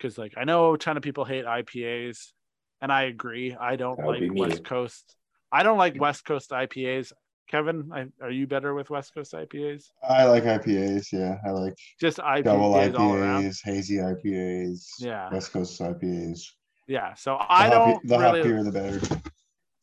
because 0.00 0.16
like 0.18 0.34
I 0.36 0.44
know 0.44 0.74
a 0.74 0.78
ton 0.78 0.96
of 0.96 1.02
people 1.02 1.24
hate 1.24 1.44
IPAs, 1.44 2.32
and 2.80 2.90
I 2.92 3.02
agree. 3.04 3.54
I 3.58 3.76
don't 3.76 3.98
That 3.98 4.06
like. 4.06 4.30
West 4.34 4.64
Coast. 4.64 5.16
I 5.52 5.62
don't 5.62 5.78
like 5.78 6.00
West 6.00 6.24
Coast 6.24 6.50
IPAs. 6.50 7.12
Kevin, 7.48 7.90
I, 7.92 8.06
are 8.24 8.30
you 8.30 8.46
better 8.46 8.74
with 8.74 8.90
West 8.90 9.12
Coast 9.12 9.32
IPAs? 9.32 9.86
I 10.08 10.24
like 10.24 10.44
IPAs, 10.44 11.10
yeah. 11.12 11.38
I 11.44 11.50
like 11.50 11.74
Just 12.00 12.18
IPAs 12.18 12.44
double 12.44 12.74
all 12.74 13.14
around. 13.16 13.42
IPAs, 13.42 13.58
hazy 13.64 13.96
IPAs, 13.96 14.84
Yeah. 15.00 15.28
West 15.32 15.52
Coast 15.52 15.80
IPAs. 15.80 16.44
Yeah. 16.86 17.14
So 17.14 17.32
The 17.40 17.52
I 17.52 17.62
hop- 17.68 17.72
don't 17.72 18.06
the 18.08 18.18
really. 18.20 18.42
hoppier 18.42 18.64
the 18.64 18.70
better. 18.70 19.22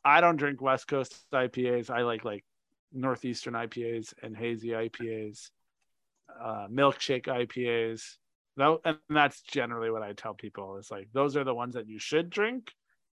I 0.05 0.21
don't 0.21 0.37
drink 0.37 0.61
West 0.61 0.87
Coast 0.87 1.13
IPAs. 1.33 1.89
I 1.89 2.03
like 2.03 2.23
like 2.23 2.45
northeastern 2.93 3.53
IPAs 3.53 4.13
and 4.23 4.35
hazy 4.37 4.69
IPAs, 4.69 5.49
uh, 6.41 6.67
milkshake 6.71 7.25
IPAs. 7.27 8.15
No, 8.57 8.79
and 8.83 8.97
that's 9.09 9.41
generally 9.41 9.91
what 9.91 10.01
I 10.01 10.13
tell 10.13 10.33
people 10.33 10.77
is 10.77 10.89
like 10.89 11.09
those 11.13 11.37
are 11.37 11.43
the 11.43 11.53
ones 11.53 11.75
that 11.75 11.87
you 11.87 11.99
should 11.99 12.29
drink. 12.29 12.71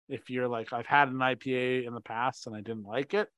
If 0.09 0.31
you're 0.31 0.49
like 0.49 0.73
I've 0.73 0.87
had 0.87 1.09
an 1.09 1.19
IPA 1.19 1.87
in 1.87 1.95
the 1.95 2.01
past 2.01 2.47
and 2.47 2.57
I 2.57 2.61
didn't 2.61 2.85
like 2.85 3.13
it, 3.13 3.29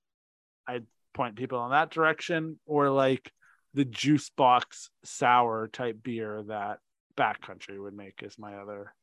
I 0.68 0.80
point 1.14 1.36
people 1.36 1.64
in 1.64 1.70
that 1.70 1.90
direction. 1.90 2.58
Or 2.66 2.90
like 2.90 3.32
the 3.72 3.84
juice 3.84 4.30
box 4.30 4.90
sour 5.04 5.68
type 5.68 6.02
beer 6.02 6.44
that 6.48 6.78
Backcountry 7.16 7.82
would 7.82 7.94
make 7.94 8.22
is 8.22 8.38
my 8.38 8.56
other. 8.56 8.94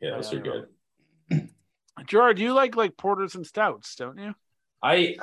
yeah, 0.00 0.10
those 0.12 0.32
are 0.32 0.40
good. 0.40 0.68
Gerard, 2.06 2.38
you 2.38 2.52
like 2.54 2.74
like 2.74 2.96
porters 2.96 3.34
and 3.34 3.46
stouts, 3.46 3.94
don't 3.96 4.18
you? 4.18 4.34
I, 4.82 5.16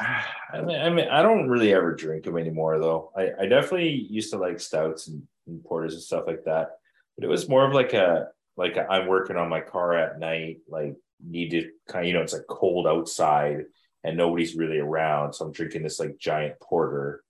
I 0.51 0.61
mean, 0.61 0.81
I 0.81 0.89
mean, 0.89 1.07
I 1.07 1.21
don't 1.21 1.47
really 1.47 1.71
ever 1.71 1.93
drink 1.93 2.23
them 2.23 2.37
anymore, 2.37 2.79
though. 2.79 3.11
I, 3.15 3.29
I 3.41 3.45
definitely 3.45 4.07
used 4.09 4.31
to 4.31 4.39
like 4.39 4.59
stouts 4.59 5.07
and, 5.07 5.21
and 5.45 5.63
porters 5.63 5.93
and 5.93 6.01
stuff 6.01 6.23
like 6.25 6.43
that, 6.45 6.79
but 7.21 7.27
it 7.27 7.31
was 7.31 7.47
more 7.47 7.65
of 7.65 7.73
like 7.73 7.93
a 7.93 8.27
like 8.57 8.77
i 8.77 8.83
I'm 8.97 9.07
working 9.07 9.37
on 9.37 9.49
my 9.49 9.61
car 9.61 9.93
at 9.93 10.19
night, 10.19 10.57
like 10.67 10.95
need 11.23 11.51
to 11.51 11.69
kind 11.87 12.05
of 12.05 12.07
you 12.07 12.13
know 12.13 12.21
it's 12.21 12.33
like 12.33 12.47
cold 12.49 12.87
outside 12.87 13.65
and 14.03 14.17
nobody's 14.17 14.55
really 14.55 14.79
around, 14.79 15.33
so 15.33 15.45
I'm 15.45 15.51
drinking 15.51 15.83
this 15.83 15.99
like 15.99 16.17
giant 16.17 16.59
porter 16.59 17.23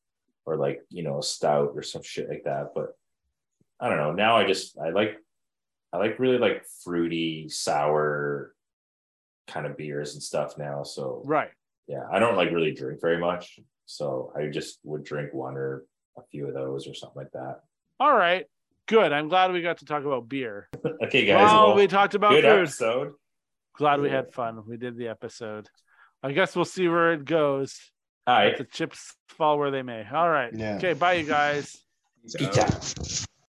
or 0.46 0.56
like 0.56 0.82
you 0.90 1.04
know 1.04 1.20
a 1.20 1.24
stout 1.24 1.74
or 1.76 1.84
some 1.84 2.02
shit 2.04 2.30
like 2.30 2.44
that. 2.46 2.70
But 2.74 2.96
I 3.80 3.90
don't 3.90 3.98
know. 3.98 4.14
Now 4.14 4.38
I 4.38 4.46
just 4.48 4.78
I 4.80 4.90
like 4.90 5.18
I 5.92 5.98
like 5.98 6.20
really 6.20 6.38
like 6.38 6.66
fruity 6.84 7.50
sour 7.50 8.54
kind 9.48 9.66
of 9.66 9.76
beers 9.78 10.14
and 10.14 10.24
stuff 10.24 10.58
now. 10.58 10.84
So 10.84 11.22
Right. 11.26 11.50
yeah, 11.88 12.04
I 12.12 12.20
don't 12.20 12.38
like 12.38 12.52
really 12.52 12.74
drink 12.74 13.02
very 13.02 13.20
much, 13.20 13.60
so 13.86 14.32
I 14.36 14.48
just 14.48 14.80
would 14.84 15.04
drink 15.04 15.34
one 15.34 15.58
or 15.58 15.84
a 16.18 16.22
few 16.32 16.48
of 16.48 16.54
those 16.54 16.88
or 16.88 16.94
something 16.94 17.22
like 17.24 17.32
that. 17.34 17.60
All 18.00 18.16
right. 18.16 18.46
Good. 18.88 19.12
I'm 19.12 19.30
glad 19.30 19.52
we 19.52 19.62
got 19.62 19.78
to 19.80 19.86
talk 19.86 20.04
about 20.04 20.28
beer. 20.28 20.68
Okay, 21.04 21.26
guys. 21.26 21.46
well, 21.46 21.68
well, 21.68 21.76
we 21.76 21.88
talked 21.88 22.14
about 22.14 22.32
good 22.32 22.44
food. 22.44 22.60
episode. 22.62 23.14
Glad 23.76 24.02
we 24.02 24.10
had 24.10 24.32
fun. 24.34 24.64
We 24.68 24.78
did 24.78 24.98
the 24.98 25.08
episode. 25.08 25.68
I 26.22 26.32
guess 26.32 26.56
we'll 26.56 26.66
see 26.66 26.88
where 26.88 27.14
it 27.14 27.26
goes. 27.26 27.80
All 28.28 28.36
Let 28.38 28.58
the 28.58 28.66
chips 28.66 29.16
fall 29.30 29.58
where 29.58 29.72
they 29.72 29.82
may. 29.82 30.06
All 30.14 30.30
right. 30.30 30.54
Yeah. 30.54 30.76
Okay. 30.76 30.94
Bye, 30.94 31.14
you 31.14 31.26
guys. 31.26 31.76
Peace 32.38 32.58
out. 32.58 33.26